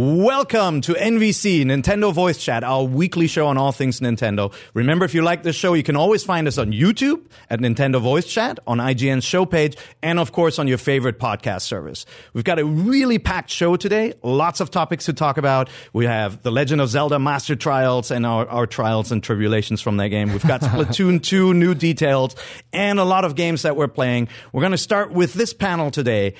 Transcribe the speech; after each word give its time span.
Welcome 0.00 0.80
to 0.82 0.92
NVC, 0.92 1.64
Nintendo 1.64 2.14
Voice 2.14 2.38
Chat, 2.38 2.62
our 2.62 2.84
weekly 2.84 3.26
show 3.26 3.48
on 3.48 3.58
all 3.58 3.72
things 3.72 3.98
Nintendo. 3.98 4.54
Remember, 4.72 5.04
if 5.04 5.12
you 5.12 5.22
like 5.22 5.42
this 5.42 5.56
show, 5.56 5.74
you 5.74 5.82
can 5.82 5.96
always 5.96 6.22
find 6.22 6.46
us 6.46 6.56
on 6.56 6.70
YouTube 6.70 7.26
at 7.50 7.58
Nintendo 7.58 8.00
Voice 8.00 8.24
Chat, 8.24 8.60
on 8.64 8.78
IGN's 8.78 9.24
show 9.24 9.44
page, 9.44 9.76
and 10.00 10.20
of 10.20 10.30
course 10.30 10.60
on 10.60 10.68
your 10.68 10.78
favorite 10.78 11.18
podcast 11.18 11.62
service. 11.62 12.06
We've 12.32 12.44
got 12.44 12.60
a 12.60 12.64
really 12.64 13.18
packed 13.18 13.50
show 13.50 13.74
today, 13.74 14.14
lots 14.22 14.60
of 14.60 14.70
topics 14.70 15.06
to 15.06 15.14
talk 15.14 15.36
about. 15.36 15.68
We 15.92 16.04
have 16.04 16.44
The 16.44 16.52
Legend 16.52 16.80
of 16.80 16.90
Zelda 16.90 17.18
Master 17.18 17.56
Trials 17.56 18.12
and 18.12 18.24
our, 18.24 18.46
our 18.46 18.68
trials 18.68 19.10
and 19.10 19.20
tribulations 19.20 19.80
from 19.80 19.96
that 19.96 20.10
game. 20.10 20.30
We've 20.30 20.46
got 20.46 20.60
Splatoon 20.60 21.20
2 21.24 21.54
new 21.54 21.74
details 21.74 22.36
and 22.72 23.00
a 23.00 23.04
lot 23.04 23.24
of 23.24 23.34
games 23.34 23.62
that 23.62 23.74
we're 23.74 23.88
playing. 23.88 24.28
We're 24.52 24.62
going 24.62 24.70
to 24.70 24.78
start 24.78 25.10
with 25.10 25.34
this 25.34 25.52
panel 25.52 25.90
today. 25.90 26.36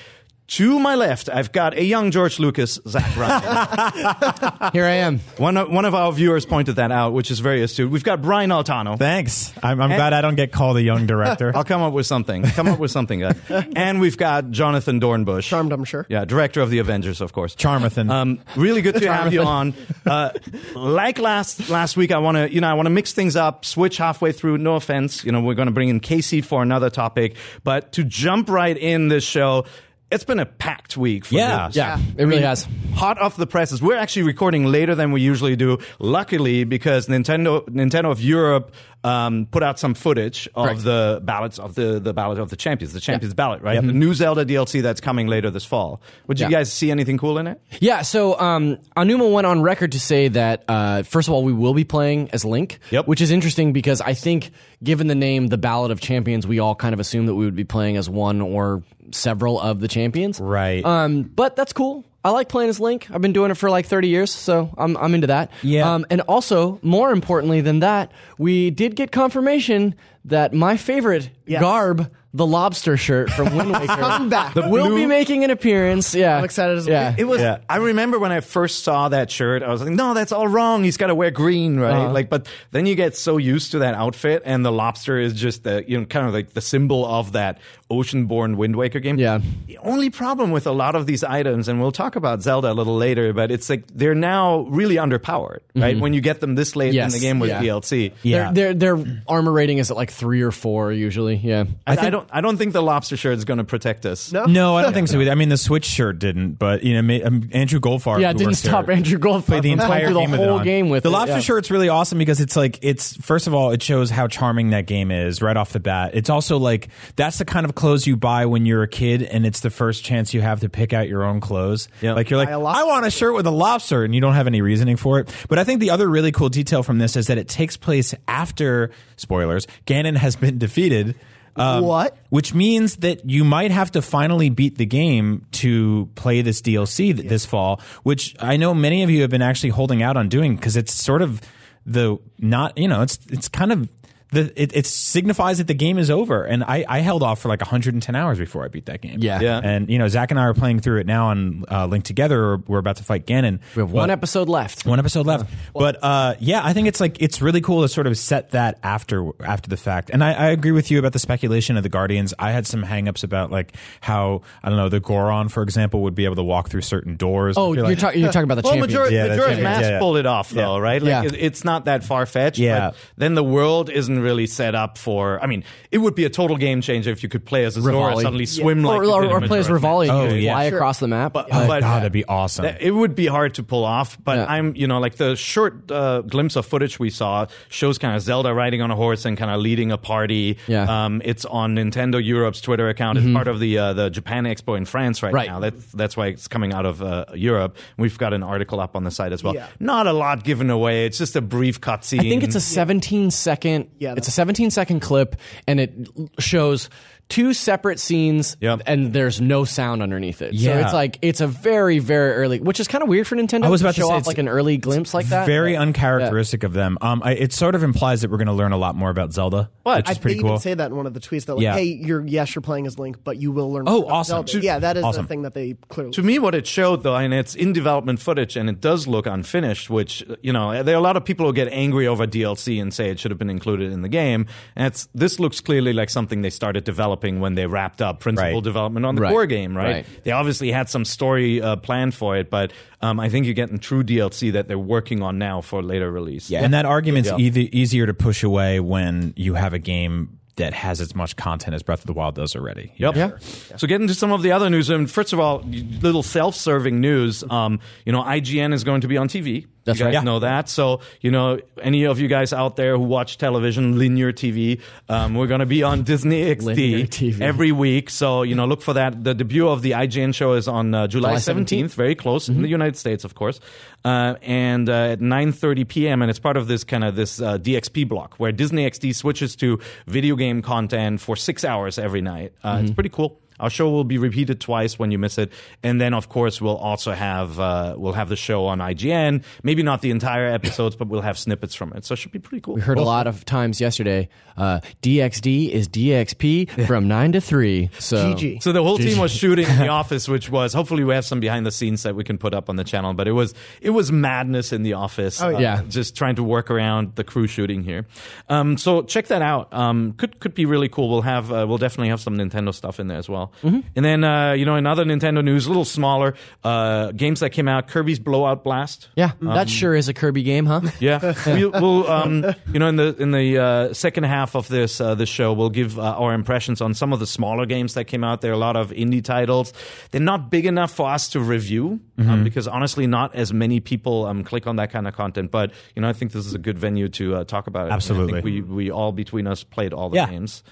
To 0.49 0.79
my 0.79 0.95
left, 0.95 1.29
I've 1.29 1.51
got 1.51 1.75
a 1.75 1.83
young 1.83 2.09
George 2.09 2.39
Lucas, 2.39 2.79
Zach 2.87 3.15
Ryan. 3.15 4.71
Here 4.73 4.83
I 4.83 4.95
am. 4.95 5.19
one, 5.37 5.57
of, 5.57 5.69
one 5.69 5.85
of 5.85 5.93
our 5.93 6.11
viewers 6.11 6.43
pointed 6.47 6.77
that 6.77 6.91
out, 6.91 7.13
which 7.13 7.29
is 7.29 7.39
very 7.39 7.61
astute. 7.61 7.91
We've 7.91 8.03
got 8.03 8.23
Brian 8.23 8.49
Altano. 8.49 8.97
Thanks. 8.97 9.53
I'm, 9.61 9.79
I'm 9.79 9.91
glad 9.91 10.11
I 10.13 10.21
don't 10.21 10.33
get 10.33 10.51
called 10.51 10.77
a 10.77 10.81
young 10.81 11.05
director. 11.05 11.51
I'll 11.55 11.63
come 11.63 11.83
up 11.83 11.93
with 11.93 12.07
something. 12.07 12.41
Come 12.41 12.67
up 12.67 12.79
with 12.79 12.89
something. 12.89 13.19
guys. 13.19 13.37
and 13.75 14.01
we've 14.01 14.17
got 14.17 14.49
Jonathan 14.49 14.99
Dornbush. 14.99 15.43
Charmed, 15.43 15.71
I'm 15.71 15.83
sure. 15.83 16.07
Yeah, 16.09 16.25
director 16.25 16.61
of 16.61 16.71
the 16.71 16.79
Avengers, 16.79 17.21
of 17.21 17.31
course. 17.31 17.55
Charmathan. 17.55 18.09
Um, 18.09 18.39
really 18.55 18.81
good 18.81 18.95
to 18.95 19.13
have 19.13 19.31
you 19.31 19.43
on. 19.43 19.75
Uh, 20.03 20.31
like 20.73 21.19
last 21.19 21.69
last 21.69 21.95
week, 21.95 22.11
I 22.11 22.17
want 22.17 22.37
to 22.37 22.51
you 22.51 22.61
know 22.61 22.69
I 22.69 22.73
want 22.73 22.87
to 22.87 22.91
mix 22.91 23.13
things 23.13 23.35
up, 23.35 23.65
switch 23.65 23.97
halfway 23.97 24.31
through. 24.31 24.57
No 24.57 24.75
offense, 24.75 25.23
you 25.23 25.31
know 25.31 25.41
we're 25.41 25.53
going 25.53 25.67
to 25.67 25.71
bring 25.71 25.89
in 25.89 25.99
Casey 25.99 26.41
for 26.41 26.63
another 26.63 26.89
topic, 26.89 27.35
but 27.63 27.91
to 27.91 28.03
jump 28.03 28.49
right 28.49 28.75
in 28.75 29.09
this 29.09 29.23
show. 29.23 29.65
It's 30.11 30.23
been 30.23 30.39
a 30.39 30.45
packed 30.45 30.97
week. 30.97 31.25
For 31.25 31.35
Yeah. 31.35 31.65
news. 31.67 31.75
Yeah, 31.75 31.99
it 32.17 32.25
really 32.25 32.41
has. 32.41 32.67
hot 32.95 33.19
off 33.21 33.37
the 33.37 33.45
presses. 33.45 33.81
We're 33.81 33.97
actually 33.97 34.23
recording 34.23 34.65
later 34.65 34.95
than 34.95 35.11
we 35.11 35.21
usually 35.21 35.55
do. 35.55 35.77
Luckily, 35.99 36.63
because 36.63 37.07
Nintendo 37.07 37.63
Nintendo 37.69 38.11
of 38.11 38.19
Europe 38.21 38.73
um, 39.03 39.47
put 39.49 39.63
out 39.63 39.79
some 39.79 39.93
footage 39.93 40.49
of 40.55 40.83
the 40.83 41.21
ballots 41.23 41.57
of 41.59 41.73
the 41.75 41.99
the 41.99 42.13
ballad 42.13 42.37
of 42.39 42.49
the 42.49 42.55
champions, 42.57 42.93
the 42.93 42.99
champions 42.99 43.33
ballad, 43.33 43.61
right? 43.61 43.75
The 43.81 43.93
new 43.93 44.13
Zelda 44.13 44.45
DLC 44.45 44.81
that's 44.81 44.99
coming 44.99 45.27
later 45.27 45.49
this 45.49 45.63
fall. 45.65 46.01
Would 46.27 46.39
you 46.39 46.47
Yeah. 46.47 46.51
guys 46.51 46.71
see 46.73 46.91
anything 46.91 47.17
cool 47.17 47.37
in 47.37 47.47
it? 47.47 47.61
Yeah, 47.79 48.01
so 48.01 48.39
um, 48.39 48.77
Aonuma 48.97 49.31
went 49.31 49.47
on 49.47 49.61
record 49.61 49.93
to 49.93 49.99
say 49.99 50.27
that, 50.29 50.63
uh, 50.67 51.03
first 51.03 51.27
of 51.29 51.33
all, 51.33 51.43
we 51.43 51.53
will 51.53 51.73
be 51.73 51.85
playing 51.85 52.29
as 52.33 52.43
Link, 52.43 52.79
Yep. 52.91 53.07
which 53.07 53.21
is 53.21 53.31
interesting 53.31 53.71
because 53.71 54.01
I 54.01 54.13
think, 54.13 54.51
given 54.83 55.07
the 55.07 55.15
name 55.15 55.47
The 55.47 55.57
Ballad 55.57 55.91
of 55.91 56.01
Champions, 56.01 56.45
we 56.45 56.59
all 56.59 56.75
kind 56.75 56.93
of 56.93 56.99
assumed 56.99 57.27
that 57.29 57.35
we 57.35 57.45
would 57.45 57.55
be 57.55 57.63
playing 57.63 57.95
as 57.95 58.09
one 58.09 58.41
or 58.41 58.83
several 59.11 59.59
of 59.61 59.79
the 59.79 59.87
champions. 59.87 60.39
Right. 60.39 60.83
Um, 60.85 61.23
but 61.23 61.55
that's 61.55 61.73
cool. 61.73 62.03
I 62.23 62.31
like 62.31 62.49
playing 62.49 62.69
as 62.69 62.79
Link. 62.79 63.07
I've 63.11 63.21
been 63.21 63.31
doing 63.33 63.49
it 63.51 63.55
for 63.55 63.69
like 63.69 63.85
30 63.85 64.09
years, 64.09 64.31
so 64.33 64.73
I'm, 64.77 64.97
I'm 64.97 65.13
into 65.15 65.27
that. 65.27 65.51
Yeah. 65.63 65.93
Um, 65.93 66.05
and 66.09 66.19
also, 66.21 66.79
more 66.81 67.11
importantly 67.11 67.61
than 67.61 67.79
that, 67.79 68.11
we 68.37 68.71
did 68.71 68.95
get 68.95 69.11
confirmation 69.11 69.95
that 70.25 70.53
my 70.53 70.75
favorite 70.75 71.29
Yes. 71.45 71.61
garb, 71.61 72.11
the 72.33 72.45
lobster 72.45 72.95
shirt 72.97 73.31
from 73.31 73.55
Wind 73.55 73.71
Waker, 73.71 73.87
Come 73.87 74.29
back. 74.29 74.53
The 74.53 74.69
will 74.69 74.87
blue- 74.87 74.95
be 74.97 75.05
making 75.05 75.43
an 75.43 75.49
appearance. 75.49 76.13
Yeah. 76.13 76.37
I'm 76.37 76.43
excited 76.43 76.77
as 76.77 76.87
yeah. 76.87 77.15
It 77.17 77.23
was. 77.23 77.41
Yeah. 77.41 77.59
I 77.67 77.77
remember 77.77 78.19
when 78.19 78.31
I 78.31 78.39
first 78.41 78.83
saw 78.83 79.09
that 79.09 79.31
shirt, 79.31 79.63
I 79.63 79.69
was 79.69 79.81
like, 79.81 79.89
"No, 79.91 80.13
that's 80.13 80.31
all 80.31 80.47
wrong. 80.47 80.83
He's 80.83 80.97
got 80.97 81.07
to 81.07 81.15
wear 81.15 81.31
green, 81.31 81.79
right?" 81.79 81.91
Uh-huh. 81.91 82.11
Like, 82.13 82.29
but 82.29 82.47
then 82.71 82.85
you 82.85 82.95
get 82.95 83.15
so 83.17 83.37
used 83.37 83.71
to 83.71 83.79
that 83.79 83.95
outfit, 83.95 84.43
and 84.45 84.63
the 84.65 84.71
lobster 84.71 85.17
is 85.19 85.33
just 85.33 85.63
the 85.63 85.83
you 85.87 85.99
know 85.99 86.05
kind 86.05 86.27
of 86.27 86.33
like 86.33 86.51
the 86.53 86.61
symbol 86.61 87.05
of 87.05 87.31
that 87.31 87.57
ocean-born 87.91 88.55
Wind 88.57 88.75
Waker 88.75 88.99
game. 88.99 89.17
Yeah. 89.17 89.39
The 89.65 89.79
only 89.79 90.11
problem 90.11 90.51
with 90.51 90.67
a 90.67 90.71
lot 90.71 90.93
of 90.95 91.07
these 91.07 91.23
items, 91.23 91.67
and 91.67 91.81
we'll 91.81 91.91
talk 91.91 92.15
about 92.15 92.43
Zelda 92.43 92.71
a 92.71 92.73
little 92.75 92.95
later, 92.95 93.33
but 93.33 93.49
it's 93.49 93.67
like 93.67 93.87
they're 93.87 94.13
now 94.13 94.59
really 94.69 94.95
underpowered, 94.95 95.59
right? 95.75 95.99
When 95.99 96.13
you 96.13 96.21
get 96.21 96.39
them 96.39 96.53
this 96.55 96.75
late 96.75 96.89
Mm-hmm. 96.89 96.95
Yes. 96.95 97.13
in 97.13 97.19
the 97.19 97.25
game 97.25 97.39
with 97.39 97.49
Yeah. 97.49 97.61
DLC. 97.61 98.13
yeah. 98.23 98.51
Their, 98.51 98.73
their 98.73 98.95
their 98.95 99.21
armor 99.27 99.51
rating 99.51 99.77
is 99.79 99.89
at 99.91 99.97
like 99.97 100.11
three 100.11 100.41
or 100.41 100.51
four 100.51 100.91
usually. 100.91 101.35
Yeah. 101.35 101.65
I, 101.87 101.97
I 101.97 102.09
don't. 102.09 102.18
I 102.31 102.41
don't 102.41 102.57
think 102.57 102.73
the 102.73 102.81
lobster 102.81 103.17
shirt 103.17 103.37
is 103.37 103.45
going 103.45 103.57
to 103.57 103.63
protect 103.63 104.05
us. 104.05 104.31
No? 104.31 104.45
no, 104.45 104.75
I 104.75 104.81
don't 104.81 104.93
think 104.99 105.07
so 105.07 105.19
either. 105.19 105.31
I 105.31 105.35
mean, 105.35 105.49
the 105.49 105.57
Switch 105.57 105.85
shirt 105.85 106.19
didn't, 106.19 106.53
but 106.53 106.83
you 106.83 106.93
know, 106.93 107.01
ma- 107.01 107.25
um, 107.25 107.49
Andrew 107.51 107.79
Goldfarb. 107.79 108.21
Yeah, 108.21 108.29
it 108.29 108.33
who 108.33 108.37
didn't 108.39 108.49
works 108.51 108.59
stop 108.59 108.85
there, 108.85 108.95
Andrew 108.95 109.19
Goldfarb 109.19 109.45
Played 109.45 109.63
the 109.63 109.69
from 109.71 109.79
playing 109.79 109.91
entire 109.91 110.05
through 110.05 110.13
the 110.13 110.19
game 110.19 110.31
with 110.31 110.39
it 110.39 110.47
whole 110.47 110.59
on. 110.59 110.63
game 110.65 110.89
with 110.89 111.03
the 111.03 111.09
it, 111.09 111.13
lobster 111.13 111.35
yeah. 111.35 111.39
shirt's 111.41 111.71
really 111.71 111.89
awesome 111.89 112.17
because 112.17 112.39
it's 112.39 112.55
like 112.55 112.79
it's 112.81 113.15
first 113.17 113.47
of 113.47 113.53
all 113.53 113.71
it 113.71 113.81
shows 113.83 114.09
how 114.09 114.27
charming 114.27 114.71
that 114.71 114.85
game 114.85 115.11
is 115.11 115.41
right 115.41 115.57
off 115.57 115.71
the 115.71 115.79
bat. 115.79 116.11
It's 116.13 116.29
also 116.29 116.57
like 116.57 116.89
that's 117.15 117.37
the 117.37 117.45
kind 117.45 117.65
of 117.65 117.75
clothes 117.75 118.07
you 118.07 118.17
buy 118.17 118.45
when 118.45 118.65
you're 118.65 118.83
a 118.83 118.87
kid 118.87 119.23
and 119.23 119.45
it's 119.45 119.59
the 119.61 119.69
first 119.69 120.03
chance 120.03 120.33
you 120.33 120.41
have 120.41 120.59
to 120.61 120.69
pick 120.69 120.93
out 120.93 121.07
your 121.07 121.23
own 121.23 121.39
clothes. 121.39 121.87
Yeah. 122.01 122.13
Like 122.13 122.29
you're 122.29 122.37
like 122.37 122.49
Buy 122.49 122.53
a 122.53 122.59
lobster 122.59 122.83
I 122.83 122.87
want 122.87 123.05
a 123.05 123.11
shirt 123.11 123.33
with 123.35 123.47
a 123.47 123.51
lobster 123.51 124.03
and 124.03 124.13
you 124.13 124.21
don't 124.21 124.33
have 124.33 124.47
any 124.47 124.61
reasoning 124.61 124.97
for 124.97 125.19
it. 125.19 125.33
But 125.47 125.59
I 125.59 125.63
think 125.63 125.79
the 125.79 125.89
other 125.91 126.09
really 126.09 126.31
cool 126.31 126.49
detail 126.49 126.83
from 126.83 126.97
this 126.99 127.15
is 127.15 127.27
that 127.27 127.37
it 127.37 127.47
takes 127.47 127.77
place 127.77 128.13
after 128.27 128.91
spoilers. 129.17 129.67
Ganon 129.85 130.17
has 130.17 130.35
been 130.35 130.57
defeated. 130.59 131.15
Um, 131.55 131.83
What? 131.83 132.17
Which 132.29 132.53
means 132.53 132.97
that 132.97 133.27
you 133.29 133.43
might 133.43 133.71
have 133.71 133.91
to 133.91 134.01
finally 134.01 134.49
beat 134.49 134.77
the 134.77 134.85
game 134.85 135.45
to 135.53 136.09
play 136.15 136.41
this 136.41 136.61
DLC 136.61 137.15
th- 137.15 137.27
this 137.27 137.45
fall, 137.45 137.81
which 138.03 138.35
I 138.39 138.57
know 138.57 138.73
many 138.73 139.03
of 139.03 139.09
you 139.09 139.21
have 139.21 139.29
been 139.29 139.41
actually 139.41 139.69
holding 139.71 140.01
out 140.03 140.15
on 140.17 140.29
doing 140.29 140.55
because 140.55 140.77
it's 140.77 140.93
sort 140.93 141.21
of 141.21 141.41
the 141.85 142.17
not, 142.37 142.77
you 142.77 142.87
know, 142.87 143.01
it's 143.01 143.19
it's 143.29 143.47
kind 143.49 143.71
of 143.71 143.89
the 144.31 144.51
it, 144.61 144.75
it 144.75 144.85
signifies 144.85 145.57
that 145.57 145.67
the 145.67 145.73
game 145.73 145.97
is 145.97 146.11
over. 146.11 146.43
And 146.43 146.63
I, 146.63 146.85
I 146.87 146.99
held 146.99 147.23
off 147.23 147.39
for 147.41 147.49
like 147.49 147.61
110 147.61 148.15
hours 148.15 148.37
before 148.37 148.63
I 148.63 148.67
beat 148.67 148.85
that 148.85 149.01
game. 149.01 149.17
Yeah. 149.21 149.39
Yeah. 149.41 149.59
And 149.63 149.89
you 149.89 149.97
know, 149.97 150.07
Zach 150.07 150.31
and 150.31 150.39
I 150.39 150.43
are 150.43 150.53
playing 150.53 150.79
through 150.81 150.99
it 150.99 151.07
now 151.07 151.27
on 151.27 151.65
uh, 151.69 151.87
Link 151.87 152.03
Together. 152.03 152.57
We're 152.57 152.77
about 152.79 152.97
to 152.97 153.03
fight 153.03 153.25
Ganon. 153.25 153.59
We 153.75 153.81
have 153.81 153.91
one 153.91 154.09
episode 154.09 154.49
left. 154.49 154.85
One 154.85 154.99
episode 154.99 155.25
left, 155.25 155.49
but 155.73 155.97
uh, 156.03 156.35
yeah, 156.39 156.61
I 156.63 156.73
think 156.73 156.87
it's 156.87 156.99
like 156.99 157.21
it's 157.21 157.41
really 157.41 157.61
cool 157.61 157.81
to 157.81 157.89
sort 157.89 158.07
of 158.07 158.17
set 158.17 158.51
that 158.51 158.79
after 158.83 159.29
after 159.43 159.69
the 159.69 159.77
fact. 159.77 160.09
And 160.11 160.23
I, 160.23 160.33
I 160.33 160.47
agree 160.49 160.71
with 160.71 160.91
you 160.91 160.99
about 160.99 161.13
the 161.13 161.19
speculation 161.19 161.75
of 161.77 161.83
the 161.83 161.89
Guardians. 161.89 162.33
I 162.37 162.51
had 162.51 162.67
some 162.67 162.83
hangups 162.83 163.23
about 163.23 163.51
like 163.51 163.75
how 164.01 164.41
I 164.63 164.69
don't 164.69 164.77
know 164.77 164.89
the 164.89 164.99
Goron, 164.99 165.49
for 165.49 165.63
example, 165.63 166.01
would 166.03 166.15
be 166.15 166.25
able 166.25 166.35
to 166.35 166.43
walk 166.43 166.69
through 166.69 166.81
certain 166.81 167.15
doors. 167.15 167.55
Oh, 167.57 167.73
you're, 167.73 167.83
like- 167.83 167.97
talk- 167.97 168.15
you're 168.15 168.31
talking 168.31 168.43
about 168.43 168.55
the 168.55 168.61
Well, 168.63 168.73
champions. 168.73 168.93
Majora, 168.93 169.11
Yeah, 169.11 169.23
the 169.23 169.29
Majora's 169.29 169.47
champions, 169.47 169.63
Mask 169.63 169.81
yeah, 169.81 169.89
yeah. 169.89 169.99
pulled 169.99 170.17
it 170.17 170.25
off, 170.25 170.49
though, 170.51 170.75
Yeah. 170.77 170.81
right? 170.83 171.01
Like, 171.01 171.09
Yeah. 171.09 171.23
it, 171.23 171.33
it's 171.37 171.63
not 171.65 171.85
that 171.85 172.03
far 172.03 172.25
fetched. 172.25 172.59
Yeah. 172.59 172.89
But 172.89 172.95
then 173.17 173.33
the 173.35 173.43
world 173.43 173.89
isn't 173.89 174.18
really 174.21 174.47
set 174.47 174.75
up 174.75 174.97
for. 174.97 175.41
I 175.43 175.47
mean, 175.47 175.63
it 175.91 175.97
would 175.99 176.15
be 176.15 176.25
a 176.25 176.29
total 176.29 176.57
game 176.57 176.81
changer 176.81 177.11
if 177.11 177.23
you 177.23 177.29
could 177.29 177.45
play 177.45 177.65
as 177.65 177.77
a 177.77 177.81
Zora 177.81 178.13
Revali. 178.13 178.21
suddenly 178.23 178.45
swim 178.45 178.83
like 178.83 178.99
or, 178.99 179.03
you 179.05 179.11
or, 179.11 179.25
or 179.25 179.41
play 179.41 179.59
as 179.59 179.69
Majora's 179.69 179.81
Revali 179.83 180.01
and 180.03 180.11
Oh, 180.11 180.25
you 180.33 180.41
yeah. 180.41 180.53
fly 180.53 180.69
Sure. 180.69 180.77
across 180.77 180.99
the 180.99 181.07
map. 181.07 181.33
But, 181.33 181.47
Yeah. 181.49 181.67
but 181.67 181.81
God, 181.81 181.97
that'd 181.99 182.11
be 182.11 182.25
awesome. 182.25 182.65
it 182.65 182.91
would 182.93 183.15
be 183.15 183.27
hard 183.27 183.53
to 183.55 183.63
pull 183.63 183.83
off, 183.85 184.17
but 184.23 184.37
Yeah. 184.37 184.45
I'm, 184.47 184.75
you 184.75 184.87
know, 184.87 184.99
like 184.99 185.15
the 185.15 185.35
short 185.35 185.91
uh, 185.91 186.21
glimpse 186.21 186.55
of 186.55 186.65
footage 186.65 186.99
we 186.99 187.09
saw 187.09 187.45
shows 187.69 187.97
kind 187.97 188.15
of 188.15 188.21
Zelda 188.21 188.53
riding 188.53 188.81
on 188.81 188.91
a 188.91 188.95
horse 188.95 189.25
and 189.25 189.37
kind 189.37 189.51
of 189.51 189.59
leading 189.61 189.91
a 189.91 189.97
party. 189.97 190.57
Yeah. 190.67 190.81
Mm-hmm. 190.83 190.89
Um, 190.89 191.21
it's 191.25 191.45
on 191.45 191.75
Nintendo 191.75 192.23
Europe's 192.23 192.61
Twitter 192.61 192.89
account. 192.89 193.17
It's 193.19 193.31
part 193.33 193.47
of 193.47 193.59
the 193.59 193.77
uh, 193.77 193.93
the 193.93 194.09
Japan 194.09 194.43
Expo 194.45 194.77
in 194.77 194.85
France 194.85 195.21
right, 195.23 195.33
Right. 195.33 195.47
now. 195.47 195.59
That's 195.59 195.91
that's 195.93 196.17
why 196.17 196.27
it's 196.27 196.47
coming 196.47 196.73
out 196.73 196.85
of 196.85 197.01
uh, 197.01 197.25
Europe. 197.35 197.77
We've 197.97 198.17
got 198.17 198.33
an 198.33 198.43
article 198.43 198.79
up 198.79 198.95
on 198.95 199.03
the 199.03 199.11
site 199.11 199.31
as 199.31 199.43
well. 199.43 199.55
Yeah. 199.55 199.67
Not 199.79 200.07
a 200.07 200.13
lot 200.13 200.43
given 200.43 200.69
away. 200.69 201.05
It's 201.05 201.17
just 201.17 201.35
a 201.35 201.41
brief 201.41 201.81
cutscene. 201.81 202.19
I 202.19 202.23
think 202.23 202.43
it's 202.43 202.55
a 202.55 202.61
17 202.61 203.31
second. 203.31 203.89
Yeah, 203.99 204.08
it's 204.17 204.27
a 204.27 204.31
17 204.31 204.71
second 204.71 204.99
clip, 205.01 205.35
and 205.67 205.79
it 205.79 205.91
shows 206.39 206.89
two 207.29 207.53
separate 207.53 207.99
scenes, 207.99 208.57
Yep. 208.59 208.81
and 208.87 209.13
there's 209.13 209.39
no 209.39 209.63
sound 209.63 210.01
underneath 210.01 210.41
it. 210.41 210.55
So 210.55 210.59
Yeah. 210.69 210.83
it's 210.83 210.93
like 210.93 211.19
it's 211.21 211.41
a 211.41 211.47
very 211.47 211.99
very 211.99 212.33
early, 212.33 212.59
which 212.59 212.79
is 212.79 212.87
kind 212.87 213.03
of 213.03 213.07
weird 213.07 213.27
for 213.27 213.35
Nintendo. 213.35 213.65
I 213.65 213.69
was 213.69 213.81
about 213.81 213.93
to 213.95 214.01
show 214.01 214.07
say, 214.07 214.13
off 214.13 214.19
it's 214.19 214.27
like 214.27 214.39
an 214.39 214.47
early 214.47 214.77
glimpse 214.77 215.13
like 215.13 215.27
that. 215.27 215.45
Very 215.45 215.73
Yeah. 215.73 215.81
uncharacteristic 215.81 216.63
of 216.63 216.73
them. 216.73 216.97
Um, 217.01 217.21
I, 217.23 217.33
it 217.33 217.53
sort 217.53 217.75
of 217.75 217.83
implies 217.83 218.21
that 218.21 218.31
we're 218.31 218.37
going 218.37 218.47
to 218.47 218.53
learn 218.53 218.71
a 218.71 218.77
lot 218.77 218.95
more 218.95 219.11
about 219.11 219.31
Zelda, 219.31 219.69
But 219.83 219.97
which 219.97 220.07
I, 220.07 220.11
is 220.11 220.17
they 220.17 220.21
pretty 220.21 220.39
cool. 220.41 220.49
even 220.49 220.59
say 220.59 220.73
that 220.73 220.87
in 220.89 220.97
one 220.97 221.05
of 221.05 221.13
the 221.13 221.19
tweets 221.19 221.45
that 221.45 221.53
like, 221.55 221.63
Yeah. 221.63 221.75
hey, 221.75 221.83
you're 221.83 222.25
yes, 222.25 222.55
you're 222.55 222.63
playing 222.63 222.87
as 222.87 222.97
Link, 222.97 223.17
but 223.23 223.37
you 223.37 223.51
will 223.51 223.71
learn. 223.71 223.83
Oh, 223.87 224.01
about 224.01 224.11
awesome. 224.11 224.47
Zelda. 224.47 224.65
Yeah, 224.65 224.79
that 224.79 224.97
is 224.97 225.03
Awesome. 225.03 225.25
the 225.25 225.27
thing 225.29 225.41
that 225.43 225.53
they 225.53 225.75
clearly. 225.87 226.11
to 226.13 226.23
me, 226.23 226.39
what 226.39 226.55
it 226.55 226.65
showed 226.65 227.03
though, 227.03 227.15
and 227.15 227.31
it's 227.31 227.53
in 227.53 227.73
development 227.73 228.19
footage, 228.19 228.55
and 228.57 228.69
it 228.69 228.81
does 228.81 229.07
look 229.07 229.27
unfinished. 229.27 229.89
Which 229.89 230.25
you 230.41 230.51
know, 230.51 230.81
there 230.81 230.95
are 230.95 230.97
a 230.97 231.01
lot 231.01 231.15
of 231.15 231.25
people 231.25 231.45
who 231.45 231.53
get 231.53 231.67
angry 231.71 232.07
over 232.07 232.25
DLC 232.25 232.81
and 232.81 232.91
say 232.91 233.11
it 233.11 233.19
should 233.19 233.29
have 233.29 233.37
been 233.37 233.51
included 233.51 233.91
in 233.93 234.01
the 234.01 234.09
game. 234.09 234.47
And 234.75 234.87
it's 234.87 235.07
this 235.13 235.39
looks 235.39 235.61
clearly 235.61 235.93
like 235.93 236.09
something 236.09 236.41
they 236.41 236.49
started 236.49 236.83
developing 236.85 237.18
when 237.19 237.55
they 237.55 237.65
wrapped 237.65 238.01
up 238.01 238.19
principal 238.19 238.53
Right. 238.55 238.63
development 238.63 239.05
on 239.05 239.15
the 239.15 239.21
Right. 239.21 239.31
core 239.31 239.45
game. 239.45 239.75
Right? 239.75 239.91
Right. 239.97 240.05
They 240.23 240.31
obviously 240.31 240.71
had 240.71 240.89
some 240.89 241.05
story 241.05 241.61
uh, 241.61 241.75
planned 241.75 242.13
for 242.13 242.37
it, 242.37 242.49
but 242.49 242.71
um, 243.01 243.19
I 243.19 243.29
think 243.29 243.45
you're 243.45 243.53
getting 243.55 243.79
true 243.79 244.03
DLC 244.03 244.51
that 244.53 244.67
they're 244.67 244.77
working 244.79 245.21
on 245.21 245.37
now 245.37 245.61
for 245.61 245.81
later 245.83 246.09
release. 246.11 246.49
Yeah, 246.49 246.63
And 246.63 246.73
that 246.73 246.85
argument's 246.85 247.29
Yeah. 247.29 247.37
either 247.37 247.61
easier 247.71 248.05
to 248.05 248.13
push 248.13 248.43
away 248.43 248.79
when 248.79 249.33
you 249.35 249.53
have 249.55 249.73
a 249.73 249.79
game 249.79 250.29
that 250.57 250.73
has 250.73 250.99
as 250.99 251.15
much 251.15 251.37
content 251.37 251.73
as 251.73 251.83
Breath 251.83 252.01
of 252.01 252.05
the 252.07 252.11
Wild 252.11 252.35
does 252.35 252.53
already. 252.53 252.91
Yep. 252.97 253.15
Yeah. 253.15 253.31
So 253.77 253.87
get 253.87 254.01
into 254.01 254.13
some 254.13 254.33
of 254.33 254.41
the 254.41 254.51
other 254.51 254.69
news. 254.69 254.89
And 254.89 255.09
first 255.09 255.31
of 255.31 255.39
all, 255.39 255.63
little 256.01 256.21
self-serving 256.21 256.99
news. 256.99 257.45
Um, 257.49 257.79
you 258.05 258.11
know, 258.11 258.21
IGN 258.23 258.73
is 258.73 258.83
going 258.83 258.99
to 259.01 259.07
be 259.07 259.15
on 259.15 259.29
TV. 259.29 259.67
That's 259.89 259.99
you 259.99 260.05
guys 260.05 260.15
right. 260.15 260.23
know 260.23 260.39
that. 260.39 260.69
So, 260.69 261.01
you 261.21 261.31
know, 261.31 261.59
any 261.81 262.05
of 262.05 262.19
you 262.19 262.27
guys 262.27 262.53
out 262.53 262.75
there 262.75 262.97
who 262.97 263.03
watch 263.03 263.37
television, 263.37 263.97
linear 263.99 264.31
TV, 264.31 264.79
um, 265.09 265.35
we're 265.35 265.47
going 265.47 265.59
to 265.59 265.65
be 265.65 265.83
on 265.83 266.03
Disney 266.03 266.43
XD 266.55 267.41
every 267.41 267.71
week. 267.71 268.09
So, 268.09 268.43
you 268.43 268.55
know, 268.55 268.65
look 268.65 268.81
for 268.81 268.93
that. 268.93 269.23
The 269.23 269.33
debut 269.33 269.67
of 269.67 269.81
the 269.81 269.91
IGN 269.91 270.33
show 270.33 270.53
is 270.53 270.67
on 270.67 270.93
uh, 270.93 271.07
July, 271.07 271.37
July 271.37 271.61
17th, 271.61 271.85
17th. 271.85 271.93
very 271.93 272.15
close 272.15 272.49
in 272.49 272.61
the 272.61 272.67
United 272.69 272.97
States, 272.97 273.23
of 273.23 273.35
course. 273.35 273.59
Uh, 274.05 274.35
and 274.41 274.89
uh, 274.89 274.93
at 275.13 275.19
9.30 275.19 275.87
p.m. 275.87 276.21
and 276.21 276.29
it's 276.29 276.39
part 276.39 276.55
of 276.57 276.67
this 276.67 276.83
kind 276.83 277.03
of 277.03 277.15
this 277.15 277.41
uh, 277.41 277.57
DXP 277.57 278.07
block 278.07 278.35
where 278.37 278.51
Disney 278.51 278.89
XD 278.89 279.13
switches 279.15 279.55
to 279.57 279.79
video 280.07 280.35
game 280.35 280.61
content 280.61 281.19
for 281.19 281.35
six 281.35 281.65
hours 281.65 281.99
every 281.99 282.21
night. 282.21 282.53
Uh, 282.63 282.79
It's 282.81 282.91
pretty 282.91 283.09
cool. 283.09 283.39
Our 283.59 283.69
show 283.69 283.89
will 283.89 284.03
be 284.03 284.17
repeated 284.17 284.61
twice 284.61 284.97
when 284.97 285.11
you 285.11 285.17
miss 285.17 285.37
it, 285.37 285.51
and 285.83 285.99
then 285.99 286.13
of 286.13 286.29
course 286.29 286.61
we'll 286.61 286.77
also 286.77 287.11
have 287.11 287.59
uh, 287.59 287.95
we'll 287.97 288.13
have 288.13 288.29
the 288.29 288.35
show 288.35 288.65
on 288.65 288.79
IGN. 288.79 289.43
Maybe 289.63 289.83
not 289.83 290.01
the 290.01 290.11
entire 290.11 290.47
episodes, 290.47 290.95
but 290.95 291.07
we'll 291.07 291.21
have 291.21 291.37
snippets 291.37 291.75
from 291.75 291.93
it. 291.93 292.05
So 292.05 292.13
it 292.13 292.17
should 292.17 292.31
be 292.31 292.39
pretty 292.39 292.61
cool. 292.61 292.75
We 292.75 292.81
heard 292.81 292.97
a 292.97 293.03
lot 293.03 293.27
of 293.27 293.45
times 293.45 293.81
yesterday. 293.81 294.29
Uh, 294.57 294.81
DXD 295.01 295.69
is 295.69 295.87
DXP 295.87 296.85
from 296.85 297.07
nine 297.07 297.31
to 297.31 297.41
three. 297.41 297.89
So 297.99 298.33
GG. 298.33 298.61
So 298.61 298.71
the 298.71 298.83
whole 298.83 298.97
team 298.97 299.17
was 299.17 299.31
shooting 299.31 299.67
in 299.67 299.77
the 299.77 299.87
office, 299.99 300.27
which 300.27 300.49
was 300.49 300.73
hopefully 300.73 301.03
we 301.03 301.13
have 301.13 301.25
some 301.25 301.39
behind 301.39 301.65
the 301.65 301.71
scenes 301.71 302.03
that 302.03 302.15
we 302.15 302.23
can 302.23 302.37
put 302.37 302.53
up 302.53 302.69
on 302.69 302.75
the 302.75 302.83
channel. 302.83 303.13
But 303.13 303.27
it 303.27 303.31
was 303.31 303.53
it 303.81 303.91
was 303.91 304.11
madness 304.11 304.73
in 304.73 304.83
the 304.83 304.93
office. 304.93 305.41
Oh, 305.41 305.55
uh, 305.55 305.59
yeah. 305.59 305.81
just 305.87 306.15
trying 306.15 306.35
to 306.35 306.43
work 306.43 306.69
around 306.69 307.15
the 307.15 307.23
crew 307.23 307.47
shooting 307.47 307.83
here. 307.83 308.05
Um, 308.49 308.77
so 308.77 309.01
check 309.03 309.27
that 309.27 309.41
out. 309.41 309.73
Um, 309.73 310.13
could 310.13 310.39
could 310.39 310.53
be 310.53 310.65
really 310.65 310.89
cool. 310.89 311.09
We'll 311.09 311.21
have 311.21 311.51
uh, 311.51 311.65
we'll 311.67 311.77
definitely 311.77 312.09
have 312.09 312.21
some 312.21 312.37
Nintendo 312.37 312.73
stuff 312.73 312.99
in 312.99 313.07
there 313.07 313.17
as 313.17 313.29
well. 313.29 313.48
Mm-hmm. 313.63 313.79
And 313.95 314.05
then 314.05 314.23
uh, 314.23 314.53
you 314.53 314.65
know 314.65 314.75
in 314.75 314.85
other 314.85 315.05
Nintendo 315.05 315.43
news, 315.43 315.65
a 315.65 315.69
little 315.69 315.85
smaller 315.85 316.35
uh, 316.63 317.11
games 317.11 317.39
that 317.41 317.51
came 317.51 317.67
out. 317.67 317.87
Kirby's 317.87 318.19
Blowout 318.19 318.63
Blast. 318.63 319.09
yeah, 319.15 319.31
that 319.41 319.69
sure 319.69 319.95
is 319.95 320.07
a 320.09 320.13
Kirby 320.13 320.43
game, 320.43 320.65
huh? 320.65 320.81
Yeah, 320.99 321.33
we, 321.45 321.65
we'll 321.65 322.07
um, 322.09 322.45
you 322.71 322.79
know 322.79 322.87
in 322.87 322.95
the 322.95 323.15
in 323.19 323.31
the 323.31 323.57
uh, 323.57 323.93
second 323.93 324.23
half 324.25 324.55
of 324.55 324.67
this 324.67 324.99
uh, 325.01 325.15
this 325.15 325.29
show 325.29 325.53
we'll 325.53 325.69
give 325.69 325.97
uh, 325.99 326.03
our 326.17 326.33
impressions 326.33 326.81
on 326.81 326.93
some 326.93 327.13
of 327.13 327.19
the 327.19 327.27
smaller 327.27 327.65
games 327.65 327.93
that 327.93 328.05
came 328.05 328.23
out. 328.23 328.41
There 328.41 328.51
are 328.51 328.55
a 328.55 328.57
lot 328.57 328.75
of 328.75 328.91
indie 328.91 329.23
titles. 329.23 329.73
They're 330.11 330.21
not 330.21 330.49
big 330.49 330.65
enough 330.65 330.91
for 330.91 331.09
us 331.09 331.29
to 331.29 331.39
review 331.39 331.99
um, 332.17 332.43
because 332.43 332.67
honestly, 332.67 333.07
not 333.07 333.33
as 333.35 333.53
many 333.53 333.79
people 333.79 334.25
um, 334.25 334.43
click 334.43 334.67
on 334.67 334.75
that 334.77 334.91
kind 334.91 335.07
of 335.07 335.15
content. 335.15 335.51
But 335.51 335.71
you 335.95 336.01
know, 336.01 336.09
I 336.09 336.13
think 336.13 336.31
this 336.31 336.45
is 336.45 336.53
a 336.53 336.59
good 336.59 336.77
venue 336.77 337.07
to 337.09 337.35
uh, 337.35 337.43
talk 337.45 337.67
about 337.67 337.87
it. 337.87 337.93
Absolutely. 337.93 338.33
I 338.39 338.41
think 338.41 338.45
we 338.45 338.61
we 338.61 338.91
all 338.91 339.11
between 339.11 339.47
us 339.47 339.63
played 339.63 339.93
all 339.93 340.09
the 340.09 340.17
Yeah. 340.17 340.29
games. 340.29 340.63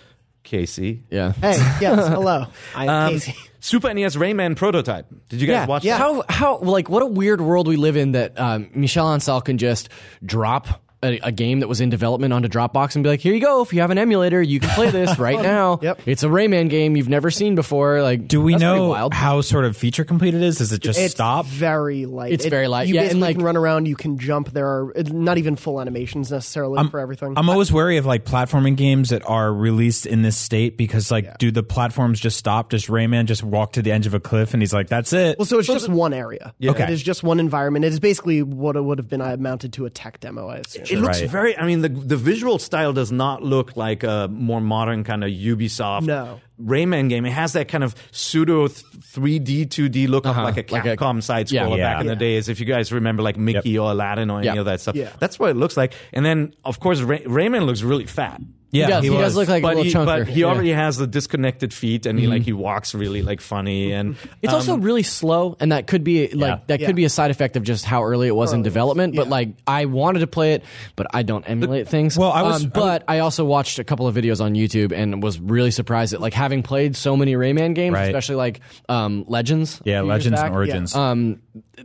Casey. 0.47 1.03
Yeah. 1.09 1.33
Hey, 1.33 1.57
yes, 1.81 2.07
hello. 2.07 2.45
I'm 2.73 2.89
Um, 2.89 3.11
Casey. 3.13 3.35
Super 3.59 3.94
NES 3.94 4.15
Rayman 4.15 4.55
prototype. 4.55 5.07
Did 5.27 5.41
you 5.41 5.47
guys 5.47 5.67
watch 5.67 5.83
that? 5.83 5.99
How 5.99 6.23
how 6.29 6.59
like 6.59 6.89
what 6.89 7.03
a 7.03 7.05
weird 7.05 7.41
world 7.41 7.67
we 7.67 7.75
live 7.75 7.97
in 7.97 8.13
that 8.13 8.39
um, 8.39 8.69
Michel 8.73 9.07
Ancel 9.07 9.44
can 9.44 9.57
just 9.57 9.89
drop 10.25 10.81
a, 11.03 11.19
a 11.23 11.31
game 11.31 11.59
that 11.59 11.67
was 11.67 11.79
in 11.81 11.89
development 11.89 12.33
onto 12.33 12.47
Dropbox 12.47 12.95
and 12.95 13.03
be 13.03 13.09
like, 13.09 13.19
here 13.19 13.33
you 13.33 13.39
go. 13.41 13.61
If 13.61 13.73
you 13.73 13.81
have 13.81 13.91
an 13.91 13.97
emulator, 13.97 14.41
you 14.41 14.59
can 14.59 14.69
play 14.71 14.89
this 14.89 15.17
right 15.19 15.39
now. 15.41 15.79
Yep. 15.81 16.01
It's 16.05 16.23
a 16.23 16.27
Rayman 16.27 16.69
game 16.69 16.95
you've 16.95 17.09
never 17.09 17.29
seen 17.31 17.55
before. 17.55 18.01
Like, 18.01 18.27
Do 18.27 18.41
we 18.41 18.55
know 18.55 18.89
wild. 18.89 19.13
how 19.13 19.41
sort 19.41 19.65
of 19.65 19.77
feature 19.77 20.03
complete 20.03 20.33
it 20.33 20.41
is? 20.41 20.57
Does 20.57 20.71
it 20.71 20.81
just 20.81 20.99
It's 20.99 21.13
stop? 21.13 21.45
very 21.45 22.05
light. 22.05 22.31
It's 22.31 22.45
very 22.45 22.67
light, 22.67 22.88
You 22.88 22.95
yeah, 22.95 23.01
and, 23.01 23.07
basically 23.09 23.21
like- 23.21 23.35
can 23.38 23.45
run 23.45 23.57
around. 23.57 23.85
You 23.88 23.95
can 23.95 24.17
jump. 24.17 24.51
There 24.51 24.67
are 24.67 24.94
not 25.11 25.38
even 25.38 25.55
full 25.55 25.79
animations 25.81 26.31
necessarily 26.31 26.88
for 26.89 26.99
everything. 26.99 27.33
I'm 27.38 27.49
always 27.49 27.71
wary 27.71 27.97
of 27.97 28.05
like 28.05 28.25
platforming 28.25 28.75
games 28.75 29.09
that 29.09 29.21
are 29.27 29.53
released 29.53 30.05
in 30.05 30.21
this 30.23 30.38
state 30.38 30.77
because 30.77 31.11
like, 31.11 31.38
do 31.38 31.51
the 31.51 31.63
platforms 31.63 32.19
just 32.19 32.38
stop? 32.38 32.69
Does 32.69 32.88
Rayman 32.88 33.25
just 33.25 33.44
walk 33.44 33.73
to 33.73 33.81
the 33.81 33.91
edge 33.91 34.07
of 34.07 34.13
a 34.13 34.19
cliff 34.19 34.53
and 34.53 34.61
he's 34.63 34.73
like, 34.73 34.88
"That's 34.88 35.13
it"? 35.13 35.38
well, 35.38 35.45
so 35.45 35.59
it's 35.59 35.67
just 35.67 35.89
one 35.89 36.13
area. 36.13 36.53
Okay. 36.63 36.83
It 36.83 36.89
is 36.89 37.03
just 37.03 37.23
one 37.23 37.39
environment. 37.39 37.85
It 37.85 37.89
is 37.94 37.99
basically 37.99 38.41
what 38.44 38.75
it 38.75 38.81
would 38.81 38.97
have 38.97 39.07
been 39.09 39.21
uh, 39.21 39.25
I 39.27 39.33
amounted 39.33 39.73
to 39.73 39.85
a 39.85 39.89
tech 39.89 40.19
demo. 40.21 40.47
I 40.47 40.57
assume. 40.57 40.85
It 40.91 40.99
looks 40.99 41.21
Right. 41.21 41.29
very. 41.29 41.57
I 41.57 41.65
mean, 41.65 41.81
the 41.81 41.89
the 41.89 42.17
visual 42.17 42.59
style 42.59 42.93
does 42.93 43.11
not 43.11 43.43
look 43.43 43.75
like 43.77 44.03
a 44.03 44.27
more 44.31 44.61
modern 44.61 45.03
kind 45.03 45.23
of 45.23 45.29
Ubisoft 45.29 46.03
No. 46.05 46.39
Rayman 46.61 47.09
game. 47.09 47.25
It 47.25 47.31
has 47.31 47.53
that 47.53 47.67
kind 47.67 47.83
of 47.83 47.93
pseudo 48.11 48.67
three 48.67 49.39
D, 49.39 49.65
two 49.65 49.89
D 49.89 50.07
look 50.07 50.25
of 50.25 50.31
uh-huh. 50.31 50.43
like 50.43 50.69
a 50.69 50.73
Like 50.73 50.85
a- 50.85 50.97
Capcom 50.97 51.21
side 51.21 51.51
yeah. 51.51 51.63
scroller 51.65 51.77
Yeah. 51.77 51.93
back 51.93 52.01
in 52.01 52.07
the 52.07 52.15
days. 52.15 52.49
If 52.49 52.59
you 52.59 52.65
guys 52.65 52.91
remember, 52.91 53.21
like 53.23 53.37
Mickey 53.37 53.77
or 53.77 53.91
Aladdin 53.91 54.29
or 54.29 54.39
any 54.39 54.47
Yep. 54.47 54.57
of 54.57 54.65
that 54.65 54.81
stuff, 54.81 54.95
Yeah. 54.95 55.09
that's 55.19 55.37
what 55.39 55.49
it 55.51 55.55
looks 55.57 55.77
like. 55.77 55.93
And 56.13 56.25
then, 56.25 56.53
of 56.65 56.79
course, 56.79 57.01
Ray- 57.01 57.23
Rayman 57.25 57.65
looks 57.65 57.81
really 57.83 58.05
fat. 58.05 58.41
Yeah, 58.71 58.85
he 58.85 58.91
does. 58.91 59.03
He, 59.03 59.09
was. 59.09 59.19
does 59.19 59.35
look 59.35 59.47
like 59.47 59.59
a 59.59 59.61
But 59.61 59.75
little 59.77 59.83
he, 59.83 59.91
chunker. 59.93 60.05
but 60.05 60.27
he 60.27 60.41
Yeah. 60.41 60.47
already 60.47 60.71
has 60.71 60.97
the 60.97 61.07
disconnected 61.07 61.73
feet, 61.73 62.05
and 62.05 62.19
he 62.19 62.27
like 62.27 62.41
he 62.43 62.53
walks 62.53 62.93
really 62.93 63.21
like 63.21 63.39
funny, 63.41 63.91
and 63.93 64.15
It's 64.41 64.53
also 64.53 64.77
really 64.77 65.03
slow, 65.03 65.55
and 65.59 65.71
that 65.71 65.87
could 65.87 66.03
be 66.03 66.27
like 66.29 66.33
Yeah. 66.49 66.59
that 66.67 66.79
Yeah. 66.81 66.87
could 66.87 66.95
be 66.95 67.05
a 67.05 67.09
side 67.09 67.31
effect 67.31 67.55
of 67.55 67.63
just 67.63 67.85
how 67.85 68.03
early 68.03 68.27
it 68.27 68.35
was 68.35 68.53
in 68.53 68.63
development. 68.63 69.15
But 69.15 69.29
like, 69.29 69.49
I 69.65 69.85
wanted 69.85 70.19
to 70.19 70.27
play 70.27 70.53
it, 70.53 70.63
but 70.95 71.07
I 71.13 71.23
don't 71.23 71.43
emulate 71.49 71.87
things. 71.87 72.17
Well, 72.17 72.31
I 72.31 72.41
was- 72.43 72.63
Um, 72.65 72.71
I 72.75 72.79
but 72.79 73.03
I, 73.07 73.19
also 73.19 73.45
watched 73.45 73.79
a 73.79 73.83
couple 73.83 74.07
of 74.07 74.15
videos 74.15 74.41
on 74.43 74.53
YouTube 74.53 74.91
and 74.91 75.21
was 75.23 75.39
really 75.39 75.71
surprised 75.71 76.13
at 76.13 76.21
like 76.21 76.33
having 76.33 76.63
played 76.63 76.95
so 76.95 77.15
many 77.17 77.33
Rayman 77.35 77.73
games, 77.73 77.93
Right. 77.93 78.07
especially 78.07 78.35
like 78.35 78.59
um, 78.89 79.25
Legends. 79.27 79.79
a 79.85 79.89
yeah, 79.89 79.99
few 80.01 80.05
years 80.05 80.09
Legends 80.09 80.39
back. 80.39 80.45
and 80.47 80.55
Origins. 80.55 80.95
Um, 80.95 81.39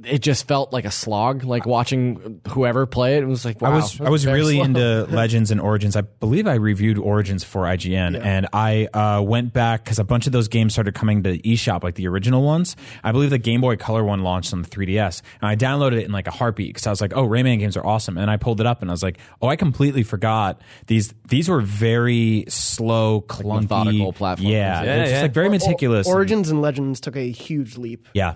it 0.04 0.20
just 0.20 0.48
felt 0.48 0.72
like 0.72 0.84
a 0.84 0.90
slog. 0.90 1.44
Like 1.44 1.66
watching 1.66 2.40
whoever 2.48 2.86
play 2.86 3.16
it, 3.18 3.22
it 3.22 3.26
was 3.26 3.44
like 3.44 3.60
wow, 3.60 3.72
I 3.72 3.74
was 3.76 4.00
I 4.00 4.08
was 4.10 4.26
really 4.26 4.56
slow. 4.56 4.64
into 4.64 5.06
Legends 5.10 5.50
and 5.50 5.60
Origins. 5.60 5.96
I 5.96 6.00
believe 6.02 6.46
I 6.46 6.54
reviewed 6.72 6.98
Origins 6.98 7.44
for 7.44 7.62
IGN, 7.64 8.18
and 8.22 8.48
I 8.52 8.86
uh, 8.94 9.20
went 9.22 9.52
back 9.52 9.84
because 9.84 9.98
a 9.98 10.04
bunch 10.04 10.26
of 10.26 10.32
those 10.32 10.48
games 10.48 10.72
started 10.72 10.94
coming 10.94 11.22
to 11.24 11.38
eShop, 11.38 11.82
like 11.82 11.94
the 11.96 12.08
original 12.08 12.42
ones. 12.42 12.76
I 13.04 13.12
believe 13.12 13.30
the 13.30 13.38
Game 13.38 13.60
Boy 13.60 13.76
Color 13.76 14.04
one 14.04 14.22
launched 14.22 14.52
on 14.52 14.62
the 14.62 14.68
3DS, 14.68 15.22
and 15.40 15.48
I 15.48 15.56
downloaded 15.56 15.98
it 15.98 16.04
in 16.04 16.12
like 16.12 16.26
a 16.26 16.30
heartbeat 16.30 16.68
because 16.70 16.86
I 16.86 16.90
was 16.90 17.00
like, 17.00 17.12
"Oh, 17.14 17.26
Rayman 17.28 17.58
games 17.58 17.76
are 17.76 17.86
awesome!" 17.86 18.16
And 18.18 18.30
I 18.30 18.36
pulled 18.36 18.60
it 18.60 18.66
up, 18.66 18.80
and 18.82 18.90
I 18.90 18.92
was 18.94 19.02
like, 19.02 19.18
"Oh, 19.40 19.48
I 19.48 19.56
completely 19.56 20.02
forgot 20.02 20.60
these. 20.86 21.12
These 21.28 21.48
were 21.48 21.60
very 21.60 22.44
slow, 22.48 23.20
clunky, 23.22 23.62
methodical 23.62 24.12
platformers. 24.12 24.42
Yeah, 24.42 24.82
Yeah, 24.82 24.94
it's 25.02 25.10
yeah. 25.10 25.14
just 25.16 25.22
like 25.22 25.34
very 25.34 25.48
meticulous. 25.48 26.06
and- 26.06 26.14
Origins 26.14 26.50
and 26.50 26.62
Legends 26.62 27.00
took 27.00 27.16
a 27.16 27.30
huge 27.30 27.76
leap. 27.76 28.08
Yeah. 28.14 28.30
uh, 28.30 28.34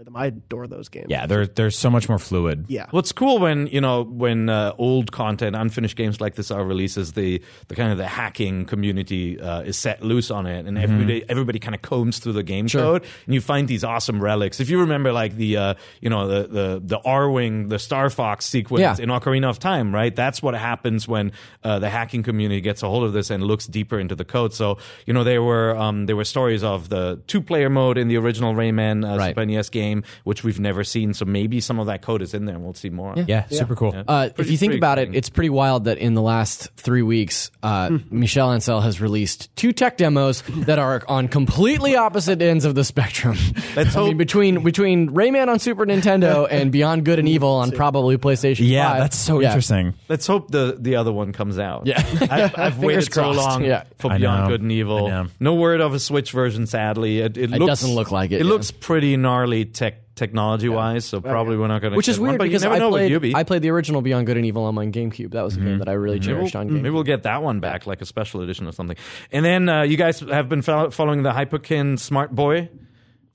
play 0.00 0.04
them. 0.04 0.16
I 0.16 0.26
adore 0.26 0.66
those 0.66 0.88
games. 0.88 1.06
yeah, 1.08 1.26
they're 1.26 1.46
they're 1.46 1.70
so 1.70 1.90
much 1.90 2.08
more 2.08 2.18
fluid. 2.18 2.64
yeah. 2.68 2.86
What's 2.90 3.12
cool 3.12 3.38
when 3.38 3.66
you 3.66 3.80
know 3.80 4.02
when 4.02 4.48
uh, 4.48 4.72
old 4.78 5.12
content, 5.12 5.54
unfinished 5.56 5.96
games 5.96 6.20
like 6.20 6.34
this 6.34 6.50
are 6.50 6.64
releases. 6.64 7.12
The 7.12 7.42
the 7.68 7.74
kind 7.74 7.92
of 7.92 7.98
the 7.98 8.06
hacking 8.06 8.64
community 8.66 9.40
uh, 9.40 9.60
is 9.62 9.76
set 9.78 10.02
loose 10.02 10.30
on 10.30 10.46
it, 10.46 10.66
and 10.66 10.78
everybody 10.78 11.24
everybody 11.28 11.58
kind 11.58 11.74
of 11.74 11.82
combs 11.82 12.18
through 12.18 12.32
the 12.34 12.42
game 12.42 12.68
code, 12.68 13.02
and 13.26 13.34
you 13.34 13.40
find 13.40 13.68
these 13.68 13.84
awesome 13.84 14.22
relics. 14.22 14.60
If 14.60 14.70
you 14.70 14.80
remember, 14.80 15.12
like 15.12 15.36
the 15.36 15.56
uh, 15.56 15.74
you 16.00 16.10
know 16.10 16.26
the 16.28 16.48
the 16.48 16.80
the 16.84 16.98
R 17.04 17.30
wing, 17.30 17.68
the 17.68 17.78
Star 17.78 18.10
Fox 18.10 18.44
sequence 18.46 18.80
Yeah. 18.80 18.96
in 19.02 19.08
Ocarina 19.10 19.48
of 19.50 19.58
Time, 19.58 19.94
right? 19.94 20.14
That's 20.14 20.42
what 20.42 20.54
happens 20.54 21.06
when 21.06 21.32
uh, 21.64 21.78
the 21.78 21.90
hacking 21.90 22.22
community 22.22 22.60
gets 22.60 22.82
a 22.82 22.88
hold 22.88 23.04
of 23.04 23.12
this 23.12 23.30
and 23.30 23.42
looks 23.42 23.66
deeper 23.66 23.98
into 23.98 24.14
the 24.14 24.24
code. 24.24 24.52
So 24.54 24.78
you 25.06 25.12
know 25.12 25.24
there 25.24 25.42
were 25.42 25.76
um, 25.76 26.06
there 26.06 26.16
were 26.16 26.24
stories 26.24 26.62
of 26.64 26.88
the 26.88 27.20
two 27.26 27.40
player 27.42 27.68
mode 27.70 27.98
in 27.98 28.08
the 28.08 28.16
original 28.16 28.54
Rayman 28.54 29.04
uh, 29.04 29.18
Right. 29.20 29.30
Super 29.30 29.44
NES 29.44 29.68
game, 29.70 29.89
which 30.24 30.44
we've 30.44 30.60
never 30.60 30.84
seen. 30.84 31.14
So 31.14 31.24
maybe 31.24 31.60
some 31.60 31.78
of 31.78 31.86
that 31.86 32.02
code 32.02 32.22
is 32.22 32.34
in 32.34 32.44
there, 32.46 32.54
and 32.56 32.64
we'll 32.64 32.74
see 32.74 32.90
more. 32.90 33.14
Yeah, 33.16 33.46
super 33.48 33.76
cool. 33.76 33.94
Uh, 34.08 34.30
if 34.38 34.50
you 34.50 34.56
think 34.56 34.74
about 34.74 34.98
exciting. 34.98 35.14
it, 35.14 35.18
it's 35.18 35.30
pretty 35.30 35.50
wild 35.50 35.84
that 35.84 35.98
in 35.98 36.14
the 36.14 36.22
last 36.22 36.68
three 36.76 37.02
weeks, 37.02 37.50
uh, 37.62 37.98
Michel 38.10 38.48
Ancel 38.50 38.82
has 38.82 39.00
released 39.00 39.54
two 39.56 39.72
tech 39.72 39.96
demos 39.96 40.42
that 40.66 40.78
are 40.78 41.02
on 41.08 41.28
completely 41.28 41.96
opposite 41.96 42.40
ends 42.42 42.64
of 42.64 42.74
the 42.74 42.84
spectrum. 42.84 43.36
Let's 43.76 43.94
I 43.96 44.04
mean, 44.04 44.16
between 44.16 44.62
between 44.64 45.10
Rayman 45.10 45.48
on 45.48 45.58
Super 45.58 45.86
Nintendo 45.86 46.46
and 46.50 46.72
Beyond 46.72 47.04
Good 47.04 47.18
and 47.18 47.28
Evil 47.28 47.50
on 47.50 47.70
probably 47.72 48.16
PlayStation. 48.18 48.68
Yeah, 48.68 48.90
5. 48.90 48.98
that's 49.00 49.16
so 49.18 49.40
Yeah. 49.40 49.48
interesting. 49.48 49.94
Let's 50.08 50.26
hope 50.26 50.50
the 50.50 50.76
the 50.78 50.96
other 50.96 51.12
one 51.12 51.32
comes 51.32 51.58
out. 51.58 51.86
Yeah. 51.86 52.02
I, 52.30 52.42
I've 52.56 52.74
Fingers 52.74 52.78
waited 52.78 53.12
so 53.12 53.22
crossed. 53.22 53.38
long 53.38 53.64
Yeah. 53.64 53.84
for 53.98 54.12
I 54.12 54.18
Beyond 54.18 54.42
know. 54.44 54.48
Good 54.48 54.62
and 54.62 54.72
Evil. 54.72 55.26
No 55.40 55.54
word 55.54 55.80
of 55.80 55.94
a 55.94 55.98
Switch 55.98 56.32
version. 56.32 56.66
Sadly, 56.66 57.20
it, 57.20 57.36
it, 57.36 57.50
looks, 57.50 57.66
doesn't 57.66 57.94
look 57.94 58.10
like 58.10 58.30
it, 58.32 58.36
It 58.40 58.44
yeah. 58.44 58.50
looks 58.52 58.70
pretty 58.70 59.16
gnarly 59.16 59.64
tech 59.64 59.79
technology 60.20 60.68
wise. 60.68 61.04
So 61.04 61.20
probably 61.20 61.56
we're 61.56 61.66
not 61.66 61.80
going 61.80 61.90
to. 61.92 61.96
Which 61.96 62.06
is 62.08 62.20
weird 62.20 62.38
but 62.38 62.44
because 62.44 62.62
you 62.62 62.68
never 62.68 62.76
I 62.76 62.78
know 62.78 62.90
played 62.90 63.10
with 63.12 63.24
Ubi. 63.24 63.34
I 63.34 63.42
played 63.42 63.62
the 63.62 63.70
original 63.70 64.02
Beyond 64.02 64.26
Good 64.26 64.36
and 64.36 64.46
Evil 64.46 64.62
on 64.64 64.76
my 64.76 64.86
GameCube. 64.86 65.32
That 65.32 65.42
was 65.42 65.56
a 65.56 65.60
game 65.60 65.78
that 65.78 65.88
I 65.88 65.92
really 65.94 66.20
cherished 66.20 66.54
on 66.54 66.68
GameCube. 66.68 66.72
Maybe 66.82 66.90
we'll 66.90 67.02
get 67.02 67.24
that 67.24 67.42
one 67.42 67.58
back, 67.58 67.86
like 67.88 68.00
a 68.00 68.06
special 68.06 68.42
edition 68.42 68.68
or 68.68 68.72
something. 68.72 68.96
And 69.32 69.44
then 69.44 69.68
uh, 69.68 69.82
you 69.82 69.96
guys 69.96 70.20
have 70.20 70.48
been 70.48 70.62
follow- 70.62 70.90
following 70.90 71.24
the 71.24 71.32
Hyperkin 71.32 71.98
Smart 71.98 72.32
Boy. 72.32 72.68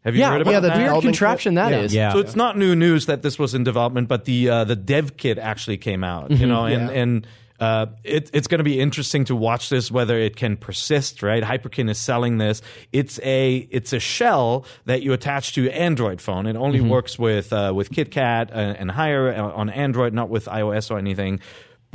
Have 0.05 0.13
you 0.15 0.21
Yeah, 0.21 0.29
heard 0.29 0.41
about 0.41 0.51
that? 0.51 0.53
yeah, 0.53 0.59
the 0.59 0.67
that? 0.85 0.91
weird 0.93 1.03
contraption 1.03 1.55
that 1.55 1.71
kit? 1.71 1.85
is. 1.85 1.93
Yeah. 1.95 2.13
So 2.13 2.19
it's 2.19 2.35
not 2.35 2.57
new 2.57 2.75
news 2.75 3.07
that 3.07 3.23
this 3.23 3.39
was 3.39 3.55
in 3.55 3.63
development, 3.63 4.07
but 4.07 4.25
the 4.25 4.49
uh, 4.49 4.63
the 4.63 4.75
dev 4.75 5.17
kit 5.17 5.39
actually 5.39 5.77
came 5.77 6.03
out. 6.03 6.29
You 6.29 6.45
know, 6.45 6.65
and 6.65 6.91
and 6.91 7.27
uh, 7.59 7.88
it, 8.03 8.29
it's 8.33 8.47
going 8.47 8.59
to 8.59 8.65
be 8.65 8.79
interesting 8.79 9.25
to 9.25 9.35
watch 9.35 9.69
this 9.69 9.91
whether 9.91 10.17
it 10.17 10.35
can 10.35 10.57
persist. 10.57 11.24
Right, 11.24 11.43
Hyperkin 11.43 11.89
is 11.89 11.97
selling 11.97 12.38
this. 12.38 12.62
It's 12.91 13.19
a 13.24 13.67
it's 13.71 13.93
a 13.93 14.00
shell 14.00 14.65
that 14.85 15.01
you 15.01 15.13
attach 15.13 15.53
to 15.53 15.69
Android 15.69 16.21
phone. 16.21 16.47
It 16.47 16.55
only 16.55 16.81
works 16.81 17.17
with 17.17 17.53
uh, 17.53 17.71
with 17.75 17.91
KitKat 17.91 18.50
and, 18.51 18.77
and 18.77 18.91
higher 18.91 19.33
uh, 19.33 19.51
on 19.51 19.69
Android, 19.69 20.13
not 20.13 20.29
with 20.29 20.45
iOS 20.45 20.91
or 20.91 20.97
anything. 20.97 21.39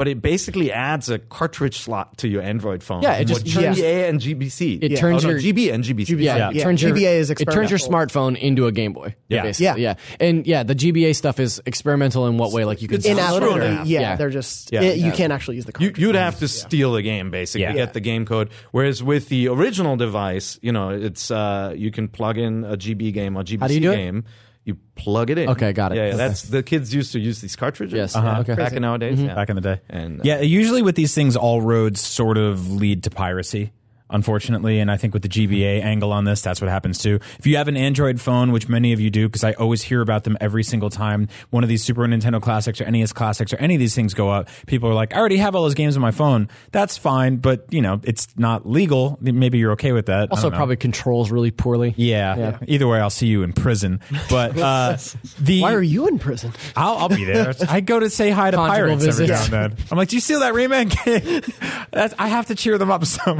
But 0.00 0.09
it 0.09 0.23
basically 0.23 0.73
adds 0.73 1.11
a 1.11 1.19
cartridge 1.19 1.78
slot 1.78 2.16
to 2.16 2.26
your 2.26 2.40
Android 2.40 2.83
phone. 2.83 3.02
Yeah, 3.02 3.16
it 3.16 3.26
just 3.26 3.47
turns- 3.47 3.76
GBA 3.78 4.09
and 4.09 4.19
GBC. 4.19 4.78
It 4.83 4.92
Oh, 4.92 4.97
turns 4.97 5.25
no, 5.25 5.28
your- 5.33 5.38
GB 5.40 5.71
and 5.75 5.85
GBC. 5.85 6.16
Yeah, 6.25 6.38
Sorry. 6.38 6.57
it 6.57 6.62
turns 6.62 6.83
your 6.83 6.92
GBA 6.92 7.19
is 7.19 7.30
it 7.30 7.37
turns 7.45 7.69
your 7.71 7.78
smartphone 7.78 8.35
into 8.38 8.66
a 8.66 8.73
Game 8.73 8.95
Boy. 8.95 9.14
Yeah. 9.28 9.42
basically. 9.42 9.83
yeah, 9.83 9.95
and 10.19 10.47
yeah, 10.47 10.62
the 10.62 10.75
GBA 10.75 11.14
stuff 11.14 11.38
is 11.38 11.61
experimental 11.66 12.26
in 12.28 12.38
what 12.38 12.50
way? 12.50 12.64
Like 12.64 12.80
you 12.80 12.88
can 12.88 12.95
It's 12.97 13.04
In 13.04 13.19
app, 13.19 13.35
literally, 13.35 13.75
yeah, 13.85 14.00
Yeah. 14.00 14.16
they're 14.16 14.30
just 14.30 14.73
Yeah. 14.73 14.80
it- 14.85 14.97
you 14.97 15.09
Yeah. 15.09 15.11
can't 15.12 15.35
actually 15.35 15.57
use 15.57 15.66
the 15.66 15.73
you, 15.78 15.92
you'd 15.95 16.14
have 16.14 16.38
to 16.38 16.49
steal 16.49 16.95
the 16.95 17.02
game 17.02 17.30
basically, 17.30 17.64
Yeah. 17.64 17.75
get 17.75 17.92
the 17.92 18.00
game 18.00 18.25
code. 18.25 18.49
Whereas 18.71 19.02
with 19.02 19.28
the 19.28 19.49
original 19.49 19.97
device, 19.99 20.59
you 20.62 20.73
know, 20.73 20.88
it's 20.88 21.30
uh, 21.30 21.75
you 21.76 21.90
can 21.90 22.09
plug 22.09 22.38
in 22.38 22.64
a 22.64 22.78
GB 22.78 23.12
game 23.12 23.37
or 23.37 23.42
GBC 23.45 23.69
do 23.69 23.75
you 23.75 23.80
do 23.80 23.92
it? 23.92 24.25
Game. 24.73 24.81
You 24.97 25.03
plug 25.03 25.31
it 25.31 25.39
in. 25.39 25.49
Okay, 25.50 25.73
got 25.73 25.93
it. 25.93 25.97
Yeah, 25.97 26.03
yeah, 26.03 26.09
Okay. 26.09 26.17
that's 26.17 26.43
the 26.43 26.62
kids 26.62 26.95
used 26.95 27.12
to 27.12 27.19
use 27.21 27.41
these 27.41 27.57
cartridges. 27.57 27.97
Yes. 27.97 28.17
Uh-huh. 28.17 28.41
Okay. 28.41 28.55
Back 28.55 28.73
in 28.73 28.83
nowadays, 28.83 29.21
yeah. 29.21 29.35
back 29.35 29.49
in 29.49 29.57
the 29.57 29.62
day. 29.62 29.81
And, 29.89 30.21
uh, 30.21 30.25
yeah, 30.25 30.41
usually 30.41 30.83
with 30.83 30.95
these 30.97 31.15
things, 31.15 31.37
all 31.37 31.61
roads 31.62 32.00
sort 32.00 32.39
of 32.39 32.71
lead 32.71 33.05
to 33.05 33.11
piracy. 33.11 33.73
Unfortunately, 34.11 34.79
and 34.81 34.90
I 34.90 34.97
think 34.97 35.14
with 35.14 35.23
the 35.23 35.29
GBA 35.29 35.83
angle 35.83 36.12
on 36.12 36.25
this, 36.25 36.43
that's 36.43 36.61
what 36.61 36.71
happens 36.71 36.99
too. 36.99 37.21
If 37.38 37.47
you 37.47 37.57
have 37.57 37.69
an 37.69 37.76
Android 37.76 38.21
phone, 38.21 38.52
which 38.52 38.69
many 38.69 38.93
of 38.93 39.00
you 39.00 39.11
do, 39.11 39.29
because 39.29 39.45
I 39.45 39.52
always 39.52 39.83
hear 39.83 40.00
about 40.00 40.25
them 40.25 40.37
every 40.40 40.62
single 40.62 40.90
time 40.90 41.29
one 41.50 41.62
of 41.62 41.69
these 41.69 41.83
Super 41.85 42.02
Nintendo 42.02 42.40
Classics 42.40 42.81
or 42.81 42.90
NES 42.90 43.12
Classics 43.12 43.52
or 43.52 43.57
any 43.57 43.75
of 43.75 43.81
these 43.81 43.95
things 43.95 44.14
go 44.14 44.29
up, 44.29 44.49
people 44.67 44.88
are 44.88 44.95
like, 44.95 45.14
"I 45.14 45.19
already 45.19 45.37
have 45.38 45.55
all 45.55 45.62
those 45.62 45.75
games 45.75 45.97
on 45.97 46.02
my 46.02 46.11
phone." 46.11 46.49
That's 46.73 46.97
fine, 46.97 47.37
but 47.37 47.67
you 47.71 47.83
know, 47.83 48.00
it's 48.05 48.29
not 48.37 48.69
legal. 48.69 49.19
Maybe 49.21 49.59
you're 49.59 49.73
okay 49.73 49.93
with 49.93 50.07
that. 50.07 50.31
Also 50.31 50.50
probably 50.50 50.76
controls 50.76 51.31
really 51.31 51.50
poorly. 51.50 51.95
Yeah. 51.97 52.59
Either 52.67 52.87
way, 52.88 53.00
I'll 53.00 53.11
see 53.11 53.26
you 53.26 53.43
in 53.43 53.52
prison. 53.52 54.00
But 54.29 54.59
uh, 54.59 54.97
the 55.40 55.62
Why 55.62 55.75
are 55.75 55.83
you 55.83 56.09
in 56.09 56.19
prison? 56.19 56.52
I'll, 56.76 56.97
I'll 56.99 57.09
be 57.09 57.25
there. 57.25 57.55
I 57.69 57.81
go 57.81 58.00
to 58.00 58.11
say 58.11 58.31
hi 58.31 58.50
to 58.50 58.57
Conjugal 58.57 58.76
pirates 58.99 59.07
every 59.07 59.26
now 59.26 59.45
and 59.45 59.52
then. 59.52 59.76
I'm 59.90 59.99
like, 59.99 60.09
do 60.09 60.17
you 60.17 60.21
steal 60.21 60.40
that 60.40 60.55
Rayman 60.55 61.05
game? 61.05 61.43
That's, 61.93 62.14
I 62.19 62.29
have 62.29 62.47
to 62.47 62.55
cheer 62.55 62.79
them 62.79 62.90
up 62.90 63.05
some. 63.05 63.38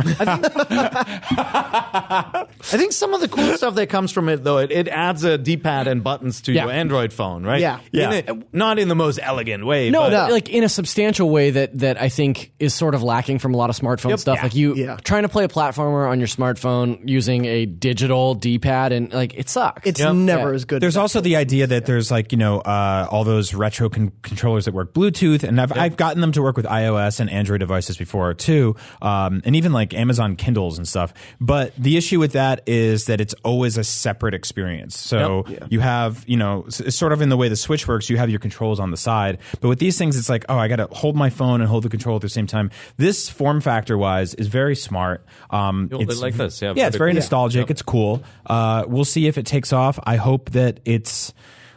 I 0.71 2.47
think 2.62 2.93
some 2.93 3.14
of 3.14 3.21
the 3.21 3.29
cool 3.29 3.57
stuff 3.57 3.75
that 3.75 3.88
comes 3.88 4.12
from 4.12 4.29
it, 4.29 4.45
though, 4.45 4.59
it, 4.59 4.71
it 4.71 4.88
adds 4.88 5.25
a 5.25 5.38
D-pad 5.38 5.87
and 5.88 6.02
buttons 6.05 6.43
to 6.43 6.52
Yeah. 6.52 6.64
your 6.64 6.73
Android 6.73 7.12
phone, 7.12 7.45
right? 7.45 7.61
Yeah. 7.61 7.79
In 7.93 8.00
Yeah. 8.12 8.21
a- 8.29 8.37
not 8.52 8.79
in 8.79 8.88
the 8.88 8.95
most 8.95 9.19
elegant 9.23 9.64
way. 9.67 9.90
No, 9.90 10.09
but, 10.11 10.31
like 10.31 10.49
in 10.49 10.64
a 10.64 10.69
substantial 10.69 11.31
way 11.31 11.50
that 11.50 11.79
that 11.79 12.00
I 12.00 12.09
think 12.09 12.52
is 12.59 12.75
sort 12.75 12.95
of 12.95 13.02
lacking 13.02 13.38
from 13.38 13.55
a 13.55 13.57
lot 13.57 13.71
of 13.71 13.76
smartphone 13.76 14.19
stuff. 14.19 14.37
Yeah. 14.37 14.43
Like 14.43 14.55
you 14.55 14.75
Yeah. 14.75 14.97
trying 15.02 15.23
to 15.23 15.29
play 15.29 15.45
a 15.45 15.49
platformer 15.49 16.09
on 16.09 16.19
your 16.21 16.29
smartphone 16.29 17.00
using 17.09 17.45
a 17.45 17.67
digital 17.67 18.35
D-pad 18.35 18.93
and 18.93 19.12
like 19.12 19.35
it 19.35 19.49
sucks. 19.49 19.87
It's 19.87 20.00
Yep. 20.00 20.14
never 20.14 20.49
Yeah. 20.50 20.55
as 20.55 20.64
good. 20.64 20.83
There's 20.83 20.97
also 20.97 21.21
the 21.21 21.37
idea 21.37 21.67
that 21.67 21.87
there's 21.87 22.11
like 22.11 22.33
you 22.33 22.38
know 22.38 22.59
uh, 22.61 23.07
all 23.11 23.25
those 23.25 23.55
retro 23.55 23.88
con- 23.88 24.12
controllers 24.23 24.64
that 24.67 24.75
work 24.75 24.93
Bluetooth, 24.95 25.43
and 25.45 25.61
I've, 25.61 25.76
I've 25.76 25.97
gotten 25.97 26.21
them 26.21 26.33
to 26.33 26.43
work 26.43 26.57
with 26.57 26.67
iOS 26.67 27.21
and 27.21 27.31
Android 27.31 27.61
devices 27.61 27.97
before 27.97 28.35
too, 28.35 28.76
um, 29.02 29.43
and 29.45 29.57
even 29.57 29.73
like 29.73 29.95
Amazon 29.95 30.37
Kindles 30.50 30.78
and 30.78 30.88
stuff. 30.88 31.14
But 31.40 31.73
the 31.76 31.97
issue 31.97 32.19
with 32.19 32.33
that 32.33 32.62
is 32.66 33.07
that 33.07 33.21
it's 33.21 33.35
always 33.45 33.78
a 33.78 33.85
separate 33.85 34.35
experience. 34.35 34.99
So 34.99 35.45
you 35.69 35.80
have 35.80 36.25
you 36.26 36.37
know 36.37 36.64
it's 36.66 36.97
sort 36.97 37.12
of 37.12 37.23
in 37.23 37.28
the 37.28 37.37
way 37.37 37.49
the 37.49 37.57
Switch 37.57 37.87
works, 37.87 38.11
you 38.11 38.16
have 38.16 38.30
your 38.30 38.40
controls 38.40 38.80
on 38.80 38.90
the 38.90 38.97
side, 38.97 39.38
but 39.61 39.69
with 39.69 39.78
these 39.78 39.97
things, 39.97 40.19
it's 40.19 40.28
like 40.28 40.45
oh 40.49 40.59
I 40.59 40.66
got 40.69 40.76
to 40.76 40.87
hold 40.87 41.14
my 41.14 41.30
phone 41.30 41.61
and 41.61 41.71
hold 41.71 41.85
the 41.85 41.88
control 41.88 42.16
at 42.16 42.23
the 42.23 42.28
same 42.28 42.47
time. 42.47 42.71
This 42.97 43.28
form 43.28 43.61
factor 43.61 43.97
wise 43.97 44.35
is 44.35 44.49
very 44.49 44.75
smart. 44.75 45.25
Um, 45.50 45.88
it's 45.92 46.21
like 46.21 46.35
this, 46.35 46.61
yeah, 46.61 46.73
yeah, 46.75 46.88
it's 46.88 46.97
very 46.97 47.12
vertical. 47.12 47.23
nostalgic. 47.23 47.71
It's 47.71 47.83
cool. 47.83 48.23
Uh, 48.47 48.85
we'll 48.88 49.04
see 49.04 49.26
if 49.26 49.38
it 49.38 49.47
takes 49.47 49.73
off. 49.73 49.99
I 50.02 50.16
hope 50.16 50.50
that 50.50 50.80
it's 50.85 51.33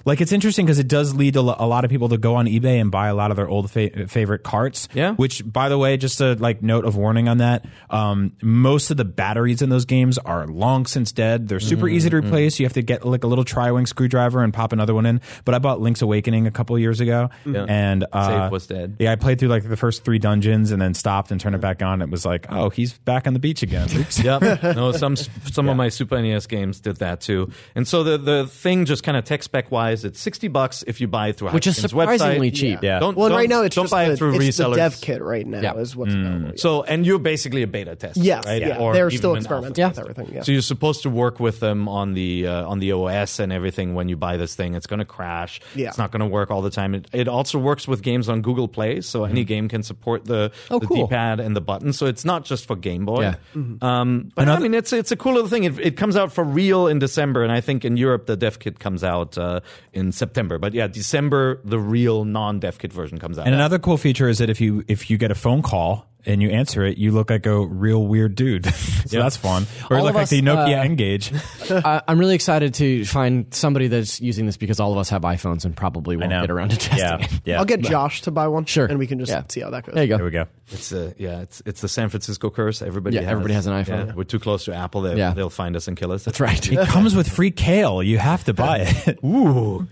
like 0.06 0.22
it's 0.22 0.32
interesting 0.32 0.66
because 0.66 0.80
it 0.80 0.88
does 0.88 1.14
lead 1.16 1.34
to 1.36 1.40
a 1.40 1.68
lot 1.68 1.86
of 1.86 1.92
people 1.92 2.10
to 2.10 2.18
go 2.18 2.36
on 2.36 2.46
eBay 2.46 2.80
and 2.82 2.92
buy 2.92 3.08
a 3.08 3.16
lot 3.16 3.32
of 3.32 3.38
their 3.38 3.48
old 3.48 3.72
fa- 3.72 4.08
favorite 4.08 4.44
carts. 4.44 4.88
Yeah. 4.94 5.14
Which, 5.14 5.42
by 5.50 5.70
the 5.70 5.78
way, 5.78 5.98
just 5.98 6.20
a 6.22 6.34
like 6.34 6.62
note 6.62 6.86
of 6.86 6.96
warning 6.96 7.28
on 7.30 7.38
that. 7.38 7.66
Um, 7.90 8.34
most 8.42 8.92
of 8.92 8.98
the 8.98 9.06
batteries 9.06 9.62
in 9.62 9.70
those 9.70 9.86
games 9.86 10.18
are 10.18 10.46
long 10.48 10.86
since 10.86 11.12
dead. 11.12 11.48
They're 11.48 11.60
super 11.60 11.88
easy 11.88 12.10
to 12.10 12.18
replace. 12.18 12.60
You 12.60 12.66
have 12.66 12.74
to 12.74 12.82
get 12.82 13.06
like 13.06 13.24
a 13.24 13.28
little 13.28 13.46
tri-wing 13.46 13.86
screwdriver 13.86 14.44
and 14.44 14.54
pop 14.54 14.74
another 14.74 14.94
one 14.94 15.06
in. 15.06 15.22
But 15.46 15.56
I 15.56 15.60
bought 15.60 15.80
Link's 15.82 16.02
Awakening 16.02 16.48
a 16.48 16.52
couple 16.52 16.78
years 16.80 17.00
ago, 17.00 17.30
and 17.46 18.06
uh, 18.12 18.28
Save 18.44 18.52
was 18.52 18.68
dead. 18.68 18.98
Yeah, 19.00 19.12
I 19.12 19.16
played 19.16 19.40
through 19.40 19.50
like 19.50 19.68
the 19.68 19.78
first 19.78 20.04
three 20.04 20.20
dungeons 20.20 20.72
and 20.72 20.82
then 20.82 20.94
stopped 20.94 21.32
and 21.32 21.40
turned 21.40 21.56
it 21.56 21.62
back 21.62 21.82
on. 21.82 22.02
It 22.02 22.10
was 22.10 22.26
like, 22.26 22.48
oh, 22.50 22.70
he's 22.70 22.94
back 22.94 23.28
on 23.28 23.34
the 23.34 23.40
beach 23.40 23.62
again. 23.64 23.88
Oops. 23.96 24.20
Yep. 24.24 24.64
No, 24.76 24.92
some 24.94 25.16
some 25.16 25.70
of 25.70 25.76
my 25.78 25.90
Super 25.90 26.20
NES 26.22 26.48
games 26.48 26.80
did 26.80 26.98
that 26.98 27.22
too. 27.22 27.52
And 27.76 27.88
so 27.88 28.04
the 28.04 28.18
the 28.18 28.48
thing 28.48 28.86
just 28.86 29.04
kind 29.04 29.18
of 29.18 29.24
tech 29.26 29.44
spec 29.44 29.70
wise, 29.70 29.93
it's 30.04 30.20
sixty 30.20 30.48
bucks 30.48 30.84
if 30.88 31.00
you 31.02 31.08
buy 31.08 31.28
it 31.30 31.38
through 31.38 31.50
which 31.52 31.68
is 31.68 31.78
Hyperkin's 31.78 31.90
surprisingly 31.92 32.52
website. 32.52 32.56
cheap. 32.56 32.80
Yeah. 32.82 33.00
Don't, 33.00 33.16
well, 33.18 33.30
don't, 33.30 33.38
right 33.38 33.50
now 33.50 33.62
it's 33.62 33.76
don't 33.76 33.86
just 33.86 33.92
buy 33.92 34.06
the, 34.06 34.14
it 34.14 34.18
through 34.18 34.36
it's 34.42 34.58
the 34.58 34.64
resellers. 34.64 34.76
dev 34.76 35.02
kit 35.02 35.22
right 35.22 35.46
now 35.46 35.62
Yeah. 35.62 35.76
is 35.76 35.96
what's 35.96 36.14
available. 36.14 36.54
So 36.58 36.84
and 36.84 37.06
you're 37.06 37.20
basically 37.20 37.62
a 37.64 37.68
beta 37.68 37.96
tester. 37.96 38.20
Yes, 38.20 38.46
right? 38.46 38.62
yeah. 38.62 38.78
Or 38.80 38.94
They're 38.94 39.08
even 39.08 39.18
still 39.18 39.32
an 39.34 39.38
experimenting 39.38 39.84
alpha 39.84 39.96
Yeah. 40.02 40.04
with 40.08 40.10
everything. 40.20 40.36
Yeah. 40.36 40.42
So 40.44 40.52
you're 40.52 40.62
supposed 40.62 41.04
to 41.04 41.10
work 41.10 41.40
with 41.40 41.60
them 41.60 41.88
on 41.88 42.14
the 42.14 42.48
uh, 42.48 42.68
on 42.68 42.80
the 42.80 42.92
OS 42.94 43.40
and 43.40 43.52
everything 43.54 43.94
when 43.94 44.10
you 44.10 44.18
buy 44.18 44.38
this 44.38 44.56
thing. 44.56 44.74
It's 44.74 44.88
going 44.88 45.00
to 45.00 45.06
crash. 45.06 45.62
Yeah. 45.76 45.90
It's 45.90 45.98
not 46.00 46.12
going 46.12 46.22
to 46.22 46.26
work 46.28 46.50
all 46.50 46.62
the 46.64 46.70
time. 46.72 46.96
It, 46.96 47.08
it 47.14 47.28
also 47.28 47.60
works 47.60 47.88
with 47.88 48.02
games 48.02 48.30
on 48.30 48.42
Google 48.42 48.68
Play, 48.68 49.02
so 49.02 49.26
any 49.26 49.44
game 49.44 49.68
can 49.70 49.84
support 49.84 50.26
the, 50.26 50.52
Oh, 50.72 50.80
the 50.80 50.88
cool. 50.88 51.08
D-pad 51.08 51.40
and 51.40 51.56
the 51.56 51.62
button. 51.62 51.92
So 51.94 52.06
it's 52.08 52.24
not 52.26 52.46
just 52.46 52.66
for 52.66 52.76
Game 52.76 53.06
Boy. 53.06 53.22
Yeah. 53.22 53.36
Um, 53.82 54.32
but 54.36 54.48
I 54.48 54.60
mean, 54.60 54.74
it's 54.74 54.94
it's 54.94 55.12
a 55.12 55.16
cool 55.18 55.34
little 55.34 55.50
thing. 55.50 55.64
It, 55.66 55.78
it 55.80 55.98
comes 55.98 56.16
out 56.16 56.32
for 56.32 56.44
real 56.44 56.88
in 56.88 57.00
December, 57.00 57.44
and 57.44 57.52
I 57.52 57.60
think 57.62 57.84
in 57.86 57.98
Europe 57.98 58.26
the 58.28 58.38
dev 58.38 58.60
kit 58.60 58.80
comes 58.80 59.04
out 59.04 59.38
uh, 59.38 59.60
in 59.92 60.12
September. 60.12 60.58
But 60.58 60.74
yeah, 60.74 60.88
December 60.88 61.62
the 61.64 61.80
real 61.80 62.26
non-dev 62.26 62.80
kit 62.80 62.94
version 62.94 63.18
comes 63.20 63.38
out. 63.38 63.46
And 63.46 63.56
another 63.56 63.80
cool 63.80 63.98
feature 63.98 64.30
is 64.30 64.38
that 64.38 64.50
if 64.50 64.62
you 64.62 64.84
if 64.88 65.10
you 65.10 65.18
get 65.18 65.32
a 65.32 65.36
phone 65.36 65.62
call 65.62 66.08
and 66.26 66.42
you 66.42 66.50
answer 66.50 66.84
it, 66.84 66.98
you 66.98 67.12
look 67.12 67.30
like 67.30 67.46
a 67.46 67.66
real 67.66 68.06
weird 68.06 68.36
dude. 68.36 68.66
so 68.74 69.20
that's 69.20 69.38
fun. 69.38 69.66
Or 69.90 69.98
All 69.98 70.04
look 70.04 70.16
like 70.16 70.24
us, 70.24 70.30
the 70.30 70.42
Nokia 70.42 70.78
uh, 70.80 70.84
N-Gage. 70.84 71.32
I, 71.70 72.02
I'm 72.08 72.18
really 72.20 72.36
excited 72.36 72.74
to 72.76 73.06
find 73.06 73.54
somebody 73.54 73.88
that's 73.88 74.22
using 74.22 74.46
this 74.46 74.58
because 74.58 74.80
all 74.80 74.92
of 74.92 74.98
us 74.98 75.10
have 75.10 75.24
iPhones 75.24 75.66
and 75.66 75.76
probably 75.76 76.16
won't 76.18 76.30
know. 76.30 76.42
get 76.42 76.52
around 76.52 76.70
to 76.70 76.78
testing 76.78 77.00
Yeah, 77.00 77.18
it. 77.24 77.42
yeah. 77.46 77.60
I'll 77.60 77.66
get 77.66 77.82
Josh 77.82 78.22
to 78.24 78.32
buy 78.32 78.48
one. 78.48 78.66
Sure. 78.66 78.86
and 78.86 78.98
we 79.00 79.08
can 79.08 79.20
just 79.20 79.32
Yeah. 79.32 79.44
see 79.50 79.62
how 79.62 79.70
that 79.72 79.86
goes. 79.86 79.96
There 79.96 80.04
you 80.04 80.10
go. 80.10 80.18
There 80.18 80.26
we 80.26 80.32
go. 80.32 80.46
It's 80.72 80.92
a, 80.92 81.14
yeah, 81.18 81.42
it's 81.42 81.62
it's 81.66 81.82
the 81.82 81.90
San 81.90 82.10
Francisco 82.10 82.50
curse. 82.50 82.82
Everybody, 82.82 83.18
Yeah, 83.18 83.24
everybody 83.24 83.54
has 83.54 83.68
an 83.68 83.74
iPhone. 83.74 84.08
Yeah, 84.08 84.14
we're 84.16 84.24
too 84.24 84.40
close 84.40 84.66
to 84.66 84.74
Apple. 84.74 85.02
They, 85.02 85.18
Yeah. 85.18 85.34
They'll 85.34 85.50
find 85.50 85.76
us 85.76 85.88
and 85.88 85.98
kill 85.98 86.12
us. 86.12 86.24
That's 86.24 86.40
right. 86.40 86.72
It 86.72 86.88
comes 86.88 87.16
with 87.16 87.28
free 87.30 87.52
kale. 87.52 88.02
You 88.02 88.18
have 88.18 88.44
to 88.46 88.54
buy 88.54 88.80
it. 89.06 89.20
Ooh, 89.26 89.88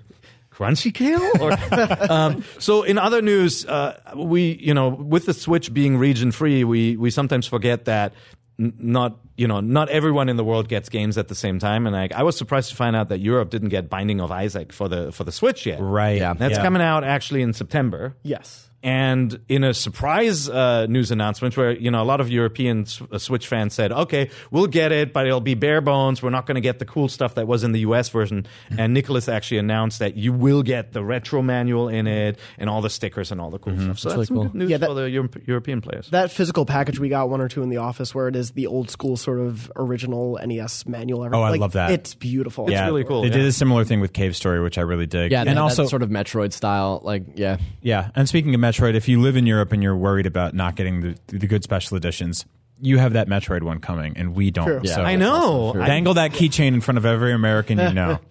crunchy 0.62 0.94
kale. 0.94 1.22
Or, 1.42 1.52
um, 2.12 2.44
so 2.60 2.84
in 2.84 2.98
other 2.98 3.22
news, 3.22 3.66
uh, 3.66 4.00
we 4.16 4.58
you 4.62 4.74
know 4.74 4.90
with 4.90 5.26
the 5.26 5.34
Switch 5.34 5.74
being 5.74 5.98
region 5.98 6.32
free, 6.32 6.64
we 6.64 6.96
we 6.98 7.10
sometimes 7.12 7.48
forget 7.48 7.86
that. 7.86 8.14
n- 8.60 8.74
Not 8.80 9.18
you 9.38 9.48
know 9.48 9.60
not 9.62 9.90
everyone 9.90 10.30
in 10.30 10.38
the 10.38 10.44
world 10.44 10.68
gets 10.68 10.90
games 10.90 11.18
at 11.18 11.28
the 11.28 11.36
same 11.36 11.58
time, 11.60 11.88
and 11.88 11.96
I, 11.96 12.10
I 12.14 12.24
was 12.24 12.38
surprised 12.38 12.70
to 12.70 12.76
find 12.76 12.96
out 12.96 13.10
that 13.10 13.20
Europe 13.20 13.50
didn't 13.50 13.70
get 13.70 13.90
Binding 13.90 14.22
of 14.22 14.30
Isaac 14.32 14.72
for 14.74 14.88
the 14.90 15.12
for 15.12 15.24
the 15.24 15.32
Switch 15.32 15.66
yet. 15.66 15.80
Right. 15.82 16.18
Yeah. 16.20 16.34
That's 16.36 16.58
Yeah. 16.58 16.64
coming 16.64 16.82
out 16.84 17.04
actually 17.04 17.42
in 17.42 17.54
September. 17.54 18.14
Yes. 18.24 18.70
And 18.84 19.40
in 19.48 19.64
a 19.64 19.74
surprise 19.76 20.50
uh, 20.50 20.88
news 20.88 21.12
announcement, 21.12 21.56
where 21.56 21.72
you 21.72 21.92
know 21.92 22.02
a 22.02 22.06
lot 22.06 22.20
of 22.20 22.30
European 22.30 22.86
uh, 23.12 23.20
Switch 23.20 23.48
fans 23.48 23.76
said, 23.76 23.92
"Okay, 23.92 24.32
we'll 24.50 24.66
get 24.66 24.92
it, 24.92 25.14
but 25.14 25.28
it'll 25.28 25.40
be 25.40 25.54
bare 25.54 25.82
bones. 25.82 26.24
We're 26.24 26.32
not 26.32 26.48
going 26.48 26.56
to 26.56 26.62
get 26.62 26.80
the 26.80 26.86
cool 26.86 27.08
stuff 27.08 27.36
that 27.36 27.48
was 27.48 27.64
in 27.64 27.74
the 27.74 27.82
US 27.82 28.10
version." 28.10 28.48
And 28.76 28.98
Nicalis 28.98 29.32
actually 29.32 29.60
announced 29.60 30.00
that 30.00 30.18
you 30.18 30.34
will 30.34 30.64
get 30.64 30.94
the 30.94 31.04
retro 31.04 31.44
manual 31.44 31.90
in 31.90 32.08
it 32.08 32.40
and 32.58 32.72
all 32.72 32.82
the 32.82 32.90
stickers 32.90 33.32
and 33.32 33.40
all 33.40 33.52
the 33.52 33.60
cool 33.60 33.78
stuff. 33.80 34.00
So 34.00 34.10
that's, 34.10 34.16
really 34.16 34.26
some 34.26 34.36
cool. 34.38 34.44
good 34.46 34.56
news 34.56 34.70
Yeah, 34.72 34.78
that- 34.78 34.88
for 34.88 34.94
the 34.96 35.10
Euro- 35.12 35.30
European 35.46 35.82
players. 35.82 36.10
That 36.10 36.32
physical 36.32 36.66
package 36.66 36.98
we 37.00 37.10
got 37.10 37.30
one 37.30 37.40
or 37.40 37.48
two 37.48 37.62
in 37.62 37.70
the 37.70 37.78
office 37.78 38.16
where 38.16 38.28
it 38.30 38.36
is 38.36 38.52
the 38.52 38.66
old 38.66 38.90
school 38.90 39.16
sort 39.16 39.40
of 39.40 39.72
original 39.76 40.40
NES 40.44 40.88
manual. 40.88 41.22
Oh, 41.32 41.42
I 41.44 41.52
Like, 41.52 41.60
love 41.62 41.74
that. 41.74 41.92
It's 41.92 42.16
beautiful. 42.16 42.68
It's 42.68 42.82
really 42.82 43.04
cool, 43.04 43.22
They 43.22 43.28
yeah. 43.28 43.34
did 43.36 43.46
a 43.46 43.52
similar 43.52 43.84
thing 43.84 44.00
with 44.00 44.12
Cave 44.14 44.36
Story, 44.36 44.60
which 44.60 44.80
I 44.80 44.82
really 44.82 45.06
dig. 45.06 45.32
Yeah, 45.32 45.42
and 45.42 45.50
that, 45.50 45.58
also 45.58 45.84
that 45.84 45.90
sort 45.90 46.02
of 46.02 46.10
Metroid 46.10 46.52
style. 46.52 47.00
Like, 47.04 47.24
yeah, 47.36 47.58
Yeah, 47.84 48.10
and 48.16 48.28
speaking 48.28 48.56
of 48.56 48.60
Metroid, 48.62 48.71
if 48.96 49.08
you 49.08 49.22
live 49.22 49.36
in 49.38 49.46
Europe 49.46 49.72
and 49.72 49.82
you're 49.84 49.96
worried 49.96 50.26
about 50.26 50.54
not 50.54 50.76
getting 50.76 51.02
the, 51.02 51.16
the 51.28 51.48
good 51.48 51.64
special 51.64 51.98
editions, 51.98 52.46
you 52.80 52.98
have 52.98 53.14
that 53.14 53.28
Metroid 53.28 53.62
one 53.64 53.80
coming, 53.80 54.14
and 54.18 54.34
we 54.36 54.52
don't. 54.52 54.66
True. 54.66 54.82
Yeah. 54.84 54.96
So 54.96 55.02
I 55.04 55.16
know. 55.16 55.74
I- 55.80 55.88
Dangle 55.88 56.16
that 56.16 56.32
keychain 56.32 56.70
in 56.74 56.82
front 56.82 56.98
of 56.98 57.06
every 57.06 57.34
American 57.34 57.78
you 57.80 57.94
know. 57.94 58.20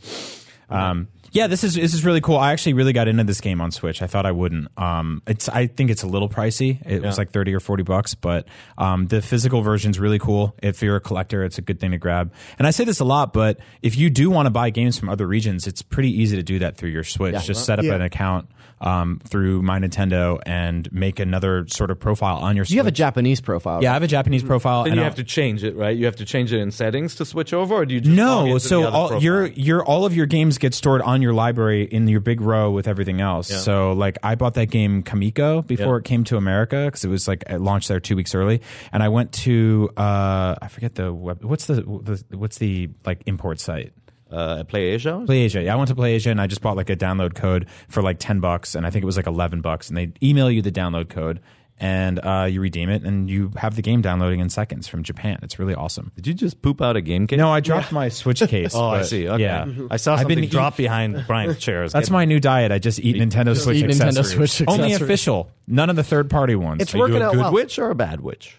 Um, 0.71 1.09
yeah, 1.33 1.47
this 1.47 1.65
is 1.65 1.75
this 1.75 1.95
is 1.95 2.05
really 2.05 2.21
cool. 2.21 2.37
I 2.37 2.53
actually 2.53 2.73
really 2.75 2.93
got 2.93 3.09
into 3.09 3.25
this 3.25 3.41
game 3.41 3.61
on 3.61 3.71
Switch. 3.71 4.03
I 4.03 4.07
thought 4.07 4.27
I 4.27 4.33
wouldn't. 4.33 4.69
Um, 4.79 5.23
it's 5.27 5.49
I 5.49 5.67
think 5.67 5.91
it's 5.91 6.03
a 6.03 6.07
little 6.07 6.29
pricey. 6.29 6.85
It 6.87 7.03
was 7.03 7.19
like 7.19 7.31
thirty 7.31 7.55
or 7.55 7.61
forty 7.61 7.83
bucks, 7.83 8.15
but 8.15 8.47
um, 8.79 9.07
the 9.07 9.23
physical 9.23 9.63
version's 9.63 9.99
really 9.99 10.19
cool. 10.19 10.55
If 10.63 10.83
you're 10.83 10.97
a 10.97 11.01
collector, 11.01 11.45
it's 11.45 11.59
a 11.59 11.63
good 11.63 11.81
thing 11.81 11.93
to 11.93 11.99
grab. 11.99 12.33
And 12.59 12.67
I 12.67 12.71
say 12.71 12.85
this 12.85 13.01
a 13.01 13.05
lot, 13.05 13.33
but 13.33 13.59
if 13.83 13.97
you 13.97 14.11
do 14.11 14.31
want 14.31 14.47
to 14.47 14.51
buy 14.51 14.71
games 14.71 14.99
from 14.99 15.09
other 15.09 15.27
regions, 15.27 15.67
it's 15.67 15.83
pretty 15.83 16.11
easy 16.21 16.37
to 16.37 16.43
do 16.43 16.59
that 16.61 16.77
through 16.77 16.91
your 16.91 17.05
Switch. 17.05 17.45
Just 17.45 17.65
set 17.65 17.79
up 17.79 17.85
Yeah. 17.85 17.95
an 17.95 18.03
account 18.03 18.49
um, 18.81 19.21
through 19.25 19.61
My 19.63 19.79
Nintendo 19.79 20.41
and 20.47 20.91
make 20.91 21.21
another 21.21 21.67
sort 21.69 21.91
of 21.91 22.01
profile 22.01 22.39
on 22.39 22.57
your. 22.57 22.65
Switch. 22.65 22.73
you 22.73 22.79
have 22.79 22.87
a 22.87 22.91
Japanese 22.91 23.41
profile. 23.41 23.83
yeah, 23.83 23.91
I 23.91 23.95
have 23.95 24.03
a 24.03 24.07
Japanese 24.07 24.43
profile, 24.43 24.85
Then 24.85 24.93
and 24.93 24.97
you 24.99 25.03
I'll- 25.03 25.11
have 25.11 25.17
to 25.17 25.25
change 25.25 25.63
it, 25.65 25.77
right? 25.77 25.95
You 25.97 26.07
have 26.07 26.17
to 26.17 26.25
change 26.25 26.53
it 26.53 26.61
in 26.61 26.71
settings 26.71 27.15
to 27.17 27.25
switch 27.25 27.53
over, 27.53 27.75
or 27.75 27.85
do 27.87 27.95
you 27.95 28.01
just 28.01 28.17
log 28.17 28.47
no, 28.47 28.47
into 28.47 28.61
so 28.61 28.81
the 28.81 28.89
other 28.89 28.97
all 28.97 29.23
your 29.23 29.47
your 29.49 29.85
all 29.85 30.05
of 30.07 30.17
your 30.17 30.27
games 30.27 30.57
get 30.59 30.73
stored 30.75 31.03
on 31.03 31.20
on 31.21 31.23
your 31.23 31.35
library 31.35 31.85
in 31.85 32.09
your 32.09 32.21
big 32.21 32.41
row 32.41 32.71
with 32.71 32.89
everything 32.89 33.21
else. 33.21 33.49
So 33.49 33.93
like 33.93 34.17
I 34.23 34.35
bought 34.35 34.55
that 34.55 34.71
game 34.71 35.03
Kamiko 35.03 35.67
before 35.67 35.97
Yeah. 35.97 35.99
it 35.99 36.05
came 36.05 36.25
to 36.25 36.37
America 36.39 36.87
because 36.87 37.05
it 37.05 37.09
was 37.09 37.29
like 37.29 37.45
it 37.49 37.61
launched 37.61 37.89
there 37.89 38.01
two 38.01 38.17
weeks 38.17 38.35
early, 38.35 38.63
and 38.93 39.03
I 39.03 39.09
went 39.09 39.33
to 39.45 39.91
uh, 39.97 40.55
I 40.63 40.69
forget 40.69 40.95
the 40.95 41.13
web, 41.13 41.45
what's 41.45 41.67
the, 41.67 41.75
the 41.83 42.25
what's 42.37 42.59
the 42.59 42.89
like 43.05 43.23
import 43.27 43.61
site. 43.61 43.93
Uh, 44.31 44.63
Play 44.65 44.91
Asia. 44.91 45.23
Play 45.27 45.41
Asia. 45.41 45.61
Yeah, 45.61 45.75
I 45.75 45.77
went 45.77 45.89
to 45.89 45.95
Play 45.97 46.15
Asia 46.15 46.31
and 46.31 46.41
I 46.41 46.47
just 46.47 46.61
bought 46.63 46.77
like 46.77 46.89
a 46.89 46.97
download 46.97 47.35
code 47.35 47.67
for 47.89 48.01
like 48.03 48.19
ten 48.19 48.41
bucks, 48.41 48.75
and 48.75 48.87
I 48.87 48.91
think 48.91 49.03
it 49.03 49.07
was 49.07 49.17
like 49.17 49.27
eleven 49.27 49.61
bucks, 49.61 49.89
and 49.89 49.97
they 49.99 50.13
email 50.23 50.51
you 50.51 50.63
the 50.63 50.73
download 50.73 51.09
code. 51.09 51.41
And 51.83 52.21
uh, 52.23 52.47
you 52.51 52.61
redeem 52.61 52.91
it, 52.91 53.05
and 53.05 53.31
you 53.31 53.53
have 53.57 53.75
the 53.75 53.81
game 53.81 54.03
downloading 54.03 54.41
in 54.41 54.51
seconds 54.51 54.87
from 54.87 55.03
Japan. 55.03 55.39
It's 55.43 55.59
really 55.59 55.75
awesome. 55.75 56.13
Did 56.15 56.27
you 56.27 56.35
just 56.35 56.61
poop 56.61 56.83
out 56.83 56.95
a 56.95 57.01
game 57.01 57.27
case? 57.27 57.39
No, 57.39 57.51
I 57.51 57.61
dropped 57.61 57.91
my 57.91 58.11
Switch 58.11 58.41
case. 58.49 58.75
Oh, 58.75 58.89
I 58.91 59.01
see. 59.03 59.27
Okay. 59.27 59.43
Yeah, 59.43 59.65
I 59.91 59.97
saw 59.97 60.13
I've 60.13 60.21
something 60.21 60.41
been 60.41 60.51
drop 60.51 60.77
behind 60.77 61.25
Brian's 61.27 61.59
chairs. 61.59 61.95
That's 61.95 62.11
my 62.11 62.27
new 62.27 62.39
diet. 62.39 62.71
I 62.71 62.79
just 62.81 63.01
eat 63.01 63.17
Nintendo 63.17 63.57
Switch 63.57 63.79
eat 63.79 63.87
Nintendo 63.87 64.19
accessories. 64.19 64.63
Only 64.69 64.93
official. 64.93 65.51
None 65.67 65.89
of 65.89 65.97
the 65.97 66.05
third 66.05 66.29
party 66.29 66.55
ones. 66.55 66.83
It's 66.83 66.93
Are 66.95 66.99
you 66.99 67.03
working 67.05 67.23
a 67.23 67.27
out 67.27 67.33
good 67.33 67.41
well. 67.41 67.53
witch 67.53 67.79
or 67.79 67.91
a 67.91 67.95
bad 67.95 68.21
witch? 68.21 68.59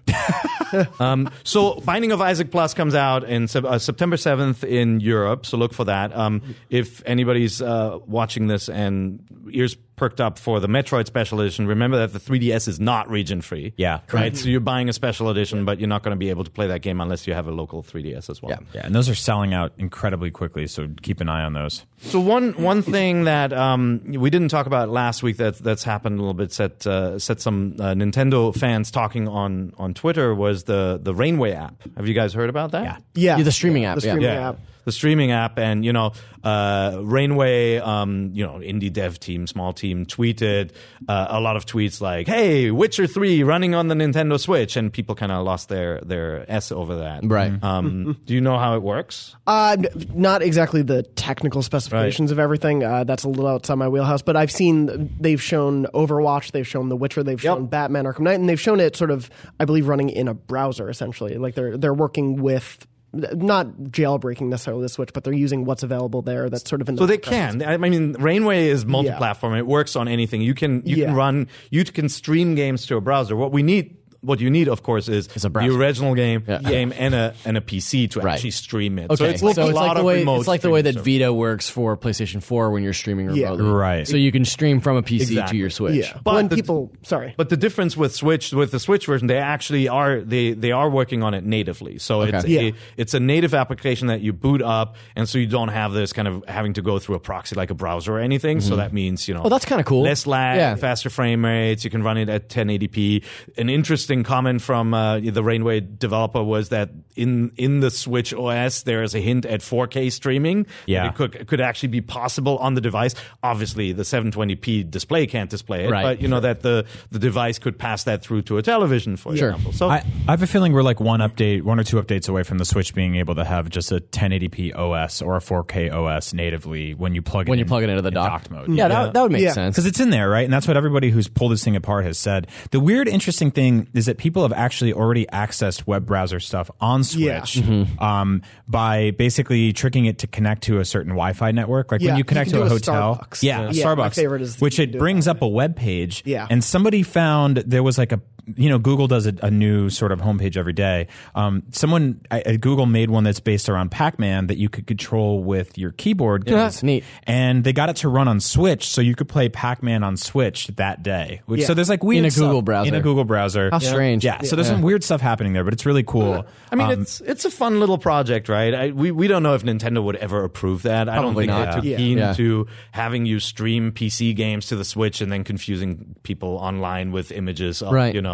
um, 0.99 1.29
so, 1.43 1.75
Binding 1.81 2.11
of 2.11 2.21
Isaac 2.21 2.49
Plus 2.51 2.73
comes 2.73 2.95
out 2.95 3.23
in 3.25 3.47
Sep- 3.47 3.65
uh, 3.65 3.77
September 3.79 4.15
7th 4.15 4.63
in 4.63 4.99
Europe, 4.99 5.45
so 5.45 5.57
look 5.57 5.73
for 5.73 5.85
that. 5.85 6.15
Um, 6.15 6.41
if 6.69 7.03
anybody's 7.05 7.61
uh, 7.61 7.99
watching 8.05 8.47
this 8.47 8.69
and 8.69 9.23
ears 9.51 9.75
perked 10.01 10.19
up 10.19 10.39
for 10.39 10.59
the 10.59 10.65
Metroid 10.67 11.05
Special 11.05 11.39
Edition, 11.41 11.67
remember 11.67 11.97
that 11.99 12.11
the 12.11 12.17
3DS 12.19 12.67
is 12.67 12.79
not 12.79 13.07
region 13.07 13.39
free. 13.39 13.71
Yeah. 13.77 13.99
Right? 14.11 14.35
So, 14.35 14.49
you're 14.49 14.59
buying 14.59 14.89
a 14.89 14.93
special 14.93 15.29
edition, 15.29 15.63
but 15.63 15.79
you're 15.79 15.87
not 15.87 16.01
going 16.01 16.15
to 16.15 16.17
be 16.17 16.31
able 16.31 16.43
to 16.43 16.49
play 16.49 16.65
that 16.65 16.81
game 16.81 16.99
unless 16.99 17.27
you 17.27 17.35
have 17.35 17.45
a 17.45 17.51
local 17.51 17.83
3DS 17.83 18.27
as 18.27 18.41
well. 18.41 18.49
yeah, 18.49 18.57
yeah. 18.73 18.85
and 18.87 18.95
those 18.95 19.07
are 19.09 19.13
selling 19.13 19.53
out 19.53 19.73
incredibly 19.77 20.31
quickly. 20.31 20.65
So 20.65 20.89
keep 21.03 21.21
an 21.21 21.29
eye 21.29 21.43
on 21.43 21.53
those. 21.53 21.85
So 21.99 22.19
one 22.19 22.53
one 22.53 22.81
thing 22.81 23.25
that 23.25 23.53
um, 23.53 24.01
we 24.07 24.31
didn't 24.31 24.49
talk 24.49 24.65
about 24.65 24.89
last 24.89 25.21
week 25.21 25.37
that 25.37 25.59
that's 25.59 25.83
happened 25.83 26.17
a 26.17 26.21
little 26.23 26.33
bit 26.33 26.51
set 26.51 26.87
uh, 26.87 27.19
set 27.19 27.39
some 27.39 27.75
uh, 27.79 27.93
Nintendo 27.93 28.55
fans 28.57 28.89
talking 28.89 29.27
on 29.27 29.71
on 29.77 29.93
Twitter 29.93 30.33
was 30.33 30.63
the 30.63 30.99
the 30.99 31.13
Rainway 31.13 31.51
app. 31.51 31.75
Have 31.95 32.07
you 32.07 32.15
guys 32.15 32.33
heard 32.33 32.49
about 32.49 32.71
that? 32.71 32.83
Yeah. 32.83 32.97
Yeah, 33.13 33.37
Yeah, 33.37 33.43
the 33.43 33.51
streaming 33.51 33.85
app, 33.85 33.95
The 33.97 34.01
streaming 34.01 34.23
Yeah. 34.23 34.49
app. 34.49 34.59
The 34.83 34.91
streaming 34.91 35.31
app, 35.31 35.57
and 35.57 35.85
you 35.85 35.93
know, 35.93 36.13
uh, 36.43 36.99
Rainway, 37.01 37.77
um, 37.77 38.31
you 38.33 38.45
know, 38.45 38.53
indie 38.55 38.91
dev 38.91 39.19
team, 39.19 39.47
small 39.47 39.73
team, 39.73 40.05
tweeted 40.05 40.71
uh, 41.07 41.27
a 41.29 41.39
lot 41.39 41.55
of 41.55 41.65
tweets 41.65 42.01
like, 42.01 42.27
"Hey, 42.27 42.71
Witcher 42.71 43.07
Three 43.07 43.43
running 43.43 43.75
on 43.75 43.87
the 43.87 43.95
Nintendo 43.95 44.39
Switch," 44.39 44.75
and 44.75 44.91
people 44.91 45.15
kind 45.15 45.31
of 45.31 45.45
lost 45.45 45.69
their 45.69 46.01
their 46.01 46.45
s 46.51 46.71
over 46.71 46.97
that. 46.97 47.25
Right. 47.25 47.51
Um, 47.63 48.17
do 48.25 48.33
you 48.33 48.41
know 48.41 48.57
how 48.57 48.75
it 48.75 48.81
works? 48.81 49.35
Uh, 49.45 49.77
not 50.13 50.41
exactly 50.41 50.81
the 50.81 51.03
technical 51.03 51.61
specifications 51.61 52.31
of 52.31 52.39
everything. 52.39 52.83
Uh, 52.83 53.03
that's 53.03 53.23
a 53.23 53.29
little 53.29 53.47
outside 53.47 53.75
my 53.75 53.87
wheelhouse. 53.87 54.21
But 54.21 54.35
I've 54.35 54.51
seen 54.51 55.15
they've 55.19 55.41
shown 55.41 55.85
Overwatch, 55.93 56.51
they've 56.51 56.67
shown 56.67 56.89
The 56.89 56.95
Witcher, 56.95 57.23
they've 57.23 57.41
shown 57.41 57.67
Batman: 57.67 58.05
Arkham 58.05 58.21
Knight, 58.21 58.39
and 58.39 58.49
they've 58.49 58.59
shown 58.59 58.79
it 58.79 58.95
sort 58.95 59.11
of, 59.11 59.29
I 59.59 59.65
believe, 59.65 59.87
running 59.87 60.09
in 60.09 60.27
a 60.27 60.33
browser 60.33 60.89
essentially. 60.89 61.37
Like 61.37 61.55
they're 61.55 61.77
they're 61.77 61.93
working 61.93 62.41
with. 62.41 62.87
Not 63.13 63.67
jailbreaking 63.89 64.47
necessarily 64.47 64.83
the 64.83 64.89
Switch, 64.89 65.09
but 65.13 65.23
they're 65.25 65.33
using 65.33 65.65
what's 65.65 65.83
available 65.83 66.21
there. 66.21 66.49
That's 66.49 66.69
sort 66.69 66.81
of 66.81 66.87
in 66.87 66.95
the 66.95 67.01
So 67.01 67.05
they 67.05 67.17
can. 67.17 67.61
I 67.61 67.75
mean, 67.77 68.13
Rainway 68.13 68.67
is 68.67 68.85
multi-platform. 68.85 69.55
It 69.55 69.67
works 69.67 69.97
on 69.97 70.07
anything. 70.07 70.41
You 70.41 70.53
can 70.53 70.81
you 70.85 70.95
Yeah. 70.97 71.07
can 71.07 71.15
run 71.15 71.47
you 71.71 71.83
can 71.83 72.07
stream 72.07 72.55
games 72.55 72.85
to 72.85 72.95
a 72.95 73.01
browser. 73.01 73.35
What 73.35 73.51
we 73.51 73.63
need. 73.63 73.97
What 74.21 74.39
you 74.39 74.51
need, 74.51 74.67
of 74.67 74.83
course, 74.83 75.09
is, 75.09 75.27
a 75.43 75.49
the 75.49 75.75
original 75.75 76.13
game, 76.13 76.43
Yeah. 76.47 76.59
game, 76.75 76.93
and 76.95 77.15
a 77.15 77.33
and 77.43 77.57
a 77.57 77.61
PC 77.61 78.07
to 78.11 78.19
Right. 78.19 78.35
actually 78.35 78.51
stream 78.51 78.99
it. 78.99 79.05
Okay, 79.09 79.15
So 79.15 79.25
it's 79.25 79.41
like 79.41 79.57
a 79.57 79.65
lot 79.65 79.73
like 79.73 79.93
the 79.95 79.99
of 80.01 80.05
way 80.05 80.23
it's 80.37 80.47
like 80.47 80.61
the 80.61 80.69
way 80.69 80.83
that 80.83 80.93
streaming 80.99 81.21
Vita 81.21 81.33
works 81.33 81.69
for 81.69 81.97
PlayStation 81.97 82.43
4 82.43 82.69
when 82.69 82.83
you're 82.83 82.93
streaming 82.93 83.31
Yeah. 83.31 83.45
remotely. 83.49 83.65
Right. 83.71 84.07
So 84.07 84.17
you 84.17 84.31
can 84.31 84.45
stream 84.45 84.79
from 84.79 84.97
a 84.97 85.01
PC 85.01 85.21
Exactly. 85.21 85.53
to 85.53 85.59
your 85.59 85.69
Switch. 85.71 85.95
yeah. 85.95 86.17
But 86.23 86.35
when 86.35 86.47
the- 86.49 86.55
people, 86.55 86.91
sorry, 87.01 87.33
But 87.35 87.49
the 87.49 87.57
difference 87.57 87.97
with 87.97 88.13
Switch, 88.13 88.51
with 88.53 88.69
the 88.71 88.79
Switch 88.79 89.07
version, 89.07 89.25
they 89.27 89.37
actually 89.39 89.87
are 89.87 90.21
they 90.21 90.51
they 90.53 90.71
are 90.71 90.89
working 90.89 91.23
on 91.23 91.33
it 91.33 91.43
natively. 91.43 91.97
So 91.97 92.21
it's 92.21 92.45
Yeah. 92.45 92.59
a, 92.61 92.73
it's 92.97 93.15
a 93.15 93.19
native 93.19 93.55
application 93.55 94.07
that 94.07 94.21
you 94.21 94.33
boot 94.33 94.61
up, 94.61 94.97
and 95.15 95.27
so 95.27 95.39
you 95.39 95.47
don't 95.47 95.69
have 95.69 95.93
this 95.93 96.13
kind 96.13 96.27
of 96.27 96.43
having 96.47 96.73
to 96.73 96.83
go 96.83 96.99
through 96.99 97.15
a 97.15 97.19
proxy 97.19 97.55
like 97.55 97.71
a 97.71 97.75
browser 97.75 98.17
or 98.17 98.19
anything. 98.19 98.61
So 98.61 98.71
mm-hmm. 98.71 98.77
that 98.77 98.93
means 98.93 99.27
you 99.27 99.33
know, 99.33 99.41
Oh, 99.45 99.49
that's 99.49 99.65
kinda 99.65 99.83
cool. 99.83 100.03
Less 100.03 100.27
lag, 100.27 100.57
Yeah. 100.57 100.75
faster 100.75 101.09
frame 101.09 101.43
rates. 101.43 101.83
You 101.83 101.89
can 101.89 102.03
run 102.03 102.17
it 102.17 102.29
at 102.29 102.49
1080p. 102.49 103.23
An 103.57 103.69
interesting 103.69 104.10
comment 104.23 104.61
from 104.61 104.93
uh, 104.93 105.19
the 105.19 105.43
Rainway 105.43 105.79
developer 105.79 106.43
was 106.43 106.69
that 106.69 106.89
in 107.15 107.51
in 107.57 107.79
the 107.79 107.89
Switch 107.91 108.33
OS 108.33 108.83
there 108.83 109.03
is 109.03 109.15
a 109.15 109.19
hint 109.19 109.45
at 109.45 109.61
4K 109.61 110.11
streaming. 110.11 110.65
Yeah. 110.85 111.07
it 111.09 111.15
could 111.15 111.47
could 111.47 111.61
actually 111.61 111.89
be 111.89 112.01
possible 112.01 112.57
on 112.59 112.73
the 112.75 112.81
device. 112.81 113.15
Obviously, 113.43 113.91
the 113.91 114.03
720p 114.03 114.89
display 114.89 115.25
can't 115.27 115.49
display 115.49 115.85
it, 115.85 115.89
Right. 115.91 116.03
but 116.03 116.21
you 116.21 116.27
know 116.27 116.39
that 116.39 116.61
the 116.61 116.85
the 117.09 117.19
device 117.19 117.59
could 117.59 117.77
pass 117.79 118.03
that 118.03 118.21
through 118.23 118.43
to 118.43 118.57
a 118.57 118.61
television, 118.61 119.17
for 119.17 119.35
Sure. 119.35 119.49
example. 119.51 119.73
So 119.73 119.89
I, 119.89 120.03
I 120.27 120.31
have 120.31 120.43
a 120.43 120.47
feeling 120.47 120.73
we're 120.73 120.83
like 120.83 120.99
one 120.99 121.19
update, 121.21 121.63
one 121.63 121.79
or 121.79 121.83
two 121.83 121.97
updates 122.01 122.27
away 122.29 122.43
from 122.43 122.57
the 122.57 122.65
Switch 122.65 122.93
being 122.93 123.15
able 123.15 123.35
to 123.35 123.43
have 123.45 123.69
just 123.69 123.91
a 123.91 123.99
1080p 123.99 124.75
OS 124.75 125.21
or 125.21 125.35
a 125.37 125.39
4K 125.39 125.91
OS 125.91 126.33
natively 126.33 126.93
when 126.93 127.15
you 127.15 127.21
plug 127.21 127.47
it 127.47 127.49
When 127.49 127.59
in, 127.59 127.65
you 127.65 127.67
plug 127.67 127.83
it 127.83 127.89
into 127.89 128.01
the 128.01 128.09
in 128.09 128.13
dock. 128.13 128.29
docked 128.43 128.51
mode. 128.51 128.69
Yeah, 128.75 128.87
That, 128.87 129.13
that 129.13 129.21
would 129.21 129.31
make 129.31 129.41
Yeah. 129.41 129.53
sense. 129.53 129.75
because 129.75 129.85
it's 129.85 129.99
in 129.99 130.09
there, 130.09 130.29
right? 130.29 130.43
And 130.45 130.53
that's 130.53 130.67
what 130.67 130.77
everybody 130.77 131.09
who's 131.09 131.27
pulled 131.27 131.51
this 131.51 131.63
thing 131.63 131.75
apart 131.75 132.05
has 132.05 132.17
said. 132.17 132.47
The 132.71 132.79
weird, 132.79 133.07
interesting 133.07 133.51
thing 133.51 133.87
is 133.93 134.00
that 134.05 134.17
people 134.17 134.41
have 134.43 134.53
actually 134.53 134.93
already 134.93 135.25
accessed 135.27 135.85
web 135.87 136.05
browser 136.05 136.39
stuff 136.39 136.69
on 136.79 137.03
Switch 137.03 137.21
Yeah. 137.57 137.63
Mm-hmm. 137.63 138.03
um, 138.03 138.41
by 138.67 139.11
basically 139.11 139.73
tricking 139.73 140.05
it 140.05 140.19
to 140.19 140.27
connect 140.27 140.63
to 140.63 140.79
a 140.79 140.85
certain 140.85 141.11
Wi-Fi 141.13 141.51
network. 141.51 141.91
Like 141.91 142.01
Yeah, 142.01 142.09
when 142.09 142.15
you 142.15 142.19
you 142.19 142.23
connect 142.25 142.51
can 142.51 142.59
to 142.59 142.63
a 142.63 142.65
a 142.67 142.69
hotel, 142.69 143.15
Starbucks. 143.21 143.43
yeah, 143.43 143.69
Yeah, 143.71 143.83
Starbucks, 143.85 144.15
favorite 144.15 144.41
is 144.41 144.59
which 144.61 144.79
it 144.79 144.97
brings 144.97 145.27
up 145.27 145.41
a 145.41 145.47
web 145.47 145.75
page. 145.75 146.23
Yeah. 146.25 146.47
and 146.49 146.63
somebody 146.63 147.03
found 147.03 147.57
there 147.57 147.83
was 147.83 147.97
like 147.97 148.11
a 148.11 148.21
you 148.55 148.69
know 148.69 148.79
Google 148.79 149.07
does 149.07 149.27
a, 149.27 149.33
a 149.43 149.51
new 149.51 149.89
sort 149.89 150.11
of 150.11 150.19
homepage 150.19 150.57
every 150.57 150.73
day. 150.73 151.07
Um, 151.35 151.63
someone 151.71 152.21
at 152.31 152.59
Google 152.61 152.85
made 152.85 153.09
one 153.09 153.23
that's 153.23 153.39
based 153.39 153.69
around 153.69 153.91
Pac-Man 153.91 154.47
that 154.47 154.57
you 154.57 154.69
could 154.69 154.87
control 154.87 155.43
with 155.43 155.77
your 155.77 155.91
keyboard. 155.91 156.47
Yeah, 156.47 156.67
keys. 156.69 156.83
neat. 156.83 157.03
And 157.23 157.63
they 157.63 157.73
got 157.73 157.89
it 157.89 157.97
to 157.97 158.09
run 158.09 158.27
on 158.27 158.39
Switch, 158.39 158.87
so 158.87 159.01
you 159.01 159.15
could 159.15 159.29
play 159.29 159.49
Pac-Man 159.49 160.03
on 160.03 160.17
Switch 160.17 160.67
that 160.77 161.03
day. 161.03 161.41
Which, 161.45 161.61
Yeah. 161.61 161.67
So 161.67 161.73
there's 161.73 161.89
like 161.89 162.03
weird 162.03 162.19
In 162.19 162.25
a 162.25 162.31
stuff- 162.31 162.43
Google 162.47 162.61
browser. 162.61 162.87
In 162.89 162.95
a 162.95 163.01
Google 163.01 163.25
browser. 163.25 163.69
How 163.71 163.79
strange. 163.79 164.23
Yeah. 164.25 164.41
So 164.41 164.55
there's 164.55 164.67
Yeah. 164.67 164.73
some 164.75 164.81
weird 164.81 165.03
stuff 165.03 165.21
happening 165.21 165.53
there, 165.53 165.63
but 165.63 165.73
it's 165.73 165.85
really 165.85 166.03
cool. 166.03 166.45
I 166.71 166.75
mean, 166.75 166.87
Um, 166.91 167.01
it's 167.01 167.21
it's 167.21 167.45
a 167.45 167.51
fun 167.51 167.79
little 167.79 167.97
project, 167.97 168.49
right? 168.49 168.73
I, 168.73 168.91
we 168.91 169.11
we 169.11 169.27
don't 169.27 169.43
know 169.43 169.53
if 169.55 169.63
Nintendo 169.63 170.03
would 170.03 170.15
ever 170.17 170.43
approve 170.43 170.83
that. 170.83 171.09
I 171.09 171.21
don't 171.21 171.35
think 171.35 171.47
not. 171.47 171.71
they're 171.73 171.81
too 171.81 171.87
Yeah. 171.89 171.97
keen 171.97 172.17
Yeah. 172.17 172.33
to 172.33 172.67
having 172.91 173.25
you 173.25 173.39
stream 173.39 173.91
PC 173.91 174.33
games 174.35 174.67
to 174.67 174.75
the 174.75 174.85
Switch 174.85 175.21
and 175.21 175.31
then 175.31 175.43
confusing 175.43 176.15
people 176.23 176.55
online 176.57 177.11
with 177.11 177.31
images 177.31 177.81
of 177.81 177.91
Right. 177.93 178.13
you 178.15 178.21
know 178.21 178.30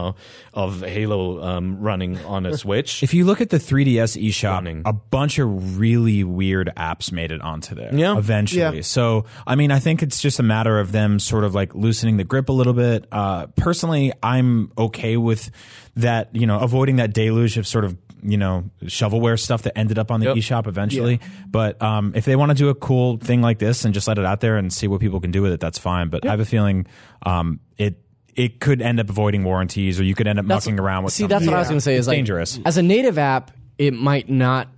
of 0.53 0.81
Halo 0.81 1.41
um, 1.43 1.79
running 1.79 2.17
on 2.25 2.45
a 2.45 2.57
Switch. 2.57 3.03
If 3.03 3.13
you 3.13 3.25
look 3.25 3.41
at 3.41 3.49
the 3.49 3.57
3DS 3.57 4.21
eShop, 4.27 4.51
Running. 4.53 4.81
a 4.85 4.93
bunch 4.93 5.39
of 5.39 5.77
really 5.79 6.23
weird 6.23 6.71
apps 6.77 7.11
made 7.11 7.31
it 7.31 7.41
onto 7.41 7.75
there. 7.75 7.93
Yeah. 7.93 8.17
Eventually. 8.17 8.77
Yeah. 8.77 8.81
So, 8.81 9.25
I 9.45 9.55
mean, 9.55 9.71
I 9.71 9.79
think 9.79 10.01
it's 10.03 10.21
just 10.21 10.39
a 10.39 10.43
matter 10.43 10.79
of 10.79 10.91
them 10.91 11.19
sort 11.19 11.43
of 11.43 11.53
like 11.55 11.75
loosening 11.75 12.17
the 12.17 12.23
grip 12.23 12.49
a 12.49 12.53
little 12.53 12.73
bit. 12.73 13.05
Uh, 13.11 13.47
personally, 13.55 14.11
I'm 14.23 14.71
okay 14.77 15.17
with 15.17 15.49
that, 15.95 16.29
you 16.35 16.45
know, 16.47 16.59
avoiding 16.59 16.97
that 16.97 17.13
deluge 17.13 17.57
of 17.57 17.65
sort 17.67 17.85
of, 17.85 17.97
you 18.23 18.37
know, 18.37 18.69
shovelware 18.85 19.39
stuff 19.39 19.61
that 19.63 19.77
ended 19.77 19.97
up 19.99 20.11
on 20.11 20.19
the 20.19 20.27
Yep. 20.27 20.35
eShop 20.37 20.67
eventually. 20.67 21.19
But 21.47 21.81
um, 21.81 22.13
if 22.15 22.25
they 22.25 22.35
want 22.35 22.49
to 22.51 22.55
do 22.55 22.69
a 22.69 22.75
cool 22.75 23.17
thing 23.17 23.41
like 23.41 23.59
this 23.59 23.85
and 23.85 23.93
just 23.93 24.07
let 24.07 24.17
it 24.17 24.25
out 24.25 24.41
there 24.41 24.57
and 24.57 24.73
see 24.73 24.87
what 24.87 24.99
people 25.01 25.21
can 25.21 25.31
do 25.31 25.41
with 25.41 25.51
it, 25.53 25.59
that's 25.59 25.77
fine. 25.79 26.09
But 26.09 26.25
I 26.25 26.31
have 26.31 26.39
a 26.39 26.45
feeling 26.45 26.87
um, 27.23 27.59
it. 27.77 28.01
It 28.37 28.59
could 28.61 28.81
end 28.81 28.99
up 29.01 29.09
avoiding 29.09 29.43
warranties, 29.43 29.99
or 29.99 30.03
you 30.03 30.15
could 30.15 30.27
end 30.27 30.39
up 30.39 30.45
mucking 30.45 30.79
around 30.79 31.03
with. 31.03 31.13
See, 31.13 31.25
that's 31.27 31.45
what 31.45 31.55
I 31.55 31.59
was 31.59 31.67
going 31.67 31.79
to 31.79 31.81
say. 31.81 31.95
Is 31.95 32.01
It's 32.01 32.07
like 32.07 32.17
dangerous. 32.17 32.59
as 32.65 32.77
a 32.77 32.83
native 32.83 33.17
app, 33.17 33.51
it 33.77 33.93
might 33.93 34.29
not. 34.29 34.69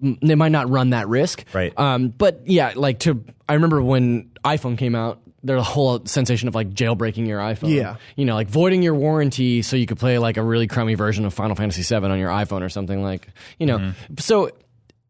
They 0.00 0.34
might 0.34 0.52
not 0.52 0.68
run 0.70 0.90
that 0.90 1.08
risk, 1.08 1.44
Right. 1.54 1.72
Um, 1.78 2.08
but 2.08 2.42
yeah, 2.46 2.72
like 2.76 2.98
to 3.00 3.24
I 3.48 3.54
remember 3.54 3.80
when 3.82 4.30
iPhone 4.44 4.76
came 4.76 4.94
out, 4.94 5.20
there's 5.42 5.60
a 5.60 5.64
whole 5.64 6.04
sensation 6.04 6.46
of 6.48 6.54
like 6.54 6.70
jailbreaking 6.70 7.26
your 7.26 7.38
iPhone. 7.38 7.74
Yeah. 7.74 7.96
you 8.16 8.24
know, 8.26 8.34
like 8.34 8.48
voiding 8.48 8.82
your 8.82 8.94
warranty 8.94 9.62
so 9.62 9.76
you 9.76 9.86
could 9.86 9.98
play 9.98 10.18
like 10.18 10.36
a 10.36 10.42
really 10.42 10.66
crummy 10.66 10.94
version 10.94 11.24
of 11.24 11.32
Final 11.32 11.56
Fantasy 11.56 11.82
VII 11.82 12.04
on 12.06 12.18
your 12.18 12.28
iPhone 12.30 12.62
or 12.62 12.68
something 12.68 13.02
like 13.02 13.28
you 13.58 13.66
know. 13.66 13.92
So 14.18 14.50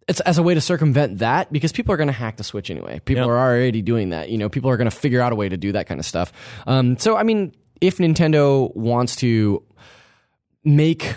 it's 0.06 0.20
as 0.20 0.38
a 0.38 0.42
way 0.42 0.54
to 0.54 0.60
circumvent 0.60 1.18
that 1.18 1.50
because 1.52 1.72
people 1.72 1.92
are 1.92 1.96
going 1.96 2.08
to 2.08 2.12
hack 2.12 2.36
the 2.36 2.44
Switch 2.44 2.70
anyway. 2.70 3.00
People 3.04 3.22
Yep. 3.24 3.30
are 3.30 3.38
already 3.38 3.82
doing 3.82 4.10
that. 4.10 4.28
You 4.28 4.38
know, 4.38 4.48
people 4.48 4.70
are 4.70 4.76
going 4.76 4.88
to 4.90 4.96
figure 4.96 5.20
out 5.22 5.32
a 5.32 5.34
way 5.34 5.48
to 5.48 5.56
do 5.56 5.72
that 5.72 5.86
kind 5.88 5.98
of 5.98 6.04
stuff. 6.06 6.32
Um, 6.66 6.98
so 6.98 7.16
I 7.16 7.22
mean, 7.24 7.52
if 7.86 7.98
Nintendo 7.98 8.74
wants 8.74 9.14
to 9.16 9.62
make 10.64 11.14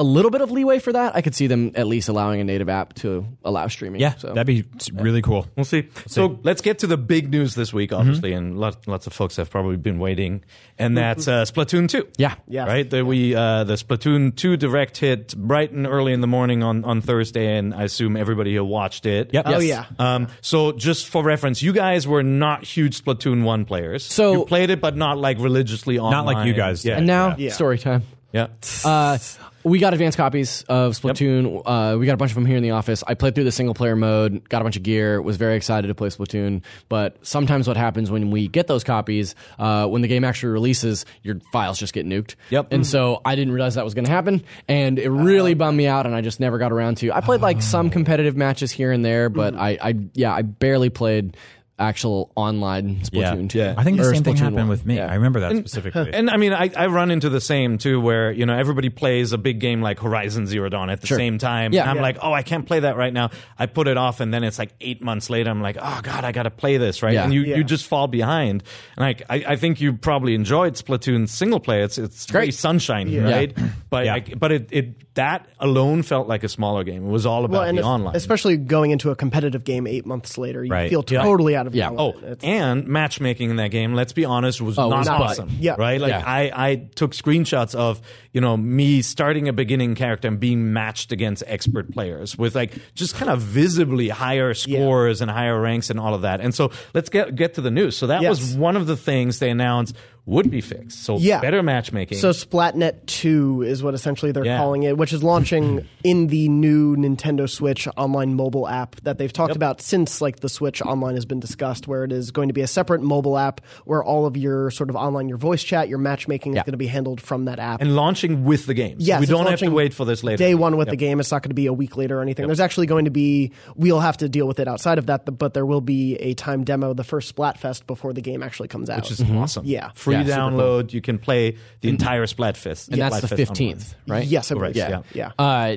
a 0.00 0.02
little 0.02 0.30
bit 0.30 0.40
of 0.40 0.50
leeway 0.50 0.78
for 0.78 0.92
that, 0.94 1.14
I 1.14 1.20
could 1.20 1.34
see 1.34 1.46
them 1.46 1.72
at 1.74 1.86
least 1.86 2.08
allowing 2.08 2.40
a 2.40 2.44
native 2.44 2.70
app 2.70 2.94
to 2.94 3.26
allow 3.44 3.66
streaming. 3.68 4.00
Yeah, 4.00 4.16
so. 4.16 4.28
that'd 4.32 4.46
be 4.46 4.64
really 4.94 5.20
cool. 5.20 5.46
We'll 5.56 5.64
see. 5.66 5.88
so 6.06 6.40
let's 6.42 6.62
get 6.62 6.78
to 6.78 6.86
the 6.86 6.96
big 6.96 7.30
news 7.30 7.54
this 7.54 7.70
week, 7.72 7.92
obviously, 7.92 8.32
and 8.32 8.58
lots, 8.58 8.88
lots 8.88 9.06
of 9.06 9.12
folks 9.12 9.36
have 9.36 9.50
probably 9.50 9.76
been 9.76 9.98
waiting, 9.98 10.42
and 10.78 10.96
that's 10.96 11.28
uh, 11.28 11.42
Splatoon 11.44 11.86
2. 11.88 12.08
Yeah. 12.16 12.34
Yes. 12.48 12.66
Right? 12.66 12.88
The, 12.88 13.04
we, 13.04 13.34
uh, 13.34 13.64
the 13.64 13.74
Splatoon 13.74 14.34
2 14.34 14.56
direct 14.56 14.96
hit 14.96 15.36
bright 15.36 15.70
and 15.70 15.86
early 15.86 16.14
in 16.14 16.22
the 16.22 16.26
morning 16.26 16.62
on, 16.62 16.82
on 16.86 17.02
Thursday, 17.02 17.56
and 17.58 17.74
I 17.74 17.82
assume 17.82 18.16
everybody 18.16 18.52
here 18.52 18.64
watched 18.64 19.04
it. 19.04 19.34
Yep. 19.34 19.44
Oh 19.48 19.58
Yes. 19.58 19.86
yeah. 19.98 20.14
Um, 20.14 20.28
so 20.40 20.72
just 20.72 21.08
for 21.08 21.22
reference, 21.22 21.60
you 21.62 21.74
guys 21.74 22.08
were 22.08 22.22
not 22.22 22.64
huge 22.64 23.02
Splatoon 23.04 23.44
1 23.44 23.66
players. 23.66 24.06
So- 24.06 24.32
you 24.32 24.44
played 24.46 24.70
it, 24.70 24.80
but 24.80 24.96
not 24.96 25.18
like 25.18 25.38
religiously 25.38 25.98
online. 25.98 26.24
Not 26.24 26.26
like 26.26 26.46
you 26.46 26.54
guys. 26.54 26.84
Yeah. 26.86 26.96
And 26.96 27.06
now, 27.06 27.36
Yeah. 27.36 27.52
story 27.52 27.78
time. 27.78 28.02
yeah. 28.32 28.46
Uh, 28.84 29.18
we 29.62 29.78
got 29.78 29.92
advanced 29.92 30.16
copies 30.16 30.62
of 30.68 30.92
Splatoon. 30.92 31.62
Uh, 31.64 31.98
we 31.98 32.06
got 32.06 32.14
a 32.14 32.16
bunch 32.16 32.30
of 32.30 32.34
them 32.34 32.46
here 32.46 32.56
in 32.56 32.62
the 32.62 32.70
office. 32.70 33.04
I 33.06 33.14
played 33.14 33.34
through 33.34 33.44
the 33.44 33.52
single 33.52 33.74
player 33.74 33.94
mode, 33.94 34.48
got 34.48 34.62
a 34.62 34.64
bunch 34.64 34.76
of 34.76 34.82
gear, 34.82 35.20
was 35.20 35.36
very 35.36 35.56
excited 35.56 35.88
to 35.88 35.94
play 35.94 36.08
Splatoon. 36.08 36.62
But 36.88 37.16
sometimes 37.22 37.68
what 37.68 37.76
happens 37.76 38.10
when 38.10 38.30
we 38.30 38.48
get 38.48 38.66
those 38.66 38.84
copies, 38.84 39.34
uh, 39.58 39.86
when 39.86 40.02
the 40.02 40.08
game 40.08 40.24
actually 40.24 40.52
releases, 40.52 41.04
your 41.22 41.40
files 41.52 41.78
just 41.78 41.92
get 41.92 42.06
nuked. 42.06 42.36
Yep. 42.50 42.68
And 42.70 42.86
so 42.86 43.20
I 43.24 43.36
didn't 43.36 43.52
realize 43.52 43.74
that 43.74 43.84
was 43.84 43.94
going 43.94 44.06
to 44.06 44.10
happen, 44.10 44.44
and 44.68 44.98
it 44.98 45.10
really 45.10 45.54
bummed 45.54 45.76
me 45.76 45.86
out. 45.86 46.06
And 46.06 46.14
I 46.14 46.20
just 46.20 46.40
never 46.40 46.58
got 46.58 46.72
around 46.72 46.96
to. 46.98 47.12
I 47.12 47.20
played 47.20 47.40
like 47.40 47.60
some 47.60 47.90
competitive 47.90 48.36
matches 48.36 48.72
here 48.72 48.92
and 48.92 49.04
there, 49.04 49.28
but 49.28 49.54
I, 49.54 49.78
I, 49.80 49.94
yeah, 50.14 50.34
I 50.34 50.42
barely 50.42 50.90
played 50.90 51.36
actual 51.80 52.30
online 52.36 53.00
Yeah. 53.12 53.32
Splatoon 53.34 53.48
2. 53.48 53.58
Yeah. 53.58 53.74
I 53.76 53.84
think 53.84 53.96
the 53.98 54.04
Or 54.08 54.14
same 54.14 54.22
thing 54.22 54.34
Splatoon 54.34 54.38
happened 54.38 54.56
1. 54.56 54.68
with 54.68 54.86
me. 54.86 54.96
Yeah. 54.96 55.06
I 55.10 55.14
remember 55.14 55.40
that 55.40 55.56
specifically. 55.56 56.10
And 56.14 56.28
I 56.30 56.36
mean, 56.36 56.52
I, 56.52 56.70
I 56.76 56.86
run 56.86 57.10
into 57.10 57.28
the 57.30 57.40
same 57.40 57.78
too, 57.78 58.00
where 58.00 58.30
you 58.30 58.44
know 58.46 58.56
everybody 58.56 58.90
plays 58.90 59.32
a 59.32 59.38
big 59.38 59.58
game 59.60 59.80
like 59.80 59.98
Horizon 60.00 60.46
Zero 60.46 60.68
Dawn 60.68 60.90
at 60.90 61.00
the 61.00 61.06
Sure. 61.06 61.16
same 61.18 61.38
time. 61.38 61.72
Yeah. 61.72 61.82
and 61.82 61.90
I'm 61.90 61.96
Yeah. 61.96 62.02
like, 62.02 62.18
oh, 62.22 62.32
I 62.32 62.42
can't 62.42 62.66
play 62.66 62.80
that 62.80 62.96
right 62.96 63.12
now. 63.12 63.30
I 63.58 63.66
put 63.66 63.88
it 63.88 63.96
off, 63.96 64.20
and 64.20 64.32
then 64.32 64.44
it's 64.44 64.58
like 64.58 64.70
eight 64.80 65.02
months 65.02 65.30
later. 65.30 65.50
I'm 65.50 65.62
like, 65.62 65.78
oh 65.80 66.00
god, 66.02 66.24
I 66.24 66.32
got 66.32 66.42
to 66.44 66.50
play 66.50 66.76
this 66.76 67.02
right, 67.02 67.14
Yeah. 67.14 67.24
and 67.24 67.32
you, 67.34 67.40
Yeah. 67.42 67.56
you 67.56 67.64
just 67.64 67.86
fall 67.86 68.06
behind. 68.08 68.62
And 68.96 69.04
like, 69.06 69.22
I, 69.30 69.44
I 69.48 69.56
think 69.56 69.80
you 69.80 69.94
probably 69.94 70.34
enjoyed 70.34 70.74
Splatoon 70.74 71.28
single 71.28 71.60
play. 71.60 71.82
It's 71.82 71.96
it's 71.98 72.26
very 72.26 72.46
great. 72.46 72.54
sunshiny, 72.54 73.12
Yeah. 73.16 73.30
right? 73.30 73.56
But 73.90 74.04
Yeah. 74.04 74.14
I, 74.14 74.20
but 74.20 74.52
it, 74.52 74.68
it 74.70 75.14
that 75.16 75.48
alone 75.58 76.02
felt 76.04 76.28
like 76.28 76.44
a 76.44 76.48
smaller 76.48 76.84
game. 76.84 77.04
It 77.06 77.10
was 77.10 77.26
all 77.26 77.44
about 77.44 77.62
well, 77.64 77.72
the 77.74 77.80
es- 77.80 77.84
online. 77.84 78.14
especially 78.16 78.56
going 78.56 78.92
into 78.92 79.10
a 79.10 79.16
competitive 79.16 79.64
game 79.64 79.88
eight 79.88 80.06
months 80.06 80.38
later, 80.38 80.64
you 80.64 80.70
Right. 80.70 80.88
feel 80.88 81.04
Yeah. 81.08 81.22
totally 81.22 81.56
out 81.56 81.66
of 81.66 81.74
Yeah. 81.74 81.90
Oh, 81.90 82.10
element. 82.12 82.24
It's- 82.32 82.44
and 82.44 82.86
matchmaking 82.86 83.50
in 83.50 83.56
that 83.56 83.72
game, 83.72 83.92
let's 83.94 84.12
be 84.12 84.24
honest, 84.24 84.60
was 84.60 84.78
Oh, 84.78 84.88
not 84.88 84.98
was 85.00 85.08
butt. 85.08 85.20
awesome. 85.22 85.50
Yeah. 85.58 85.74
Right? 85.76 86.00
Like 86.00 86.10
Yeah. 86.10 86.22
I, 86.24 86.52
I 86.54 86.74
took 86.94 87.10
screenshots 87.12 87.74
of, 87.74 88.00
you 88.32 88.40
know, 88.40 88.56
me 88.56 89.02
starting 89.02 89.48
a 89.48 89.52
beginning 89.52 89.96
character 89.96 90.28
and 90.28 90.38
being 90.38 90.72
matched 90.72 91.10
against 91.10 91.42
expert 91.48 91.90
players 91.90 92.38
with 92.38 92.54
like 92.54 92.74
just 92.94 93.16
kind 93.16 93.30
of 93.30 93.40
visibly 93.40 94.08
higher 94.08 94.54
scores 94.54 95.20
and 95.20 95.28
higher 95.28 95.60
ranks 95.60 95.90
and 95.90 95.98
all 95.98 96.14
of 96.14 96.22
that. 96.22 96.40
And 96.40 96.54
so 96.54 96.70
let's 96.94 97.08
get 97.08 97.34
get 97.34 97.54
to 97.54 97.60
the 97.60 97.72
news. 97.72 97.96
So 97.96 98.06
that 98.06 98.22
was 98.22 98.54
one 98.54 98.76
of 98.76 98.86
the 98.86 98.96
things 98.96 99.40
they 99.40 99.50
announced 99.50 99.96
would 100.30 100.50
be 100.50 100.60
fixed. 100.60 101.02
So 101.02 101.18
Yeah. 101.18 101.40
better 101.40 101.62
matchmaking. 101.62 102.18
So 102.18 102.30
Splatnet 102.30 103.06
2 103.06 103.62
is 103.62 103.82
what 103.82 103.94
essentially 103.94 104.32
they're 104.32 104.44
Yeah. 104.44 104.58
calling 104.58 104.84
it, 104.84 104.96
which 104.96 105.12
is 105.12 105.22
launching 105.22 105.84
in 106.04 106.28
the 106.28 106.48
new 106.48 106.96
Nintendo 106.96 107.48
Switch 107.48 107.88
online 107.96 108.34
mobile 108.34 108.68
app 108.68 108.96
that 109.02 109.18
they've 109.18 109.32
talked 109.32 109.56
about 109.56 109.80
since 109.82 110.20
like 110.20 110.40
the 110.40 110.48
Switch 110.48 110.80
online 110.82 111.14
has 111.16 111.24
been 111.24 111.40
discussed 111.40 111.88
where 111.88 112.04
it 112.04 112.12
is 112.12 112.30
going 112.30 112.48
to 112.48 112.54
be 112.54 112.60
a 112.60 112.66
separate 112.66 113.02
mobile 113.02 113.36
app 113.36 113.60
where 113.84 114.02
all 114.04 114.24
of 114.24 114.36
your 114.36 114.70
sort 114.70 114.88
of 114.88 114.96
online 114.96 115.28
your 115.28 115.38
voice 115.38 115.62
chat, 115.64 115.88
your 115.88 115.98
matchmaking 115.98 116.54
Yeah. 116.54 116.60
is 116.60 116.64
going 116.64 116.72
to 116.72 116.78
be 116.78 116.86
handled 116.86 117.20
from 117.20 117.46
that 117.46 117.58
app. 117.58 117.80
and 117.80 117.96
launching 117.96 118.44
with 118.44 118.66
the 118.66 118.74
game. 118.74 119.00
So 119.00 119.06
Yes, 119.06 119.20
we 119.20 119.26
don't 119.26 119.46
have 119.46 119.58
to 119.60 119.68
wait 119.68 119.92
for 119.94 120.04
this 120.04 120.22
later. 120.22 120.36
Day 120.36 120.54
one 120.54 120.76
with 120.76 120.86
Yep. 120.88 120.92
the 120.92 120.96
game. 120.96 121.18
It's 121.20 121.32
not 121.32 121.42
going 121.42 121.50
to 121.50 121.54
be 121.54 121.66
a 121.66 121.72
week 121.72 121.96
later 121.96 122.18
or 122.18 122.22
anything. 122.22 122.46
There's 122.46 122.60
actually 122.60 122.86
going 122.86 123.06
to 123.06 123.10
be. 123.10 123.50
We'll 123.74 124.00
have 124.00 124.16
to 124.18 124.28
deal 124.28 124.46
with 124.46 124.60
it 124.60 124.68
outside 124.68 124.98
of 124.98 125.06
that, 125.06 125.38
but 125.38 125.54
there 125.54 125.66
will 125.66 125.80
be 125.80 126.14
a 126.16 126.34
time 126.34 126.64
demo, 126.64 126.94
the 126.94 127.04
first 127.04 127.34
Splatfest 127.34 127.86
before 127.86 128.12
the 128.12 128.20
game 128.20 128.42
actually 128.42 128.68
comes 128.68 128.88
out. 128.88 129.02
Which 129.02 129.10
is 129.10 129.20
mm-hmm. 129.20 129.38
awesome. 129.38 129.64
Yeah. 129.66 129.90
Free 129.94 130.19
Yeah, 130.26 130.34
super 130.34 130.56
download. 130.56 130.92
You 130.92 131.00
can 131.00 131.18
play 131.18 131.56
the 131.80 131.88
entire 131.88 132.26
Splatfest. 132.26 132.88
And 132.88 133.00
that's 133.00 133.20
the 133.20 133.28
Splatfest 133.28 133.50
15th, 133.56 133.94
right? 134.06 134.26
Yes, 134.26 134.50
I 134.50 134.54
believe. 134.54 134.76
yeah. 134.76 134.88
Yeah, 134.88 135.02
yeah. 135.12 135.32
Uh, 135.38 135.76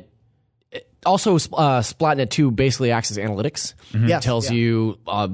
also, 1.05 1.35
uh, 1.35 1.81
Splatnet 1.81 2.29
2 2.29 2.51
basically 2.51 2.91
acts 2.91 3.11
as 3.11 3.17
analytics. 3.17 3.73
Yes, 3.93 4.23
It 4.23 4.25
tells 4.25 4.49
yeah. 4.49 4.55
you 4.57 4.99
uh, 5.05 5.27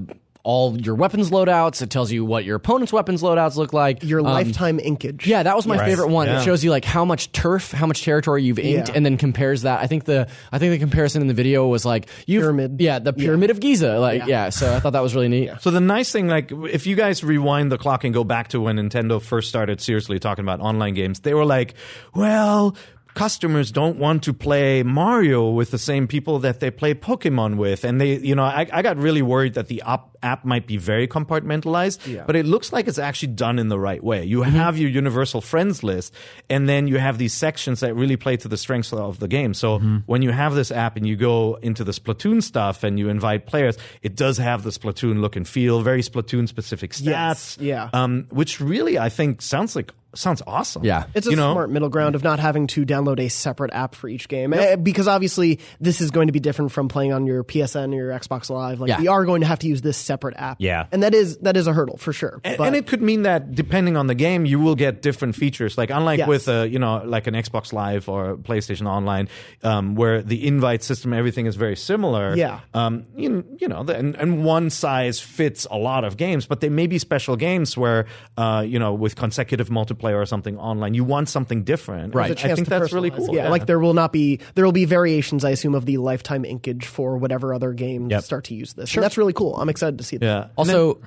all 0.43 0.78
your 0.80 0.95
weapons 0.95 1.32
loadouts. 1.32 1.82
It 1.82 1.89
tells 1.89 2.12
you 2.12 2.23
what 2.23 2.45
your 2.45 2.56
opponent's 2.56 2.93
weapons 2.93 3.21
loadouts 3.21 3.56
look 3.58 3.73
like. 3.73 4.04
Your 4.04 4.19
Um, 4.19 4.25
lifetime 4.25 4.80
inkage. 4.80 5.28
Yeah, 5.28 5.43
that 5.43 5.56
was 5.56 5.67
my 5.67 5.78
favorite 5.78 6.10
one. 6.10 6.28
Yeah. 6.28 6.39
It 6.39 6.43
shows 6.45 6.63
you 6.63 6.71
like 6.71 6.86
how 6.86 7.04
much 7.06 7.32
turf, 7.34 7.71
how 7.71 7.86
much 7.86 8.04
territory 8.04 8.43
you've 8.43 8.58
inked, 8.58 8.88
Yeah. 8.89 8.95
and 8.95 9.06
then 9.06 9.17
compares 9.17 9.63
that. 9.63 9.80
I 9.82 9.88
think 9.88 10.06
the 10.06 10.28
I 10.52 10.58
think 10.58 10.71
the 10.71 10.80
comparison 10.80 11.21
in 11.21 11.28
the 11.28 11.34
video 11.34 11.67
was 11.67 11.84
like 11.86 12.08
you 12.25 12.39
Pyramid. 12.39 12.78
Yeah, 12.80 12.99
the 12.99 13.13
pyramid 13.13 13.49
of 13.49 13.60
Giza. 13.60 13.99
Like 13.99 14.19
yeah. 14.21 14.28
Yeah. 14.45 14.49
so 14.49 14.73
I 14.73 14.80
thought 14.80 14.93
that 14.93 15.04
was 15.04 15.13
really 15.13 15.28
neat. 15.28 15.49
So 15.60 15.71
the 15.71 15.82
nice 15.82 16.12
thing, 16.12 16.28
like, 16.28 16.52
if 16.71 16.88
you 16.88 16.95
guys 16.95 17.23
rewind 17.23 17.71
the 17.71 17.78
clock 17.78 18.04
and 18.06 18.13
go 18.13 18.23
back 18.23 18.47
to 18.49 18.62
when 18.62 18.78
Nintendo 18.78 19.21
first 19.21 19.49
started 19.49 19.82
seriously 19.82 20.19
talking 20.19 20.45
about 20.45 20.62
online 20.62 20.93
games, 20.93 21.19
they 21.19 21.34
were 21.34 21.45
like, 21.45 21.73
well, 22.15 22.75
customers 23.19 23.69
don't 23.69 23.97
want 23.97 24.23
to 24.23 24.34
play 24.34 24.82
Mario 24.82 25.49
with 25.49 25.71
the 25.71 25.77
same 25.77 26.08
people 26.08 26.39
that 26.39 26.62
they 26.62 26.71
play 26.71 26.93
Pokemon 26.93 27.58
with. 27.58 27.84
And 27.84 27.99
they, 27.99 28.17
you 28.17 28.34
know, 28.34 28.45
I, 28.45 28.65
I 28.71 28.82
got 28.82 28.95
really 28.95 29.21
worried 29.21 29.55
that 29.55 29.67
the 29.67 29.84
app, 29.86 30.15
app 30.23 30.45
might 30.45 30.65
be 30.65 30.77
very 30.77 31.05
compartmentalized, 31.05 32.25
but 32.25 32.38
it 32.38 32.45
looks 32.45 32.71
like 32.71 32.88
it's 32.88 32.97
actually 32.97 33.34
done 33.34 33.60
in 33.60 33.67
the 33.67 33.77
right 33.77 34.01
way. 34.01 34.23
You 34.23 34.43
have 34.43 34.77
your 34.77 34.89
universal 34.89 35.41
friends 35.41 35.84
list, 35.84 36.13
and 36.49 36.69
then 36.69 36.88
you 36.88 36.97
have 36.97 37.17
these 37.17 37.34
sections 37.34 37.82
that 37.82 37.93
really 37.93 38.15
play 38.15 38.38
to 38.38 38.47
the 38.47 38.58
strengths 38.58 38.93
of 38.93 39.19
the 39.19 39.27
game. 39.27 39.53
So 39.53 39.79
when 40.05 40.21
you 40.21 40.32
have 40.32 40.55
this 40.55 40.71
app 40.71 40.95
and 40.95 41.05
you 41.05 41.17
go 41.17 41.55
into 41.55 41.84
the 41.84 41.91
Splatoon 41.91 42.41
stuff 42.41 42.84
and 42.86 42.97
you 42.97 43.10
invite 43.10 43.45
players, 43.45 43.77
it 44.01 44.15
does 44.15 44.38
have 44.38 44.63
the 44.63 44.69
Splatoon 44.69 45.19
look 45.19 45.36
and 45.36 45.45
feel, 45.45 45.82
very 45.82 46.01
Splatoon 46.01 46.47
specific 46.47 46.91
stats. 46.91 47.05
Yes, 47.05 47.58
yeah. 47.60 47.89
Um, 47.91 48.27
which 48.29 48.62
really 48.62 48.97
I 48.97 49.10
think 49.10 49.41
sounds 49.41 49.75
like 49.75 49.91
sounds 50.15 50.41
awesome. 50.47 50.83
Yeah. 50.83 51.05
It's 51.13 51.27
a 51.27 51.29
you 51.31 51.35
know, 51.35 51.53
smart 51.53 51.69
middle 51.69 51.89
ground 51.89 52.15
of 52.15 52.23
not 52.23 52.39
having 52.39 52.67
to 52.67 52.85
download 52.85 53.19
a 53.19 53.29
separate 53.29 53.71
app 53.73 53.95
for 53.95 54.07
each 54.07 54.27
game. 54.27 54.53
Eh, 54.53 54.75
Because 54.75 55.07
obviously, 55.07 55.59
this 55.79 56.01
is 56.01 56.11
going 56.11 56.27
to 56.27 56.33
be 56.33 56.39
different 56.39 56.71
from 56.71 56.87
playing 56.87 57.13
on 57.13 57.25
your 57.25 57.43
PSN 57.43 57.93
or 57.93 57.95
your 57.97 58.11
Xbox 58.11 58.49
Live. 58.49 58.79
Like, 58.79 58.89
Yeah. 58.89 59.01
you 59.01 59.11
are 59.11 59.25
going 59.25 59.41
to 59.41 59.47
have 59.47 59.59
to 59.59 59.67
use 59.67 59.81
this 59.81 59.97
separate 59.97 60.35
app. 60.37 60.57
Yeah. 60.59 60.87
And 60.91 61.03
that 61.03 61.13
is 61.13 61.37
that 61.39 61.55
is 61.57 61.67
a 61.67 61.73
hurdle 61.73 61.97
for 61.97 62.11
sure. 62.13 62.41
And, 62.43 62.57
But- 62.57 62.67
and 62.67 62.75
it 62.75 62.87
could 62.87 63.01
mean 63.01 63.23
that 63.23 63.53
depending 63.53 63.97
on 63.97 64.07
the 64.07 64.15
game, 64.15 64.45
you 64.45 64.59
will 64.59 64.75
get 64.75 65.01
different 65.01 65.35
features. 65.35 65.77
Like 65.77 65.89
unlike 65.89 66.19
Yes. 66.19 66.27
with 66.27 66.47
a 66.47 66.67
you 66.67 66.79
know 66.79 67.01
like 67.05 67.27
an 67.27 67.33
Xbox 67.35 67.71
Live 67.73 68.09
or 68.09 68.35
PlayStation 68.37 68.87
Online, 68.87 69.27
um, 69.63 69.95
where 69.95 70.21
the 70.21 70.47
invite 70.47 70.83
system 70.83 71.13
everything 71.13 71.45
is 71.45 71.55
very 71.55 71.75
similar. 71.75 72.35
Yeah. 72.35 72.59
Um, 72.73 73.05
you, 73.15 73.45
you 73.59 73.67
know, 73.67 73.83
the, 73.83 73.95
and, 73.95 74.15
and 74.15 74.43
one 74.43 74.69
size 74.69 75.19
fits 75.19 75.67
a 75.69 75.77
lot 75.77 76.03
of 76.03 76.17
games, 76.17 76.45
but 76.45 76.61
there 76.61 76.71
may 76.71 76.87
be 76.87 76.97
special 76.99 77.35
games 77.35 77.77
where 77.77 78.05
uh, 78.37 78.63
you 78.67 78.79
know 78.79 78.93
with 78.93 79.15
consecutive 79.15 79.69
multiplayer 79.99 80.21
or 80.21 80.25
something 80.25 80.57
online, 80.57 80.93
you 80.93 81.03
want 81.03 81.29
something 81.29 81.63
different. 81.63 82.13
Right. 82.15 82.27
There's 82.27 82.39
a 82.41 82.45
I 82.45 82.47
chance 82.47 82.57
think 82.59 82.69
that's 82.69 82.93
really 82.93 83.12
cool. 83.12 83.33
Yeah, 83.35 83.49
like 83.49 83.65
there 83.65 83.79
will 83.79 83.93
not 83.93 84.12
be 84.12 84.39
there 84.55 84.65
will 84.65 84.71
be 84.71 84.85
variations, 84.85 85.43
I 85.45 85.51
assume, 85.51 85.75
of 85.75 85.85
the 85.85 85.97
lifetime 85.97 86.45
inkage 86.45 86.85
for 86.85 87.17
whatever 87.17 87.53
other 87.53 87.73
games 87.73 88.12
Yep. 88.12 88.23
start 88.23 88.43
to 88.45 88.55
use 88.55 88.73
this. 88.73 88.93
And 88.95 89.03
that's 89.03 89.17
really 89.17 89.33
cool. 89.33 89.55
I'm 89.57 89.69
excited 89.69 89.97
to 89.97 90.03
see 90.03 90.17
that. 90.17 90.25
yeah. 90.25 90.47
Also, 90.55 90.99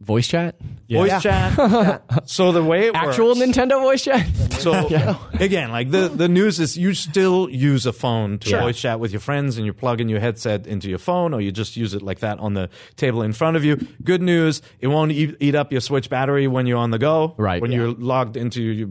voice 0.00 0.26
chat, 0.28 0.56
Voice 0.90 1.10
Yeah. 1.24 1.54
chat. 1.58 2.02
so 2.28 2.52
the 2.52 2.62
way 2.62 2.86
it 2.86 2.94
works. 2.94 3.08
actual 3.08 3.28
works, 3.28 3.40
Nintendo 3.40 3.80
voice 3.80 4.04
chat. 4.04 4.26
So 4.54 4.86
again, 5.40 5.70
like 5.70 5.90
the, 5.90 6.08
the 6.08 6.28
news 6.28 6.58
is 6.60 6.78
you 6.78 6.94
still 6.94 7.50
use 7.50 7.84
a 7.86 7.92
phone 7.92 8.38
to 8.38 8.48
Sure. 8.48 8.60
voice 8.60 8.80
chat 8.80 9.00
with 9.00 9.12
your 9.12 9.20
friends 9.20 9.56
and 9.58 9.66
you 9.66 9.72
plug 9.74 10.00
in 10.00 10.08
your 10.08 10.20
headset 10.20 10.66
into 10.66 10.88
your 10.88 10.98
phone 10.98 11.34
or 11.34 11.40
you 11.40 11.52
just 11.52 11.76
use 11.76 11.92
it 11.92 12.00
like 12.02 12.20
that 12.20 12.38
on 12.38 12.54
the 12.54 12.70
table 12.96 13.20
in 13.22 13.32
front 13.34 13.56
of 13.56 13.64
you. 13.64 13.76
Good 14.02 14.22
news, 14.22 14.62
it 14.80 14.86
won't 14.86 15.12
eat, 15.12 15.36
eat 15.40 15.54
up 15.54 15.72
your 15.72 15.80
Switch 15.82 16.08
battery 16.08 16.46
when 16.48 16.66
you're 16.66 16.78
on 16.78 16.90
the 16.90 16.98
go. 16.98 17.34
Right. 17.36 17.60
When 17.60 17.70
Yeah. 17.70 17.78
you're 17.78 17.92
logged 17.92 18.36
into 18.38 18.62
your, 18.62 18.88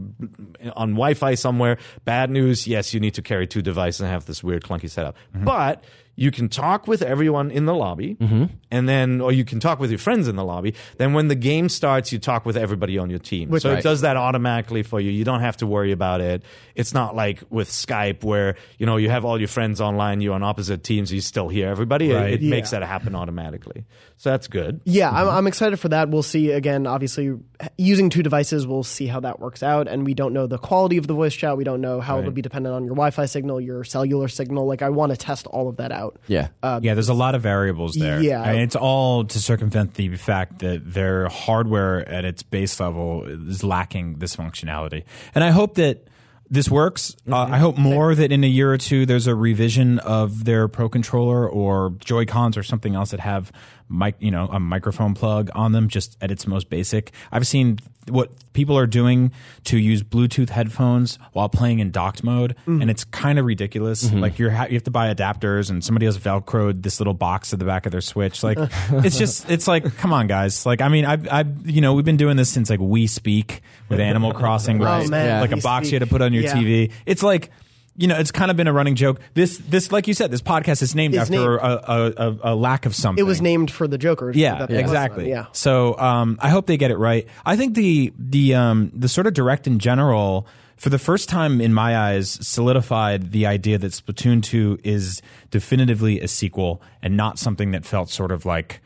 on 0.76 0.90
Wi-Fi 0.90 1.34
somewhere. 1.34 1.78
Bad 2.04 2.30
news, 2.30 2.66
yes, 2.68 2.94
you 2.94 3.00
need 3.00 3.14
to 3.14 3.22
carry 3.22 3.46
two 3.46 3.62
devices 3.62 4.02
and 4.02 4.10
have 4.10 4.26
this 4.26 4.44
weird 4.44 4.62
clunky 4.62 4.88
setup. 4.88 5.16
Mm-hmm. 5.34 5.44
But 5.46 5.82
you 6.16 6.30
can 6.30 6.48
talk 6.48 6.88
with 6.88 7.02
everyone 7.02 7.50
in 7.50 7.66
the 7.66 7.74
lobby 7.74 8.16
mm-hmm. 8.16 8.44
and 8.70 8.88
then 8.88 9.20
or 9.20 9.32
you 9.32 9.44
can 9.44 9.60
talk 9.60 9.78
with 9.78 9.90
your 9.90 9.98
friends 9.98 10.26
in 10.28 10.36
the 10.36 10.44
lobby 10.44 10.74
then 10.96 11.12
when 11.12 11.28
the 11.28 11.34
game 11.34 11.68
starts 11.68 12.10
you 12.10 12.18
talk 12.18 12.44
with 12.46 12.56
everybody 12.56 12.98
on 12.98 13.10
your 13.10 13.18
team 13.18 13.56
so 13.58 13.70
right. 13.70 13.78
it 13.78 13.82
does 13.82 14.00
that 14.00 14.16
automatically 14.16 14.82
for 14.82 14.98
you 14.98 15.10
you 15.10 15.24
don't 15.24 15.40
have 15.40 15.56
to 15.56 15.66
worry 15.66 15.92
about 15.92 16.20
it 16.20 16.42
it's 16.74 16.94
not 16.94 17.14
like 17.14 17.42
with 17.50 17.68
skype 17.68 18.24
where 18.24 18.56
you 18.78 18.86
know 18.86 18.96
you 18.96 19.10
have 19.10 19.24
all 19.24 19.38
your 19.38 19.48
friends 19.48 19.80
online 19.80 20.20
you're 20.20 20.34
on 20.34 20.42
opposite 20.42 20.82
teams 20.82 21.12
you 21.12 21.20
still 21.20 21.48
hear 21.48 21.68
everybody 21.68 22.10
It- 22.10 22.14
Right. 22.16 22.32
it, 22.32 22.42
makes 22.42 22.72
Yeah. 22.72 22.80
that 22.80 22.86
happen 22.86 23.14
automatically 23.14 23.84
so 24.16 24.30
that's 24.30 24.48
good 24.48 24.80
Yeah, 24.84 25.10
I'm, 25.10 25.28
I'm 25.28 25.46
excited 25.46 25.78
for 25.78 25.88
that. 25.90 26.08
We'll 26.08 26.22
see 26.22 26.50
again. 26.52 26.86
Obviously, 26.86 27.34
using 27.76 28.08
two 28.08 28.22
devices, 28.22 28.66
we'll 28.66 28.82
see 28.84 29.06
how 29.06 29.20
that 29.20 29.40
works 29.40 29.62
out. 29.62 29.88
And 29.88 30.06
we 30.06 30.14
don't 30.14 30.32
know 30.32 30.46
the 30.46 30.58
quality 30.58 30.96
of 30.96 31.06
the 31.06 31.12
voice 31.14 31.34
chat. 31.34 31.56
We 31.56 31.64
don't 31.64 31.80
know 31.80 32.00
how 32.00 32.18
it'll 32.18 32.30
be 32.30 32.40
dependent 32.40 32.74
on 32.74 32.84
your 32.84 32.94
Wi-Fi 32.94 33.26
signal, 33.26 33.60
your 33.60 33.84
cellular 33.84 34.28
signal. 34.28 34.66
Like, 34.66 34.80
I 34.80 34.88
want 34.90 35.10
to 35.10 35.16
test 35.16 35.46
all 35.48 35.68
of 35.68 35.76
that 35.76 35.92
out. 35.92 36.05
Yeah. 36.26 36.48
yeah, 36.62 36.94
there's 36.94 37.08
a 37.08 37.14
lot 37.14 37.34
of 37.34 37.42
variables 37.42 37.94
there. 37.94 38.20
Yeah. 38.20 38.42
and 38.42 38.60
it's 38.60 38.76
all 38.76 39.24
to 39.24 39.38
circumvent 39.38 39.94
the 39.94 40.14
fact 40.16 40.60
that 40.60 40.82
their 40.92 41.28
hardware 41.28 42.08
at 42.08 42.24
its 42.24 42.42
base 42.42 42.78
level 42.80 43.24
is 43.24 43.62
lacking 43.64 44.18
this 44.18 44.36
functionality. 44.36 45.04
And 45.34 45.42
I 45.44 45.50
hope 45.50 45.74
that 45.76 46.06
this 46.48 46.70
works. 46.70 47.16
Uh, 47.26 47.32
Mm-hmm. 47.46 47.54
I 47.54 47.58
hope 47.58 47.76
more 47.76 48.14
that 48.14 48.30
in 48.32 48.44
a 48.44 48.46
year 48.46 48.72
or 48.72 48.78
two 48.78 49.04
there's 49.04 49.26
a 49.26 49.34
revision 49.34 49.98
of 49.98 50.44
their 50.44 50.68
Pro 50.68 50.88
controller 50.88 51.48
or 51.48 51.94
Joy 51.98 52.24
Cons 52.24 52.56
or 52.56 52.62
something 52.62 52.94
else 52.94 53.10
that 53.10 53.20
have 53.20 53.50
mic, 53.88 54.16
you 54.18 54.30
know, 54.30 54.48
a 54.50 54.58
microphone 54.60 55.14
plug 55.14 55.50
on 55.54 55.72
them, 55.72 55.88
just 55.88 56.16
at 56.20 56.30
its 56.30 56.46
most 56.46 56.68
basic. 56.70 57.12
I've 57.30 57.46
seen 57.46 57.78
what 58.08 58.30
people 58.52 58.78
are 58.78 58.86
doing 58.86 59.32
to 59.64 59.76
use 59.78 60.02
Bluetooth 60.04 60.48
headphones 60.50 61.18
while 61.32 61.48
playing 61.48 61.80
in 61.80 61.90
docked 61.90 62.22
mode, 62.22 62.54
Mm. 62.66 62.82
and 62.82 62.90
it's 62.90 63.02
kind 63.04 63.36
of 63.38 63.44
ridiculous. 63.44 64.12
Like 64.12 64.38
you're 64.38 64.50
ha- 64.50 64.66
you 64.66 64.74
have 64.74 64.84
to 64.84 64.90
buy 64.92 65.12
adapters, 65.12 65.70
and 65.70 65.82
somebody 65.84 66.06
has 66.06 66.16
velcroed 66.16 66.82
this 66.82 67.00
little 67.00 67.14
box 67.14 67.52
at 67.52 67.58
the 67.58 67.64
back 67.64 67.84
of 67.86 67.92
their 67.92 68.00
Switch. 68.00 68.42
Like 68.44 68.58
it's 68.90 69.18
just 69.18 69.50
it's 69.50 69.66
like 69.66 69.96
come 69.96 70.12
on, 70.12 70.28
guys. 70.28 70.64
Like 70.64 70.80
I 70.80 70.88
mean, 70.88 71.04
I 71.04 71.18
I 71.30 71.44
you 71.64 71.80
know 71.80 71.94
we've 71.94 72.04
been 72.04 72.16
doing 72.16 72.36
this 72.36 72.48
since 72.48 72.70
like 72.70 72.80
Wii 72.80 73.08
Speak 73.08 73.60
with 73.88 73.98
Animal 73.98 74.32
Crossing, 74.40 74.78
where 74.78 74.88
Oh, 74.88 75.06
man, 75.08 75.40
like 75.40 75.52
a 75.52 75.56
box 75.56 75.90
you 75.90 75.98
had 75.98 76.06
to 76.06 76.10
put 76.10 76.22
on 76.22 76.32
your 76.32 76.44
Yeah. 76.44 76.54
TV. 76.54 76.92
It's 77.06 77.22
like. 77.24 77.50
You 77.98 78.08
know, 78.08 78.16
it's 78.18 78.30
kind 78.30 78.50
of 78.50 78.56
been 78.56 78.68
a 78.68 78.72
running 78.72 78.94
joke. 78.94 79.20
This, 79.34 79.58
this, 79.58 79.90
like 79.90 80.06
you 80.06 80.14
said, 80.14 80.30
this 80.30 80.42
podcast 80.42 80.82
is 80.82 80.94
named 80.94 81.14
It's 81.14 81.22
after 81.22 81.32
named- 81.32 81.60
A, 81.62 81.92
a, 81.92 82.12
a, 82.30 82.38
a 82.42 82.54
lack 82.54 82.84
of 82.86 82.94
something. 82.94 83.18
It 83.24 83.26
was 83.26 83.40
named 83.40 83.70
for 83.70 83.88
the 83.88 83.96
Joker. 83.98 84.32
Yeah, 84.34 84.58
that 84.58 84.68
they 84.68 84.74
worked 84.76 84.86
exactly. 84.88 85.28
Yeah. 85.30 85.46
So 85.52 85.98
um, 85.98 86.38
I 86.40 86.50
hope 86.50 86.66
they 86.66 86.76
get 86.76 86.90
it 86.90 86.98
right. 86.98 87.26
I 87.44 87.56
think 87.56 87.74
the 87.74 88.12
the 88.18 88.54
um, 88.54 88.90
the 88.94 89.08
sort 89.08 89.26
of 89.26 89.32
direct 89.34 89.66
in 89.66 89.78
general, 89.78 90.46
for 90.76 90.90
the 90.90 90.98
first 90.98 91.28
time 91.30 91.60
in 91.60 91.72
my 91.72 91.96
eyes, 91.96 92.38
solidified 92.46 93.32
the 93.32 93.46
idea 93.46 93.78
that 93.78 93.92
Splatoon 93.92 94.42
two 94.42 94.78
is 94.84 95.22
definitively 95.50 96.20
a 96.20 96.28
sequel 96.28 96.82
and 97.02 97.16
not 97.16 97.38
something 97.38 97.70
that 97.70 97.86
felt 97.86 98.10
sort 98.10 98.30
of 98.30 98.44
like 98.44 98.82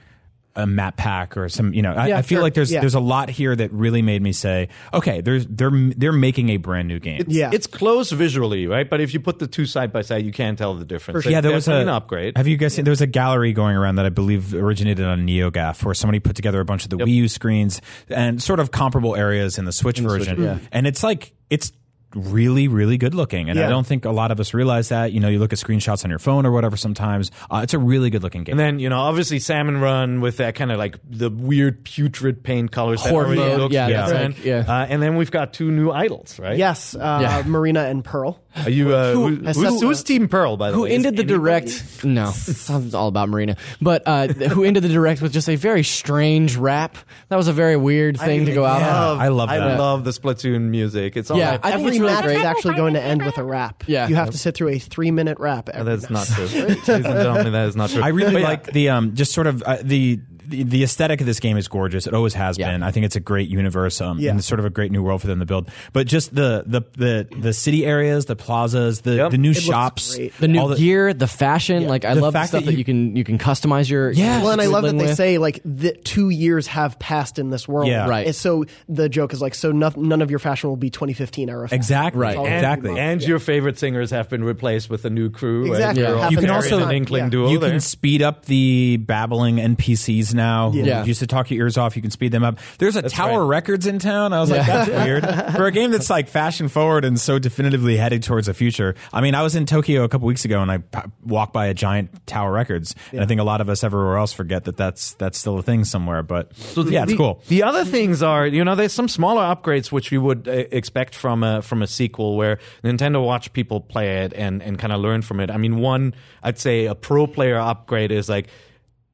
a 0.56 0.66
map 0.66 0.96
pack 0.96 1.36
or 1.36 1.48
some 1.48 1.72
you 1.72 1.80
know 1.80 1.92
I, 1.92 2.08
Yeah, 2.08 2.18
I 2.18 2.22
feel 2.22 2.36
sure. 2.36 2.42
like 2.42 2.54
there's 2.54 2.72
Yeah. 2.72 2.80
there's 2.80 2.94
a 2.94 3.00
lot 3.00 3.30
here 3.30 3.54
that 3.54 3.72
really 3.72 4.02
made 4.02 4.20
me 4.20 4.32
say 4.32 4.68
okay 4.92 5.20
there's 5.20 5.46
they're 5.46 5.70
they're 5.72 6.12
making 6.12 6.48
a 6.50 6.56
brand 6.56 6.88
new 6.88 6.98
game 6.98 7.22
Yeah. 7.28 7.50
It's 7.52 7.66
close 7.68 8.10
visually, 8.10 8.66
right? 8.66 8.88
But 8.90 9.00
if 9.00 9.14
you 9.14 9.20
put 9.20 9.38
the 9.38 9.46
two 9.46 9.64
side 9.66 9.92
by 9.92 10.02
side, 10.02 10.24
you 10.24 10.32
can't 10.32 10.58
tell 10.58 10.74
the 10.74 10.84
difference. 10.84 11.24
yeah, 11.26 11.40
there 11.40 11.52
was 11.52 11.68
a 11.68 11.74
an 11.74 11.88
upgrade. 11.88 12.36
Have 12.36 12.48
you 12.48 12.56
guys 12.56 12.74
seen? 12.74 12.84
There 12.84 12.90
was 12.92 13.00
a 13.00 13.06
gallery 13.06 13.52
going 13.52 13.76
around 13.76 13.96
that 13.96 14.06
I 14.06 14.10
believe 14.10 14.52
originated 14.54 15.04
on 15.06 15.26
NeoGAF, 15.26 15.84
where 15.84 15.94
somebody 15.94 16.18
put 16.18 16.34
together 16.36 16.60
a 16.60 16.64
bunch 16.64 16.84
of 16.84 16.90
the 16.90 16.96
Wii 16.98 17.14
U 17.14 17.28
screens 17.28 17.80
and 18.08 18.42
sort 18.42 18.58
of 18.60 18.70
comparable 18.72 19.14
areas 19.16 19.56
in 19.58 19.64
the 19.66 19.72
Switch 19.72 19.98
version. 20.00 20.42
Yeah, 20.42 20.58
And 20.72 20.86
it's 20.86 21.02
like 21.02 21.32
it's 21.48 21.72
really, 22.14 22.68
really 22.68 22.98
good 22.98 23.14
looking. 23.14 23.48
And 23.50 23.58
I 23.58 23.68
don't 23.68 23.86
think 23.86 24.04
a 24.04 24.10
lot 24.10 24.30
of 24.30 24.40
us 24.40 24.52
realize 24.54 24.88
that. 24.88 25.12
You 25.12 25.20
know, 25.20 25.28
you 25.28 25.38
look 25.38 25.52
at 25.52 25.58
screenshots 25.58 26.04
on 26.04 26.10
your 26.10 26.18
phone 26.18 26.44
or 26.46 26.50
whatever. 26.52 26.76
Sometimes 26.76 27.30
uh, 27.50 27.60
it's 27.62 27.74
a 27.74 27.78
really 27.78 28.10
good 28.10 28.22
looking 28.22 28.44
game. 28.44 28.54
And 28.54 28.60
then 28.60 28.78
you 28.78 28.88
know, 28.88 28.98
obviously, 28.98 29.38
Salmon 29.38 29.80
Run 29.80 30.20
with 30.20 30.38
that 30.38 30.54
kind 30.54 30.72
of 30.72 30.78
like 30.78 30.96
the 31.08 31.30
weird 31.30 31.84
putrid 31.84 32.42
paint 32.42 32.72
colors. 32.72 33.02
that 33.02 33.10
Horde 33.10 33.26
already 33.26 33.40
mode, 33.40 33.60
looks 33.60 33.74
yeah, 33.74 33.88
that's 33.90 34.10
different. 34.12 34.36
like- 34.36 34.44
yeah. 34.44 34.64
Uh, 34.66 34.86
and 34.88 35.02
then 35.02 35.16
we've 35.16 35.30
got 35.30 35.52
two 35.52 35.70
new 35.70 35.90
idols, 35.90 36.38
right? 36.38 36.56
Yes, 36.56 36.94
uh, 36.94 37.18
Yeah. 37.22 37.42
Marina 37.46 37.84
and 37.84 38.04
Pearl. 38.04 38.40
Are 38.56 38.68
you? 38.70 38.94
Uh, 38.94 39.12
Who- 39.12 39.28
who, 39.36 39.44
has 39.44 39.56
who's, 39.56 39.64
some- 39.68 39.78
who's 39.78 40.02
Team 40.02 40.28
Pearl? 40.28 40.56
By 40.56 40.70
the 40.70 40.76
who 40.76 40.82
way, 40.82 40.88
Who 40.90 40.94
ended 40.96 41.16
the 41.16 41.22
anybody- 41.22 41.38
direct 41.38 42.04
no 42.04 42.30
it's 42.34 42.94
all 42.94 43.08
about 43.08 43.28
marina 43.28 43.56
but 43.80 44.02
uh, 44.06 44.26
who 44.28 44.64
ended 44.64 44.82
the 44.82 44.88
direct 44.88 45.20
with 45.22 45.32
just 45.32 45.48
a 45.48 45.56
very 45.56 45.82
strange 45.84 46.56
rap 46.56 46.96
that 47.28 47.36
was 47.36 47.46
a 47.48 47.52
very 47.52 47.76
weird 47.76 48.18
thing 48.18 48.46
to 48.46 48.52
go 48.52 48.64
out 48.64 48.80
Yeah, 48.80 49.08
on 49.10 49.20
I 49.20 49.28
love 49.28 49.48
I 49.50 49.76
love 49.76 50.04
the 50.04 50.10
Splatoon 50.10 50.62
music. 50.62 51.16
It's 51.16 51.30
all 51.30 51.38
Yeah, 51.38 51.52
that- 51.52 51.64
I 51.64 51.70
think 51.72 51.80
Every 51.80 51.90
it's 51.92 52.00
really 52.00 52.12
match 52.14 52.24
great. 52.24 52.38
is 52.38 52.44
actually 52.44 52.74
going 52.74 52.94
to 52.94 53.02
end 53.02 53.24
with 53.24 53.38
a 53.38 53.44
rap. 53.44 53.84
Yeah. 53.86 54.08
you 54.08 54.14
have 54.16 54.30
to 54.30 54.38
sit 54.38 54.54
through 54.56 54.68
a 54.70 54.78
three-minute 54.78 55.38
rap. 55.38 55.68
every 55.68 55.96
that's 55.96 56.10
match. 56.10 56.30
not 56.30 56.48
true. 56.48 56.60
Ladies 56.62 56.88
and 56.88 57.04
gentlemen, 57.04 57.52
that 57.52 57.68
is 57.68 57.76
not 57.76 57.90
true. 57.90 58.02
I 58.02 58.08
really 58.08 58.32
But 58.32 58.40
yeah, 58.42 58.48
like 58.48 58.64
the 58.72 58.88
um, 58.90 59.14
just 59.14 59.32
sort 59.32 59.46
of 59.46 59.62
uh, 59.62 59.78
the. 59.82 60.20
The, 60.50 60.62
the 60.64 60.82
aesthetic 60.82 61.20
of 61.20 61.26
this 61.26 61.40
game 61.40 61.56
is 61.56 61.68
gorgeous. 61.68 62.06
It 62.06 62.14
always 62.14 62.34
has 62.34 62.58
Yeah. 62.58 62.72
been. 62.72 62.82
I 62.82 62.90
think 62.90 63.06
it's 63.06 63.16
a 63.16 63.20
great 63.20 63.48
universe, 63.48 64.00
um, 64.00 64.18
Yeah. 64.18 64.30
and 64.30 64.38
it's 64.40 64.48
sort 64.48 64.58
of 64.58 64.66
a 64.66 64.70
great 64.70 64.90
new 64.92 65.02
world 65.02 65.20
for 65.20 65.26
them 65.28 65.38
to 65.40 65.46
build. 65.46 65.68
But 65.92 66.06
just 66.06 66.34
the 66.34 66.64
the 66.66 66.82
the, 66.96 67.28
the 67.40 67.52
city 67.52 67.86
areas, 67.86 68.26
the 68.26 68.36
plazas, 68.36 69.00
the, 69.02 69.14
Yep. 69.16 69.30
the 69.30 69.38
new 69.38 69.50
It 69.52 69.56
shops, 69.62 70.18
the 70.38 70.48
new 70.48 70.58
all 70.60 70.74
gear 70.74 71.14
the 71.14 71.26
fashion 71.26 71.86
like 71.86 72.04
i 72.04 72.14
The 72.14 72.20
love 72.20 72.32
the 72.32 72.44
stuff 72.46 72.60
that 72.60 72.66
that 72.66 72.72
you- 72.72 72.78
you, 72.78 72.84
can 72.84 73.16
you 73.16 73.24
can 73.24 73.38
customize 73.38 73.88
your 73.88 74.10
Yeah. 74.10 74.42
Well, 74.42 74.52
and 74.52 74.60
I 74.60 74.66
love 74.66 74.82
that 74.84 74.96
they 74.98 75.06
with. 75.06 75.16
say 75.16 75.38
like 75.38 75.60
the 75.64 75.92
two 75.92 76.30
years 76.30 76.66
have 76.68 76.98
passed 76.98 77.38
in 77.38 77.50
this 77.50 77.68
world. 77.68 77.88
Yeah. 77.88 78.08
Right. 78.08 78.26
And 78.26 78.34
so 78.34 78.64
the 78.88 79.08
joke 79.08 79.32
is 79.32 79.40
like, 79.40 79.54
so 79.54 79.72
no, 79.72 79.90
none 79.96 80.22
of 80.22 80.30
your 80.30 80.38
fashion 80.40 80.68
will 80.70 80.76
be 80.76 80.90
2015 80.90 81.48
era. 81.48 81.68
fashion. 81.68 81.76
Exactly. 81.76 82.20
Right. 82.20 82.36
And, 82.36 82.46
Exactly. 82.60 82.98
And 82.98 83.22
your 83.22 83.38
favorite 83.38 83.78
singers 83.78 84.10
have 84.10 84.28
been 84.28 84.42
replaced 84.44 84.90
with 84.90 85.04
a 85.04 85.10
new 85.10 85.30
crew. 85.30 85.66
Exactly. 85.70 86.02
you're 86.02 86.16
Yeah. 86.16 86.28
You 86.30 86.36
can 86.38 86.50
also- 86.50 86.78
an 86.84 86.90
Inkling 86.94 87.30
duo 87.30 87.50
you 87.50 87.58
can 87.60 87.80
speed 87.80 88.22
up 88.22 88.46
the 88.46 88.96
babbling 88.98 89.56
NPCs 89.60 90.34
now. 90.40 90.72
Yeah. 90.72 91.04
used 91.04 91.20
to 91.20 91.26
talk 91.26 91.50
your 91.50 91.66
ears 91.66 91.76
off. 91.76 91.96
You 91.96 92.02
can 92.02 92.10
speed 92.10 92.32
them 92.32 92.42
up. 92.42 92.58
There's 92.78 92.96
a 92.96 93.02
Tower 93.02 93.44
right. 93.44 93.56
Records 93.56 93.86
in 93.86 93.98
town. 93.98 94.32
I 94.32 94.40
was 94.40 94.50
like, 94.50 94.66
that's 94.66 94.88
weird 94.90 95.24
for 95.56 95.66
a 95.66 95.72
game 95.72 95.90
that's 95.90 96.08
like 96.08 96.28
fashion 96.28 96.68
forward 96.68 97.04
and 97.04 97.20
so 97.20 97.38
definitively 97.38 97.96
headed 97.96 98.22
towards 98.22 98.46
the 98.46 98.54
future. 98.54 98.94
I 99.12 99.20
mean, 99.20 99.34
I 99.34 99.42
was 99.42 99.54
in 99.54 99.66
Tokyo 99.66 100.04
a 100.04 100.08
couple 100.08 100.26
weeks 100.26 100.44
ago 100.44 100.62
and 100.62 100.70
I 100.70 100.78
p- 100.78 101.10
walked 101.24 101.52
by 101.52 101.66
a 101.66 101.74
giant 101.74 102.26
Tower 102.26 102.52
Records, 102.52 102.94
and 103.12 103.20
I 103.20 103.26
think 103.26 103.40
a 103.40 103.44
lot 103.44 103.60
of 103.60 103.68
us 103.68 103.84
everywhere 103.84 104.16
else 104.16 104.32
forget 104.32 104.64
that 104.64 104.76
that's 104.76 105.14
that's 105.14 105.38
still 105.38 105.58
a 105.58 105.62
thing 105.62 105.84
somewhere. 105.84 106.22
But 106.22 106.56
so 106.56 106.82
yeah, 106.84 107.02
it's 107.02 107.12
the, 107.12 107.18
cool. 107.18 107.42
The 107.48 107.62
other 107.62 107.84
things 107.84 108.22
are, 108.22 108.46
you 108.46 108.64
know, 108.64 108.74
there's 108.74 108.94
some 108.94 109.08
smaller 109.08 109.42
upgrades 109.42 109.92
which 109.92 110.10
you 110.10 110.22
would 110.22 110.48
uh, 110.48 110.52
expect 110.70 111.14
from 111.14 111.42
a 111.42 111.60
from 111.62 111.82
a 111.82 111.86
sequel 111.86 112.36
where 112.36 112.58
Nintendo 112.82 113.24
watch 113.24 113.52
people 113.52 113.80
play 113.80 114.24
it 114.24 114.32
and 114.34 114.62
and 114.62 114.78
kind 114.78 114.92
of 114.92 115.00
learn 115.00 115.22
from 115.22 115.40
it. 115.40 115.50
I 115.50 115.56
mean, 115.58 115.76
one 115.78 116.14
I'd 116.42 116.58
say 116.58 116.86
a 116.86 116.94
pro 116.94 117.26
player 117.26 117.58
upgrade 117.58 118.12
is 118.12 118.28
like 118.28 118.48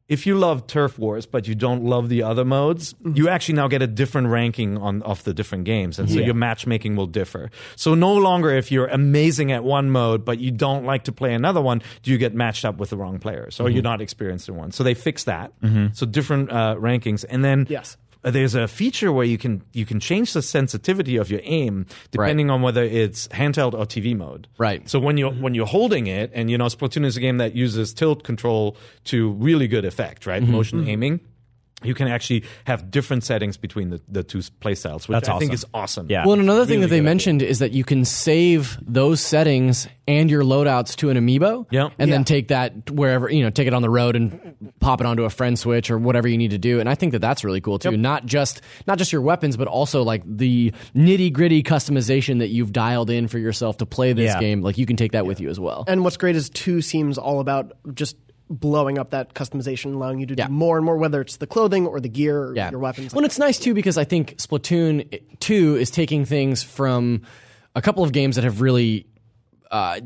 if 0.08 0.26
you 0.26 0.36
love 0.36 0.66
Turf 0.66 0.98
Wars 0.98 1.26
but 1.26 1.48
you 1.48 1.54
don't 1.54 1.84
love 1.84 2.08
the 2.08 2.22
other 2.22 2.44
modes, 2.44 2.94
mm-hmm. 2.94 3.16
you 3.16 3.28
actually 3.28 3.56
now 3.56 3.68
get 3.68 3.82
a 3.82 3.86
different 3.86 4.28
ranking 4.28 4.78
on 4.78 5.02
of 5.02 5.24
the 5.24 5.34
different 5.34 5.64
games, 5.64 5.98
and 5.98 6.10
so 6.10 6.18
your 6.18 6.34
matchmaking 6.34 6.96
will 6.96 7.06
differ. 7.06 7.50
So 7.76 7.94
no 7.94 8.14
longer 8.14 8.50
if 8.50 8.70
you're 8.70 8.86
amazing 8.86 9.52
at 9.52 9.64
one 9.64 9.90
mode 9.90 10.24
but 10.24 10.38
you 10.38 10.50
don't 10.50 10.84
like 10.84 11.04
to 11.04 11.12
play 11.12 11.34
another 11.34 11.60
one, 11.60 11.82
do 12.02 12.10
you 12.10 12.18
get 12.18 12.34
matched 12.34 12.64
up 12.64 12.78
with 12.78 12.90
the 12.90 12.96
wrong 12.96 13.18
players 13.18 13.60
or 13.60 13.68
you're 13.68 13.78
mm-hmm. 13.78 13.84
not 13.84 14.00
experienced 14.00 14.48
in 14.48 14.56
one. 14.56 14.72
So 14.72 14.84
they 14.84 14.94
fix 14.94 15.24
that. 15.24 15.58
Mm-hmm. 15.60 15.94
So 15.94 16.06
different 16.06 16.50
uh, 16.50 16.76
rankings, 16.78 17.24
and 17.28 17.44
then 17.44 17.66
Yes. 17.68 17.96
Uh, 18.26 18.30
there's 18.30 18.54
a 18.54 18.66
feature 18.66 19.12
where 19.12 19.24
you 19.24 19.38
can 19.38 19.62
you 19.72 19.86
can 19.86 20.00
change 20.00 20.32
the 20.32 20.42
sensitivity 20.42 21.16
of 21.16 21.30
your 21.30 21.40
aim 21.44 21.86
depending 22.10 22.50
on 22.50 22.60
whether 22.60 22.82
it's 22.82 23.28
handheld 23.28 23.72
or 23.72 23.86
TV 23.86 24.16
mode. 24.16 24.48
Right. 24.58 24.88
So 24.90 24.98
when 24.98 25.16
you 25.16 25.30
when 25.30 25.54
you're 25.54 25.66
holding 25.66 26.08
it, 26.08 26.32
and 26.34 26.50
you 26.50 26.58
know 26.58 26.66
Splatoon 26.66 27.04
is 27.04 27.16
a 27.16 27.20
game 27.20 27.38
that 27.38 27.54
uses 27.54 27.94
tilt 27.94 28.24
control 28.24 28.76
to 29.04 29.30
really 29.32 29.68
good 29.68 29.84
effect, 29.84 30.26
right? 30.26 30.42
Motion 30.42 30.88
aiming. 30.88 31.20
You 31.84 31.92
can 31.92 32.08
actually 32.08 32.44
have 32.64 32.90
different 32.90 33.22
settings 33.22 33.58
between 33.58 33.90
the, 33.90 34.00
the 34.08 34.22
two 34.22 34.40
play 34.60 34.74
styles, 34.74 35.06
which 35.08 35.14
That's 35.16 35.28
I 35.28 35.38
think 35.38 35.52
is 35.52 35.66
awesome. 35.74 36.06
Yeah. 36.08 36.24
Well, 36.24 36.32
and 36.32 36.40
another 36.42 36.64
thing 36.64 36.76
Really 36.80 36.82
that 36.82 36.86
they 36.88 36.96
good 36.96 37.02
idea. 37.02 37.10
mentioned 37.10 37.42
is 37.42 37.58
that 37.58 37.72
you 37.72 37.84
can 37.84 38.06
save 38.06 38.78
those 38.80 39.20
settings 39.20 39.86
and 40.08 40.30
your 40.30 40.42
loadouts 40.42 40.96
to 40.96 41.10
an 41.10 41.18
amiibo, 41.18 41.66
Yep. 41.70 41.92
and 41.98 42.08
Yeah. 42.08 42.14
then 42.16 42.24
take 42.24 42.48
that 42.48 42.90
wherever 42.90 43.30
you 43.30 43.42
know, 43.42 43.50
take 43.50 43.66
it 43.66 43.74
on 43.74 43.82
the 43.82 43.90
road 43.90 44.16
and 44.16 44.54
pop 44.80 45.00
it 45.02 45.06
onto 45.06 45.24
a 45.24 45.30
friend 45.30 45.58
switch 45.58 45.90
or 45.90 45.98
whatever 45.98 46.26
you 46.28 46.38
need 46.38 46.52
to 46.52 46.58
do. 46.58 46.80
And 46.80 46.88
I 46.88 46.94
think 46.94 47.12
that 47.12 47.18
that's 47.20 47.44
really 47.44 47.60
cool 47.60 47.78
too. 47.78 47.94
Not 47.94 48.24
just 48.24 48.62
not 48.86 48.96
just 48.96 49.12
your 49.12 49.20
weapons, 49.20 49.58
but 49.58 49.68
also 49.68 50.02
like 50.02 50.22
the 50.24 50.72
nitty 50.94 51.30
gritty 51.30 51.62
customization 51.62 52.38
that 52.38 52.48
you've 52.48 52.72
dialed 52.72 53.10
in 53.10 53.28
for 53.28 53.38
yourself 53.38 53.76
to 53.78 53.86
play 53.86 54.14
this 54.14 54.32
Yeah. 54.32 54.40
game. 54.40 54.62
Like 54.62 54.78
you 54.78 54.86
can 54.86 54.96
take 54.96 55.12
that 55.12 55.26
with 55.26 55.40
you 55.40 55.50
as 55.50 55.60
well. 55.60 55.84
And 55.86 56.02
what's 56.04 56.16
great 56.16 56.36
is 56.36 56.48
two 56.48 56.80
seems 56.80 57.18
all 57.18 57.40
about 57.40 57.72
just 57.94 58.16
blowing 58.48 58.98
up 58.98 59.10
that 59.10 59.34
customization, 59.34 59.94
allowing 59.94 60.18
you 60.20 60.26
to 60.26 60.34
Yeah. 60.36 60.46
do 60.46 60.52
more 60.52 60.76
and 60.76 60.84
more, 60.86 60.96
whether 60.96 61.20
it's 61.20 61.36
the 61.36 61.46
clothing 61.46 61.86
or 61.86 62.00
the 62.00 62.08
gear 62.08 62.44
or 62.44 62.54
yeah. 62.56 62.70
your 62.70 62.78
weapons. 62.80 63.14
Well, 63.14 63.24
it's 63.24 63.38
nice 63.38 63.58
too 63.58 63.74
because 63.74 63.98
I 63.98 64.04
think 64.04 64.36
Splatoon 64.38 65.20
2 65.40 65.76
is 65.76 65.90
taking 65.90 66.24
things 66.24 66.62
from 66.62 67.22
a 67.74 67.82
couple 67.82 68.04
of 68.04 68.12
games 68.12 68.36
that 68.36 68.44
have 68.44 68.60
really 68.60 69.06
uh, 69.70 70.00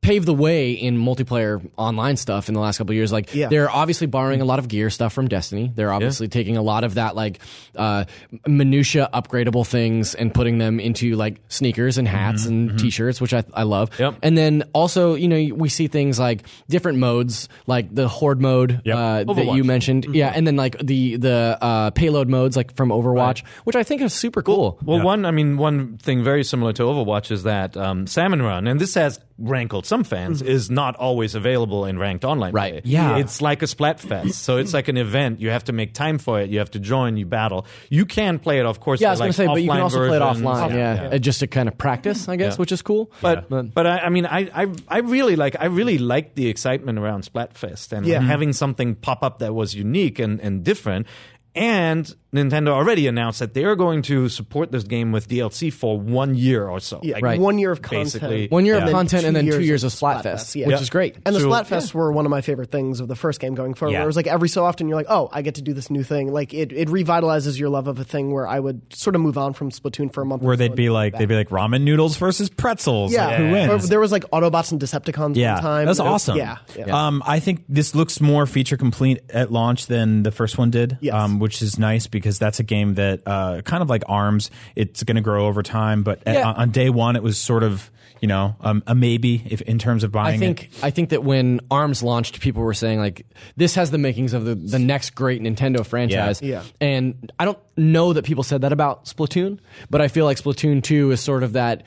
paved 0.00 0.26
the 0.26 0.34
way 0.34 0.72
in 0.72 0.96
multiplayer 0.96 1.60
online 1.76 2.16
stuff 2.16 2.48
in 2.48 2.54
the 2.54 2.60
last 2.60 2.78
couple 2.78 2.92
of 2.92 2.96
years. 2.96 3.12
Like 3.12 3.34
Yeah. 3.34 3.48
they're 3.48 3.70
obviously 3.70 4.06
borrowing 4.06 4.40
a 4.40 4.44
lot 4.44 4.58
of 4.58 4.68
gear 4.68 4.90
stuff 4.90 5.12
from 5.12 5.28
Destiny. 5.28 5.72
They're 5.74 5.92
obviously 5.92 6.28
taking 6.28 6.56
a 6.56 6.62
lot 6.62 6.84
of 6.84 6.94
that 6.94 7.16
like 7.16 7.40
uh, 7.76 8.04
minutia 8.46 9.08
upgradable 9.12 9.66
things 9.66 10.14
and 10.14 10.32
putting 10.32 10.58
them 10.58 10.80
into 10.80 11.14
like 11.16 11.40
sneakers 11.48 11.98
and 11.98 12.06
hats 12.06 12.46
and 12.46 12.78
t-shirts, 12.78 13.20
which 13.20 13.34
I, 13.34 13.44
I 13.54 13.64
love. 13.64 13.90
Yep. 13.98 14.16
And 14.22 14.36
then 14.38 14.64
also, 14.72 15.14
you 15.14 15.28
know, 15.28 15.54
we 15.54 15.68
see 15.68 15.88
things 15.88 16.18
like 16.18 16.42
different 16.68 16.98
modes, 16.98 17.48
like 17.66 17.94
the 17.94 18.08
horde 18.08 18.40
mode 18.40 18.80
Yep. 18.84 18.96
uh, 18.96 19.24
that 19.34 19.46
you 19.54 19.64
mentioned. 19.64 20.06
Yeah, 20.14 20.32
and 20.34 20.46
then 20.46 20.56
like 20.56 20.78
the 20.78 21.16
the 21.16 21.58
uh, 21.60 21.90
payload 21.90 22.28
modes 22.28 22.56
like 22.56 22.74
from 22.76 22.90
Overwatch, 22.90 23.44
which 23.64 23.76
I 23.76 23.82
think 23.82 24.02
is 24.02 24.12
super 24.12 24.42
cool. 24.42 24.78
Well, 24.84 25.02
one, 25.02 25.24
I 25.24 25.30
mean, 25.30 25.56
one 25.56 25.98
thing 25.98 26.22
very 26.24 26.44
similar 26.44 26.72
to 26.74 26.82
Overwatch 26.82 27.30
is 27.30 27.42
that 27.44 27.76
um, 27.76 28.06
Salmon 28.06 28.42
Run, 28.42 28.66
and 28.66 28.80
this 28.80 28.94
has 28.94 29.18
rankled 29.38 29.86
some 29.86 30.02
fans, 30.02 30.42
is 30.42 30.68
not 30.68 30.96
always 30.96 31.34
available 31.36 31.84
in 31.84 31.96
ranked 31.98 32.24
online. 32.24 32.52
Right. 32.52 32.82
play. 32.82 32.82
Yeah. 32.84 33.18
It's 33.18 33.40
like 33.40 33.62
a 33.62 33.66
Splatfest. 33.66 34.32
so 34.32 34.56
it's 34.56 34.74
like 34.74 34.88
an 34.88 34.96
event. 34.96 35.40
You 35.40 35.50
have 35.50 35.64
to 35.64 35.72
make 35.72 35.94
time 35.94 36.18
for 36.18 36.40
it. 36.40 36.50
You 36.50 36.58
have 36.58 36.72
to 36.72 36.80
join, 36.80 37.16
you 37.16 37.24
battle. 37.24 37.64
You 37.88 38.04
can 38.04 38.38
play 38.40 38.58
it, 38.58 38.66
of 38.66 38.80
course. 38.80 39.00
yeah, 39.00 39.08
I 39.08 39.10
was 39.12 39.20
like 39.20 39.26
going 39.26 39.32
to 39.32 39.36
say, 39.36 39.46
but 39.46 39.62
you 39.62 39.68
can 39.68 39.78
offline 39.78 39.82
also 39.82 40.06
play 40.08 40.16
it 40.16 40.20
offline. 40.20 40.70
Yeah, 40.74 41.10
Uh, 41.12 41.18
just 41.18 41.38
to 41.40 41.46
kind 41.46 41.68
of 41.68 41.78
practice, 41.78 42.28
I 42.28 42.34
guess, 42.36 42.54
Yeah. 42.54 42.58
which 42.58 42.72
is 42.72 42.82
cool. 42.82 43.12
But 43.22 43.48
But- 43.48 43.72
but 43.74 43.86
I, 43.86 43.98
I 43.98 44.08
mean 44.08 44.26
I, 44.26 44.50
I 44.54 44.66
I 44.88 44.98
really 44.98 45.36
like 45.36 45.56
I 45.60 45.66
really 45.66 45.98
like 45.98 46.34
the 46.34 46.48
excitement 46.48 46.98
around 46.98 47.22
Splatfest 47.24 47.92
and 47.92 48.06
Yeah. 48.06 48.20
having 48.20 48.52
something 48.52 48.96
pop 48.96 49.22
up 49.22 49.38
that 49.38 49.54
was 49.54 49.74
unique 49.74 50.18
and, 50.18 50.40
and 50.40 50.64
different. 50.64 51.06
And 51.54 52.12
Nintendo 52.34 52.68
already 52.68 53.06
announced 53.06 53.38
that 53.38 53.54
they're 53.54 53.74
going 53.74 54.02
to 54.02 54.28
support 54.28 54.70
this 54.70 54.84
game 54.84 55.12
with 55.12 55.28
DLC 55.28 55.72
for 55.72 55.98
one 55.98 56.34
year 56.34 56.68
or 56.68 56.78
so. 56.78 57.00
Yeah, 57.02 57.14
Like, 57.14 57.24
Right. 57.24 57.40
one 57.40 57.58
year 57.58 57.70
of 57.72 57.80
Basically- 57.80 58.20
content, 58.28 58.50
One 58.52 58.66
year 58.66 58.76
Yeah. 58.76 58.84
of 58.84 58.90
content 58.90 59.24
and 59.24 59.34
then 59.34 59.46
two 59.50 59.62
years 59.62 59.82
of 59.82 59.92
Splatfest, 59.92 60.22
Splatfest, 60.24 60.54
yeah. 60.56 60.66
which 60.66 60.76
Yeah. 60.76 60.80
is 60.82 60.90
great. 60.90 61.16
And 61.24 61.34
the 61.34 61.40
So- 61.40 61.48
Splatfests 61.48 61.94
were 61.94 62.12
one 62.12 62.26
of 62.26 62.30
my 62.30 62.42
favorite 62.42 62.70
things 62.70 63.00
of 63.00 63.08
the 63.08 63.16
first 63.16 63.40
game 63.40 63.54
going 63.54 63.72
forward. 63.72 63.92
Yeah. 63.94 64.02
It 64.02 64.06
was 64.06 64.16
like 64.16 64.26
every 64.26 64.50
so 64.50 64.64
often 64.64 64.88
you're 64.88 64.96
like, 64.98 65.06
oh, 65.08 65.30
I 65.32 65.40
get 65.40 65.54
to 65.54 65.62
do 65.62 65.72
this 65.72 65.90
new 65.90 66.02
thing. 66.02 66.30
Like 66.30 66.52
it, 66.52 66.70
it 66.72 66.88
revitalizes 66.88 67.58
your 67.58 67.70
love 67.70 67.88
of 67.88 67.98
a 67.98 68.04
thing 68.04 68.30
where 68.30 68.46
I 68.46 68.60
would 68.60 68.82
sort 68.94 69.16
of 69.16 69.22
move 69.22 69.38
on 69.38 69.54
from 69.54 69.70
Splatoon 69.70 70.12
for 70.12 70.20
a 70.20 70.26
month. 70.26 70.42
Where 70.42 70.54
so 70.54 70.58
they'd 70.58 70.66
and 70.66 70.76
be 70.76 70.90
like 70.90 71.16
they'd 71.16 71.24
be 71.26 71.34
like 71.34 71.48
ramen 71.48 71.80
noodles 71.82 72.18
versus 72.18 72.50
pretzels. 72.50 73.10
yeah, 73.10 73.26
Like, 73.28 73.36
who 73.38 73.46
Or 73.46 73.52
wins? 73.52 73.88
there 73.88 74.00
was 74.00 74.12
like 74.12 74.24
Autobots 74.32 74.70
and 74.70 74.78
Decepticons 74.78 75.36
Yeah, 75.36 75.54
one 75.54 75.62
time. 75.62 75.86
that's 75.86 75.98
You 75.98 76.04
know? 76.04 76.10
awesome. 76.12 76.36
Yeah, 76.36 76.56
yeah. 76.76 77.06
Um, 77.06 77.22
I 77.26 77.40
think 77.40 77.64
this 77.70 77.94
looks 77.94 78.20
more 78.20 78.44
feature 78.44 78.76
complete 78.76 79.20
at 79.32 79.50
launch 79.50 79.86
than 79.86 80.24
the 80.24 80.30
first 80.30 80.58
one 80.58 80.70
did, 80.70 80.98
Yes. 81.00 81.14
um, 81.14 81.38
which 81.38 81.62
is 81.62 81.78
nice 81.78 82.06
because 82.06 82.17
that's 82.38 82.58
a 82.58 82.64
game 82.64 82.94
that 82.94 83.22
uh, 83.26 83.62
kind 83.62 83.82
of 83.82 83.88
like 83.88 84.02
Arms. 84.08 84.50
It's 84.74 85.02
going 85.04 85.16
to 85.16 85.20
grow 85.22 85.46
over 85.46 85.62
time, 85.62 86.02
but 86.02 86.20
Yeah. 86.26 86.48
on, 86.48 86.54
on 86.56 86.70
day 86.70 86.90
one, 86.90 87.16
it 87.16 87.22
was 87.22 87.38
sort 87.38 87.62
of 87.62 87.90
you 88.20 88.26
know 88.26 88.56
um, 88.62 88.82
a 88.88 88.96
maybe 88.96 89.44
if 89.48 89.60
in 89.60 89.78
terms 89.78 90.02
of 90.02 90.10
buying 90.10 90.34
I 90.34 90.38
think 90.38 90.64
it. 90.64 90.70
I 90.82 90.90
think 90.90 91.10
that 91.10 91.22
when 91.22 91.60
Arms 91.70 92.02
launched, 92.02 92.40
people 92.40 92.62
were 92.64 92.74
saying 92.74 92.98
like 92.98 93.24
this 93.56 93.76
has 93.76 93.92
the 93.92 93.98
makings 93.98 94.32
of 94.34 94.44
the, 94.44 94.56
the 94.56 94.80
next 94.80 95.10
great 95.14 95.40
Nintendo 95.40 95.86
franchise. 95.86 96.42
Yeah. 96.42 96.64
And 96.80 97.30
I 97.38 97.44
don't 97.44 97.58
know 97.76 98.12
that 98.12 98.24
people 98.24 98.42
said 98.42 98.62
that 98.62 98.72
about 98.72 99.04
Splatoon, 99.04 99.60
but 99.88 100.00
I 100.00 100.08
feel 100.08 100.24
like 100.24 100.36
Splatoon 100.36 100.82
2 100.82 101.12
is 101.12 101.20
sort 101.20 101.44
of 101.44 101.52
that 101.52 101.84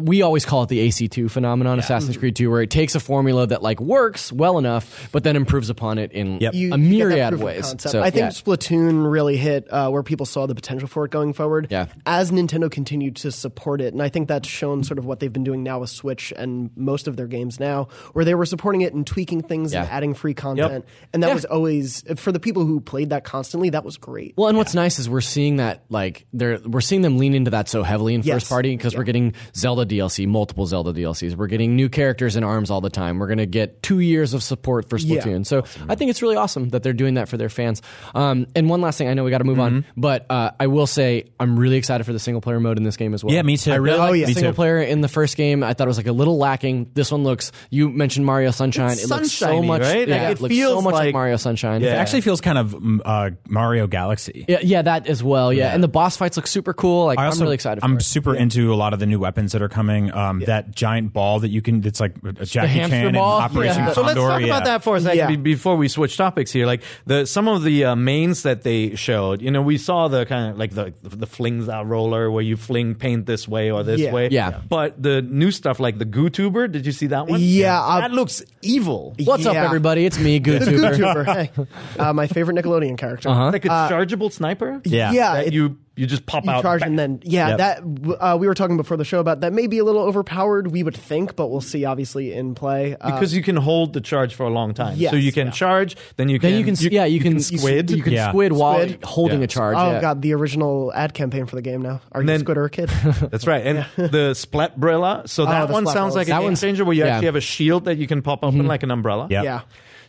we 0.00 0.22
always 0.22 0.44
call 0.44 0.64
it 0.64 0.68
the 0.68 0.80
AC2 0.88 1.30
phenomenon, 1.30 1.78
Assassin's 1.78 2.16
Creed 2.16 2.34
2, 2.34 2.50
where 2.50 2.62
it 2.62 2.70
takes 2.70 2.94
a 2.94 3.00
formula 3.00 3.46
that 3.46 3.62
like 3.62 3.80
works 3.80 4.32
well 4.32 4.58
enough, 4.58 5.08
but 5.12 5.22
then 5.22 5.36
improves 5.36 5.70
upon 5.70 5.98
it 5.98 6.10
in 6.12 6.38
Yep. 6.40 6.54
You- 6.54 6.72
a 6.74 6.78
you 6.78 6.98
get 6.98 7.08
that 7.08 7.08
myriad 7.08 7.32
of 7.34 7.40
of 7.40 7.44
ways. 7.44 7.60
concept. 7.68 7.92
So 7.92 8.02
I 8.02 8.10
think 8.10 8.22
yeah. 8.24 8.28
Splatoon 8.30 9.10
really 9.10 9.36
hit 9.36 9.66
uh, 9.70 9.88
where 9.90 10.02
people 10.02 10.26
saw 10.26 10.46
the 10.46 10.54
potential 10.54 10.88
for 10.88 11.04
it 11.04 11.10
going 11.12 11.32
forward. 11.32 11.68
Yeah. 11.70 11.86
As 12.06 12.30
Nintendo 12.32 12.70
continued 12.70 13.16
to 13.16 13.30
support 13.30 13.80
it, 13.80 13.92
and 13.92 14.02
I 14.02 14.08
think 14.08 14.26
that's 14.28 14.48
shown 14.48 14.82
sort 14.82 14.98
of 14.98 15.04
what 15.04 15.20
they've 15.20 15.32
been 15.32 15.44
doing 15.44 15.62
now 15.62 15.78
with 15.78 15.90
Switch 15.90 16.32
and 16.36 16.70
most 16.76 17.06
of 17.06 17.16
their 17.16 17.26
games 17.28 17.60
now, 17.60 17.86
where 18.14 18.24
they 18.24 18.34
were 18.34 18.46
supporting 18.46 18.80
it 18.80 18.94
and 18.94 19.06
tweaking 19.06 19.42
things 19.42 19.72
and 19.74 19.86
adding 19.88 20.12
free 20.14 20.34
content, 20.34 20.84
and 21.12 21.22
that 21.22 21.28
Yeah. 21.28 21.34
was 21.34 21.44
always 21.44 22.02
for 22.16 22.32
the 22.32 22.40
people 22.40 22.64
who 22.64 22.80
played 22.80 23.10
that 23.10 23.22
constantly. 23.24 23.70
That 23.70 23.84
was 23.84 23.96
great. 23.96 24.34
Well, 24.36 24.48
and 24.48 24.58
what's 24.58 24.74
nice 24.74 24.98
is 24.98 25.08
we're 25.08 25.20
seeing 25.20 25.56
that 25.56 25.84
like 25.88 26.26
they're 26.32 26.58
we're 26.66 26.80
seeing 26.80 27.02
them 27.02 27.16
lean 27.18 27.34
into 27.34 27.52
that 27.52 27.68
so 27.68 27.84
heavily 27.84 28.14
in 28.14 28.22
Yes. 28.22 28.34
first 28.36 28.48
party 28.48 28.76
because 28.76 28.96
we're 28.96 29.04
getting 29.04 29.34
Zelda 29.54 29.67
DLC, 29.86 30.26
multiple 30.26 30.66
Zelda 30.66 30.92
DLCs. 30.92 31.34
We're 31.36 31.46
getting 31.46 31.76
new 31.76 31.88
characters 31.88 32.36
in 32.36 32.44
Arms 32.44 32.70
all 32.70 32.80
the 32.80 32.90
time. 32.90 33.18
We're 33.18 33.26
going 33.26 33.38
to 33.38 33.46
get 33.46 33.82
two 33.82 34.00
years 34.00 34.34
of 34.34 34.42
support 34.42 34.88
for 34.88 34.98
Yeah. 34.98 35.20
Splatoon. 35.20 35.46
So 35.46 35.64
I 35.88 35.94
think 35.94 36.10
it's 36.10 36.22
really 36.22 36.36
awesome 36.36 36.68
that 36.70 36.82
they're 36.82 36.92
doing 36.92 37.14
that 37.14 37.28
for 37.28 37.36
their 37.36 37.48
fans. 37.48 37.82
Um, 38.14 38.46
and 38.54 38.68
one 38.68 38.80
last 38.80 38.98
thing, 38.98 39.08
I 39.08 39.14
know 39.14 39.24
we 39.24 39.30
got 39.30 39.38
to 39.38 39.44
move 39.44 39.60
on, 39.60 39.84
but 39.96 40.26
uh, 40.30 40.50
I 40.60 40.66
will 40.68 40.86
say 40.86 41.24
I'm 41.40 41.58
really 41.58 41.76
excited 41.76 42.04
for 42.04 42.12
the 42.12 42.18
single 42.18 42.40
player 42.40 42.60
mode 42.60 42.76
in 42.78 42.84
this 42.84 42.96
game 42.96 43.14
as 43.14 43.22
well. 43.24 43.34
Yeah, 43.34 43.42
me 43.42 43.56
too. 43.56 43.72
I 43.72 43.76
really 43.76 43.98
Oh, 43.98 44.10
like 44.10 44.20
yeah. 44.20 44.26
the 44.26 44.34
single 44.34 44.52
too. 44.52 44.56
player 44.56 44.80
in 44.80 45.00
the 45.00 45.08
first 45.08 45.36
game. 45.36 45.62
I 45.62 45.74
thought 45.74 45.86
it 45.86 45.88
was 45.88 45.96
like 45.96 46.06
a 46.06 46.12
little 46.12 46.38
lacking. 46.38 46.90
This 46.94 47.10
one 47.12 47.24
looks. 47.24 47.52
You 47.70 47.88
mentioned 47.90 48.26
Mario 48.26 48.50
Sunshine. 48.50 48.92
It's 48.92 49.04
it 49.04 49.08
looks 49.10 49.32
so 49.32 49.62
much. 49.62 49.82
right? 49.82 50.06
Yeah, 50.08 50.14
Like, 50.22 50.22
it, 50.22 50.32
it 50.32 50.40
looks 50.40 50.54
so 50.54 50.60
feels 50.60 50.84
much 50.84 50.92
like, 50.94 51.04
like- 51.06 51.12
Mario 51.14 51.36
Sunshine. 51.36 51.80
Yeah. 51.82 51.94
It 51.94 51.96
actually 51.96 52.20
feels 52.22 52.40
kind 52.40 52.58
of 52.58 52.72
mm, 52.72 53.00
uh, 53.04 53.30
Mario 53.48 53.86
Galaxy. 53.86 54.44
Yeah, 54.48 54.58
yeah, 54.62 54.82
that 54.82 55.06
as 55.08 55.22
well. 55.22 55.52
Yeah. 55.52 55.74
and 55.74 55.82
the 55.82 55.88
boss 55.88 56.16
fights 56.16 56.36
look 56.36 56.46
super 56.46 56.72
cool. 56.74 57.06
Like 57.06 57.18
I 57.18 57.26
I'm 57.28 57.38
really 57.38 57.54
excited. 57.54 57.80
For 57.80 57.84
I'm 57.86 57.96
it. 57.98 58.02
super 58.02 58.34
into 58.34 58.72
a 58.72 58.76
lot 58.76 58.92
of 58.92 58.98
the 59.00 59.06
new 59.06 59.18
weapons 59.18 59.52
that 59.58 59.64
are 59.64 59.68
coming. 59.68 60.12
Um, 60.14 60.40
That 60.46 60.70
giant 60.74 61.12
ball 61.12 61.40
that 61.40 61.48
you 61.48 61.60
can, 61.62 61.84
it's 61.84 62.00
like 62.00 62.14
a 62.24 62.44
Jackie 62.46 62.68
hamster 62.68 62.96
Chan 62.96 63.06
and? 63.08 63.16
Operation 63.16 63.84
Yeah. 63.84 63.92
So 63.92 64.02
let's 64.02 64.14
talk 64.18 64.40
yeah. 64.40 64.46
about 64.46 64.64
that 64.66 64.84
for 64.84 64.96
a 64.96 65.00
second 65.00 65.18
Yeah. 65.18 65.36
before 65.36 65.76
we 65.76 65.88
switch 65.88 66.16
topics 66.16 66.52
here. 66.52 66.66
Like 66.66 66.82
the 67.06 67.26
some 67.26 67.48
of 67.48 67.62
the 67.64 67.84
uh, 67.86 67.96
mains 67.96 68.42
that 68.44 68.62
they 68.62 68.94
showed, 68.94 69.42
you 69.42 69.50
know, 69.50 69.62
we 69.62 69.78
saw 69.78 70.08
the 70.08 70.24
kind 70.26 70.50
of 70.52 70.58
like 70.58 70.72
the 70.72 70.94
the 71.02 71.26
Flingza 71.26 71.82
Roller 71.84 72.30
where 72.30 72.42
you 72.42 72.56
fling 72.56 72.94
paint 72.94 73.26
this 73.26 73.48
way 73.48 73.70
or 73.70 73.82
this 73.82 74.00
Yeah. 74.00 74.12
way. 74.12 74.28
Yeah. 74.30 74.60
But 74.68 75.02
the 75.02 75.22
new 75.22 75.50
stuff 75.50 75.80
like 75.80 75.98
the 75.98 76.06
GooTuber, 76.06 76.70
did 76.70 76.86
you 76.86 76.92
see 76.92 77.08
that 77.08 77.26
one? 77.26 77.40
Yeah, 77.42 77.80
uh, 77.80 78.00
that 78.00 78.12
looks 78.12 78.42
evil. 78.62 79.14
What's 79.24 79.46
up, 79.46 79.56
everybody? 79.56 80.06
It's 80.06 80.18
me, 80.18 80.38
The 80.48 80.50
GoodTuber. 80.50 80.94
GoTuber, 80.98 81.24
hey, 81.26 81.50
uh, 81.98 82.12
my 82.12 82.26
favorite 82.26 82.56
Nickelodeon 82.56 82.96
character. 82.98 83.28
Uh-huh. 83.28 83.50
Like 83.50 83.64
a 83.64 83.68
chargeable 83.88 84.30
sniper. 84.30 84.80
Yeah. 84.84 85.12
Yeah, 85.12 85.34
That 85.34 85.46
it- 85.48 85.52
you 85.52 85.78
you 85.98 86.06
just 86.06 86.24
pop 86.26 86.44
you 86.44 86.50
out. 86.50 86.62
charge 86.62 86.80
bang. 86.80 86.90
and 86.90 86.98
then 86.98 87.20
yeah 87.24 87.48
Yep. 87.48 87.58
that 87.58 88.16
uh, 88.20 88.36
we 88.38 88.46
were 88.46 88.54
talking 88.54 88.76
before 88.76 88.96
the 88.96 89.04
show 89.04 89.18
about 89.20 89.40
that 89.40 89.52
may 89.52 89.66
be 89.66 89.78
a 89.78 89.84
little 89.84 90.02
overpowered 90.02 90.70
we 90.70 90.82
would 90.82 90.96
think 90.96 91.36
but 91.36 91.48
we'll 91.48 91.60
see 91.60 91.84
obviously 91.84 92.32
in 92.32 92.54
play 92.54 92.96
uh, 93.00 93.10
because 93.12 93.34
you 93.34 93.42
can 93.42 93.56
hold 93.56 93.92
the 93.92 94.00
charge 94.00 94.34
for 94.34 94.44
a 94.44 94.50
long 94.50 94.74
time. 94.74 94.94
Yes, 94.96 95.10
so 95.10 95.16
you 95.16 95.32
can 95.32 95.48
yeah. 95.48 95.52
charge, 95.52 95.96
then 96.16 96.28
you 96.28 96.38
can 96.38 96.50
Then 96.50 96.58
you 96.60 96.64
can, 96.64 96.76
yeah, 96.92 97.04
you, 97.04 97.20
can, 97.20 97.40
squid. 97.40 97.90
You 97.90 98.02
can 98.02 98.12
Yeah. 98.12 98.30
squid 98.30 98.52
while 98.52 98.80
Squid. 98.82 99.04
holding 99.04 99.38
Yeah. 99.40 99.44
a 99.44 99.48
charge. 99.48 99.76
oh 99.78 99.90
yeah. 99.92 100.00
god 100.00 100.22
the 100.22 100.32
original 100.34 100.92
ad 100.94 101.12
campaign 101.14 101.46
for 101.46 101.56
the 101.56 101.62
game 101.62 101.82
now 101.82 102.00
are 102.12 102.20
you 102.22 102.26
then- 102.26 102.36
a 102.36 102.40
squid 102.40 102.56
or 102.58 102.64
a 102.64 102.70
kid 102.70 102.88
That's 103.30 103.46
right. 103.46 103.66
And 103.66 103.78
the 103.96 104.34
Splatbrella. 104.34 105.28
So 105.28 105.44
that 105.46 105.64
Oh, 105.64 105.66
the 105.66 105.72
one 105.72 105.86
sounds 105.86 106.14
like 106.14 106.26
That 106.28 106.34
an 106.34 106.38
game 106.40 106.44
one's- 106.48 106.60
changer 106.60 106.84
where 106.84 106.94
you 106.94 107.04
yeah. 107.04 107.14
actually 107.14 107.26
have 107.26 107.36
a 107.36 107.40
shield 107.40 107.84
that 107.86 107.96
you 107.98 108.06
can 108.06 108.22
pop 108.22 108.44
open 108.44 108.66
like 108.66 108.82
an 108.82 108.90
umbrella. 108.90 109.26
Yeah. 109.30 109.42
yeah 109.42 109.60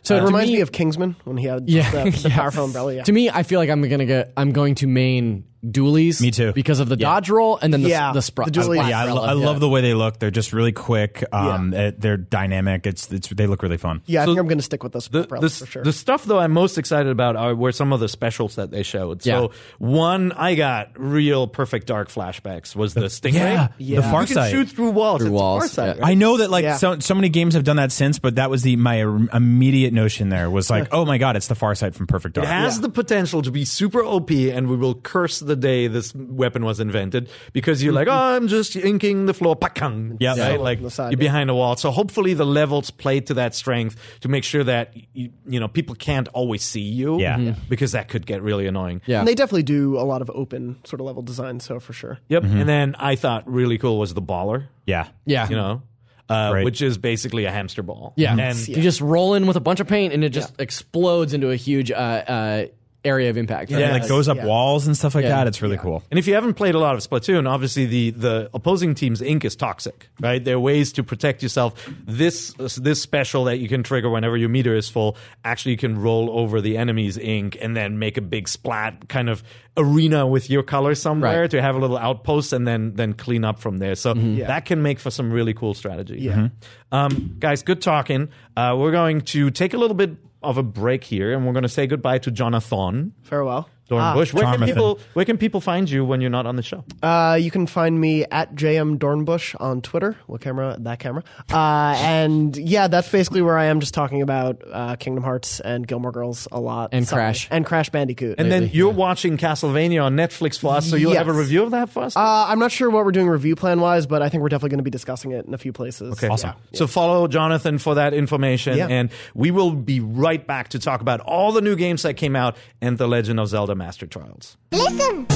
So 0.02 0.14
so 0.14 0.16
it 0.16 0.20
to 0.20 0.26
reminds 0.26 0.50
me- 0.50 0.56
me, 0.56 0.60
of 0.62 0.72
Kingsman 0.72 1.16
when 1.24 1.36
he 1.36 1.46
had 1.46 1.68
Yeah, 1.68 1.90
the, 1.90 2.10
the 2.10 2.28
yeah. 2.28 2.36
powerful 2.36 2.64
umbrella 2.64 2.94
yeah 2.94 3.02
To 3.02 3.12
me, 3.12 3.28
I 3.30 3.42
feel 3.42 3.58
like 3.58 3.70
I'm 3.70 3.82
gonna 3.82 4.06
get. 4.06 4.32
I'm 4.36 4.52
going 4.52 4.74
to 4.76 4.86
main 4.86 5.44
dualies. 5.64 6.20
Me 6.22 6.30
too. 6.30 6.52
Because 6.52 6.80
of 6.80 6.88
the 6.88 6.96
Yeah. 6.96 7.06
dodge 7.08 7.30
roll 7.30 7.58
and 7.60 7.72
then 7.72 7.82
the 7.82 7.90
Yeah, 7.90 8.12
the, 8.12 8.20
spr- 8.20 8.46
the 8.46 8.50
dualies. 8.50 8.88
Yeah, 8.88 9.00
I, 9.00 9.12
lo- 9.12 9.22
I 9.24 9.32
love 9.32 9.60
the 9.60 9.68
way 9.68 9.80
they 9.80 9.94
look. 9.94 10.18
They're 10.18 10.30
just 10.30 10.52
really 10.52 10.72
quick. 10.72 11.22
Um, 11.32 11.74
uh, 11.76 11.92
They're 11.98 12.16
dynamic. 12.16 12.86
It's, 12.86 13.10
it's 13.12 13.28
they 13.28 13.46
look 13.46 13.62
really 13.62 13.76
fun. 13.76 14.02
yeah 14.06 14.22
I 14.22 14.26
think 14.26 14.38
I'm 14.38 14.46
going 14.46 14.58
to 14.58 14.64
stick 14.64 14.82
with 14.82 14.92
this 14.92 15.08
The, 15.08 15.20
umbrella 15.22 15.42
the, 15.48 15.50
for 15.54 15.66
sure 15.66 15.84
the 15.84 15.92
stuff 15.92 16.24
though 16.24 16.38
I'm 16.38 16.52
most 16.52 16.78
excited 16.78 17.10
about 17.10 17.36
are 17.36 17.54
were 17.54 17.72
some 17.72 17.92
of 17.92 18.00
the 18.00 18.08
specials 18.08 18.54
that 18.56 18.70
they 18.70 18.82
showed. 18.82 19.22
So 19.22 19.30
Yeah. 19.52 19.58
one 19.78 20.32
I 20.32 20.54
got 20.54 20.98
real 20.98 21.46
perfect 21.46 21.86
dark 21.86 22.08
flashbacks 22.08 22.74
was 22.74 22.94
the 22.94 23.02
Stingray. 23.06 23.32
Yeah, 23.34 23.68
Yeah. 23.78 23.96
the 24.00 24.02
Far 24.08 24.22
You 24.24 24.34
can 24.34 24.50
shoot 24.50 24.68
through 24.70 24.90
walls. 24.90 25.18
Through 25.20 25.28
It's 25.28 25.34
walls, 25.34 25.64
FarSight, 25.74 25.96
yeah. 25.96 26.00
right? 26.02 26.10
I 26.10 26.14
know 26.14 26.38
that 26.38 26.50
like 26.50 26.64
Yeah. 26.64 26.76
so 26.76 26.98
so 27.00 27.14
many 27.14 27.28
games 27.28 27.54
have 27.54 27.64
done 27.64 27.76
that 27.76 27.92
since, 27.92 28.18
but 28.18 28.36
that 28.36 28.50
was 28.50 28.62
the 28.62 28.76
my 28.76 29.00
immediate 29.32 29.92
notion. 29.92 30.28
There 30.30 30.48
was 30.50 30.70
like, 30.70 30.88
oh 30.92 31.04
my 31.04 31.18
god, 31.18 31.36
it's 31.36 31.48
the 31.48 31.54
FarSight 31.54 31.94
from 31.94 32.06
Perfect 32.06 32.34
Dark. 32.36 32.46
It 32.46 32.50
has 32.50 32.80
the 32.80 32.88
potential 32.88 33.42
to 33.42 33.50
be 33.50 33.64
super 33.64 34.02
OP, 34.04 34.30
and 34.30 34.68
we 34.68 34.76
will 34.76 34.94
curse 34.94 35.40
the 35.40 35.49
day 35.56 35.86
this 35.86 36.14
weapon 36.14 36.64
was 36.64 36.80
invented 36.80 37.28
because 37.52 37.82
you're 37.82 37.92
like, 37.92 38.08
oh, 38.08 38.12
I'm 38.12 38.48
just 38.48 38.76
inking 38.76 39.26
the 39.26 39.34
floor, 39.34 39.56
pakang. 39.56 40.16
Yep. 40.20 40.36
right? 40.38 40.52
Yeah. 40.52 40.56
like 40.58 40.82
the 40.82 40.90
side, 40.90 41.12
you're 41.12 41.20
yeah. 41.20 41.28
behind 41.28 41.50
a 41.50 41.54
wall. 41.54 41.76
So 41.76 41.90
hopefully 41.90 42.34
the 42.34 42.46
levels 42.46 42.90
play 42.90 43.20
to 43.20 43.34
that 43.34 43.54
strength 43.54 43.96
to 44.20 44.28
make 44.28 44.44
sure 44.44 44.64
that 44.64 44.94
you, 45.12 45.30
you 45.46 45.60
know 45.60 45.68
people 45.68 45.94
can't 45.94 46.28
always 46.28 46.62
see 46.62 46.80
you. 46.80 47.20
Yeah. 47.20 47.36
Mhm. 47.38 47.56
because 47.68 47.92
that 47.92 48.08
could 48.08 48.26
get 48.26 48.42
really 48.42 48.66
annoying. 48.66 49.00
Yeah. 49.06 49.20
and 49.20 49.28
they 49.28 49.34
definitely 49.34 49.62
do 49.64 49.98
a 49.98 50.02
lot 50.04 50.22
of 50.22 50.30
open 50.34 50.78
sort 50.84 51.00
of 51.00 51.06
level 51.06 51.22
design 51.22 51.60
so 51.60 51.80
for 51.80 51.92
sure 51.92 52.18
Yep. 52.28 52.44
And 52.44 52.68
then 52.68 52.94
I 52.98 53.16
thought 53.16 53.48
really 53.50 53.78
cool 53.78 53.98
was 53.98 54.14
the 54.14 54.22
baller. 54.22 54.66
yeah, 54.86 55.08
yeah. 55.26 55.48
You 55.48 55.56
know. 55.56 55.82
Uh, 56.28 56.50
Right. 56.54 56.64
Which 56.64 56.80
is 56.80 56.96
basically 56.96 57.44
a 57.46 57.50
hamster 57.50 57.82
ball. 57.82 58.12
Yeah. 58.16 58.36
And 58.38 58.56
You 58.68 58.80
just 58.82 59.00
roll 59.00 59.34
in 59.34 59.48
with 59.48 59.56
a 59.56 59.60
bunch 59.60 59.80
of 59.80 59.88
paint 59.88 60.14
and 60.14 60.22
it 60.22 60.28
just 60.28 60.52
explodes 60.60 61.34
into 61.34 61.50
a 61.50 61.56
huge 61.56 61.90
uh, 61.90 61.94
uh, 61.94 62.64
area 63.04 63.30
of 63.30 63.36
impact. 63.38 63.70
yeah, 63.70 63.78
it 63.78 63.92
like 63.92 64.08
goes 64.08 64.28
up 64.28 64.36
Yeah. 64.36 64.44
walls 64.46 64.86
and 64.86 64.96
stuff 64.96 65.14
like 65.14 65.22
Yeah. 65.24 65.30
that. 65.30 65.46
It's 65.46 65.62
really 65.62 65.78
cool. 65.78 66.02
And 66.10 66.18
if 66.18 66.26
you 66.26 66.34
haven't 66.34 66.54
played 66.54 66.74
a 66.74 66.78
lot 66.78 66.94
of 66.94 67.00
Splatoon, 67.00 67.48
obviously 67.48 67.86
the, 67.86 68.10
the 68.10 68.50
opposing 68.52 68.94
team's 68.94 69.22
ink 69.22 69.44
is 69.44 69.56
toxic, 69.56 70.08
right? 70.20 70.44
There 70.44 70.56
are 70.56 70.60
ways 70.60 70.92
to 70.92 71.02
protect 71.02 71.42
yourself. 71.42 71.74
This 72.06 72.52
this 72.76 73.00
special 73.00 73.44
that 73.44 73.58
you 73.58 73.68
can 73.68 73.82
trigger 73.82 74.10
whenever 74.10 74.36
your 74.36 74.48
meter 74.50 74.74
is 74.74 74.88
full, 74.90 75.16
actually 75.44 75.72
you 75.72 75.78
can 75.78 75.98
roll 76.00 76.28
over 76.38 76.60
the 76.60 76.76
enemy's 76.76 77.16
ink 77.16 77.56
and 77.60 77.74
then 77.76 77.98
make 77.98 78.16
a 78.18 78.22
big 78.22 78.48
splat 78.48 79.08
kind 79.08 79.30
of 79.30 79.42
arena 79.76 80.26
with 80.26 80.50
your 80.50 80.62
color 80.62 80.94
somewhere 80.94 81.42
Right. 81.42 81.50
to 81.52 81.62
have 81.62 81.76
a 81.76 81.78
little 81.78 81.96
outpost 81.96 82.52
and 82.52 82.66
then 82.66 82.92
then 82.96 83.14
clean 83.14 83.44
up 83.44 83.58
from 83.60 83.78
there. 83.78 83.94
So 83.94 84.12
that 84.14 84.66
can 84.66 84.82
make 84.82 84.98
for 84.98 85.10
some 85.10 85.32
really 85.32 85.54
cool 85.54 85.72
strategy. 85.74 86.18
Yeah. 86.20 86.48
Um, 86.92 87.36
guys, 87.38 87.62
good 87.62 87.80
talking. 87.80 88.28
Uh, 88.56 88.74
we're 88.78 88.90
going 88.92 89.20
to 89.22 89.50
take 89.50 89.72
a 89.74 89.78
little 89.78 89.94
bit 89.96 90.10
of 90.42 90.58
a 90.58 90.62
break 90.62 91.04
here 91.04 91.32
and 91.32 91.46
we're 91.46 91.52
going 91.52 91.62
to 91.62 91.68
say 91.68 91.86
goodbye 91.86 92.18
to 92.18 92.30
Jonathan. 92.30 93.12
farewell 93.22 93.68
Dornbush. 93.90 94.32
where 94.32 94.44
can 94.44 94.52
Jonathan. 94.54 94.66
people 94.66 95.00
where 95.14 95.24
can 95.24 95.36
people 95.36 95.60
find 95.60 95.90
you 95.90 96.04
when 96.04 96.20
you're 96.20 96.30
not 96.30 96.46
on 96.46 96.56
the 96.56 96.62
show? 96.62 96.84
Uh, 97.02 97.36
you 97.40 97.50
can 97.50 97.66
find 97.66 98.00
me 98.00 98.24
at 98.30 98.54
JM 98.54 98.98
Dornbush 98.98 99.54
on 99.60 99.82
Twitter. 99.82 100.16
What 100.26 100.40
camera? 100.40 100.76
That 100.78 100.98
camera. 101.00 101.24
Uh, 101.52 101.94
and 101.98 102.56
yeah, 102.56 102.86
that's 102.88 103.10
basically 103.10 103.42
where 103.42 103.58
I 103.58 103.66
am 103.66 103.80
just 103.80 103.92
talking 103.94 104.22
about 104.22 104.62
uh, 104.72 104.96
Kingdom 104.96 105.24
Hearts 105.24 105.60
and 105.60 105.86
Gilmore 105.86 106.12
Girls 106.12 106.46
a 106.52 106.60
lot. 106.60 106.90
And 106.92 107.06
Sorry. 107.06 107.20
Crash. 107.20 107.48
And 107.50 107.66
Crash 107.66 107.90
Bandicoot. 107.90 108.36
And 108.38 108.50
then 108.50 108.70
you're 108.72 108.92
watching 108.92 109.36
Castlevania 109.36 110.04
on 110.04 110.16
Netflix 110.16 110.58
for 110.58 110.74
us, 110.74 110.88
so 110.88 110.96
you'll 110.96 111.14
have 111.14 111.28
a 111.28 111.32
review 111.32 111.62
of 111.64 111.72
that 111.72 111.90
for 111.90 112.04
us. 112.04 112.16
uh, 112.16 112.20
I'm 112.48 112.58
not 112.58 112.70
sure 112.72 112.88
what 112.90 113.04
we're 113.04 113.10
doing 113.12 113.28
review 113.28 113.56
plan 113.56 113.80
wise, 113.80 114.06
but 114.06 114.22
I 114.22 114.28
think 114.28 114.42
we're 114.42 114.48
definitely 114.48 114.70
going 114.70 114.78
to 114.78 114.84
be 114.84 114.90
discussing 114.90 115.32
it 115.32 115.44
in 115.46 115.54
a 115.54 115.58
few 115.58 115.72
places. 115.72 116.12
Okay. 116.12 116.28
Awesome. 116.28 116.52
So 116.74 116.86
follow 116.86 117.26
Jonathan 117.28 117.78
for 117.78 117.96
that 117.96 118.14
information, 118.14 118.76
Yeah. 118.78 118.86
and 118.88 119.10
we 119.34 119.50
will 119.50 119.72
be 119.72 120.00
right 120.00 120.46
back 120.46 120.68
to 120.68 120.78
talk 120.78 121.00
about 121.00 121.20
all 121.20 121.52
the 121.52 121.60
new 121.60 121.74
games 121.76 122.02
that 122.02 122.14
came 122.14 122.36
out 122.36 122.56
and 122.80 122.96
The 122.98 123.08
Legend 123.08 123.40
of 123.40 123.48
Zelda 123.48 123.74
Master 123.80 124.06
Trials. 124.06 124.58
Listen. 124.72 125.26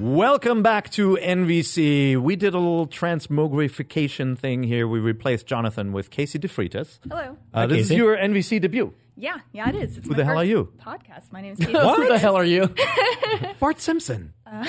Welcome 0.00 0.62
back 0.64 0.90
to 0.90 1.16
NVC. 1.22 2.16
We 2.20 2.34
did 2.34 2.52
a 2.52 2.58
little 2.58 2.88
transmogrification 2.88 4.36
thing 4.36 4.64
here. 4.64 4.88
We 4.88 4.98
replaced 4.98 5.46
Jonathan 5.46 5.92
with 5.92 6.10
Casey 6.10 6.40
DeFreitas. 6.40 6.98
Hello. 7.08 7.36
Uh, 7.54 7.66
this 7.68 7.76
Casey. 7.88 7.94
is 7.94 7.98
your 7.98 8.16
NVC 8.16 8.60
debut. 8.60 8.92
Yeah, 9.16 9.38
yeah, 9.52 9.68
it 9.68 9.76
is. 9.76 9.96
It's 9.98 10.06
Who 10.08 10.10
my 10.14 10.16
the 10.16 10.24
hell 10.24 10.34
first 10.34 10.40
are 10.42 10.44
you? 10.46 10.72
Podcast. 10.84 11.30
My 11.30 11.40
name 11.40 11.52
is 11.52 11.58
Kate. 11.64 11.76
Who 11.76 12.08
the 12.08 12.18
hell 12.18 12.34
are 12.36 12.44
you? 12.44 12.74
Bart 13.60 13.80
Simpson. 13.80 14.34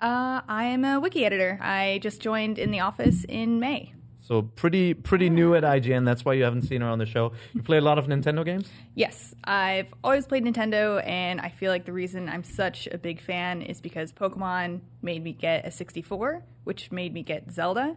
Uh, 0.00 0.42
I 0.46 0.64
am 0.64 0.84
a 0.84 1.00
wiki 1.00 1.24
editor. 1.24 1.58
I 1.62 1.98
just 2.02 2.20
joined 2.20 2.58
in 2.58 2.70
the 2.70 2.80
office 2.80 3.24
in 3.26 3.58
May. 3.58 3.94
So 4.26 4.40
pretty 4.40 4.94
pretty 4.94 5.28
new 5.28 5.54
at 5.54 5.64
IGN. 5.64 6.06
That's 6.06 6.24
why 6.24 6.32
you 6.32 6.44
haven't 6.44 6.62
seen 6.62 6.80
her 6.80 6.88
on 6.88 6.98
the 6.98 7.04
show. 7.04 7.32
You 7.52 7.62
play 7.62 7.76
a 7.76 7.82
lot 7.82 7.98
of 7.98 8.06
Nintendo 8.06 8.42
games. 8.42 8.70
Yes, 8.94 9.34
I've 9.44 9.92
always 10.02 10.26
played 10.26 10.44
Nintendo, 10.44 11.06
and 11.06 11.42
I 11.42 11.50
feel 11.50 11.70
like 11.70 11.84
the 11.84 11.92
reason 11.92 12.30
I'm 12.30 12.42
such 12.42 12.88
a 12.90 12.96
big 12.96 13.20
fan 13.20 13.60
is 13.60 13.82
because 13.82 14.12
Pokemon 14.12 14.80
made 15.02 15.22
me 15.22 15.32
get 15.32 15.66
a 15.66 15.70
64, 15.70 16.42
which 16.64 16.90
made 16.90 17.12
me 17.12 17.22
get 17.22 17.50
Zelda, 17.52 17.96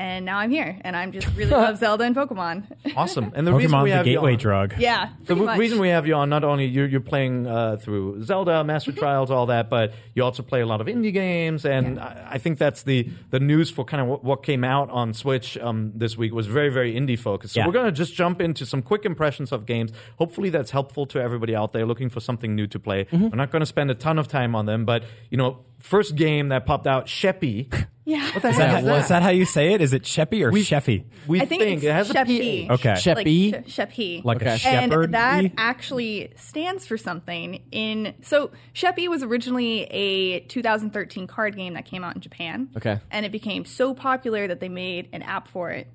and 0.00 0.24
now 0.24 0.38
I'm 0.38 0.50
here, 0.50 0.78
and 0.82 0.96
I'm 0.96 1.12
just 1.12 1.28
really 1.36 1.50
love 1.50 1.76
Zelda 1.78 2.04
and 2.04 2.16
Pokemon. 2.16 2.56
Awesome. 2.96 3.32
And 3.36 3.46
the 3.46 3.52
reason 3.54 3.70
Pokemon, 3.72 3.82
we 3.84 3.90
the 3.90 3.96
have 3.96 4.06
you 4.06 4.14
gateway 4.14 4.32
on- 4.32 4.38
drug. 4.38 4.74
yeah, 4.78 5.10
The 5.20 5.34
w- 5.34 5.46
much. 5.46 5.58
reason 5.58 5.78
we 5.78 5.90
have 5.90 6.06
you 6.06 6.14
on, 6.14 6.28
not 6.28 6.42
only 6.44 6.64
you're, 6.66 6.86
you're 6.88 7.00
playing 7.14 7.46
uh, 7.46 7.76
through 7.76 8.22
Zelda, 8.24 8.64
Master. 8.64 8.92
Trials, 9.02 9.30
all 9.30 9.46
that, 9.46 9.68
but 9.70 9.92
you 10.14 10.24
also 10.24 10.42
play 10.42 10.60
a 10.60 10.66
lot 10.66 10.80
of 10.80 10.86
indie 10.86 11.12
games, 11.12 11.64
and 11.64 12.00
I, 12.00 12.28
I 12.32 12.38
think 12.38 12.58
that's 12.58 12.82
the 12.82 13.08
the 13.30 13.38
news 13.40 13.70
for 13.70 13.84
kind 13.84 14.00
of 14.02 14.06
what, 14.08 14.24
what 14.24 14.42
came 14.42 14.64
out 14.64 14.88
on 14.90 15.12
Switch 15.14 15.56
um, 15.58 15.92
this 15.94 16.16
week 16.16 16.32
was 16.32 16.46
very 16.46 16.70
very 16.70 16.94
indie 16.94 17.18
focused. 17.18 17.54
So 17.54 17.60
Yeah. 17.60 17.66
we're 17.66 17.72
going 17.80 17.86
to 17.92 17.92
just 18.04 18.14
jump 18.14 18.40
into 18.40 18.64
some 18.66 18.82
quick 18.82 19.04
impressions 19.04 19.52
of 19.52 19.66
games. 19.66 19.92
Hopefully 20.18 20.50
that's 20.50 20.70
helpful 20.72 21.04
to 21.12 21.20
everybody 21.20 21.54
out 21.54 21.72
there 21.72 21.86
looking 21.86 22.08
for 22.10 22.20
something 22.20 22.54
new 22.54 22.66
to 22.68 22.78
play. 22.78 23.04
Mm-hmm. 23.04 23.28
We're 23.30 23.36
not 23.44 23.50
going 23.50 23.60
to 23.60 23.66
spend 23.76 23.90
a 23.90 23.94
ton 24.06 24.18
of 24.18 24.26
time 24.28 24.54
on 24.56 24.66
them, 24.66 24.84
but 24.84 25.04
you 25.30 25.36
know, 25.38 25.58
first 25.80 26.14
game 26.16 26.48
that 26.48 26.66
popped 26.66 26.86
out, 26.86 27.06
Sheppy. 27.06 27.72
yeah, 28.04 28.32
What 28.32 28.42
the 28.42 28.48
Is 28.50 28.56
heck 28.56 28.84
that, 28.84 28.96
is 28.98 29.02
is 29.04 29.08
that 29.08 29.22
how 29.22 29.30
you 29.30 29.44
say 29.44 29.72
it? 29.74 29.80
Is 29.80 29.92
it 29.92 30.02
Sheppy 30.02 30.42
or 30.44 30.52
Sheffy? 30.52 31.04
We 31.26 31.40
I 31.40 31.44
think, 31.46 31.62
it's 31.62 31.82
it 31.84 31.92
has 31.92 32.10
Sheppy. 32.10 32.26
PH. 32.66 32.70
Okay. 32.70 32.92
Sheppy? 32.92 33.52
Like, 33.52 33.66
Sheppy. 33.66 34.24
Like 34.24 34.42
a 34.42 34.58
shepherd? 34.58 35.04
And 35.04 35.14
that 35.14 35.44
actually 35.56 36.32
stands 36.36 36.86
for 36.86 36.96
something. 36.98 37.62
In 37.72 38.14
so 38.22 38.50
Sheppy 38.74 39.08
was 39.08 39.22
originally 39.22 39.82
a 39.84 40.40
2013 40.40 41.26
card 41.26 41.56
game 41.56 41.74
that 41.74 41.84
came 41.84 42.04
out 42.04 42.14
in 42.14 42.20
Japan. 42.20 42.68
Okay. 42.76 43.00
And 43.10 43.24
it 43.26 43.32
became 43.32 43.64
so 43.64 43.94
popular 43.94 44.46
that 44.48 44.60
they 44.60 44.68
made 44.68 45.08
an 45.12 45.22
app 45.22 45.48
for 45.48 45.70
it, 45.70 45.86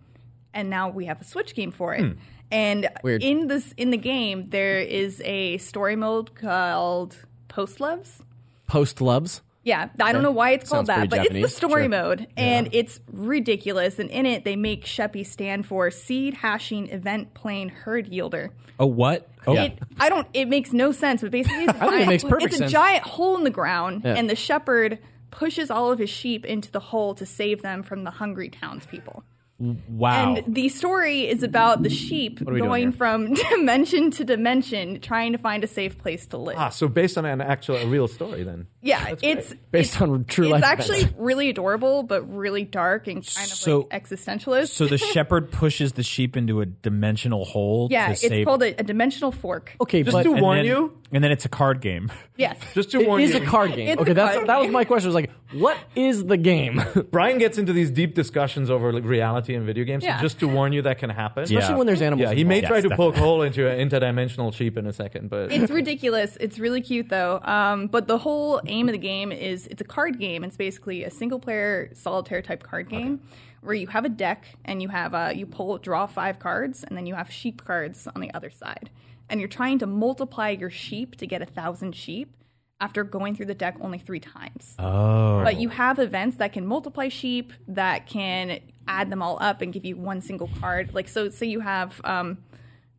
and 0.54 0.70
now 0.70 0.90
we 0.90 1.06
have 1.06 1.22
a 1.22 1.26
Switch 1.26 1.54
game 1.56 1.72
for 1.72 1.94
it. 1.96 2.02
Hmm. 2.02 2.12
And 2.52 2.90
Weird. 3.04 3.24
in 3.24 3.48
this 3.48 3.74
in 3.76 3.90
the 3.90 3.98
game, 3.98 4.50
there 4.52 4.80
is 4.80 5.22
a 5.26 5.58
story 5.58 5.96
mode 5.96 6.36
called 6.36 7.18
Post 7.48 7.80
Loves. 7.80 8.22
Post 8.68 8.98
Lubs. 9.02 9.42
Yeah, 9.66 9.90
I 10.00 10.14
don't 10.14 10.22
know 10.24 10.32
why 10.32 10.52
it's 10.52 10.70
called 10.70 10.86
Sounds 10.86 11.00
that, 11.00 11.10
but 11.10 11.24
Japanese. 11.24 11.44
it's 11.46 11.54
the 11.54 11.58
story 11.68 11.82
Sure. 11.84 11.90
mode, 11.90 12.28
and 12.38 12.70
it's 12.72 13.00
ridiculous. 13.12 14.00
And 14.00 14.10
in 14.12 14.26
it, 14.26 14.46
they 14.46 14.56
make 14.56 14.86
Sheppy 14.86 15.26
stand 15.26 15.66
for 15.66 15.90
Seed 15.92 16.36
Hashing 16.36 16.88
Event 16.90 17.34
Plane 17.34 17.70
Herd 17.70 18.08
Yielder. 18.10 18.52
Oh, 18.80 18.86
what? 18.86 19.28
Oh, 19.48 19.56
It, 19.58 19.80
I 20.00 20.10
don't. 20.10 20.28
It 20.34 20.48
makes 20.48 20.72
no 20.72 20.92
sense, 20.92 21.22
but 21.22 21.32
basically, 21.32 21.64
it's 21.66 21.74
a, 21.78 21.80
think 21.80 21.84
it 21.84 21.96
giant, 21.96 22.10
makes 22.10 22.24
perfect 22.24 22.54
it's 22.54 22.62
a 22.62 22.68
giant 22.68 23.04
hole 23.04 23.36
in 23.38 23.44
the 23.44 23.50
ground, 23.50 24.04
Yeah. 24.06 24.14
and 24.16 24.30
the 24.30 24.36
shepherd 24.36 25.00
pushes 25.32 25.70
all 25.72 25.92
of 25.92 26.00
his 26.00 26.10
sheep 26.10 26.46
into 26.46 26.72
the 26.72 26.80
hole 26.80 27.14
to 27.16 27.26
save 27.26 27.62
them 27.62 27.82
from 27.84 28.04
the 28.04 28.12
hungry 28.12 28.50
townspeople. 28.50 29.24
Wow. 29.60 30.36
And 30.36 30.54
the 30.56 30.70
story 30.70 31.28
is 31.28 31.44
about 31.44 31.82
the 31.84 31.90
sheep 31.90 32.42
are 32.42 32.54
we 32.54 32.60
doing 32.60 32.70
going 32.70 32.92
from 32.92 33.34
dimension 33.52 34.12
to 34.12 34.24
dimension, 34.26 35.00
trying 35.00 35.32
to 35.32 35.38
find 35.38 35.64
a 35.64 35.68
safe 35.68 35.98
place 35.98 36.26
to 36.28 36.38
live. 36.38 36.58
Ah, 36.58 36.70
so 36.70 36.88
based 36.88 37.18
on 37.18 37.26
an 37.26 37.42
actual 37.42 37.76
a 37.78 37.86
real 37.88 38.08
story 38.08 38.44
then. 38.44 38.68
yeah, 38.82 39.16
it's 39.22 39.54
Based 39.72 40.02
on 40.02 40.26
true 40.26 40.46
it's 40.46 40.52
life 40.54 40.60
It's 40.64 40.68
actually 40.68 41.00
events. 41.00 41.16
really 41.18 41.50
adorable, 41.50 42.04
but 42.04 42.24
really 42.34 42.64
dark 42.66 43.08
and 43.08 43.16
kind 43.26 43.48
of 43.48 43.54
So- 43.58 43.88
like 43.92 44.04
existentialist. 44.04 44.70
so 44.70 44.88
the 44.88 44.98
shepherd 45.14 45.52
pushes 45.52 45.94
the 45.94 46.04
sheep 46.04 46.36
into 46.38 46.62
a 46.62 46.66
dimensional 46.66 47.46
hole 47.46 47.88
yeah, 47.92 48.08
to 48.08 48.12
it's 48.14 48.22
save. 48.22 48.46
called 48.46 48.64
a, 48.64 48.80
a 48.80 48.84
dimensional 48.84 49.32
fork. 49.32 49.74
Okay, 49.82 50.04
Just 50.04 50.16
but 50.16 50.24
to 50.24 50.32
warn 50.32 50.58
then, 50.58 50.66
you, 50.66 50.98
and 51.12 51.24
then 51.24 51.32
it's 51.32 51.46
a 51.46 51.50
card 51.50 51.82
game. 51.82 52.12
Yes, 52.38 52.58
just 52.74 52.92
to 52.92 53.00
it 53.00 53.08
warn 53.08 53.22
is 53.22 53.34
you, 53.34 53.42
a 53.42 53.46
card 53.46 53.74
game. 53.76 53.88
It's 53.88 54.02
okay, 54.02 54.12
a 54.12 54.14
that's 54.14 54.36
card 54.36 54.48
that 54.50 54.58
was 54.58 54.66
game. 54.66 54.74
my 54.74 54.84
question. 54.84 55.08
Was 55.08 55.16
like, 55.16 55.32
what 55.54 55.78
is 55.96 56.26
the 56.26 56.36
game? 56.36 56.84
Brian 57.12 57.38
gets 57.38 57.58
into 57.58 57.72
these 57.72 57.90
deep 57.92 58.14
discussions 58.14 58.70
over 58.70 58.92
like, 58.92 59.06
reality 59.06 59.56
and 59.56 59.66
video 59.66 59.86
games. 59.86 60.04
so 60.04 60.10
Yeah. 60.10 60.22
just 60.22 60.40
to 60.40 60.48
warn 60.48 60.74
you, 60.74 60.82
that 60.82 60.98
can 60.98 61.10
happen. 61.10 61.44
Especially 61.44 61.76
when 61.76 61.88
there's 61.88 62.02
animals. 62.02 62.30
Yeah, 62.30 62.36
he 62.36 62.44
may 62.44 62.58
involved. 62.58 62.68
try 62.68 62.78
Yes, 62.78 62.84
to 62.84 62.90
poke 62.90 63.14
definitely. 63.14 63.22
a 63.22 63.24
hole 63.24 63.42
into 63.44 63.70
an 63.70 63.90
interdimensional 63.90 64.54
sheep 64.54 64.78
in 64.78 64.86
a 64.86 64.92
second, 64.92 65.30
but 65.30 65.52
it's 65.52 65.72
ridiculous. 65.82 66.38
It's 66.42 66.60
really 66.60 66.82
cute 66.82 67.08
though. 67.08 67.40
Um, 67.44 67.88
but 67.88 68.08
the 68.08 68.18
whole 68.18 68.60
aim 68.68 68.90
of 68.90 68.94
the 68.94 68.98
game 69.00 69.32
is 69.32 69.68
it's 69.68 69.82
a 69.82 69.86
card 69.86 70.20
game. 70.20 70.44
It's 70.44 70.58
basically 70.58 71.06
a 71.06 71.10
single 71.12 71.40
player 71.40 71.90
solitaire 71.94 72.42
type 72.42 72.64
card 72.64 72.90
game 72.90 73.22
where 73.62 73.76
you 73.76 73.88
have 73.88 74.04
a 74.06 74.10
deck 74.10 74.44
and 74.66 74.82
you 74.82 74.90
have 74.90 75.16
uh, 75.16 75.32
you 75.34 75.46
pull 75.46 75.78
draw 75.78 76.06
five 76.06 76.38
cards 76.40 76.84
and 76.84 76.98
then 76.98 77.06
you 77.06 77.16
have 77.16 77.32
sheep 77.32 77.64
cards 77.64 78.08
on 78.14 78.22
the 78.22 78.32
other 78.34 78.50
side, 78.52 78.90
and 79.30 79.40
you're 79.40 79.50
trying 79.50 79.80
to 79.80 79.88
multiply 79.88 80.50
your 80.50 80.70
sheep 80.70 81.16
to 81.18 81.28
get 81.28 81.42
a 81.42 81.46
thousand 81.46 81.96
sheep 81.96 82.36
after 82.82 83.04
going 83.04 83.36
through 83.36 83.46
the 83.46 83.56
deck 83.56 83.78
only 83.82 83.98
three 83.98 84.20
times. 84.20 84.76
Oh. 84.80 85.42
But 85.44 85.58
you 85.60 85.70
have 85.70 85.98
events 86.00 86.38
that 86.38 86.52
can 86.54 86.66
multiply 86.66 87.08
sheep, 87.10 87.54
that 87.68 88.06
can 88.06 88.60
add 88.88 89.10
them 89.10 89.22
all 89.22 89.38
up 89.42 89.62
and 89.62 89.72
give 89.72 89.86
you 89.86 89.96
one 89.96 90.22
single 90.22 90.50
card. 90.60 90.94
Like, 90.94 91.08
so 91.08 91.30
say 91.30 91.48
you 91.48 91.62
have 91.62 92.02
um, 92.04 92.38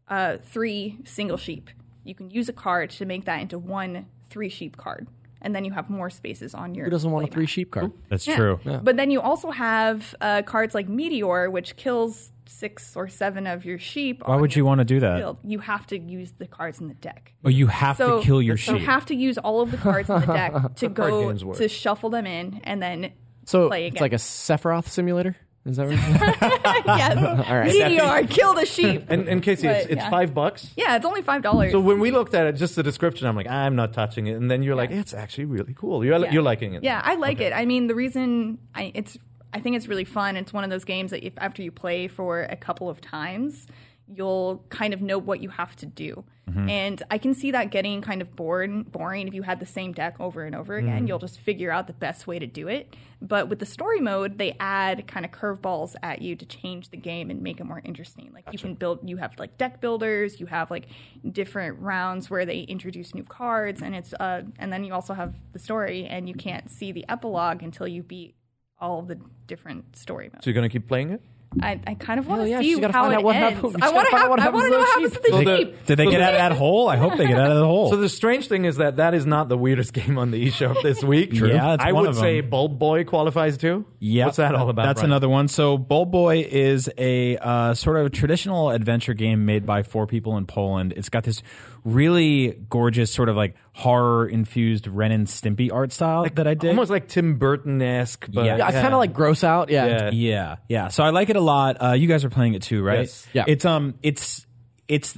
uh, 0.08 0.38
three 0.38 0.98
single 1.04 1.36
sheep. 1.36 1.70
You 2.04 2.14
can 2.14 2.30
use 2.30 2.48
a 2.48 2.52
card 2.52 2.90
to 2.90 3.04
make 3.04 3.24
that 3.26 3.40
into 3.40 3.58
one 3.58 4.06
three 4.30 4.48
sheep 4.48 4.76
card. 4.76 5.08
And 5.42 5.54
then 5.54 5.64
you 5.64 5.72
have 5.72 5.90
more 5.90 6.08
spaces 6.10 6.54
on 6.54 6.74
your. 6.74 6.86
Who 6.86 6.90
doesn't 6.90 7.10
want 7.10 7.28
a 7.28 7.30
three 7.30 7.42
mat. 7.42 7.50
sheep 7.50 7.70
card? 7.70 7.92
That's 8.08 8.26
Yeah. 8.26 8.36
true. 8.36 8.60
But 8.64 8.96
then 8.96 9.10
you 9.10 9.20
also 9.20 9.50
have 9.50 10.14
uh, 10.20 10.42
cards 10.42 10.74
like 10.74 10.88
Meteor, 10.88 11.50
which 11.50 11.76
kills 11.76 12.32
six 12.48 12.96
or 12.96 13.08
seven 13.08 13.46
of 13.46 13.64
your 13.64 13.78
sheep. 13.78 14.22
Why 14.26 14.36
would 14.36 14.54
you 14.56 14.64
want 14.64 14.78
to 14.78 14.84
do 14.84 15.00
that? 15.00 15.18
Field. 15.18 15.38
You 15.42 15.58
have 15.60 15.86
to 15.88 15.98
use 15.98 16.32
the 16.38 16.46
cards 16.46 16.80
in 16.80 16.88
the 16.88 16.94
deck. 16.94 17.32
Oh, 17.44 17.48
you 17.48 17.66
have 17.66 17.96
So 17.96 18.20
to 18.20 18.24
kill 18.24 18.40
your 18.42 18.54
You 18.54 18.78
sheep. 18.78 18.82
have 18.82 19.06
to 19.06 19.14
use 19.14 19.38
all 19.38 19.60
of 19.60 19.70
the 19.70 19.76
cards 19.76 20.08
in 20.10 20.20
the 20.20 20.26
deck 20.26 20.74
to 20.76 20.88
go 20.88 21.32
to 21.32 21.68
shuffle 21.68 22.10
them 22.10 22.26
in 22.26 22.60
and 22.64 22.82
then 22.82 23.12
So 23.44 23.68
play 23.68 23.86
again. 23.86 23.94
it's 23.96 24.00
like 24.00 24.12
a 24.12 24.16
Sephiroth 24.16 24.88
simulator. 24.88 25.36
Is 25.64 25.78
that 25.78 25.88
right? 25.88 25.98
yes. 26.86 27.16
right. 27.50 27.66
Meteor, 27.66 28.26
kill 28.28 28.54
the 28.54 28.64
sheep. 28.66 29.06
and, 29.08 29.26
and 29.28 29.42
Casey, 29.42 29.66
it's, 29.66 29.84
But, 29.86 29.92
it's 29.94 30.00
yeah. 30.02 30.10
five 30.10 30.32
bucks. 30.32 30.70
yeah, 30.76 30.94
it's 30.94 31.04
only 31.04 31.22
five 31.22 31.42
dollars. 31.42 31.72
So 31.72 31.80
when 31.80 31.98
we 31.98 32.12
looked 32.12 32.34
at 32.34 32.46
it, 32.46 32.52
just 32.52 32.76
the 32.76 32.84
description, 32.84 33.26
I'm 33.26 33.34
like, 33.34 33.48
I'm 33.48 33.74
not 33.74 33.92
touching 33.92 34.28
it. 34.28 34.34
And 34.36 34.48
then 34.48 34.62
you're 34.62 34.76
like, 34.76 34.92
it's 34.92 35.12
actually 35.12 35.46
really 35.46 35.74
cool. 35.74 36.04
You're 36.04 36.18
Yeah. 36.18 36.30
you're 36.30 36.42
liking 36.44 36.74
it. 36.74 36.84
Yeah, 36.84 37.00
I 37.04 37.16
like 37.16 37.40
it. 37.40 37.52
I 37.52 37.64
mean, 37.64 37.88
the 37.88 37.96
reason 37.96 38.58
I 38.76 38.92
it's 38.94 39.18
I 39.56 39.60
think 39.60 39.74
it's 39.74 39.88
really 39.88 40.04
fun. 40.04 40.36
It's 40.36 40.52
one 40.52 40.64
of 40.64 40.70
those 40.70 40.84
games 40.84 41.10
that 41.12 41.24
if 41.24 41.32
after 41.38 41.62
you 41.62 41.72
play 41.72 42.08
for 42.08 42.42
a 42.42 42.56
couple 42.56 42.90
of 42.90 43.00
times, 43.00 43.66
you'll 44.06 44.64
kind 44.68 44.94
of 44.94 45.00
know 45.00 45.18
what 45.18 45.42
you 45.42 45.48
have 45.48 45.74
to 45.76 45.86
do. 45.86 46.24
And 46.68 47.02
I 47.10 47.18
can 47.18 47.34
see 47.34 47.50
that 47.50 47.70
getting 47.70 48.02
kind 48.02 48.22
of 48.22 48.36
bored, 48.36 48.92
boring 48.92 49.26
if 49.26 49.34
you 49.34 49.42
had 49.42 49.58
the 49.58 49.66
same 49.66 49.92
deck 49.92 50.14
over 50.20 50.44
and 50.44 50.54
over 50.54 50.76
again. 50.76 51.06
You'll 51.08 51.18
just 51.18 51.40
figure 51.40 51.72
out 51.72 51.88
the 51.88 51.92
best 51.92 52.28
way 52.28 52.38
to 52.38 52.46
do 52.46 52.68
it. 52.68 52.94
But 53.20 53.48
with 53.48 53.58
the 53.58 53.66
story 53.66 54.00
mode, 54.00 54.38
they 54.38 54.54
add 54.60 55.08
kind 55.08 55.24
of 55.24 55.32
curveballs 55.32 55.96
at 56.04 56.22
you 56.22 56.36
to 56.36 56.46
change 56.46 56.90
the 56.90 56.98
game 56.98 57.30
and 57.30 57.42
make 57.42 57.58
it 57.58 57.64
more 57.64 57.82
interesting. 57.84 58.30
Like 58.32 58.44
you 58.52 58.58
can 58.60 58.74
build, 58.74 59.00
you 59.08 59.16
have 59.16 59.36
like 59.38 59.58
deck 59.58 59.80
builders, 59.80 60.38
you 60.38 60.46
have 60.46 60.70
like 60.70 60.86
different 61.32 61.80
rounds 61.80 62.30
where 62.30 62.46
they 62.46 62.60
introduce 62.60 63.12
new 63.12 63.24
cards, 63.24 63.82
and 63.82 63.96
it's 63.96 64.14
uh, 64.14 64.42
and 64.60 64.72
then 64.72 64.84
you 64.84 64.94
also 64.94 65.14
have 65.14 65.34
the 65.52 65.58
story, 65.58 66.06
and 66.06 66.28
you 66.28 66.34
can't 66.34 66.70
see 66.70 66.92
the 66.92 67.04
epilogue 67.08 67.64
until 67.64 67.88
you 67.88 68.04
beat 68.04 68.35
all 68.80 69.02
the 69.02 69.18
different 69.46 69.96
story 69.96 70.26
modes. 70.32 70.44
So 70.44 70.50
you're 70.50 70.54
gonna 70.54 70.68
keep 70.68 70.88
playing 70.88 71.10
it? 71.10 71.22
I, 71.62 71.80
I 71.86 71.94
kind 71.94 72.18
of 72.20 72.26
want 72.26 72.42
to 72.42 72.48
yeah, 72.50 72.58
see 72.60 72.70
she's 72.70 72.80
gotta 72.80 72.92
how 72.92 73.04
find 73.04 73.14
it 73.14 73.16
out 73.18 73.22
what 73.22 73.36
ends. 73.36 73.54
happens- 73.54 73.72
she's 73.74 73.82
I 73.82 73.94
want 73.94 73.94
gotta 73.94 74.04
to 74.06 74.10
find 74.10 74.24
out 74.24 74.30
what 74.30 74.40
I 74.40 74.42
happens 74.42 74.62
want 74.62 74.64
to 74.64 74.68
to 74.68 74.72
know 74.72 74.78
those 74.78 74.88
what 74.88 74.88
happens 74.88 75.12
to 75.14 75.20
the 75.20 75.28
So 75.28 75.44
the- 75.44 75.56
sheep. 75.56 75.86
Did 75.86 75.96
they 75.98 76.04
So 76.04 76.10
get 76.10 76.20
out 76.20 76.32
of 76.34 76.38
that 76.38 76.52
hole? 76.52 76.88
I 76.88 76.96
hope 76.96 77.16
they 77.16 77.26
get 77.26 77.38
out 77.38 77.50
of 77.52 77.56
the 77.58 77.64
hole. 77.64 77.90
So 77.90 77.96
the 77.96 78.08
strange 78.10 78.48
thing 78.48 78.64
is 78.66 78.76
that 78.76 78.96
that 78.96 79.14
is 79.14 79.24
not 79.24 79.48
the 79.48 79.56
weirdest 79.56 79.92
game 79.94 80.18
on 80.18 80.32
the 80.32 80.44
eShop 80.48 80.82
this 80.82 81.02
week. 81.02 81.32
True. 81.32 81.48
Yeah, 81.48 81.74
it's 81.74 81.84
I 81.84 81.92
one 81.92 82.02
would 82.02 82.10
of 82.10 82.16
say 82.16 82.40
them. 82.42 82.50
Bulb 82.50 82.78
Boy 82.78 83.04
qualifies 83.04 83.56
too. 83.56 83.86
Yeah, 84.00 84.26
What's 84.26 84.36
that 84.38 84.54
all 84.54 84.68
about? 84.68 84.84
That's 84.86 85.00
Brian? 85.00 85.12
another 85.12 85.28
one. 85.30 85.48
So 85.48 85.78
Bulb 85.78 86.10
Boy 86.10 86.40
is 86.46 86.90
a 86.98 87.38
uh, 87.38 87.74
sort 87.74 88.04
of 88.04 88.12
traditional 88.12 88.70
adventure 88.70 89.14
game 89.14 89.46
made 89.46 89.64
by 89.64 89.82
four 89.82 90.06
people 90.06 90.36
in 90.36 90.44
Poland. 90.46 90.92
It's 90.96 91.08
got 91.08 91.22
this 91.24 91.42
really 91.86 92.58
gorgeous 92.68 93.12
sort 93.12 93.28
of 93.28 93.36
like 93.36 93.54
horror 93.72 94.28
infused 94.28 94.88
Ren 94.88 95.12
and 95.12 95.26
Stimpy 95.26 95.72
art 95.72 95.92
style 95.92 96.26
that 96.34 96.46
I 96.46 96.54
did. 96.54 96.68
Almost 96.70 96.90
like 96.90 97.08
Tim 97.08 97.38
Burton 97.38 97.80
esque, 97.80 98.26
but 98.28 98.44
Yeah. 98.44 98.56
Yeah, 98.58 98.66
I 98.66 98.72
kind 98.72 98.92
of 98.92 98.98
like 98.98 99.12
gross 99.12 99.44
out. 99.44 99.70
Yeah. 99.70 99.86
Yeah. 99.86 100.10
Yeah, 100.10 100.56
yeah. 100.68 100.88
So 100.88 101.04
I 101.04 101.10
like 101.10 101.30
it 101.30 101.36
a 101.36 101.40
lot. 101.40 101.76
Uh, 101.82 101.92
you 101.92 102.08
guys 102.08 102.24
are 102.24 102.30
playing 102.30 102.54
it 102.54 102.62
too, 102.62 102.82
right? 102.82 103.00
Yes. 103.00 103.26
Yeah. 103.32 103.44
It's 103.46 103.64
um, 103.64 103.94
it's 104.02 104.44
it's 104.88 105.16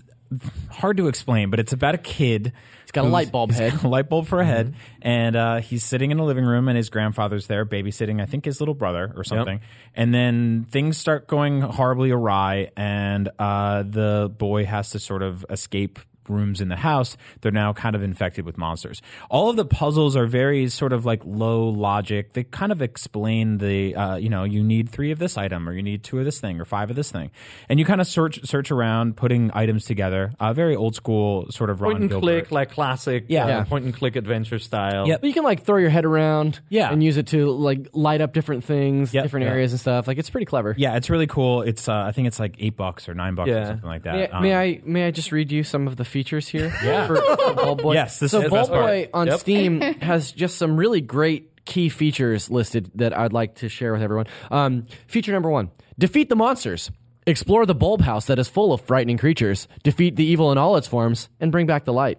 hard 0.71 0.99
to 0.99 1.09
explain, 1.09 1.49
but 1.51 1.59
it's 1.59 1.73
about 1.73 1.95
a 1.95 1.99
kid. 1.99 2.53
He's 2.83 2.93
got 2.93 3.05
a 3.05 3.09
light 3.09 3.31
bulb 3.33 3.51
head. 3.53 3.83
a 3.85 3.89
light 3.89 4.09
bulb 4.09 4.27
for 4.27 4.41
a 4.41 4.47
head, 4.47 4.75
and 5.03 5.37
uh, 5.37 5.57
he's 5.61 5.85
sitting 5.85 6.11
in 6.11 6.19
a 6.19 6.25
living 6.25 6.45
room, 6.45 6.69
and 6.69 6.77
his 6.77 6.89
grandfather's 6.91 7.47
there 7.47 7.67
babysitting. 7.67 8.21
I 8.21 8.25
think 8.27 8.45
his 8.47 8.61
little 8.61 8.75
brother 8.75 9.13
or 9.15 9.25
something. 9.25 9.61
And 9.95 10.13
then 10.15 10.67
things 10.71 10.97
start 10.97 11.29
going 11.29 11.61
horribly 11.61 12.11
awry, 12.11 12.71
and 12.77 13.29
uh, 13.39 13.83
the 13.83 14.31
boy 14.37 14.65
has 14.65 14.91
to 14.91 14.99
sort 14.99 15.23
of 15.23 15.45
escape 15.51 15.99
rooms 16.29 16.61
in 16.61 16.69
the 16.69 16.77
house, 16.77 17.17
they're 17.41 17.53
now 17.53 17.73
kind 17.73 17.95
of 17.97 18.03
infected 18.03 18.45
with 18.45 18.59
monsters. 18.59 19.01
All 19.31 19.51
of 19.51 19.57
the 19.57 19.65
puzzles 19.65 20.17
are 20.17 20.27
very 20.27 20.69
sort 20.69 20.93
of 20.93 21.05
like 21.05 21.23
low 21.25 21.69
logic. 21.69 22.33
They 22.33 22.45
kind 22.45 22.73
of 22.73 22.83
explain 22.83 23.59
the, 23.59 23.95
uh, 23.95 24.17
you 24.17 24.29
know, 24.29 24.45
you 24.45 24.63
need 24.63 24.89
three 24.89 25.11
of 25.11 25.19
this 25.19 25.37
item, 25.39 25.69
or 25.69 25.73
you 25.73 25.83
need 25.83 26.05
two 26.05 26.19
of 26.19 26.25
this 26.25 26.41
thing, 26.41 26.61
or 26.61 26.65
five 26.65 26.91
of 26.91 26.97
this 26.97 27.11
thing, 27.11 27.31
and 27.69 27.79
you 27.79 27.85
kind 27.85 28.01
of 28.01 28.07
search 28.07 28.41
search 28.45 28.71
around, 28.71 29.17
putting 29.17 29.51
items 29.55 29.85
together. 29.85 30.33
Uh, 30.41 30.53
very 30.53 30.77
old 30.77 30.95
school 30.95 31.47
sort 31.51 31.71
of 31.71 31.79
Point 31.79 31.95
Ron 31.95 32.03
and 32.03 32.11
Gilbert. 32.11 32.25
click, 32.25 32.53
like 32.53 32.71
classic 32.71 33.25
Yeah. 33.29 33.45
uh, 33.45 33.49
Yeah. 33.49 33.65
point 33.65 33.85
and 33.85 33.95
click 33.95 34.17
adventure 34.17 34.59
style. 34.59 35.07
Yeah, 35.09 35.17
But 35.21 35.27
you 35.29 35.33
can 35.35 35.45
like 35.45 35.65
throw 35.65 35.79
your 35.79 35.91
head 35.91 36.05
around, 36.05 36.61
Yeah. 36.69 36.93
and 36.93 37.03
use 37.03 37.17
it 37.17 37.29
to 37.29 37.51
like 37.51 37.89
light 37.93 38.21
up 38.21 38.33
different 38.33 38.65
things, 38.65 39.13
Yep. 39.15 39.25
different 39.25 39.47
Yeah. 39.47 39.53
areas 39.53 39.73
and 39.73 39.81
stuff. 39.81 40.07
Like 40.09 40.19
it's 40.19 40.31
pretty 40.31 40.47
clever. 40.47 40.75
Yeah, 40.77 40.97
it's 40.97 41.11
really 41.11 41.27
cool. 41.27 41.63
It's 41.63 41.89
uh, 41.89 41.95
I 41.95 42.13
think 42.13 42.29
it's 42.29 42.39
like 42.41 42.57
eight 42.59 42.77
bucks 42.77 43.09
or 43.09 43.15
nine 43.15 43.35
bucks 43.35 43.51
or 43.51 43.65
something 43.67 43.89
like 43.89 44.03
that. 44.05 44.15
May, 44.15 44.29
Um, 44.29 44.43
may 44.43 44.55
I 44.57 44.81
may 44.85 45.07
I 45.07 45.11
just 45.11 45.33
read 45.33 45.51
you 45.53 45.63
some 45.63 45.87
of 45.87 45.97
the 45.97 46.05
features 46.19 46.49
here? 46.49 46.73
Yeah. 46.83 47.07
For, 47.07 47.17
for 47.17 47.55
Bulb 47.55 47.83
Boy. 47.83 47.95
Yes, 47.95 48.19
this 48.19 48.33
so 48.33 48.39
is 48.39 48.45
the 48.45 48.51
Bulb 48.51 48.63
best 48.63 48.71
part. 48.73 48.85
Boy 48.87 49.09
on 49.15 49.27
Yep. 49.29 49.39
Steam 49.41 49.81
has 50.01 50.33
just 50.33 50.57
some 50.59 50.77
really 50.77 51.01
great 51.01 51.65
key 51.65 51.89
features 51.89 52.51
listed 52.51 52.91
that 52.97 53.17
I'd 53.17 53.33
like 53.33 53.57
to 53.57 53.69
share 53.69 53.93
with 53.93 54.03
everyone. 54.03 54.27
Um, 54.51 54.87
feature 55.07 55.31
number 55.33 55.49
one: 55.49 55.71
defeat 55.97 56.29
the 56.29 56.35
monsters. 56.35 56.91
Explore 57.25 57.67
the 57.67 57.75
bulb 57.75 58.01
house 58.01 58.27
that 58.27 58.39
is 58.41 58.49
full 58.49 58.73
of 58.73 58.81
frightening 58.81 59.19
creatures. 59.19 59.69
Defeat 59.85 60.17
the 60.17 60.25
evil 60.25 60.51
in 60.51 60.59
all 60.59 60.77
its 60.77 60.89
forms 60.89 61.29
and 61.39 61.53
bring 61.53 61.67
back 61.67 61.85
the 61.85 61.93
light. 61.93 62.19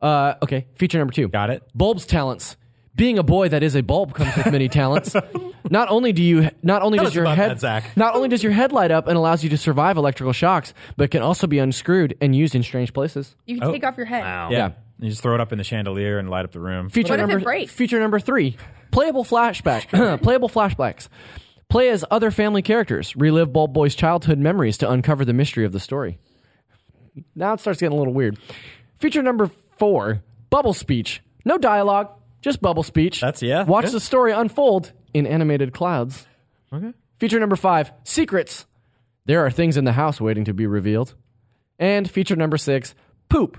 Uh, 0.00 0.34
okay, 0.42 0.66
feature 0.74 0.98
number 0.98 1.12
two. 1.12 1.28
Got 1.28 1.50
it. 1.50 1.62
Bulb's 1.74 2.04
talents. 2.06 2.56
Being 2.98 3.18
a 3.18 3.22
boy 3.22 3.48
that 3.48 3.62
is 3.62 3.74
a 3.76 3.80
bulb 3.82 4.12
comes 4.12 4.36
with 4.36 4.52
many 4.52 4.68
talents. 4.68 5.14
Not 5.70 5.88
only 5.90 6.12
do 6.12 6.22
you, 6.22 6.50
not 6.62 6.82
only 6.82 6.96
Tell 6.98 7.04
does 7.04 7.12
us 7.12 7.14
your 7.16 7.24
about 7.24 7.36
head, 7.36 7.50
that, 7.50 7.60
Zach. 7.60 7.84
not 7.96 8.14
only 8.14 8.28
does 8.28 8.42
your 8.42 8.52
head 8.52 8.72
light 8.72 8.90
up 8.90 9.06
and 9.06 9.18
allows 9.18 9.44
you 9.44 9.50
to 9.50 9.58
survive 9.58 9.98
electrical 9.98 10.32
shocks, 10.32 10.72
but 10.96 11.10
can 11.10 11.20
also 11.20 11.46
be 11.46 11.58
unscrewed 11.58 12.16
and 12.22 12.34
used 12.34 12.54
in 12.54 12.62
strange 12.62 12.94
places. 12.94 13.36
You 13.44 13.58
can 13.58 13.68
Oh. 13.68 13.72
take 13.72 13.84
off 13.84 13.96
your 13.98 14.06
head. 14.06 14.22
Wow. 14.22 14.48
yeah. 14.50 14.56
Yeah. 14.58 14.70
You 15.00 15.10
just 15.10 15.20
throw 15.22 15.34
it 15.34 15.40
up 15.42 15.52
in 15.52 15.58
the 15.58 15.64
chandelier 15.64 16.18
and 16.18 16.30
light 16.30 16.44
up 16.46 16.52
the 16.52 16.60
room. 16.60 16.88
Feature 16.88 17.12
What 17.12 17.20
if 17.20 17.24
it 17.24 17.28
number 17.32 17.44
breaks? 17.44 17.72
feature 17.72 18.00
number 18.00 18.18
three: 18.18 18.56
playable 18.90 19.24
flashback, 19.24 19.88
playable 20.22 20.48
flashbacks. 20.48 21.08
Play 21.68 21.90
as 21.90 22.04
other 22.10 22.30
family 22.30 22.62
characters. 22.62 23.14
Relive 23.14 23.52
Bulb 23.52 23.74
Boy's 23.74 23.94
childhood 23.94 24.38
memories 24.38 24.78
to 24.78 24.90
uncover 24.90 25.24
the 25.26 25.34
mystery 25.34 25.64
of 25.66 25.72
the 25.72 25.80
story. 25.80 26.18
Now 27.34 27.52
it 27.52 27.60
starts 27.60 27.80
getting 27.80 27.94
a 27.96 27.98
little 27.98 28.14
weird. 28.14 28.38
Feature 29.00 29.22
number 29.22 29.50
four: 29.76 30.22
bubble 30.50 30.72
speech. 30.72 31.20
No 31.44 31.58
dialogue, 31.58 32.08
just 32.40 32.60
bubble 32.60 32.82
speech. 32.82 33.20
That's- 33.20 33.42
yeah, 33.42 33.64
Watch 33.64 33.86
good. 33.86 33.94
the 33.94 34.00
story 34.00 34.32
unfold 34.32 34.92
in 35.14 35.26
animated 35.26 35.72
clouds. 35.72 36.26
Okay. 36.72 36.92
Feature 37.18 37.40
number 37.40 37.56
five: 37.56 37.90
secrets. 38.04 38.66
There 39.24 39.44
are 39.44 39.50
things 39.50 39.76
in 39.76 39.84
the 39.84 39.92
house 39.92 40.20
waiting 40.20 40.44
to 40.44 40.54
be 40.54 40.66
revealed. 40.66 41.14
And 41.78 42.08
feature 42.10 42.36
number 42.36 42.56
six: 42.56 42.94
poop, 43.28 43.58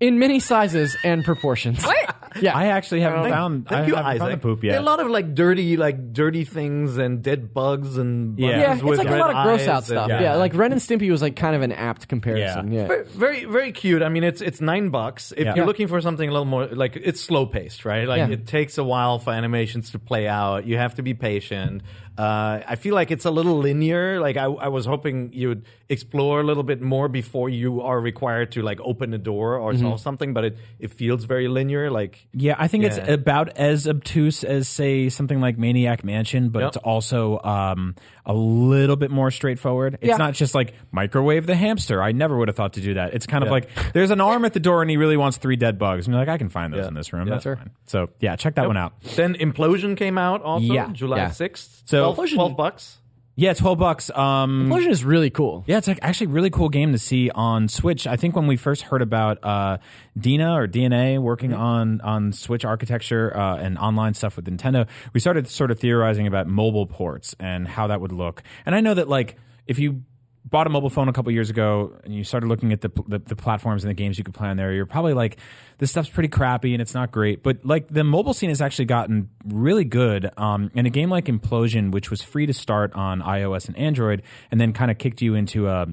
in 0.00 0.18
many 0.18 0.40
sizes 0.40 0.96
and 1.04 1.24
proportions. 1.24 1.84
What? 1.84 2.15
Yeah, 2.40 2.56
I 2.56 2.66
actually 2.66 3.00
haven't 3.00 3.30
found. 3.30 3.68
Thank 3.68 3.84
I 3.84 3.86
you, 3.88 3.94
haven't 3.94 4.18
found 4.18 4.22
Isaac. 4.32 4.40
the 4.42 4.48
poop 4.48 4.64
yet. 4.64 4.78
a 4.78 4.82
lot 4.82 5.00
of 5.00 5.08
like 5.08 5.34
dirty, 5.34 5.76
like 5.76 6.12
dirty 6.12 6.44
things 6.44 6.96
and 6.96 7.22
dead 7.22 7.52
bugs 7.54 7.96
and 7.96 8.38
Yeah. 8.38 8.48
bugs 8.48 8.60
Yeah, 8.60 8.72
it's 8.74 8.82
with 8.82 8.98
like 8.98 9.08
a 9.08 9.12
red 9.12 9.20
lot 9.20 9.30
of 9.36 9.44
gross 9.44 9.60
eyes 9.62 9.68
out 9.68 9.76
and- 9.78 9.86
stuff. 9.86 10.08
yeah. 10.10 10.20
Yeah. 10.20 10.34
like 10.36 10.54
Ren 10.54 10.72
and 10.72 10.80
Stimpy 10.80 11.10
was 11.10 11.22
like 11.22 11.36
kind 11.36 11.56
of 11.56 11.62
an 11.62 11.72
apt 11.72 12.08
comparison. 12.08 12.72
Yeah. 12.72 12.80
Yeah, 12.82 12.86
Very- 12.88 13.04
Very, 13.06 13.44
very 13.44 13.72
cute. 13.72 14.02
I 14.02 14.08
mean, 14.08 14.24
it's 14.24 14.40
it's 14.40 14.60
nine 14.60 14.90
bucks. 14.90 15.32
If 15.32 15.38
Yeah. 15.38 15.44
you're 15.54 15.56
Yeah. 15.58 15.64
looking 15.64 15.88
for 15.88 16.00
something 16.00 16.28
a 16.28 16.32
little 16.32 16.44
more, 16.46 16.66
like 16.66 16.96
it's 16.96 17.20
slow 17.20 17.46
paced, 17.46 17.84
right? 17.84 18.06
Like 18.08 18.18
Yeah. 18.18 18.28
it 18.30 18.46
takes 18.46 18.78
a 18.78 18.84
while 18.84 19.18
for 19.18 19.32
animations 19.32 19.90
to 19.92 19.98
play 19.98 20.26
out. 20.28 20.66
You 20.66 20.76
have 20.78 20.94
to 20.96 21.02
be 21.02 21.14
patient. 21.14 21.82
Uh, 22.18 22.60
I 22.66 22.76
feel 22.76 22.94
like 22.94 23.10
it's 23.10 23.24
a 23.24 23.30
little 23.30 23.58
linear. 23.58 24.20
Like 24.20 24.36
I, 24.36 24.44
I 24.44 24.68
was 24.68 24.86
hoping 24.86 25.32
you 25.32 25.48
would 25.48 25.64
explore 25.88 26.40
a 26.40 26.42
little 26.42 26.62
bit 26.62 26.80
more 26.80 27.08
before 27.08 27.48
you 27.48 27.80
are 27.82 28.00
required 28.00 28.52
to 28.52 28.62
like 28.62 28.80
open 28.80 29.12
a 29.14 29.18
door 29.18 29.56
or 29.56 29.76
solve 29.76 30.00
something. 30.00 30.32
But 30.32 30.44
it 30.44 30.58
it 30.78 30.90
feels 30.92 31.24
very 31.24 31.48
linear. 31.48 31.90
Like 31.90 32.26
Yeah, 32.32 32.54
I 32.58 32.68
think 32.68 32.84
it's 32.84 32.98
about 32.98 33.50
as 33.56 33.86
obtuse 33.86 34.44
as 34.44 34.68
say 34.68 35.08
something 35.08 35.40
like 35.40 35.58
Maniac 35.58 36.04
Mansion, 36.04 36.48
but 36.48 36.60
Yep. 36.60 36.68
it's 36.68 36.76
also 36.78 37.38
um, 37.42 37.94
a 38.24 38.32
little 38.34 38.96
bit 38.96 39.10
more 39.10 39.30
straightforward. 39.30 39.94
It's 40.00 40.08
Yeah. 40.08 40.16
not 40.16 40.34
just 40.34 40.54
like 40.54 40.74
microwave 40.90 41.46
the 41.46 41.54
hamster. 41.54 42.02
I 42.02 42.12
never 42.12 42.36
would 42.38 42.48
have 42.48 42.56
thought 42.56 42.72
to 42.74 42.80
do 42.80 42.94
that. 42.94 43.14
It's 43.14 43.26
kind 43.26 43.44
of 43.44 43.48
Yeah. 43.48 43.52
like 43.52 43.92
there's 43.92 44.10
an 44.10 44.20
arm 44.20 44.44
at 44.44 44.52
the 44.54 44.60
door 44.60 44.80
and 44.82 44.90
he 44.90 44.96
really 44.96 45.16
wants 45.16 45.36
three 45.36 45.56
dead 45.56 45.78
bugs. 45.78 46.06
And 46.06 46.14
you're 46.14 46.20
like, 46.22 46.28
I 46.28 46.38
can 46.38 46.48
find 46.48 46.72
those 46.72 46.80
Yeah. 46.80 46.88
in 46.88 46.94
this 46.94 47.12
room. 47.12 47.28
Yeah. 47.28 47.34
That's 47.34 47.42
Sure. 47.44 47.56
fine. 47.56 47.70
So 47.86 48.08
yeah, 48.20 48.36
check 48.36 48.54
that 48.56 48.66
one 48.66 48.76
out. 48.76 48.94
then 49.16 49.34
Implosion 49.34 49.96
came 49.96 50.16
out 50.18 50.42
also 50.42 50.64
Yeah. 50.72 50.88
July 50.92 51.18
Yeah. 51.18 51.30
sixth. 51.30 51.82
So- 51.86 52.05
12, 52.14 52.30
12 52.34 52.56
bucks. 52.56 52.98
Yeah, 53.38 53.52
twelve 53.52 53.78
bucks. 53.78 54.10
Um, 54.10 54.70
Implosion 54.70 54.88
is 54.88 55.04
really 55.04 55.28
cool. 55.28 55.62
Yeah, 55.66 55.76
it's 55.76 55.86
like 55.86 55.98
actually 56.00 56.28
a 56.28 56.30
really 56.30 56.48
cool 56.48 56.70
game 56.70 56.92
to 56.92 56.98
see 56.98 57.28
on 57.28 57.68
Switch. 57.68 58.06
I 58.06 58.16
think 58.16 58.34
when 58.34 58.46
we 58.46 58.56
first 58.56 58.80
heard 58.80 59.02
about 59.02 59.44
uh, 59.44 59.76
Dina 60.18 60.54
or 60.54 60.66
DNA 60.66 61.18
working 61.18 61.52
on 61.52 62.00
on 62.00 62.32
Switch 62.32 62.64
architecture 62.64 63.36
uh, 63.36 63.58
and 63.58 63.76
online 63.76 64.14
stuff 64.14 64.36
with 64.36 64.46
Nintendo, 64.46 64.88
we 65.12 65.20
started 65.20 65.48
sort 65.48 65.70
of 65.70 65.78
theorizing 65.78 66.26
about 66.26 66.46
mobile 66.46 66.86
ports 66.86 67.36
and 67.38 67.68
how 67.68 67.86
that 67.88 68.00
would 68.00 68.12
look. 68.12 68.42
And 68.64 68.74
I 68.74 68.80
know 68.80 68.94
that 68.94 69.06
like 69.06 69.36
if 69.66 69.78
you 69.78 70.02
bought 70.48 70.66
a 70.66 70.70
mobile 70.70 70.90
phone 70.90 71.08
a 71.08 71.12
couple 71.12 71.32
years 71.32 71.50
ago 71.50 71.98
and 72.04 72.14
you 72.14 72.22
started 72.22 72.46
looking 72.46 72.72
at 72.72 72.80
the, 72.80 72.90
the 73.08 73.18
the 73.18 73.36
platforms 73.36 73.82
and 73.82 73.90
the 73.90 73.94
games 73.94 74.16
you 74.16 74.24
could 74.24 74.34
play 74.34 74.48
on 74.48 74.56
there, 74.56 74.72
you're 74.72 74.86
probably 74.86 75.12
like 75.12 75.38
this 75.78 75.90
stuff's 75.90 76.08
pretty 76.08 76.28
crappy 76.28 76.72
and 76.72 76.80
it's 76.80 76.94
not 76.94 77.10
great. 77.10 77.42
But 77.42 77.64
like 77.64 77.88
the 77.88 78.04
mobile 78.04 78.32
scene 78.32 78.50
has 78.50 78.62
actually 78.62 78.86
gotten 78.86 79.28
really 79.44 79.84
good. 79.84 80.30
Um, 80.36 80.70
and 80.74 80.86
a 80.86 80.90
game 80.90 81.10
like 81.10 81.26
Implosion, 81.26 81.90
which 81.90 82.10
was 82.10 82.22
free 82.22 82.46
to 82.46 82.52
start 82.52 82.92
on 82.94 83.20
iOS 83.20 83.66
and 83.66 83.76
Android, 83.76 84.22
and 84.50 84.60
then 84.60 84.72
kind 84.72 84.90
of 84.90 84.98
kicked 84.98 85.20
you 85.20 85.34
into 85.34 85.68
a 85.68 85.88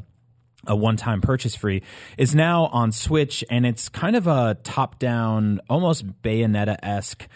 a 0.66 0.76
one-time 0.76 1.20
purchase 1.20 1.56
free 1.58 1.82
is 2.18 2.34
now 2.34 2.68
on 2.68 2.93
Switch 2.93 3.43
and 3.49 3.66
it's 3.66 3.89
kind 3.89 4.16
of 4.16 4.28
a 4.28 4.56
top-down 4.64 5.60
almost 5.70 6.08
Bayonetta-esque 6.22 7.28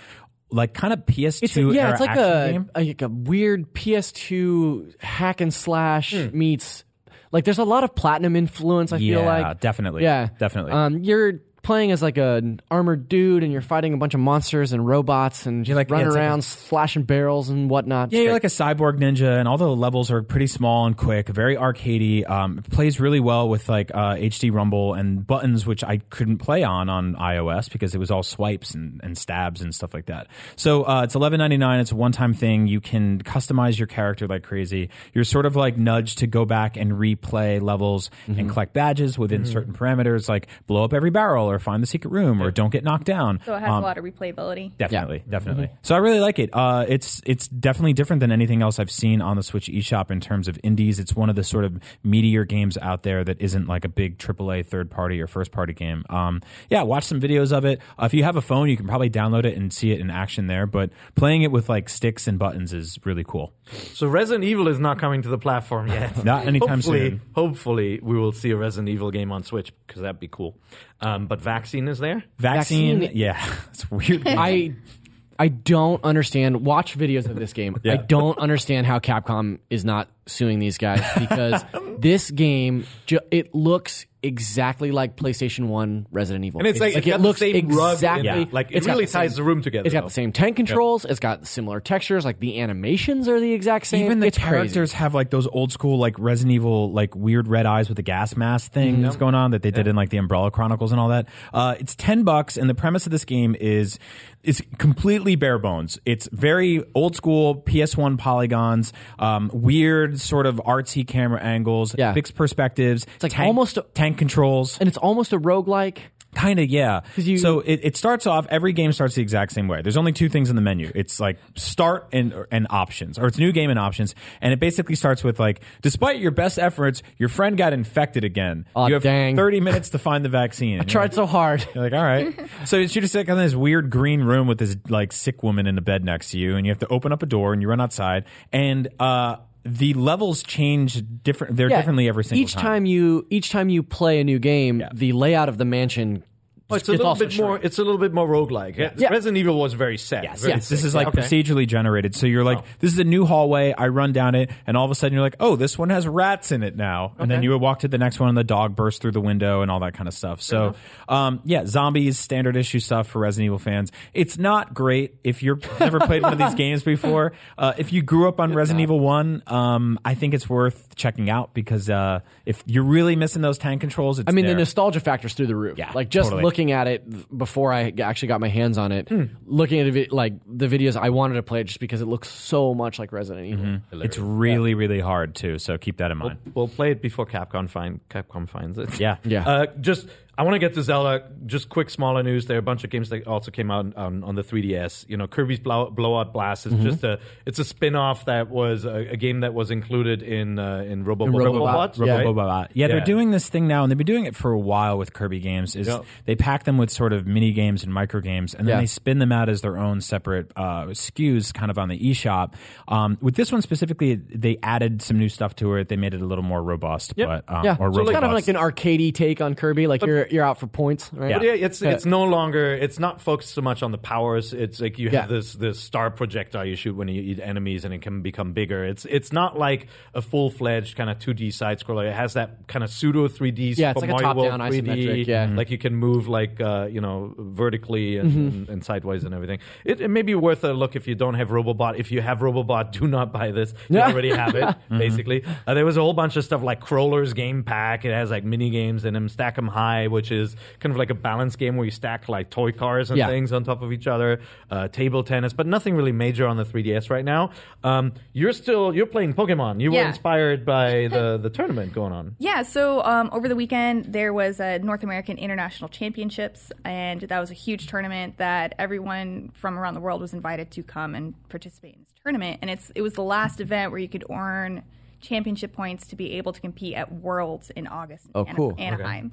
like 0.49 0.73
kind 0.73 0.93
of 0.93 0.99
PS2 0.99 1.43
It's 1.43 1.57
a, 1.57 1.61
yeah, 1.73 1.91
it's 1.91 1.99
like 1.99 2.15
a, 2.15 2.65
like 2.73 3.01
a 3.01 3.09
weird 3.09 3.73
PS2 3.73 5.01
hack 5.01 5.41
and 5.41 5.53
slash 5.53 6.13
meets. 6.13 6.85
Like 7.31 7.45
there's 7.45 7.57
a 7.57 7.63
lot 7.63 7.83
of 7.83 7.95
platinum 7.95 8.35
influence. 8.35 8.91
I 8.93 8.99
feel 8.99 9.21
like. 9.23 9.41
Yeah, 9.41 9.47
like 9.49 9.59
definitely. 9.59 10.03
Yeah, 10.03 10.29
Definitely. 10.39 10.71
Um, 10.71 11.03
you're 11.03 11.39
playing 11.67 11.91
as 11.91 12.01
like 12.01 12.17
an 12.17 12.61
armored 12.71 13.09
dude, 13.09 13.43
and 13.43 13.51
you're 13.51 13.61
fighting 13.61 13.93
a 13.93 13.97
bunch 13.97 14.13
of 14.13 14.19
monsters 14.21 14.71
and 14.71 14.87
robots, 14.87 15.45
and 15.45 15.65
just 15.65 15.75
like- 15.75 15.91
running 15.91 16.07
like 16.07 16.15
a- 16.15 16.19
around 16.19 16.43
slashing 16.43 17.03
barrels 17.03 17.49
and 17.49 17.69
whatnot. 17.69 18.11
Yeah, 18.13 18.21
you're 18.21 18.31
like 18.33 18.45
a 18.45 18.47
cyborg 18.47 18.99
ninja, 18.99 19.37
and 19.37 19.47
all 19.47 19.57
the 19.57 19.67
levels 19.75 20.09
are 20.09 20.23
pretty 20.23 20.47
small 20.47 20.85
and 20.87 20.95
quick, 20.95 21.27
very 21.27 21.57
arcadey. 21.57 22.27
Um, 22.29 22.59
it 22.59 22.69
plays 22.71 22.99
really 22.99 23.19
well 23.19 23.49
with 23.49 23.67
like 23.67 23.91
uh, 23.93 24.15
HD 24.15 24.51
rumble 24.51 24.93
and 24.93 25.27
buttons, 25.27 25.65
which 25.67 25.83
I 25.83 25.97
couldn't 26.09 26.37
play 26.37 26.63
on 26.63 26.87
on 26.89 27.15
iOS 27.15 27.69
because 27.71 27.93
it 27.93 27.97
was 27.97 28.11
all 28.11 28.23
swipes 28.23 28.73
and, 28.73 29.01
and 29.03 29.17
stabs 29.17 29.61
and 29.61 29.75
stuff 29.75 29.93
like 29.93 30.05
that. 30.05 30.27
So 30.55 30.83
uh, 30.87 31.03
it's 31.03 31.15
eleven 31.15 31.39
ninety 31.39 31.57
nine. 31.57 31.81
It's 31.81 31.91
a 31.91 31.95
one 31.95 32.13
time 32.13 32.33
thing. 32.33 32.67
You 32.67 32.79
can 32.79 33.21
customize 33.23 33.77
your 33.77 33.87
character 33.87 34.25
like 34.25 34.43
crazy. 34.43 34.89
You're 35.13 35.25
sort 35.25 35.45
of 35.45 35.57
like 35.57 35.77
nudged 35.77 36.19
to 36.19 36.27
go 36.27 36.45
back 36.45 36.77
and 36.77 36.93
replay 36.93 37.61
levels 37.61 38.09
and 38.27 38.49
collect 38.49 38.71
badges 38.73 39.17
within 39.19 39.45
certain 39.45 39.73
parameters, 39.73 40.29
like 40.29 40.47
blow 40.65 40.85
up 40.85 40.93
every 40.93 41.09
barrel 41.09 41.49
or 41.49 41.56
find 41.59 41.81
the 41.83 41.87
secret 41.87 42.11
room 42.11 42.41
or 42.41 42.51
don't 42.51 42.69
get 42.71 42.83
knocked 42.83 43.05
down. 43.05 43.39
So 43.45 43.55
it 43.55 43.59
has 43.59 43.69
Um, 43.69 43.75
a 43.77 43.81
lot 43.81 43.97
of 43.97 44.03
replayability. 44.03 44.71
Definitely, 44.77 45.23
definitely. 45.29 45.69
So 45.81 45.95
I 45.95 45.99
really 45.99 46.19
like 46.19 46.39
it. 46.39 46.49
Uh, 46.53 46.85
it's 46.87 47.21
it's 47.25 47.47
definitely 47.47 47.93
different 47.93 48.19
than 48.19 48.31
anything 48.31 48.61
else 48.61 48.79
I've 48.79 48.91
seen 48.91 49.21
on 49.21 49.35
the 49.37 49.43
Switch 49.43 49.67
eShop 49.67 50.11
in 50.11 50.19
terms 50.19 50.47
of 50.47 50.59
indies. 50.63 50.99
It's 50.99 51.15
one 51.15 51.29
of 51.29 51.35
the 51.35 51.43
sort 51.43 51.65
of 51.65 51.79
meatier 52.05 52.47
games 52.47 52.77
out 52.77 53.03
there 53.03 53.23
that 53.23 53.41
isn't 53.41 53.67
like 53.67 53.85
a 53.85 53.89
big 53.89 54.17
AAA 54.17 54.65
third 54.65 54.89
party 54.91 55.21
or 55.21 55.27
first 55.27 55.51
party 55.51 55.73
game. 55.73 56.03
Um, 56.09 56.41
yeah, 56.69 56.83
watch 56.83 57.03
some 57.03 57.19
videos 57.21 57.51
of 57.51 57.65
it. 57.65 57.81
Uh, 58.01 58.05
if 58.05 58.13
you 58.13 58.23
have 58.23 58.35
a 58.35 58.41
phone, 58.41 58.69
you 58.69 58.77
can 58.77 58.87
probably 58.87 59.09
download 59.09 59.45
it 59.45 59.57
and 59.57 59.71
see 59.73 59.91
it 59.91 59.99
in 59.99 60.09
action 60.09 60.47
there. 60.47 60.65
But 60.65 60.91
playing 61.15 61.43
it 61.43 61.51
with 61.51 61.69
like 61.69 61.89
sticks 61.89 62.27
and 62.27 62.37
buttons 62.39 62.73
is 62.73 62.97
really 63.05 63.23
cool. 63.23 63.53
So 63.93 64.07
Resident 64.07 64.43
Evil 64.45 64.67
is 64.67 64.79
not 64.79 64.99
coming 64.99 65.21
to 65.23 65.29
the 65.29 65.37
platform 65.37 65.87
yet. 65.87 66.23
Not 66.23 66.47
anytime 66.47 66.69
hopefully, 66.77 67.09
soon. 67.09 67.21
Hopefully, 67.35 67.99
we 68.01 68.17
will 68.17 68.31
see 68.31 68.51
a 68.51 68.55
Resident 68.57 68.89
Evil 68.89 69.11
game 69.11 69.31
on 69.31 69.43
Switch 69.43 69.73
because 69.85 70.01
that'd 70.01 70.19
be 70.19 70.27
cool. 70.29 70.57
Um, 71.01 71.27
but 71.27 71.41
Vaccine 71.41 71.87
is 71.87 71.99
there. 71.99 72.23
Vaccine, 72.39 72.99
Vaccine- 73.01 73.17
yeah, 73.17 73.55
it's 73.69 73.89
weird. 73.91 74.23
I 74.25 74.73
I 75.39 75.47
don't 75.49 76.03
understand. 76.03 76.65
Watch 76.65 76.97
videos 76.97 77.29
of 77.29 77.35
this 77.35 77.53
game. 77.53 77.77
I 77.85 77.97
don't 77.97 78.37
understand 78.37 78.87
how 78.87 78.99
Capcom 78.99 79.59
is 79.69 79.85
not 79.85 80.09
suing 80.25 80.59
these 80.59 80.77
guys 80.77 81.03
because 81.17 81.63
this 81.99 82.29
game 82.31 82.85
ju- 83.05 83.19
it 83.31 83.55
looks 83.55 84.05
exactly 84.23 84.91
like 84.91 85.15
PlayStation 85.15 85.67
One 85.67 86.07
Resident 86.11 86.43
Evil. 86.43 86.59
And 86.59 86.67
it's 86.67 86.79
like, 86.79 86.95
it's 86.95 87.07
it 87.07 87.21
looks 87.21 87.41
exactly 87.41 88.41
it. 88.41 88.51
Like 88.53 88.71
it 88.71 88.85
really 88.85 89.05
the 89.05 89.11
same- 89.11 89.21
ties 89.21 89.35
the 89.35 89.43
room 89.43 89.61
together. 89.61 89.85
It's 89.85 89.93
got 89.93 90.01
though. 90.01 90.07
the 90.07 90.13
same 90.13 90.31
tank 90.31 90.55
controls. 90.55 91.05
It's 91.05 91.19
got 91.19 91.47
similar 91.47 91.79
textures. 91.79 92.25
Like 92.25 92.39
the 92.39 92.59
animations 92.59 93.27
are 93.29 93.39
the 93.39 93.53
exact 93.53 93.87
same. 93.87 94.05
Even 94.05 94.19
the 94.19 94.27
it's 94.27 94.37
characters 94.37 94.91
Crazy. 94.91 94.97
have 94.97 95.13
like 95.13 95.29
those 95.29 95.47
old 95.47 95.71
school 95.71 95.97
like 95.97 96.17
Resident 96.17 96.53
Evil 96.53 96.91
like 96.91 97.15
weird 97.15 97.47
red 97.47 97.65
eyes 97.65 97.87
with 97.89 97.95
the 97.95 98.01
gas 98.01 98.35
mask 98.35 98.71
thing 98.71 99.01
that's 99.01 99.15
going 99.15 99.35
on 99.35 99.51
that 99.51 99.61
they 99.61 99.71
did 99.71 99.87
in 99.87 99.95
like 99.95 100.09
the 100.09 100.17
Umbrella 100.17 100.51
Chronicles 100.51 100.91
and 100.91 100.99
all 100.99 101.09
that. 101.09 101.27
Uh, 101.53 101.75
it's 101.79 101.95
ten 101.95 102.23
bucks, 102.23 102.57
and 102.57 102.69
the 102.69 102.75
premise 102.75 103.05
of 103.05 103.11
this 103.11 103.23
game 103.25 103.55
is 103.59 103.99
is 104.47 104.63
completely 104.77 105.35
bare 105.35 105.59
bones. 105.59 105.99
It's 106.05 106.27
very 106.31 106.83
old 106.95 107.15
school 107.15 107.55
PS1 107.55 108.17
polygons, 108.17 108.93
um, 109.19 109.51
weird 109.53 110.19
sort 110.19 110.45
of 110.45 110.55
artsy 110.65 111.05
camera 111.07 111.41
angles, 111.41 111.93
Yeah. 111.97 112.13
fixed 112.13 112.35
perspectives. 112.35 113.05
It's 113.15 113.23
like 113.23 113.33
tank, 113.33 113.47
almost 113.47 113.77
a- 113.77 113.85
tank 113.93 114.17
controls. 114.17 114.77
and 114.79 114.87
it's 114.87 114.97
almost 114.97 115.33
a 115.33 115.39
roguelike. 115.39 115.97
Kind 116.35 116.59
of, 116.59 116.67
yeah. 116.69 117.01
you- 117.15 117.37
so 117.37 117.61
it, 117.61 117.79
it 117.83 117.97
starts 117.97 118.27
off. 118.27 118.45
Every 118.49 118.73
game 118.73 118.91
starts 118.91 119.15
the 119.15 119.21
exact 119.21 119.53
same 119.53 119.67
way. 119.67 119.81
There's 119.81 119.97
only 119.97 120.11
two 120.11 120.29
things 120.29 120.49
in 120.49 120.55
the 120.55 120.61
menu. 120.61 120.91
It's 120.93 121.19
like 121.19 121.37
start 121.55 122.09
and 122.13 122.33
and 122.51 122.67
options, 122.69 123.17
or 123.17 123.25
it's 123.27 123.37
new 123.39 123.51
game 123.51 123.69
and 123.69 123.79
options. 123.79 124.13
And 124.41 124.53
it 124.53 124.59
basically 124.59 124.95
starts 124.95 125.23
with 125.23 125.39
like, 125.39 125.61
despite 125.81 126.19
your 126.19 126.31
best 126.31 126.59
efforts, 126.59 127.01
your 127.17 127.29
friend 127.29 127.57
got 127.57 127.73
infected 127.73 128.23
again. 128.23 128.65
Aw, 128.75 128.87
you 128.87 128.93
have 128.95 129.03
dang. 129.03 129.35
30 129.35 129.61
minutes 129.61 129.89
to 129.91 129.99
find 129.99 130.23
the 130.23 130.29
vaccine. 130.29 130.79
I 130.81 130.83
Tried 130.83 131.13
so 131.13 131.25
hard. 131.25 131.65
You're 131.73 131.83
like, 131.85 131.93
all 131.93 132.03
right. 132.03 132.37
so 132.65 132.77
you're 132.77 132.87
just 132.87 133.15
like 133.15 133.27
in 133.29 133.37
this 133.37 133.55
weird 133.55 133.89
green 133.89 134.21
room 134.21 134.47
with 134.47 134.57
this 134.59 134.75
like 134.89 135.13
sick 135.13 135.41
woman 135.43 135.65
in 135.65 135.75
the 135.75 135.81
bed 135.81 136.03
next 136.03 136.31
to 136.31 136.37
you, 136.39 136.55
and 136.55 136.65
you 136.65 136.71
have 136.71 136.79
to 136.79 136.87
open 136.87 137.11
up 137.11 137.23
a 137.23 137.25
door 137.25 137.53
and 137.53 137.61
you 137.61 137.67
run 137.69 137.81
outside, 137.81 138.25
and 138.53 138.87
uh, 138.99 139.37
the 139.67 139.93
levels 139.93 140.43
change 140.43 141.03
different. 141.23 141.55
They're 141.57 141.69
Yeah. 141.69 141.77
differently 141.77 142.07
every 142.07 142.23
single 142.23 142.41
each 142.43 142.53
time. 142.53 142.85
you 142.85 143.25
each 143.29 143.49
time 143.49 143.69
you 143.69 143.83
play 143.83 144.19
a 144.19 144.23
new 144.23 144.39
game, 144.39 144.83
the 144.93 145.11
layout 145.13 145.49
of 145.49 145.57
the 145.57 145.65
mansion. 145.65 146.23
Oh, 146.69 146.75
it's 146.75 146.89
a 146.89 146.91
little 146.91 147.15
bit 147.15 147.37
more. 147.37 147.57
It's 147.61 147.79
a 147.79 147.83
little 147.83 147.97
bit 147.97 148.13
more 148.13 148.27
roguelike. 148.27 148.75
Yeah. 148.75 149.09
Resident 149.09 149.37
Evil 149.37 149.57
was 149.57 149.73
very 149.73 149.97
set. 149.97 150.23
Yes, 150.23 150.41
very 150.41 150.53
yes. 150.53 150.67
This 150.67 150.83
is 150.83 150.93
like 150.93 151.07
Okay. 151.07 151.21
procedurally 151.21 151.65
generated. 151.65 152.13
So 152.13 152.27
you're 152.27 152.43
like, 152.43 152.61
this 152.79 152.91
is 152.91 152.99
a 152.99 153.05
new 153.05 153.25
hallway. 153.25 153.73
I 153.77 153.87
run 153.87 154.11
down 154.11 154.35
it, 154.35 154.51
and 154.65 154.75
all 154.75 154.83
of 154.83 154.91
a 154.91 154.95
sudden 154.95 155.13
you're 155.13 155.21
like, 155.21 155.37
oh, 155.39 155.55
this 155.55 155.77
one 155.77 155.89
has 155.91 156.05
rats 156.05 156.51
in 156.51 156.63
it 156.63 156.75
now. 156.75 157.13
And 157.19 157.31
then 157.31 157.41
you 157.41 157.51
would 157.51 157.61
walk 157.61 157.79
to 157.79 157.87
the 157.87 157.97
next 157.97 158.19
one, 158.19 158.27
and 158.29 158.37
the 158.37 158.43
dog 158.43 158.75
bursts 158.75 158.99
through 158.99 159.13
the 159.13 159.21
window, 159.21 159.61
and 159.61 159.71
all 159.71 159.79
that 159.79 159.93
kind 159.93 160.09
of 160.09 160.13
stuff. 160.13 160.41
So, 160.41 160.75
um, 161.07 161.39
yeah, 161.45 161.65
zombies, 161.65 162.19
standard 162.19 162.57
issue 162.57 162.79
stuff 162.79 163.07
for 163.07 163.19
Resident 163.19 163.45
Evil 163.45 163.59
fans. 163.59 163.91
It's 164.13 164.37
not 164.37 164.73
great 164.73 165.15
if 165.23 165.41
you're 165.43 165.59
never 165.79 165.99
played 166.01 166.21
one 166.23 166.33
of 166.33 166.39
these 166.39 166.53
games 166.55 166.83
before. 166.83 167.31
Uh, 167.57 167.73
if 167.77 167.93
you 167.93 168.01
grew 168.01 168.27
up 168.27 168.41
on 168.41 168.53
Resident 168.53 168.81
Evil 168.81 168.99
One, 168.99 169.41
um, 169.47 169.99
I 170.03 170.15
think 170.15 170.33
it's 170.33 170.49
worth 170.49 170.95
checking 170.95 171.29
out 171.29 171.53
because 171.53 171.89
uh, 171.89 172.19
if 172.45 172.61
you're 172.65 172.83
really 172.83 173.15
missing 173.15 173.41
those 173.41 173.57
tank 173.57 173.79
controls, 173.79 174.19
it's 174.19 174.27
I 174.29 174.33
mean, 174.33 174.45
there. 174.45 174.55
the 174.55 174.59
nostalgia 174.59 174.99
factor's 174.99 175.33
through 175.33 175.47
the 175.47 175.55
roof. 175.55 175.77
Yeah, 175.77 175.91
like 175.93 176.09
just 176.09 176.25
totally. 176.27 176.43
looking 176.43 176.56
at 176.71 176.87
it 176.87 177.37
before 177.37 177.71
I 177.71 177.93
actually 178.01 178.27
got 178.29 178.41
my 178.41 178.49
hands 178.49 178.77
on 178.77 178.91
it, 178.91 179.09
looking 179.45 179.79
at 179.79 179.95
it, 179.95 180.11
like 180.11 180.33
the 180.47 180.67
videos, 180.67 180.95
I 180.95 181.09
wanted 181.09 181.35
to 181.35 181.43
play 181.43 181.61
it 181.61 181.65
just 181.65 181.79
because 181.79 182.01
it 182.01 182.05
looks 182.07 182.29
so 182.29 182.73
much 182.73 182.99
like 182.99 183.11
Resident 183.11 183.45
Evil. 183.47 183.79
it's 184.03 184.17
really, 184.17 184.73
really 184.73 184.99
hard 184.99 185.35
too. 185.35 185.59
So 185.59 185.77
keep 185.77 185.97
that 185.97 186.11
in 186.11 186.17
mind. 186.17 186.39
We'll 186.53 186.67
play 186.67 186.91
it 186.91 187.01
before 187.01 187.25
Capcom 187.25 187.69
find 187.69 187.99
Capcom 188.09 188.49
finds 188.49 188.77
it. 188.77 188.99
Yeah. 188.99 189.17
Yeah. 189.23 189.47
Uh, 189.47 189.65
just 189.81 190.07
I 190.37 190.43
want 190.43 190.53
to 190.53 190.59
get 190.59 190.75
to 190.75 190.83
Zelda. 190.83 191.23
Just 191.47 191.69
quick 191.69 191.89
smaller 191.89 192.21
news. 192.21 192.45
There 192.45 192.57
are 192.57 192.59
a 192.59 192.63
bunch 192.63 192.83
of 192.83 192.89
games 192.91 193.09
that 193.09 193.25
also 193.25 193.49
came 193.49 193.71
out 193.71 193.95
on, 193.97 194.23
on 194.23 194.35
the 194.35 194.43
3DS. 194.43 195.05
You 195.09 195.17
know, 195.17 195.25
Kirby's 195.27 195.59
Blow, 195.59 195.89
Blowout 195.89 196.31
Blast 196.33 196.65
is 196.67 196.73
Mm-hmm. 196.73 196.83
just 196.83 197.03
a 197.03 197.19
it's 197.45 197.57
a 197.57 197.63
spin-off 197.63 198.25
that 198.25 198.49
was 198.49 198.85
a, 198.85 199.13
a 199.13 199.17
game 199.17 199.39
that 199.39 199.53
was 199.53 199.71
included 199.71 200.21
in 200.21 200.59
uh, 200.59 200.83
in 200.87 201.03
Robo 201.05 201.25
In 201.25 201.31
Robobot. 201.33 201.95
Robobot. 201.95 202.05
Yeah. 202.05 202.13
right? 202.17 202.25
Robobot. 202.27 202.67
Yeah, 202.73 202.87
they're 202.87 202.97
Yeah. 202.99 203.03
doing 203.05 203.31
this 203.31 203.49
thing 203.49 203.67
now, 203.67 203.83
and 203.83 203.91
they've 203.91 203.97
been 203.97 204.05
doing 204.05 204.25
it 204.25 204.35
for 204.35 204.51
a 204.51 204.59
while 204.59 204.97
with 204.97 205.13
Kirby 205.13 205.39
games. 205.39 205.75
Is 205.75 205.87
Yeah. 205.87 205.99
they 206.25 206.35
pack 206.35 206.65
them 206.65 206.77
with 206.77 206.91
sort 206.91 207.13
of 207.13 207.25
mini 207.25 207.51
games 207.51 207.83
and 207.83 207.91
micro 207.93 208.21
games, 208.21 208.53
and 208.53 208.67
then 208.67 208.75
Yeah. 208.75 208.81
they 208.81 208.85
spin 208.87 209.17
them 209.19 209.31
out 209.31 209.49
as 209.49 209.61
their 209.61 209.77
own 209.77 210.01
separate 210.01 210.51
uh, 210.55 210.85
SKUs, 210.93 211.51
kind 211.53 211.71
of 211.71 211.77
on 211.79 211.89
the 211.89 211.97
eShop. 211.97 212.53
Um, 212.87 213.17
with 213.21 213.35
this 213.35 213.51
one 213.51 213.61
specifically, 213.63 214.15
they 214.15 214.59
added 214.61 215.01
some 215.01 215.17
new 215.17 215.29
stuff 215.29 215.55
to 215.57 215.73
it. 215.75 215.87
They 215.87 215.95
made 215.97 216.13
it 216.13 216.21
a 216.21 216.25
little 216.25 216.43
more 216.43 216.61
robust, 216.61 217.15
but 217.15 217.43
um, 217.47 217.65
Yeah, 217.65 217.77
or 217.79 217.91
so 217.91 218.01
it's 218.01 218.11
kind 218.11 218.23
of 218.25 218.31
like 218.33 218.47
an 218.47 218.55
arcadey 218.55 219.11
take 219.13 219.41
on 219.41 219.55
Kirby. 219.55 219.87
Like 219.87 220.05
you're 220.05 220.26
you're 220.31 220.43
out 220.45 220.59
for 220.59 220.67
points, 220.67 221.09
right? 221.13 221.33
But 221.33 221.43
yeah, 221.43 221.53
it's 221.53 221.81
it's 221.81 222.05
no 222.05 222.23
longer 222.23 222.73
it's 222.73 222.99
not 222.99 223.21
focused 223.21 223.53
so 223.53 223.61
much 223.61 223.83
on 223.83 223.91
the 223.91 223.97
powers. 223.97 224.53
It's 224.53 224.79
like 224.79 224.99
you 224.99 225.09
have 225.09 225.13
Yeah. 225.13 225.25
this 225.27 225.53
this 225.53 225.79
star 225.79 226.09
projectile 226.11 226.65
you 226.65 226.75
shoot 226.75 226.95
when 226.95 227.07
you 227.07 227.21
eat 227.21 227.39
enemies, 227.39 227.85
and 227.85 227.93
it 227.93 228.01
can 228.01 228.21
become 228.21 228.53
bigger. 228.53 228.83
It's 228.85 229.05
it's 229.05 229.31
not 229.31 229.57
like 229.57 229.87
a 230.13 230.21
full 230.21 230.49
fledged 230.49 230.95
kind 230.95 231.09
of 231.09 231.19
two 231.19 231.33
D 231.33 231.51
side 231.51 231.79
scroller. 231.79 232.07
It 232.09 232.13
has 232.13 232.33
that 232.33 232.67
kind 232.67 232.83
of 232.83 232.89
pseudo 232.89 233.27
three 233.27 233.51
D. 233.51 233.73
Yeah, 233.77 233.91
it's 233.91 234.01
like 234.01 234.09
a 234.09 234.17
top-down 234.17 234.59
isometric, 234.59 235.27
yeah. 235.27 235.49
like 235.53 235.69
you 235.71 235.77
can 235.77 235.95
move 235.95 236.27
like 236.27 236.59
uh, 236.61 236.87
you 236.91 237.01
know 237.01 237.33
vertically 237.37 238.17
and, 238.17 238.31
and, 238.35 238.69
and 238.69 238.85
sideways 238.85 239.23
and 239.23 239.33
everything. 239.33 239.59
It, 239.85 240.01
it 240.01 240.07
may 240.09 240.21
be 240.21 240.35
worth 240.35 240.63
a 240.63 240.73
look 240.73 240.95
if 240.95 241.07
you 241.07 241.15
don't 241.15 241.33
have 241.35 241.49
Robobot. 241.49 241.97
If 241.97 242.11
you 242.11 242.21
have 242.21 242.39
Robobot, 242.39 242.91
do 242.99 243.07
not 243.07 243.31
buy 243.33 243.51
this. 243.51 243.73
You 243.89 243.97
Yeah. 243.97 244.07
already 244.11 244.29
have 244.31 244.55
it. 244.55 244.75
Basically, 244.89 245.43
uh, 245.65 245.73
there 245.73 245.85
was 245.85 245.97
a 245.97 246.01
whole 246.01 246.13
bunch 246.13 246.35
of 246.37 246.43
stuff 246.45 246.61
like 246.63 246.79
Crawler's 246.81 247.33
Game 247.33 247.63
Pack. 247.63 248.05
It 248.05 248.13
has 248.13 248.29
like 248.31 248.43
mini 248.43 248.69
games 248.69 249.05
in 249.05 249.13
them. 249.13 249.29
Stack 249.29 249.57
'em 249.57 249.67
High, 249.67 250.07
which 250.17 250.31
is 250.31 250.55
kind 250.81 250.91
of 250.91 250.97
like 250.97 251.11
a 251.11 251.19
balance 251.29 251.55
game 251.55 251.75
where 251.77 251.85
you 251.85 251.91
stack 251.91 252.27
like 252.27 252.49
toy 252.49 252.71
cars 252.71 253.09
and 253.11 253.17
Yeah. 253.17 253.27
things 253.27 253.51
on 253.53 253.63
top 253.63 253.81
of 253.81 253.91
each 253.93 254.07
other. 254.07 254.39
Uh, 254.71 254.87
table 254.87 255.23
tennis, 255.23 255.53
but 255.53 255.65
nothing 255.67 255.95
really 255.95 256.11
major 256.11 256.45
on 256.47 256.57
the 256.57 256.65
3DS 256.65 257.09
right 257.09 257.23
now. 257.23 257.51
Um, 257.83 258.13
you're 258.33 258.51
still 258.63 258.93
you're 258.95 259.05
playing 259.15 259.33
Pokemon. 259.33 259.79
You 259.79 259.91
were 259.91 260.01
inspired 260.13 260.65
by 260.65 261.07
the 261.15 261.37
the 261.41 261.49
tournament 261.49 261.93
going 261.93 262.13
on. 262.13 262.35
Yeah, 262.39 262.63
so 262.63 263.03
um, 263.03 263.29
over 263.31 263.47
the 263.47 263.55
weekend 263.55 264.05
there 264.17 264.33
was 264.33 264.59
a 264.59 264.79
North 264.79 265.03
American 265.03 265.37
International 265.37 265.87
Championships, 265.89 266.71
and 266.83 267.21
that 267.21 267.39
was 267.39 267.51
a 267.51 267.59
huge 267.65 267.87
tournament 267.87 268.37
that 268.37 268.73
everyone 268.79 269.51
from 269.53 269.77
around 269.79 269.93
the 269.93 269.99
world 270.01 270.19
was 270.21 270.33
invited 270.33 270.71
to 270.71 270.81
come 270.83 271.13
and 271.15 271.33
participate 271.49 271.93
in 271.95 272.01
this 272.01 272.13
tournament. 272.23 272.59
And 272.61 272.69
it's 272.71 272.91
it 272.95 273.01
was 273.01 273.13
the 273.13 273.23
last 273.37 273.59
event 273.61 273.91
where 273.91 273.99
you 273.99 274.09
could 274.09 274.25
earn 274.29 274.83
championship 275.19 275.73
points 275.73 276.05
to 276.07 276.15
be 276.15 276.33
able 276.33 276.53
to 276.53 276.61
compete 276.61 276.93
at 276.95 277.11
Worlds 277.11 277.71
in 277.71 277.87
August 277.87 278.25
in 278.25 278.31
Oh, 278.35 278.45
Ana- 278.45 278.55
cool. 278.55 278.75
Anaheim. 278.77 279.31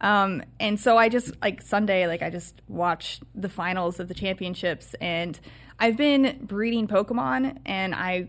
Um, 0.00 0.42
and 0.60 0.78
so 0.78 0.98
I 0.98 1.08
just 1.08 1.32
like 1.40 1.62
Sunday, 1.62 2.06
like 2.06 2.22
I 2.22 2.30
just 2.30 2.60
watched 2.68 3.22
the 3.34 3.48
finals 3.48 3.98
of 3.98 4.08
the 4.08 4.14
championships, 4.14 4.94
and 5.00 5.38
I've 5.78 5.96
been 5.96 6.38
breeding 6.42 6.86
Pokemon, 6.86 7.58
and 7.64 7.94
I 7.94 8.28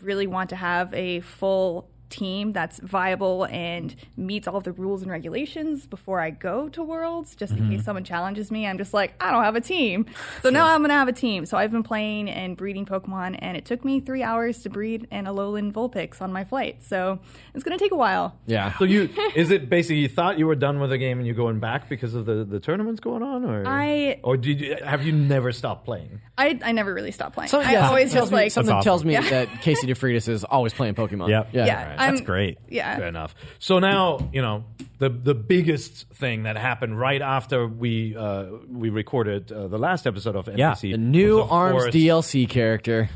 really 0.00 0.26
want 0.26 0.50
to 0.50 0.56
have 0.56 0.92
a 0.94 1.20
full 1.20 1.88
team 2.12 2.52
that's 2.52 2.78
viable 2.78 3.44
and 3.44 3.94
meets 4.16 4.46
all 4.46 4.56
of 4.56 4.64
the 4.64 4.72
rules 4.72 5.02
and 5.02 5.10
regulations 5.10 5.86
before 5.86 6.20
I 6.20 6.30
go 6.30 6.68
to 6.68 6.82
Worlds, 6.82 7.34
just 7.34 7.52
in 7.52 7.58
case 7.58 7.78
mm-hmm. 7.78 7.80
someone 7.80 8.04
challenges 8.04 8.50
me. 8.50 8.66
I'm 8.66 8.78
just 8.78 8.92
like, 8.92 9.14
I 9.20 9.30
don't 9.30 9.42
have 9.42 9.56
a 9.56 9.60
team. 9.60 10.06
So 10.42 10.50
now 10.50 10.66
I'm 10.66 10.80
going 10.80 10.90
to 10.90 10.94
have 10.94 11.08
a 11.08 11.12
team. 11.12 11.46
So 11.46 11.56
I've 11.56 11.72
been 11.72 11.82
playing 11.82 12.28
and 12.28 12.56
breeding 12.56 12.84
Pokemon, 12.84 13.38
and 13.40 13.56
it 13.56 13.64
took 13.64 13.84
me 13.84 14.00
three 14.00 14.22
hours 14.22 14.62
to 14.62 14.70
breed 14.70 15.08
an 15.10 15.24
Alolan 15.24 15.72
Vulpix 15.72 16.20
on 16.20 16.32
my 16.32 16.44
flight. 16.44 16.82
So 16.82 17.18
it's 17.54 17.64
going 17.64 17.76
to 17.76 17.82
take 17.82 17.92
a 17.92 17.96
while. 17.96 18.36
Yeah. 18.46 18.76
So 18.78 18.84
you 18.84 19.08
is 19.34 19.50
it 19.50 19.68
basically 19.68 19.96
you 19.96 20.08
thought 20.08 20.38
you 20.38 20.46
were 20.46 20.54
done 20.54 20.80
with 20.80 20.90
the 20.90 20.98
game 20.98 21.18
and 21.18 21.26
you're 21.26 21.36
going 21.36 21.60
back 21.60 21.88
because 21.88 22.14
of 22.14 22.26
the, 22.26 22.44
the 22.44 22.60
tournaments 22.60 23.00
going 23.00 23.22
on, 23.22 23.44
or 23.44 23.66
I- 23.66 24.20
or 24.22 24.36
did 24.36 24.60
you, 24.60 24.76
have 24.84 25.04
you 25.04 25.12
never 25.12 25.52
stopped 25.52 25.84
playing? 25.84 26.20
I, 26.36 26.58
I 26.62 26.72
never 26.72 26.92
really 26.92 27.10
stopped 27.10 27.34
playing. 27.34 27.48
So, 27.48 27.60
I 27.60 27.76
always 27.76 28.10
something 28.10 28.12
tells 28.12 28.24
just 28.24 28.32
me, 28.32 28.36
like, 28.36 28.52
something 28.52 28.74
That's 28.74 28.84
tells 28.84 29.04
me 29.04 29.16
awesome. 29.16 29.30
that 29.30 29.62
Casey 29.62 29.86
DeFreitas 29.92 30.28
is 30.28 30.44
always 30.44 30.72
playing 30.72 30.94
Pokemon. 30.94 31.28
Yep. 31.28 31.48
Yeah. 31.52 31.66
yeah, 31.66 31.88
That's 31.88 32.01
I'm- 32.04 32.24
great. 32.24 32.58
Yeah. 32.68 32.96
Fair 32.96 33.08
enough. 33.08 33.34
So 33.58 33.78
now 33.78 34.28
you 34.32 34.42
know 34.42 34.64
the 34.98 35.08
the 35.08 35.34
biggest 35.34 36.08
thing 36.10 36.44
that 36.44 36.56
happened 36.56 36.98
right 36.98 37.20
after 37.22 37.66
we 37.66 38.16
uh, 38.16 38.46
we 38.68 38.90
recorded 38.90 39.50
uh, 39.50 39.68
the 39.68 39.78
last 39.78 40.06
episode 40.06 40.36
of 40.36 40.48
Yeah, 40.56 40.74
The 40.74 40.96
new 40.96 41.38
was, 41.38 41.48
Arms 41.50 41.82
course, 41.82 41.94
DLC 41.94 42.48
character. 42.48 43.10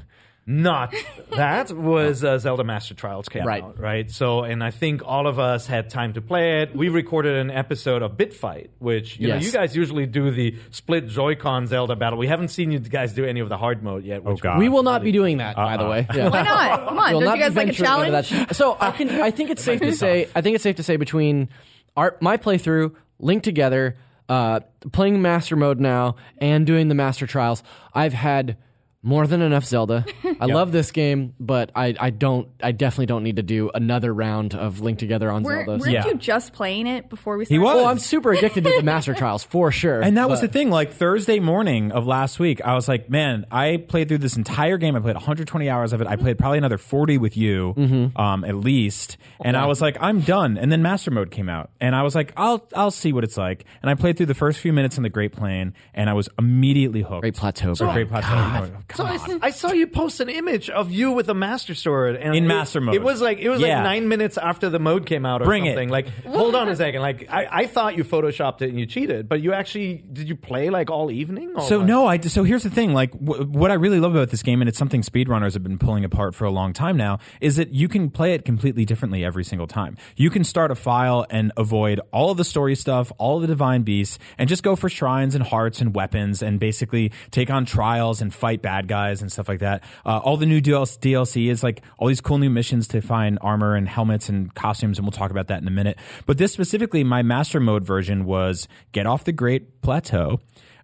Not 0.48 0.94
that 1.34 1.72
was 1.76 2.22
uh, 2.22 2.38
Zelda 2.38 2.62
Master 2.62 2.94
Trials 2.94 3.28
came 3.28 3.44
Right. 3.44 3.64
out, 3.64 3.80
right? 3.80 4.08
So, 4.08 4.44
and 4.44 4.62
I 4.62 4.70
think 4.70 5.02
all 5.04 5.26
of 5.26 5.40
us 5.40 5.66
had 5.66 5.90
time 5.90 6.12
to 6.12 6.20
play 6.20 6.62
it. 6.62 6.74
We 6.76 6.88
recorded 6.88 7.36
an 7.36 7.50
episode 7.50 8.00
of 8.02 8.16
Bit 8.16 8.32
Fight, 8.32 8.70
which 8.78 9.18
you 9.18 9.26
know 9.26 9.36
you 9.36 9.50
guys 9.50 9.74
usually 9.74 10.06
do 10.06 10.30
the 10.30 10.54
split 10.70 11.08
Joy-Con 11.08 11.66
Zelda 11.66 11.96
battle. 11.96 12.16
We 12.16 12.28
haven't 12.28 12.48
seen 12.48 12.70
you 12.70 12.78
guys 12.78 13.12
do 13.12 13.24
any 13.24 13.40
of 13.40 13.48
the 13.48 13.56
hard 13.56 13.82
mode 13.82 14.04
yet. 14.04 14.22
Which 14.22 14.34
Oh, 14.34 14.36
God. 14.40 14.58
We 14.60 14.68
will 14.68 14.84
not 14.84 15.02
be 15.02 15.10
doing 15.10 15.38
that, 15.38 15.56
by 15.56 15.76
the 15.76 15.82
Uh-uh. 15.82 15.90
way. 15.90 16.06
Yeah. 16.14 16.28
Why 16.28 16.42
not? 16.42 16.88
Come 16.88 16.98
on, 16.98 17.12
don't 17.12 17.24
not 17.24 17.38
you 17.38 17.42
guys 17.42 17.56
like 17.56 17.68
a 17.68 17.72
challenge? 17.72 18.28
that. 18.30 18.54
So 18.54 18.76
I 18.80 18.92
can. 18.92 19.10
I 19.10 19.32
think 19.32 19.50
it's 19.50 19.62
safe 19.64 19.80
to 19.80 19.92
say. 19.92 20.28
I 20.36 20.42
think 20.42 20.54
it's 20.54 20.62
safe 20.62 20.76
to 20.76 20.84
say 20.84 20.94
between 20.96 21.48
our 21.96 22.16
my 22.20 22.36
playthrough, 22.36 22.94
linked 23.18 23.44
together, 23.44 23.96
uh, 24.28 24.60
playing 24.92 25.20
master 25.20 25.56
mode 25.56 25.80
now, 25.80 26.14
and 26.38 26.64
doing 26.66 26.86
the 26.86 26.94
master 26.94 27.26
trials, 27.26 27.64
I've 27.92 28.12
had 28.12 28.56
more 29.02 29.26
than 29.26 29.40
enough 29.42 29.64
Zelda. 29.64 30.04
I 30.40 30.46
love 30.46 30.72
this 30.72 30.90
game, 30.90 31.34
but 31.38 31.70
I, 31.76 31.94
I 31.98 32.10
don't. 32.10 32.48
I 32.62 32.72
definitely 32.72 33.06
don't 33.06 33.22
need 33.22 33.36
to 33.36 33.42
do 33.42 33.70
another 33.72 34.12
round 34.12 34.54
of 34.54 34.80
Link 34.80 34.98
Together 34.98 35.30
on 35.30 35.42
Were, 35.44 35.64
Zelda. 35.64 35.70
weren't 35.82 35.92
Yeah. 35.92 36.06
you 36.06 36.14
just 36.16 36.52
playing 36.52 36.86
it 36.86 37.08
before 37.08 37.36
we 37.36 37.44
started? 37.44 37.62
was. 37.62 37.76
Oh, 37.76 37.86
I'm 37.86 37.98
super 37.98 38.32
addicted 38.32 38.64
to 38.64 38.70
the 38.70 38.82
master 38.82 39.14
trials 39.14 39.44
for 39.44 39.70
sure. 39.70 40.00
And 40.00 40.16
that 40.16 40.28
was 40.28 40.40
but- 40.40 40.48
the 40.48 40.52
thing. 40.58 40.70
Like 40.70 40.92
Thursday 40.92 41.38
morning 41.40 41.92
of 41.92 42.06
last 42.06 42.38
week, 42.40 42.60
I 42.62 42.74
was 42.74 42.88
like, 42.88 43.08
man, 43.08 43.46
I 43.50 43.76
played 43.76 44.08
through 44.08 44.18
this 44.18 44.36
entire 44.36 44.76
game. 44.76 44.96
I 44.96 45.00
played 45.00 45.14
120 45.14 45.70
hours 45.70 45.92
of 45.92 46.00
it. 46.00 46.06
I 46.08 46.16
played 46.16 46.36
probably 46.38 46.58
another 46.58 46.78
40 46.78 47.18
with 47.18 47.36
you, 47.36 47.74
Mm-hmm. 47.76 48.20
um, 48.20 48.44
at 48.44 48.56
least. 48.56 49.16
And 49.40 49.56
I 49.56 49.66
was 49.66 49.80
like, 49.80 49.96
I'm 50.00 50.20
done. 50.20 50.58
And 50.58 50.72
then 50.72 50.82
Master 50.82 51.10
Mode 51.10 51.30
came 51.30 51.48
out, 51.48 51.70
and 51.80 51.94
I 51.94 52.02
was 52.02 52.14
like, 52.14 52.32
I'll 52.36 52.66
I'll 52.74 52.90
see 52.90 53.12
what 53.12 53.22
it's 53.24 53.36
like. 53.36 53.64
And 53.82 53.90
I 53.90 53.94
played 53.94 54.16
through 54.16 54.26
the 54.26 54.34
first 54.34 54.58
few 54.58 54.72
minutes 54.72 54.96
in 54.96 55.02
the 55.02 55.08
Great 55.10 55.32
Plain, 55.32 55.74
and 55.94 56.10
I 56.10 56.14
was 56.14 56.28
immediately 56.38 57.02
hooked. 57.02 57.20
Great 57.20 57.36
Plateau, 57.36 57.74
So. 57.74 57.92
Great 57.92 58.08
Plateau. 58.08 58.28
God. 58.34 58.84
So 58.96 59.04
I, 59.04 59.18
I 59.42 59.50
saw 59.50 59.72
you 59.72 59.86
post 59.86 60.20
an 60.20 60.28
image 60.28 60.70
of 60.70 60.90
you 60.90 61.12
with 61.12 61.28
a 61.28 61.34
master 61.34 61.74
sword 61.74 62.16
and 62.16 62.34
In 62.34 62.44
it- 62.44 62.48
master 62.48 62.80
mode. 62.80 62.94
It 62.94 63.02
was 63.02 63.20
like 63.20 63.38
it 63.38 63.48
was 63.48 63.60
Yeah. 63.60 63.76
like 63.76 63.84
nine 63.84 64.08
minutes 64.08 64.38
after 64.38 64.68
the 64.70 64.78
mode 64.78 65.06
came 65.06 65.26
out 65.26 65.42
or 65.42 65.44
Bring 65.44 65.66
it. 65.66 65.70
something. 65.70 65.88
Like, 65.88 66.08
hold 66.24 66.54
on 66.54 66.68
a 66.68 66.76
second. 66.76 67.02
Like, 67.02 67.28
I, 67.30 67.46
I 67.50 67.66
thought 67.66 67.96
you 67.96 68.04
photoshopped 68.04 68.62
it 68.62 68.70
and 68.70 68.78
you 68.80 68.86
cheated, 68.86 69.28
but 69.28 69.40
you 69.40 69.52
actually 69.52 70.04
did 70.12 70.28
you 70.28 70.36
play 70.36 70.70
like 70.70 70.90
all 70.90 71.10
evening? 71.10 71.52
Or 71.56 71.62
So 71.62 71.78
what? 71.78 71.86
no, 71.86 72.06
I 72.06 72.18
so 72.20 72.42
here's 72.44 72.62
the 72.62 72.70
thing. 72.70 72.92
Like 72.94 73.12
w- 73.12 73.44
what 73.46 73.70
I 73.70 73.74
really 73.74 74.00
love 74.00 74.14
about 74.14 74.30
this 74.30 74.42
game, 74.42 74.62
and 74.62 74.68
it's 74.68 74.78
something 74.78 75.02
speedrunners 75.02 75.52
have 75.54 75.62
been 75.62 75.78
pulling 75.78 76.04
apart 76.04 76.34
for 76.34 76.44
a 76.44 76.50
long 76.50 76.72
time 76.72 76.96
now, 76.96 77.18
is 77.40 77.56
that 77.56 77.72
you 77.72 77.88
can 77.88 78.10
play 78.10 78.32
it 78.34 78.44
completely 78.44 78.84
differently 78.84 79.24
every 79.24 79.44
single 79.44 79.66
time. 79.66 79.96
You 80.16 80.30
can 80.30 80.44
start 80.44 80.70
a 80.70 80.74
file 80.74 81.26
and 81.30 81.52
avoid 81.56 82.00
all 82.12 82.30
of 82.30 82.36
the 82.36 82.44
story 82.44 82.74
stuff, 82.74 83.12
all 83.18 83.36
of 83.36 83.42
the 83.42 83.48
divine 83.48 83.82
beasts, 83.82 84.18
and 84.38 84.48
just 84.48 84.62
go 84.62 84.76
for 84.76 84.88
shrines 84.88 85.34
and 85.34 85.44
hearts 85.44 85.80
and 85.80 85.94
weapons, 85.94 86.42
and 86.42 86.58
basically 86.58 87.12
take 87.30 87.50
on 87.50 87.64
trials 87.66 88.20
and 88.22 88.32
fight 88.32 88.62
bad 88.76 88.88
guys 88.88 89.22
and 89.22 89.32
stuff 89.32 89.48
like 89.48 89.60
that. 89.60 89.82
Uh, 90.04 90.18
all 90.18 90.36
the 90.36 90.46
new 90.46 90.60
DLC, 90.60 91.48
is 91.50 91.62
like 91.62 91.82
all 91.98 92.08
these 92.08 92.20
cool 92.20 92.38
new 92.38 92.50
missions 92.50 92.88
to 92.88 93.00
find 93.00 93.38
armor 93.40 93.74
and 93.74 93.88
helmets 93.88 94.28
and 94.28 94.54
costumes, 94.54 94.98
and 94.98 95.06
we'll 95.06 95.12
talk 95.12 95.30
about 95.30 95.48
that 95.48 95.62
in 95.62 95.68
a 95.68 95.70
minute. 95.70 95.98
But 96.26 96.38
this 96.38 96.52
specifically, 96.52 97.04
my 97.04 97.22
master 97.22 97.60
mode 97.60 97.84
version 97.84 98.24
was 98.24 98.68
get 98.92 99.06
off 99.06 99.24
the 99.24 99.32
Great 99.32 99.80
Plateau. 99.82 100.40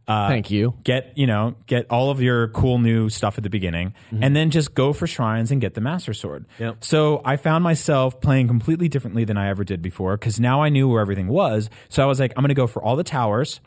Uh, 0.09 0.27
Thank 0.29 0.51
you. 0.51 0.75
get 0.83 1.13
you 1.17 1.29
know 1.29 1.55
get 1.69 1.87
all 1.89 2.11
of 2.11 2.21
your 2.21 2.49
cool 2.49 2.79
new 2.81 3.09
stuff 3.09 3.39
at 3.39 3.45
the 3.45 3.49
beginning 3.51 3.95
and 4.11 4.35
then 4.35 4.51
just 4.51 4.75
go 4.75 4.93
for 4.93 5.07
shrines 5.07 5.53
and 5.53 5.61
get 5.61 5.75
the 5.75 5.81
master 5.81 6.13
sword 6.13 6.45
Yep. 6.59 6.83
so 6.83 7.23
i 7.25 7.37
found 7.37 7.63
myself 7.63 8.21
playing 8.21 8.49
completely 8.49 8.89
differently 8.89 9.25
than 9.25 9.37
i 9.37 9.47
ever 9.49 9.63
did 9.63 9.81
before 9.81 10.17
because 10.17 10.41
now 10.41 10.61
i 10.61 10.71
knew 10.71 10.89
where 10.89 11.01
everything 11.01 11.29
was 11.29 11.71
so 11.89 12.03
i 12.03 12.07
was 12.07 12.19
like 12.19 12.33
i'm 12.37 12.43
going 12.43 12.49
to 12.49 12.55
go 12.57 12.67
for 12.67 12.83
all 12.83 12.97
the 12.97 13.05
towers 13.05 13.61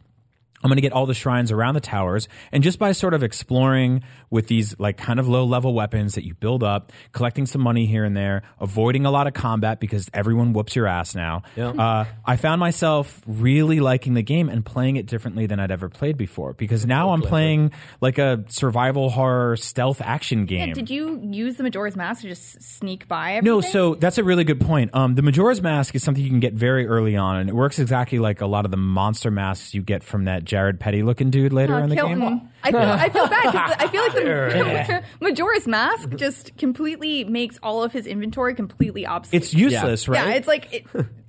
I'm 0.66 0.70
going 0.70 0.78
to 0.78 0.82
get 0.82 0.94
all 0.94 1.06
the 1.06 1.14
shrines 1.14 1.52
around 1.52 1.76
the 1.76 1.80
towers. 1.80 2.28
And 2.52 2.64
just 2.64 2.80
by 2.80 2.92
sort 2.92 3.14
of 3.14 3.22
exploring 3.22 4.02
with 4.32 4.48
these 4.48 4.74
like 4.80 4.98
kind 4.98 5.20
of 5.20 5.28
low 5.28 5.46
level 5.46 5.76
weapons 5.76 6.16
that 6.16 6.26
you 6.26 6.34
build 6.34 6.64
up, 6.64 6.92
collecting 7.12 7.46
some 7.46 7.62
money 7.62 7.86
here 7.86 8.04
and 8.04 8.18
there, 8.18 8.42
avoiding 8.60 9.06
a 9.06 9.12
lot 9.12 9.28
of 9.28 9.36
combat 9.36 9.80
because 9.80 10.10
everyone 10.12 10.54
whoops 10.54 10.76
your 10.76 10.88
ass 10.88 11.14
now. 11.14 11.44
Yeah. 11.56 11.70
Uh, 11.70 12.06
I 12.26 12.36
found 12.38 12.60
myself 12.60 13.22
really 13.28 13.80
liking 13.80 14.16
the 14.16 14.24
game 14.24 14.50
and 14.50 14.66
playing 14.66 14.96
it 14.96 15.06
differently 15.06 15.46
than 15.46 15.60
I'd 15.60 15.70
ever 15.70 15.88
played 15.88 16.18
before 16.18 16.54
because 16.54 16.84
now 16.88 17.12
I'm 17.12 17.22
playing 17.22 17.72
like 18.02 18.18
a 18.18 18.44
survival 18.48 19.12
horror 19.12 19.58
stealth 19.58 20.02
action 20.02 20.48
game. 20.48 20.70
Yeah, 20.70 20.74
did 20.74 20.90
you 20.90 21.22
use 21.30 21.58
the 21.58 21.64
Majora's 21.64 21.96
Mask 21.96 22.22
to 22.22 22.30
just 22.30 22.60
sneak 22.60 23.08
by? 23.08 23.40
No, 23.42 23.62
so 23.62 23.94
that's 23.94 24.18
a 24.18 24.24
really 24.24 24.46
good 24.46 24.62
point. 24.62 24.96
Um, 24.96 25.14
the 25.14 25.22
Majora's 25.22 25.62
Mask 25.62 25.94
is 25.94 26.04
something 26.04 26.24
you 26.24 26.32
can 26.32 26.40
get 26.40 26.54
very 26.54 26.88
early 26.88 27.16
on, 27.16 27.38
and 27.38 27.50
it 27.50 27.54
works 27.54 27.78
exactly 27.78 28.18
like 28.18 28.42
a 28.42 28.48
lot 28.48 28.66
of 28.66 28.72
the 28.72 28.78
monster 28.78 29.30
masks 29.30 29.76
you 29.76 29.84
get 29.84 30.04
from 30.04 30.26
that 30.26 30.44
Jared 30.56 30.80
Petty 30.80 31.04
looking 31.04 31.32
dude 31.32 31.52
later 31.52 31.78
in 31.82 31.90
the 31.90 31.98
game. 31.98 32.50
I 32.64 32.72
feel, 32.72 32.80
I 32.80 33.10
feel 33.10 33.28
bad 33.28 33.44
'cause 33.44 33.76
I 33.78 33.88
feel 33.90 34.02
like 34.04 34.14
the 34.88 35.04
Majora's 35.20 35.68
Mask 35.68 36.10
just 36.16 36.58
completely 36.58 37.26
makes 37.26 37.60
all 37.62 37.84
of 37.84 37.92
his 37.92 38.08
inventory 38.08 38.56
completely 38.56 39.06
obsolete. 39.06 39.44
It's 39.44 39.54
useless, 39.54 40.08
right? 40.08 40.26
Yeah, 40.30 40.34
it's 40.36 40.48
like 40.48 40.74
it, 40.74 40.86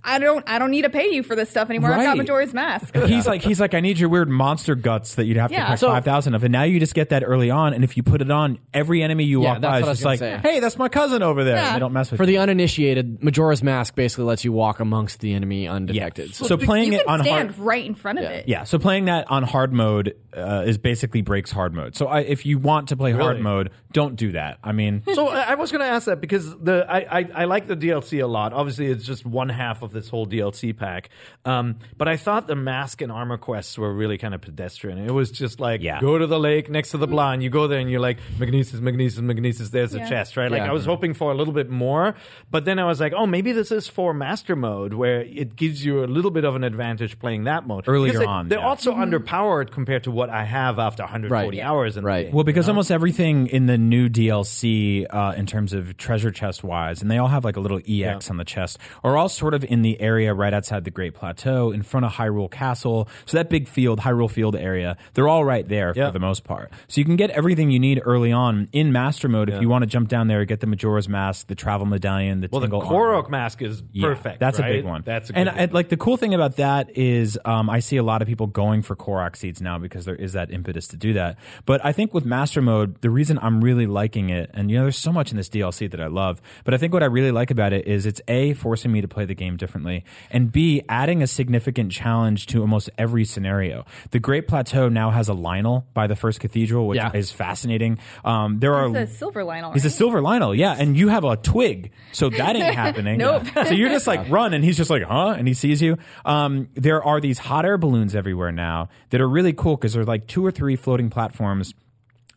I 0.06 0.18
don't 0.18 0.48
I 0.48 0.58
don't 0.58 0.70
need 0.70 0.82
to 0.82 0.90
pay 0.90 1.10
you 1.12 1.22
for 1.22 1.34
this 1.36 1.50
stuff 1.50 1.68
anymore. 1.68 1.92
I've 1.92 2.04
got 2.04 2.16
Majora's 2.16 2.54
Mask. 2.54 2.94
He's 3.06 3.26
like, 3.26 3.42
he's 3.42 3.60
like, 3.60 3.74
I 3.74 3.80
need 3.80 3.98
your 3.98 4.08
weird 4.08 4.28
monster 4.28 4.74
guts 4.74 5.16
that 5.16 5.24
you'd 5.26 5.36
have 5.36 5.50
to 5.50 5.54
Yeah. 5.56 5.64
collect 5.64 5.80
So- 5.80 5.88
five 5.88 6.04
thousand 6.04 6.34
of, 6.34 6.44
and 6.44 6.52
now 6.52 6.62
you 6.62 6.78
just 6.80 6.94
get 6.94 7.08
that 7.10 7.22
early 7.24 7.50
on. 7.50 7.74
And 7.74 7.82
if 7.84 7.96
you 7.96 8.02
put 8.02 8.22
it 8.22 8.30
on, 8.30 8.58
every 8.72 9.02
enemy 9.02 9.24
you 9.24 9.42
Yeah, 9.42 9.48
walk 9.54 9.60
that's 9.62 9.70
by 9.72 9.76
is 9.78 9.82
what 9.82 9.86
I 9.86 9.90
was 9.90 9.98
just 9.98 10.20
gonna 10.20 10.32
like, 10.34 10.44
say. 10.44 10.48
hey, 10.52 10.60
that's 10.60 10.78
my 10.78 10.88
cousin 10.88 11.22
over 11.22 11.42
there. 11.44 11.56
Yeah. 11.56 11.66
And 11.66 11.74
they 11.76 11.80
don't 11.80 11.92
mess 11.92 12.10
with 12.10 12.18
For 12.18 12.24
you. 12.24 12.28
the 12.28 12.38
uninitiated, 12.38 13.22
Majora's 13.22 13.62
Mask 13.62 13.94
basically 13.94 14.24
lets 14.24 14.44
you 14.44 14.52
walk 14.52 14.80
amongst 14.80 15.20
the 15.20 15.34
enemy 15.34 15.66
undetected. 15.68 16.34
So, 16.34 16.46
So 16.46 16.56
playing 16.56 16.92
you 16.92 17.00
it 17.00 17.06
can 17.06 17.20
on 17.20 17.24
stand 17.24 17.50
hard, 17.50 17.58
right 17.66 17.84
in 17.84 17.94
front 17.94 18.18
of 18.18 18.24
it. 18.24 18.48
yeah. 18.48 18.64
So 18.64 18.78
playing 18.78 19.06
that 19.06 19.30
on 19.30 19.42
hard 19.42 19.72
mode 19.72 20.14
uh, 20.36 20.64
is 20.66 20.78
basically 20.78 21.22
breaks 21.22 21.50
hard 21.50 21.74
mode. 21.74 21.96
So 21.96 22.06
I, 22.06 22.20
if 22.20 22.44
you 22.46 22.58
want 22.58 22.88
to 22.90 22.96
play 22.96 23.12
hard 23.12 23.26
Really? 23.38 23.40
mode, 23.42 23.70
don't 23.92 24.16
do 24.16 24.32
that. 24.32 24.58
I 24.62 24.72
mean, 24.72 25.02
So 25.14 25.28
I 25.28 25.52
I 25.52 25.54
was 25.54 25.72
going 25.72 25.80
to 25.80 25.86
ask 25.86 26.06
that 26.06 26.20
because 26.20 26.56
the 26.58 26.84
I, 26.88 27.20
I 27.20 27.28
I 27.34 27.44
like 27.46 27.66
the 27.66 27.76
DLC 27.76 28.22
a 28.22 28.26
lot. 28.26 28.52
Obviously, 28.52 28.86
it's 28.86 29.04
just 29.04 29.24
one 29.24 29.48
half 29.48 29.82
of 29.82 29.92
this 29.96 30.08
whole 30.08 30.26
DLC 30.26 30.76
pack. 30.76 31.08
Um, 31.44 31.76
but 31.96 32.06
I 32.08 32.16
thought 32.16 32.46
the 32.46 32.54
mask 32.54 33.02
and 33.02 33.10
armor 33.10 33.36
quests 33.38 33.76
were 33.78 33.92
really 33.92 34.18
kind 34.18 34.34
of 34.34 34.40
pedestrian. 34.40 34.98
It 34.98 35.10
was 35.12 35.30
just 35.30 35.58
like 35.60 35.82
Yeah. 35.82 36.00
go 36.00 36.18
to 36.18 36.26
the 36.26 36.38
lake 36.38 36.70
next 36.70 36.90
to 36.92 36.98
the 36.98 37.06
blind. 37.06 37.42
You 37.42 37.50
go 37.50 37.66
there 37.66 37.80
and 37.80 37.90
you're 37.90 38.00
like 38.00 38.18
magnesis, 38.38 38.80
magnesis, 38.80 39.20
magnesis. 39.20 39.70
There's 39.70 39.94
a 39.94 40.00
chest, 40.08 40.36
right? 40.36 40.50
Like 40.50 40.60
Yeah. 40.62 40.70
I 40.70 40.72
was 40.72 40.84
hoping 40.84 41.14
for 41.14 41.32
a 41.32 41.34
little 41.34 41.54
bit 41.54 41.68
more, 41.70 42.14
but 42.50 42.64
then 42.64 42.78
I 42.78 42.84
was 42.84 43.00
like, 43.00 43.12
oh, 43.16 43.26
maybe 43.26 43.52
this 43.52 43.72
is 43.72 43.88
for 43.88 44.14
master 44.14 44.54
mode 44.54 44.94
where 44.94 45.22
it 45.22 45.56
gives 45.56 45.84
you 45.84 46.04
a 46.04 46.06
little 46.06 46.30
bit 46.30 46.44
of 46.44 46.54
an 46.56 46.62
advantage 46.64 47.18
playing 47.18 47.44
that 47.44 47.66
mode 47.66 47.84
Earlier 47.88 48.12
Because 48.12 48.20
they- 48.20 48.26
on, 48.26 48.48
They're 48.48 48.58
yeah. 48.58 48.66
also 48.68 48.94
underpowered 48.94 49.70
compared 49.70 50.04
to 50.04 50.10
what 50.10 50.30
I 50.30 50.44
have 50.44 50.78
after 50.78 51.02
140 51.02 51.58
Right. 51.58 51.64
hours 51.66 51.96
in 51.96 52.02
the 52.04 52.06
Right. 52.06 52.26
game. 52.26 52.34
Well, 52.34 52.44
because 52.44 52.68
almost 52.68 52.90
everything 52.90 53.46
in 53.48 53.66
the 53.66 53.78
new 53.78 54.08
DLC, 54.08 55.06
uh, 55.08 55.32
in 55.36 55.46
terms 55.46 55.72
of 55.72 55.96
treasure 55.96 56.30
chest 56.30 56.62
wise, 56.64 57.02
and 57.02 57.10
they 57.10 57.18
all 57.18 57.28
have 57.28 57.44
like 57.44 57.56
a 57.56 57.60
little 57.60 57.80
EX 57.88 58.30
on 58.30 58.36
the 58.36 58.44
chest, 58.44 58.78
are 59.04 59.16
all 59.16 59.28
sort 59.28 59.54
of 59.54 59.64
in 59.64 59.82
the 59.82 59.85
area 60.00 60.34
right 60.34 60.52
outside 60.52 60.84
the 60.84 60.90
Great 60.90 61.14
Plateau, 61.14 61.70
in 61.70 61.82
front 61.82 62.04
of 62.06 62.12
Hyrule 62.12 62.50
Castle. 62.50 63.08
So 63.26 63.36
that 63.36 63.48
big 63.48 63.68
field, 63.68 64.00
Hyrule 64.00 64.30
Field 64.30 64.56
area, 64.56 64.96
they're 65.14 65.28
all 65.28 65.44
right 65.44 65.66
there 65.68 65.92
Yeah. 65.94 66.06
for 66.06 66.12
the 66.12 66.18
most 66.20 66.44
part. 66.44 66.70
So 66.88 67.00
you 67.00 67.04
can 67.04 67.16
get 67.16 67.30
everything 67.30 67.70
you 67.70 67.78
need 67.78 68.00
early 68.04 68.32
on 68.32 68.68
in 68.72 68.92
Master 68.92 69.28
Mode 69.28 69.48
if 69.50 69.60
you 69.62 69.68
want 69.68 69.82
to 69.82 69.86
jump 69.86 70.08
down 70.08 70.28
there, 70.28 70.44
get 70.44 70.60
the 70.60 70.66
Majora's 70.66 71.08
Mask, 71.08 71.46
the 71.46 71.54
Travel 71.54 71.86
Medallion, 71.86 72.40
the 72.40 72.48
well, 72.50 72.60
the 72.60 72.66
Tingle 72.66 72.82
Armor. 72.82 73.22
Korok 73.22 73.30
mask 73.30 73.62
is 73.62 73.82
Yeah, 73.92 74.08
perfect. 74.08 74.40
That's 74.40 74.58
right? 74.58 74.70
a 74.70 74.74
big 74.74 74.84
one. 74.84 75.02
That's 75.04 75.30
a 75.30 75.36
and 75.36 75.48
I, 75.48 75.64
like 75.66 75.88
the 75.88 75.96
cool 75.96 76.16
thing 76.16 76.34
about 76.34 76.56
that 76.56 76.96
is 76.96 77.38
um, 77.44 77.68
I 77.70 77.80
see 77.80 77.96
a 77.96 78.02
lot 78.02 78.22
of 78.22 78.28
people 78.28 78.46
going 78.46 78.82
for 78.82 78.96
Korok 78.96 79.36
seeds 79.36 79.60
now 79.60 79.78
because 79.78 80.04
there 80.04 80.14
is 80.16 80.32
that 80.32 80.50
impetus 80.50 80.88
to 80.88 80.96
do 80.96 81.12
that. 81.14 81.36
But 81.66 81.84
I 81.84 81.92
think 81.92 82.14
with 82.14 82.24
Master 82.24 82.62
Mode, 82.62 83.00
the 83.02 83.10
reason 83.10 83.38
I'm 83.42 83.62
really 83.62 83.86
liking 83.86 84.30
it, 84.30 84.50
and 84.54 84.70
you 84.70 84.76
know, 84.78 84.84
there's 84.84 84.98
so 84.98 85.12
much 85.12 85.30
in 85.30 85.36
this 85.36 85.48
DLC 85.48 85.90
that 85.90 86.00
I 86.00 86.06
love, 86.06 86.40
but 86.64 86.74
I 86.74 86.78
think 86.78 86.92
what 86.92 87.02
I 87.02 87.06
really 87.06 87.30
like 87.32 87.50
about 87.50 87.72
it 87.72 87.86
is 87.86 88.06
it's 88.06 88.20
a 88.28 88.54
forcing 88.54 88.92
me 88.92 89.00
to 89.00 89.08
play 89.08 89.24
the 89.24 89.34
game 89.34 89.56
differently, 89.66 90.04
and 90.30 90.52
b 90.52 90.80
adding 90.88 91.22
a 91.22 91.26
significant 91.26 91.90
challenge 91.90 92.46
to 92.46 92.60
almost 92.60 92.88
every 92.96 93.24
scenario. 93.24 93.84
The 94.12 94.20
Great 94.20 94.46
Plateau 94.46 94.88
now 94.88 95.10
has 95.10 95.28
a 95.28 95.32
Lynel 95.32 95.84
by 95.92 96.06
the 96.06 96.14
first 96.14 96.38
cathedral, 96.38 96.86
which 96.86 96.98
Yeah. 96.98 97.10
is 97.12 97.32
fascinating. 97.32 97.98
Um, 98.24 98.60
there 98.60 98.74
are 98.74 98.86
a 98.96 99.06
silver 99.08 99.42
Lynel. 99.42 99.72
He's 99.72 99.84
a 99.84 99.90
silver 99.90 100.20
Lynel, 100.20 100.56
yeah, 100.56 100.76
and 100.78 100.96
you 100.96 101.08
have 101.08 101.24
a 101.24 101.36
twig, 101.36 101.90
so 102.12 102.30
that 102.40 102.54
ain't 102.54 102.74
happening. 102.74 103.18
Nope. 103.18 103.42
So 103.66 103.72
you're 103.72 103.88
just 103.88 104.06
like 104.06 104.30
run, 104.30 104.54
and 104.54 104.62
he's 104.64 104.76
just 104.76 104.90
like, 104.90 105.02
huh? 105.02 105.34
And 105.36 105.48
he 105.48 105.54
sees 105.54 105.82
you. 105.82 105.98
Um, 106.24 106.68
there 106.74 107.02
are 107.02 107.20
these 107.20 107.38
hot 107.40 107.64
air 107.64 107.76
balloons 107.78 108.14
everywhere 108.14 108.52
now 108.52 108.88
that 109.10 109.20
are 109.20 109.28
really 109.28 109.52
cool 109.52 109.76
because 109.76 109.94
they're 109.94 110.04
like 110.04 110.28
two 110.28 110.46
or 110.46 110.52
three 110.52 110.76
floating 110.76 111.10
platforms. 111.10 111.74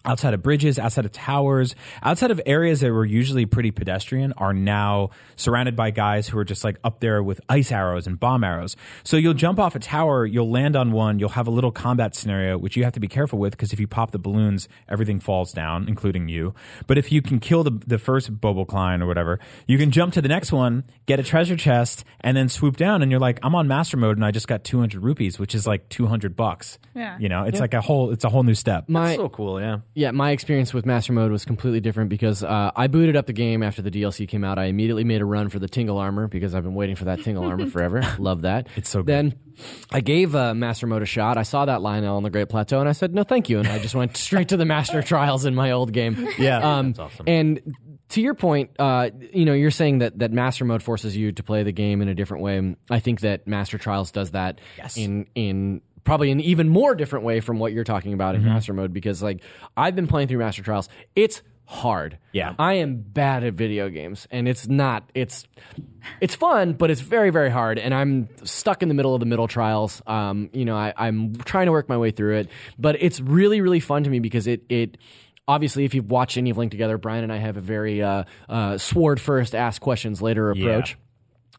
Outside 0.09 0.33
of 0.33 0.41
bridges, 0.41 0.79
outside 0.79 1.05
of 1.05 1.11
towers, 1.11 1.75
outside 2.01 2.31
of 2.31 2.41
areas 2.47 2.79
that 2.79 2.91
were 2.91 3.05
usually 3.05 3.45
pretty 3.45 3.69
pedestrian, 3.69 4.33
are 4.37 4.55
now 4.55 5.11
surrounded 5.35 5.75
by 5.75 5.91
guys 5.91 6.27
who 6.27 6.39
are 6.39 6.43
just 6.43 6.63
like 6.63 6.77
up 6.83 6.99
there 6.99 7.21
with 7.21 7.39
ice 7.47 7.71
arrows 7.71 8.07
and 8.07 8.19
bomb 8.19 8.43
arrows. 8.43 8.75
So 9.03 9.17
you'll 9.17 9.35
jump 9.35 9.59
off 9.59 9.75
a 9.75 9.79
tower, 9.79 10.25
you'll 10.25 10.49
land 10.49 10.75
on 10.75 10.91
one, 10.91 11.19
you'll 11.19 11.29
have 11.29 11.45
a 11.45 11.51
little 11.51 11.71
combat 11.71 12.15
scenario, 12.15 12.57
which 12.57 12.75
you 12.75 12.83
have 12.85 12.93
to 12.93 12.99
be 12.99 13.07
careful 13.07 13.37
with 13.37 13.51
because 13.51 13.71
if 13.71 13.79
you 13.79 13.85
pop 13.87 14.09
the 14.09 14.17
balloons, 14.17 14.67
everything 14.89 15.19
falls 15.19 15.51
down, 15.53 15.87
including 15.87 16.27
you. 16.27 16.55
But 16.87 16.97
if 16.97 17.11
you 17.11 17.21
can 17.21 17.39
kill 17.39 17.63
the, 17.63 17.79
the 17.85 17.99
first 17.99 18.33
Bokoblin 18.41 19.03
or 19.03 19.05
whatever, 19.05 19.39
you 19.67 19.77
can 19.77 19.91
jump 19.91 20.13
to 20.13 20.23
the 20.23 20.27
next 20.27 20.51
one, 20.51 20.85
get 21.05 21.19
a 21.19 21.23
treasure 21.23 21.55
chest, 21.55 22.03
and 22.21 22.35
then 22.35 22.49
swoop 22.49 22.77
down, 22.77 23.03
and 23.03 23.11
you're 23.11 23.19
like, 23.19 23.37
I'm 23.43 23.53
on 23.53 23.67
master 23.67 23.95
mode, 23.95 24.17
and 24.17 24.25
I 24.25 24.31
just 24.31 24.47
got 24.47 24.63
200 24.63 25.03
rupees, 25.03 25.37
which 25.37 25.53
is 25.53 25.67
like 25.67 25.87
200 25.89 26.35
bucks. 26.35 26.79
Yeah. 26.95 27.15
You 27.19 27.29
know, 27.29 27.43
it's 27.43 27.59
like 27.59 27.75
a 27.75 27.81
whole, 27.81 28.09
it's 28.11 28.23
a 28.23 28.29
whole 28.29 28.43
new 28.43 28.55
step. 28.55 28.89
my 28.89 29.15
so 29.15 29.29
cool, 29.29 29.61
yeah. 29.61 29.79
Yeah, 29.99 30.11
my 30.11 30.31
experience 30.31 30.73
with 30.73 30.85
Master 30.85 31.11
Mode 31.11 31.29
was 31.29 31.43
completely 31.43 31.81
different 31.81 32.09
because 32.09 32.41
uh, 32.41 32.71
I 32.73 32.87
booted 32.87 33.17
up 33.17 33.25
the 33.25 33.33
game 33.33 33.61
after 33.61 33.81
the 33.81 33.91
DLC 33.91 34.25
came 34.29 34.45
out. 34.45 34.57
I 34.57 34.67
immediately 34.67 35.03
made 35.03 35.19
a 35.19 35.25
run 35.25 35.49
for 35.49 35.59
the 35.59 35.67
Tingle 35.67 35.97
Armor 35.97 36.29
because 36.29 36.55
I've 36.55 36.63
been 36.63 36.73
waiting 36.73 36.95
for 36.95 37.03
that 37.03 37.21
Tingle 37.21 37.43
Armor 37.43 37.67
forever. 37.67 38.01
Love 38.17 38.43
that. 38.43 38.67
It's 38.77 38.89
so 38.89 38.99
good. 38.99 39.07
Then 39.07 39.39
I 39.91 39.99
gave 39.99 40.37
uh, 40.37 40.53
Master 40.53 40.87
Mode 40.87 41.01
a 41.01 41.05
shot. 41.05 41.37
I 41.37 41.43
saw 41.43 41.65
that 41.65 41.81
Lynel 41.81 42.15
on 42.15 42.23
the 42.23 42.29
Great 42.29 42.47
Plateau, 42.47 42.79
and 42.79 42.87
I 42.87 42.93
said 42.93 43.13
no, 43.13 43.23
thank 43.23 43.49
you, 43.49 43.59
and 43.59 43.67
I 43.67 43.77
just 43.79 43.93
went 43.93 44.15
straight 44.15 44.47
to 44.49 44.57
the 44.57 44.63
Master 44.63 45.01
Trials 45.01 45.43
in 45.43 45.53
my 45.53 45.71
old 45.71 45.91
game. 45.91 46.29
Yeah, 46.39 46.77
um, 46.77 46.93
that's 46.93 46.99
awesome. 46.99 47.25
And 47.27 47.75
to 48.09 48.21
your 48.21 48.33
point, 48.33 48.71
uh, 48.79 49.09
you 49.33 49.43
know, 49.43 49.53
you're 49.53 49.71
saying 49.71 49.99
that 49.99 50.19
that 50.19 50.31
Master 50.31 50.63
Mode 50.63 50.81
forces 50.81 51.17
you 51.17 51.33
to 51.33 51.43
play 51.43 51.63
the 51.63 51.73
game 51.73 52.01
in 52.01 52.07
a 52.07 52.15
different 52.15 52.43
way. 52.43 52.75
I 52.89 52.99
think 52.99 53.19
that 53.21 53.47
Master 53.47 53.77
Trials 53.77 54.11
does 54.11 54.31
that 54.31 54.61
yes. 54.77 54.95
in 54.95 55.27
in 55.35 55.81
probably 56.09 56.31
an 56.31 56.39
even 56.41 56.67
more 56.69 56.95
different 56.95 57.23
way 57.25 57.39
from 57.39 57.59
what 57.59 57.71
you're 57.71 57.83
talking 57.83 58.13
about 58.13 58.35
Mm-hmm. 58.35 58.47
in 58.47 58.53
Master 58.53 58.73
Mode 58.73 58.91
because 58.93 59.23
like 59.23 59.41
I've 59.77 59.95
been 59.95 60.07
playing 60.07 60.27
through 60.27 60.39
Master 60.39 60.61
Trials. 60.61 60.89
It's 61.15 61.41
hard. 61.65 62.17
Yeah. 62.31 62.55
I 62.57 62.73
am 62.75 62.97
bad 62.97 63.43
at 63.43 63.53
video 63.53 63.89
games 63.89 64.27
and 64.31 64.47
it's 64.47 64.67
not 64.67 65.09
it's 65.13 65.45
it's 66.19 66.33
fun, 66.35 66.73
but 66.73 66.89
it's 66.89 67.01
very, 67.01 67.29
very 67.29 67.51
hard. 67.51 67.77
And 67.77 67.93
I'm 67.93 68.27
stuck 68.43 68.81
in 68.81 68.87
the 68.89 68.95
middle 68.95 69.13
of 69.13 69.19
the 69.19 69.27
middle 69.27 69.47
trials. 69.47 70.01
Um, 70.07 70.49
you 70.51 70.65
know, 70.65 70.75
I, 70.75 70.93
I'm 70.97 71.35
trying 71.35 71.67
to 71.67 71.71
work 71.71 71.87
my 71.87 71.97
way 71.97 72.09
through 72.11 72.37
it, 72.39 72.49
but 72.79 72.97
it's 72.99 73.19
really, 73.21 73.61
really 73.61 73.79
fun 73.79 74.03
to 74.03 74.09
me 74.09 74.19
because 74.19 74.47
it 74.47 74.63
it 74.69 74.97
obviously 75.47 75.85
if 75.85 75.93
you've 75.93 76.09
watched 76.09 76.37
any 76.37 76.49
of 76.49 76.57
Link 76.57 76.71
Together, 76.71 76.97
Brian 76.97 77.23
and 77.23 77.31
I 77.31 77.37
have 77.37 77.57
a 77.57 77.61
very 77.61 78.01
uh, 78.01 78.23
uh, 78.47 78.77
sword 78.77 79.21
first, 79.21 79.53
ask 79.53 79.81
questions 79.81 80.21
later 80.21 80.49
approach. 80.51 80.97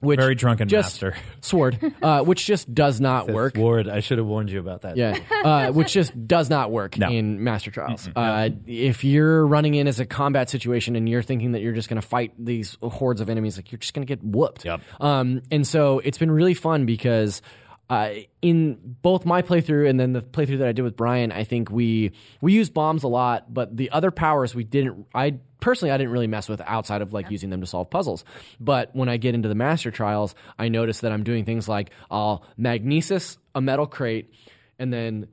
Which 0.00 0.18
Very 0.18 0.34
drunken 0.34 0.68
just, 0.68 1.02
master. 1.02 1.16
sword, 1.40 1.78
uh, 2.02 2.22
which 2.24 2.46
just 2.46 2.74
does 2.74 3.00
not 3.00 3.30
work. 3.30 3.56
Ward, 3.56 3.88
I 3.88 4.00
should 4.00 4.18
have 4.18 4.26
warned 4.26 4.50
you 4.50 4.58
about 4.58 4.82
that. 4.82 4.96
Yeah, 4.96 5.18
uh, 5.44 5.72
which 5.72 5.92
just 5.92 6.26
does 6.26 6.48
not 6.50 6.70
work 6.70 6.98
No. 6.98 7.08
in 7.10 7.44
Master 7.44 7.70
Trials. 7.70 8.08
Uh, 8.16 8.50
if 8.66 9.04
you're 9.04 9.46
running 9.46 9.74
in 9.74 9.86
as 9.86 10.00
a 10.00 10.06
combat 10.06 10.48
situation 10.50 10.96
and 10.96 11.08
you're 11.08 11.22
thinking 11.22 11.52
that 11.52 11.60
you're 11.60 11.74
just 11.74 11.88
going 11.88 12.00
to 12.00 12.06
fight 12.06 12.32
these 12.38 12.76
hordes 12.82 13.20
of 13.20 13.28
enemies, 13.30 13.56
like 13.56 13.70
you're 13.70 13.78
just 13.78 13.94
going 13.94 14.06
to 14.06 14.10
get 14.16 14.24
whooped. 14.24 14.64
Yep. 14.64 14.80
Um, 15.00 15.42
and 15.50 15.66
so 15.66 15.98
it's 16.00 16.18
been 16.18 16.30
really 16.30 16.54
fun 16.54 16.86
because. 16.86 17.42
Uh, 17.90 18.20
in 18.40 18.96
both 19.02 19.26
my 19.26 19.42
playthrough 19.42 19.90
and 19.90 19.98
then 19.98 20.12
the 20.12 20.22
playthrough 20.22 20.58
that 20.58 20.68
I 20.68 20.72
did 20.72 20.82
with 20.82 20.96
Brian, 20.96 21.32
I 21.32 21.42
think 21.42 21.72
we 21.72 22.12
we 22.40 22.52
use 22.52 22.70
bombs 22.70 23.02
a 23.02 23.08
lot, 23.08 23.52
but 23.52 23.76
the 23.76 23.90
other 23.90 24.12
powers 24.12 24.54
we 24.54 24.62
didn't. 24.62 25.08
I 25.12 25.40
personally 25.58 25.90
I 25.90 25.98
didn't 25.98 26.12
really 26.12 26.28
mess 26.28 26.48
with 26.48 26.60
outside 26.60 27.02
of 27.02 27.12
like 27.12 27.32
using 27.32 27.50
them 27.50 27.60
to 27.62 27.66
solve 27.66 27.90
puzzles. 27.90 28.24
But 28.60 28.94
when 28.94 29.08
I 29.08 29.16
get 29.16 29.34
into 29.34 29.48
the 29.48 29.56
master 29.56 29.90
trials, 29.90 30.36
I 30.56 30.68
notice 30.68 31.00
that 31.00 31.10
I'm 31.10 31.24
doing 31.24 31.44
things 31.44 31.68
like 31.68 31.90
I'll 32.12 32.46
magnesis 32.56 33.38
a 33.56 33.60
metal 33.60 33.88
crate 33.88 34.32
and 34.78 34.92
then 34.92 35.26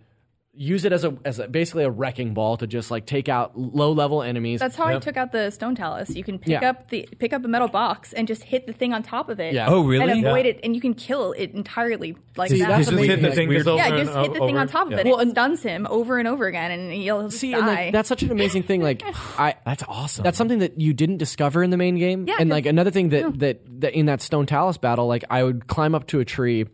use 0.60 0.86
it 0.86 0.92
as 0.92 1.04
a 1.04 1.16
as 1.24 1.38
a, 1.40 1.48
basically 1.48 1.84
a 1.84 1.90
wrecking 1.90 2.34
ball 2.34 2.58
to 2.58 2.66
just 2.68 2.90
like 2.90 3.06
take 3.06 3.30
out 3.30 3.58
low 3.58 3.92
level 3.92 4.24
enemies. 4.24 4.60
That's 4.60 4.76
how 4.76 4.86
I 4.86 4.98
took 5.00 5.16
out 5.16 5.32
the 5.32 5.52
stone 5.52 5.76
talus. 5.76 6.16
You 6.16 6.24
can 6.24 6.40
pick 6.40 6.50
Yeah. 6.62 6.70
up 6.72 6.90
the 6.90 7.08
pick 7.20 7.32
up 7.32 7.46
a 7.46 7.48
metal 7.48 7.68
box 7.68 8.12
and 8.14 8.28
just 8.28 8.44
hit 8.44 8.66
the 8.68 8.74
thing 8.74 8.92
on 8.94 9.04
top 9.04 9.30
of 9.30 9.40
it. 9.40 9.54
Yeah. 9.54 9.68
Oh, 9.70 9.84
really? 9.86 10.12
And 10.12 10.26
avoid 10.26 10.46
Yeah. 10.46 10.52
it, 10.54 10.60
and 10.64 10.76
you 10.76 10.82
can 10.82 10.94
kill 10.96 11.34
it 11.34 11.52
entirely 11.52 12.16
like 12.36 12.50
See, 12.50 12.60
that. 12.60 12.68
that's 12.70 12.90
Just 12.90 13.00
hit 13.00 13.22
the 13.22 13.32
thing 13.32 13.48
weird- 13.50 13.66
yeah, 13.68 13.90
just 13.90 14.16
hit 14.18 14.34
the 14.34 14.40
o- 14.40 14.48
thing 14.48 14.58
on 14.58 14.68
top 14.68 14.88
of 14.88 14.94
Yeah. 14.94 15.00
it. 15.00 15.06
Well, 15.06 15.16
and 15.16 15.22
and- 15.22 15.32
it 15.32 15.36
stuns 15.36 15.64
him 15.64 15.86
over 15.90 16.18
and 16.18 16.28
over 16.28 16.48
again, 16.48 16.72
and 16.72 16.92
he'll 16.92 17.24
just 17.30 17.40
See, 17.40 17.52
die. 17.52 17.58
and 17.60 17.68
like 17.68 17.92
that's 17.94 18.10
such 18.10 18.24
an 18.24 18.32
amazing 18.32 18.64
thing. 18.64 18.82
Like 18.82 19.04
I, 19.40 19.56
That's 19.66 19.84
awesome. 19.88 20.24
that's 20.24 20.38
something 20.38 20.60
that 20.60 20.82
you 20.82 20.94
didn't 20.94 21.18
discover 21.18 21.64
in 21.64 21.70
the 21.70 21.78
main 21.78 21.98
game. 21.98 22.26
Yeah, 22.28 22.36
and 22.40 22.50
'cause- 22.50 22.56
like 22.56 22.66
another 22.66 22.92
thing 22.92 23.10
that, 23.10 23.40
that 23.40 23.62
that 23.82 23.94
in 23.94 24.08
that 24.08 24.22
stone 24.22 24.46
talus 24.48 24.78
battle, 24.78 25.08
like 25.08 25.24
I 25.30 25.44
would 25.44 25.68
climb 25.68 25.94
up 25.94 26.08
to 26.08 26.20
a 26.20 26.26
tree, 26.26 26.66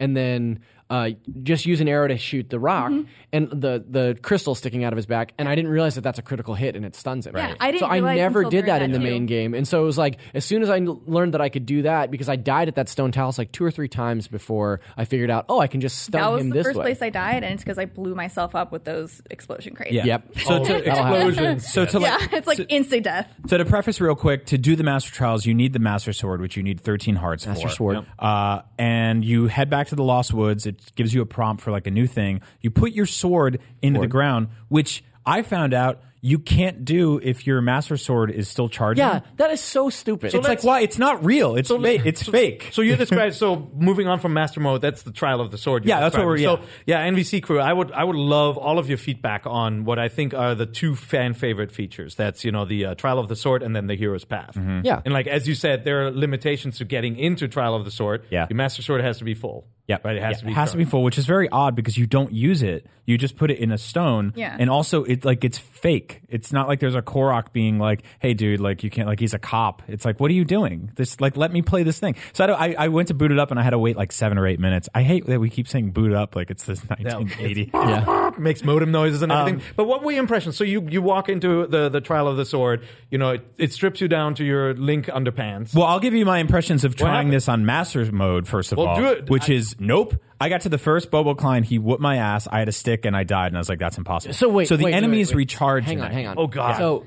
and 0.00 0.16
then. 0.16 0.60
Uh, 0.90 1.10
just 1.42 1.66
use 1.66 1.80
an 1.82 1.88
arrow 1.88 2.08
to 2.08 2.16
shoot 2.16 2.48
the 2.48 2.58
rock 2.58 2.90
Mm-hmm. 2.90 3.08
and 3.32 3.50
the 3.50 3.84
the 3.88 4.18
crystal 4.22 4.54
sticking 4.54 4.84
out 4.84 4.92
of 4.92 4.96
his 4.96 5.04
back, 5.06 5.32
and 5.36 5.46
I 5.48 5.54
didn't 5.54 5.70
realize 5.70 5.96
that 5.96 6.00
that's 6.00 6.18
a 6.18 6.22
critical 6.22 6.54
hit 6.54 6.76
and 6.76 6.84
it 6.86 6.96
stuns 6.96 7.26
him. 7.26 7.36
Yeah, 7.36 7.54
I 7.60 7.70
didn't 7.72 7.80
so 7.80 7.86
I 7.86 8.00
never 8.00 8.44
did 8.44 8.66
that 8.66 8.80
in 8.80 8.92
that 8.92 8.98
the 8.98 9.04
too. 9.04 9.10
main 9.10 9.26
game, 9.26 9.52
and 9.52 9.68
so 9.68 9.82
it 9.82 9.84
was 9.84 9.98
like 9.98 10.18
as 10.32 10.44
soon 10.46 10.62
as 10.62 10.70
I 10.70 10.78
learned 10.80 11.34
that 11.34 11.40
I 11.42 11.50
could 11.50 11.66
do 11.66 11.82
that 11.82 12.10
because 12.10 12.28
I 12.30 12.36
died 12.36 12.68
at 12.68 12.76
that 12.76 12.88
stone 12.88 13.12
talus 13.12 13.36
like 13.36 13.52
two 13.52 13.64
or 13.64 13.70
three 13.70 13.88
times 13.88 14.28
before 14.28 14.80
I 14.96 15.04
figured 15.04 15.30
out, 15.30 15.44
oh, 15.50 15.60
I 15.60 15.66
can 15.66 15.80
just 15.82 15.98
stun 15.98 16.20
that 16.22 16.32
was 16.32 16.40
him 16.42 16.48
the 16.50 16.54
this 16.54 16.66
first 16.68 16.78
way. 16.78 16.84
place 16.84 17.02
I 17.02 17.10
died, 17.10 17.44
and 17.44 17.52
it's 17.52 17.62
because 17.62 17.78
I 17.78 17.84
blew 17.84 18.14
myself 18.14 18.54
up 18.54 18.72
with 18.72 18.84
those 18.84 19.20
explosion 19.30 19.74
crates. 19.74 19.92
Yeah. 19.92 20.04
Yep. 20.06 20.38
So 20.38 20.64
to 20.64 20.88
Explosions. 20.88 21.68
so 21.72 21.84
to 21.84 22.00
Yeah, 22.00 22.18
it's 22.32 22.46
like 22.46 22.64
instant 22.70 23.04
death. 23.04 23.30
So 23.48 23.58
to 23.58 23.64
preface 23.64 24.00
real 24.00 24.14
quick, 24.14 24.46
to 24.46 24.58
do 24.58 24.74
the 24.76 24.84
Master 24.84 25.10
Trials, 25.12 25.44
you 25.44 25.54
need 25.54 25.72
the 25.74 25.78
Master 25.78 26.12
Sword, 26.12 26.40
which 26.40 26.56
you 26.56 26.62
need 26.62 26.80
13 26.80 27.16
hearts 27.16 27.46
Master 27.46 27.68
for. 27.68 27.74
Sword. 27.74 28.06
Uh, 28.18 28.62
and 28.78 29.24
you 29.24 29.46
head 29.48 29.68
back 29.70 29.88
to 29.88 29.94
the 29.96 30.02
Lost 30.04 30.32
Woods. 30.32 30.64
It 30.66 30.77
gives 30.94 31.12
you 31.14 31.22
a 31.22 31.26
prompt 31.26 31.62
for 31.62 31.70
like 31.70 31.86
a 31.86 31.90
new 31.90 32.06
thing. 32.06 32.40
You 32.60 32.70
put 32.70 32.92
your 32.92 33.06
sword 33.06 33.60
into 33.82 34.00
the 34.00 34.06
ground, 34.08 34.48
which 34.68 35.02
I 35.26 35.42
found 35.42 35.74
out 35.74 36.00
you 36.20 36.40
can't 36.40 36.84
do 36.84 37.20
if 37.22 37.46
your 37.46 37.60
Master 37.60 37.96
Sword 37.96 38.32
is 38.32 38.48
still 38.48 38.68
charging. 38.68 39.04
yeah, 39.06 39.20
that 39.36 39.52
is 39.52 39.60
so 39.60 39.88
stupid. 39.88 40.34
It's 40.34 40.48
like 40.48 40.64
why? 40.64 40.80
It's 40.80 40.98
not 40.98 41.24
real. 41.24 41.54
It's 41.54 41.70
fake. 41.70 42.02
It's 42.04 42.24
fake. 42.24 42.70
So 42.72 42.82
you 42.82 42.96
described 43.04 43.36
so 43.36 43.70
moving 43.76 44.08
on 44.08 44.18
from 44.18 44.32
master 44.32 44.58
mode. 44.58 44.80
That's 44.80 45.04
the 45.04 45.12
trial 45.12 45.40
of 45.40 45.52
the 45.52 45.58
sword. 45.58 45.84
you're 45.84 45.94
Yeah, 45.94 46.00
that's 46.00 46.16
what 46.16 46.26
we're- 46.26 46.38
describing. 46.38 46.64
So 46.66 46.70
yeah, 46.86 47.06
NVC 47.08 47.40
crew. 47.40 47.60
I 47.60 47.72
would 47.72 47.92
I 47.92 48.02
would 48.02 48.16
love 48.16 48.58
all 48.58 48.80
of 48.80 48.88
your 48.88 48.98
feedback 48.98 49.46
on 49.46 49.84
what 49.84 50.00
I 50.00 50.08
think 50.08 50.34
are 50.34 50.56
the 50.56 50.66
two 50.66 50.96
fan 50.96 51.34
favorite 51.34 51.70
features. 51.70 52.16
That's 52.16 52.44
you 52.44 52.50
know 52.50 52.64
the 52.64 52.86
uh, 52.86 52.94
trial 52.96 53.20
of 53.20 53.28
the 53.28 53.36
sword 53.36 53.62
and 53.62 53.76
then 53.76 53.86
the 53.86 53.94
hero's 53.94 54.24
path. 54.24 54.54
Mm-hmm. 54.56 54.80
Yeah. 54.84 55.00
and 55.04 55.14
like 55.14 55.28
as 55.28 55.46
you 55.46 55.54
said, 55.54 55.84
there 55.84 56.08
are 56.08 56.10
limitations 56.10 56.78
to 56.78 56.84
getting 56.84 57.16
into 57.16 57.46
trial 57.46 57.76
of 57.76 57.84
the 57.84 57.92
sword. 57.92 58.24
Yeah. 58.28 58.48
your 58.50 58.56
master 58.56 58.82
sword 58.82 59.02
has 59.02 59.18
to 59.18 59.24
be 59.24 59.34
full. 59.34 59.68
Yeah, 59.88 59.96
but 60.02 60.16
It 60.16 60.22
has 60.22 60.34
Yeah, 60.36 60.38
to 60.40 60.44
be. 60.46 60.52
It 60.52 60.54
has 60.54 60.70
to 60.72 60.76
be 60.76 60.84
full, 60.84 61.02
which 61.02 61.16
is 61.18 61.24
very 61.26 61.48
odd 61.48 61.74
because 61.74 61.96
you 61.96 62.06
don't 62.06 62.30
use 62.32 62.62
it. 62.62 62.86
You 63.06 63.16
just 63.16 63.36
put 63.36 63.50
it 63.50 63.58
in 63.58 63.72
a 63.72 63.78
stone. 63.78 64.34
Yeah. 64.36 64.54
And 64.58 64.68
also, 64.68 65.02
it 65.04 65.24
like 65.24 65.42
it's 65.42 65.56
fake. 65.56 66.20
It's 66.28 66.52
not 66.52 66.68
like 66.68 66.78
there's 66.78 66.94
a 66.94 67.00
Korok 67.00 67.54
being 67.54 67.78
like, 67.78 68.02
"Hey, 68.18 68.34
dude, 68.34 68.60
like 68.60 68.84
you 68.84 68.90
can't 68.90 69.08
like 69.08 69.18
he's 69.18 69.32
a 69.32 69.38
cop." 69.38 69.80
It's 69.88 70.04
like, 70.04 70.20
what 70.20 70.30
are 70.30 70.34
you 70.34 70.44
doing? 70.44 70.90
This 70.96 71.18
like 71.18 71.34
let 71.38 71.50
me 71.50 71.62
play 71.62 71.84
this 71.84 71.98
thing. 71.98 72.16
So 72.34 72.44
I, 72.44 72.46
don't- 72.48 72.60
I 72.60 72.74
I 72.78 72.88
went 72.88 73.08
to 73.08 73.14
boot 73.14 73.32
it 73.32 73.38
up 73.38 73.50
and 73.50 73.58
I 73.58 73.62
had 73.62 73.70
to 73.70 73.78
wait 73.78 73.96
like 73.96 74.12
seven 74.12 74.36
or 74.36 74.46
eight 74.46 74.60
minutes. 74.60 74.90
I 74.94 75.04
hate 75.04 75.24
that 75.24 75.40
we 75.40 75.48
keep 75.48 75.66
saying 75.68 75.92
boot 75.92 76.12
up 76.12 76.36
like 76.36 76.50
it's 76.50 76.64
this 76.64 76.80
1980. 76.84 77.70
yeah. 77.74 78.30
makes 78.38 78.62
modem 78.62 78.90
noises 78.92 79.22
and 79.22 79.32
everything. 79.32 79.60
Um, 79.60 79.66
but 79.74 79.84
what 79.86 80.02
were 80.04 80.10
your 80.12 80.20
impressions? 80.20 80.58
So 80.58 80.64
you 80.64 80.86
you 80.90 81.00
walk 81.00 81.30
into 81.30 81.66
the 81.66 81.88
the 81.88 82.02
trial 82.02 82.28
of 82.28 82.36
the 82.36 82.44
sword. 82.44 82.84
You 83.10 83.16
know, 83.16 83.30
it, 83.30 83.46
it 83.56 83.72
strips 83.72 84.02
you 84.02 84.08
down 84.08 84.34
to 84.34 84.44
your 84.44 84.74
Link 84.74 85.06
underpants. 85.06 85.74
Well, 85.74 85.86
I'll 85.86 86.00
give 86.00 86.12
you 86.12 86.26
my 86.26 86.40
impressions 86.40 86.84
of 86.84 86.94
trying 86.94 87.30
this 87.30 87.48
on 87.48 87.64
Master 87.64 88.04
mode 88.12 88.46
first 88.46 88.70
of 88.72 88.76
Well, 88.76 88.88
all, 88.88 88.96
do 88.96 89.06
it. 89.06 89.30
which 89.30 89.48
I- 89.48 89.54
is 89.54 89.76
nope. 89.78 90.16
I 90.40 90.48
got 90.48 90.60
to 90.62 90.68
the 90.68 90.78
first 90.78 91.10
Bokoblin, 91.10 91.64
he 91.64 91.78
whooped 91.78 92.00
my 92.00 92.16
ass. 92.16 92.46
I 92.50 92.60
had 92.60 92.68
a 92.68 92.72
stick 92.72 93.04
and 93.04 93.16
I 93.16 93.24
died, 93.24 93.48
and 93.48 93.56
I 93.56 93.60
was 93.60 93.68
like, 93.68 93.78
"That's 93.80 93.98
impossible." 93.98 94.34
So 94.34 94.48
wait, 94.48 94.68
so 94.68 94.76
the 94.76 94.84
wait, 94.84 94.92
wait, 94.92 94.96
enemies 94.96 95.28
wait, 95.30 95.34
wait. 95.34 95.38
recharge. 95.38 95.84
Hang 95.84 96.00
on, 96.00 96.10
hang 96.12 96.26
on. 96.26 96.36
Oh, 96.38 96.46
God. 96.46 96.76
So 96.76 97.04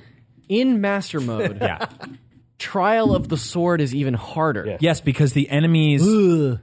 in 0.49 0.82
master 0.82 1.19
mode, 1.22 1.57
Yeah. 1.61 1.86
Trial 2.62 3.16
of 3.16 3.28
the 3.28 3.38
sword 3.38 3.82
is 3.82 3.93
even 3.95 4.14
harder. 4.14 4.78
Yes, 4.80 5.01
because 5.01 5.34
the 5.34 5.49
enemies 5.49 6.01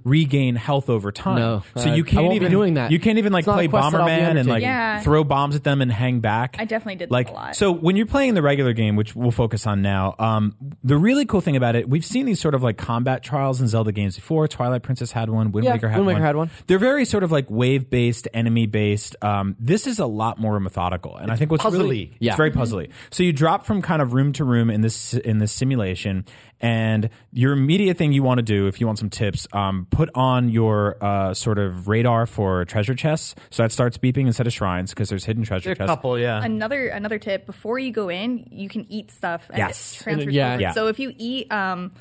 regain 0.04 0.54
health 0.54 0.88
over 0.88 1.10
time. 1.12 1.38
No, 1.38 1.62
so 1.76 1.90
uh, 1.90 1.94
you 1.94 2.04
I 2.04 2.06
can't 2.06 2.22
won't 2.22 2.30
be 2.32 2.36
even 2.36 2.52
doing 2.52 2.74
that. 2.74 2.92
You 2.92 3.00
can't 3.00 3.18
even 3.18 3.32
like 3.32 3.42
It's 3.42 3.46
not 3.48 3.54
play 3.54 3.64
a 3.64 3.68
quest 3.68 3.92
that 3.92 4.00
I'll 4.00 4.06
be 4.06 4.12
Bomberman 4.12 4.28
and 4.38 4.48
like 4.48 4.62
undertaking. 4.62 4.62
Yeah. 4.62 5.00
throw 5.00 5.24
bombs 5.24 5.56
at 5.56 5.64
them 5.64 5.82
and 5.82 5.90
hang 5.90 6.20
back. 6.20 6.56
I 6.58 6.64
definitely 6.64 6.96
did 6.96 7.08
that 7.08 7.12
like 7.12 7.28
a 7.30 7.32
lot. 7.32 7.56
so 7.56 7.72
when 7.72 7.96
you're 7.96 8.06
playing 8.06 8.34
the 8.34 8.42
regular 8.42 8.72
game, 8.72 8.94
which 8.96 9.14
we'll 9.16 9.30
focus 9.32 9.66
on 9.66 9.82
now. 9.82 10.14
Um, 10.18 10.54
the 10.84 10.96
really 10.96 11.26
cool 11.26 11.40
thing 11.40 11.56
about 11.56 11.74
it, 11.74 11.88
we've 11.88 12.04
seen 12.04 12.26
these 12.26 12.40
sort 12.40 12.54
of 12.54 12.62
like 12.62 12.78
combat 12.78 13.22
trials 13.22 13.60
in 13.60 13.66
Zelda 13.68 13.90
games 13.92 14.14
before. 14.14 14.46
Twilight 14.48 14.82
Princess 14.82 15.10
had 15.12 15.28
one. 15.30 15.50
Wind 15.52 15.64
Yeah, 15.64 15.72
Waker 15.72 15.88
had 15.88 15.96
Wind 15.98 16.06
Waker 16.06 16.18
one. 16.20 16.26
had 16.26 16.36
one. 16.36 16.50
They're 16.68 16.78
very 16.78 17.04
sort 17.04 17.24
of 17.24 17.32
like 17.32 17.46
wave 17.50 17.90
based, 17.90 18.28
enemy 18.32 18.66
based. 18.66 19.16
Um, 19.22 19.56
this 19.58 19.86
is 19.86 19.98
a 19.98 20.06
lot 20.06 20.38
more 20.38 20.60
methodical, 20.60 21.16
and 21.16 21.30
I 21.32 21.36
think 21.36 21.50
what's 21.50 21.64
really 21.64 22.06
puzzly. 22.06 22.16
Yeah. 22.20 22.32
it's 22.32 22.36
very 22.36 22.50
puzzly. 22.52 22.90
So 23.10 23.22
you 23.24 23.32
drop 23.32 23.66
from 23.66 23.82
kind 23.82 24.00
of 24.00 24.12
room 24.12 24.32
to 24.34 24.44
room 24.44 24.70
in 24.70 24.80
this 24.80 25.14
in 25.14 25.38
this 25.38 25.52
simulation, 25.94 26.24
and 26.60 27.10
your 27.32 27.52
immediate 27.52 27.96
thing 27.96 28.12
you 28.12 28.22
want 28.22 28.38
to 28.38 28.42
do, 28.42 28.66
if 28.66 28.80
you 28.80 28.86
want 28.86 28.98
some 28.98 29.10
tips, 29.10 29.46
um, 29.52 29.86
put 29.90 30.10
on 30.14 30.48
your 30.48 30.96
uh, 31.02 31.34
sort 31.34 31.58
of 31.58 31.88
radar 31.88 32.26
for 32.26 32.64
treasure 32.64 32.94
chests, 32.94 33.34
so 33.50 33.62
that 33.62 33.72
starts 33.72 33.98
beeping 33.98 34.26
instead 34.26 34.46
of 34.46 34.52
shrines 34.52 34.90
because 34.90 35.08
there's 35.08 35.24
hidden 35.24 35.44
treasure 35.44 35.64
There 35.64 35.72
are 35.72 35.74
a 35.74 35.76
chests. 35.78 35.90
couple, 35.90 36.18
yeah. 36.18 36.42
Another 36.42 36.88
another 36.88 37.18
tip: 37.18 37.46
before 37.46 37.78
you 37.78 37.92
go 37.92 38.08
in, 38.08 38.46
you 38.50 38.68
can 38.68 38.86
eat 38.90 39.10
stuff. 39.10 39.48
And 39.50 39.58
Yes. 39.58 40.00
it 40.00 40.04
transfers 40.04 40.34
Yeah. 40.34 40.58
Yeah. 40.58 40.72
So 40.72 40.88
if 40.88 40.98
you 40.98 41.12
eat 41.16 41.50
um, 41.52 41.92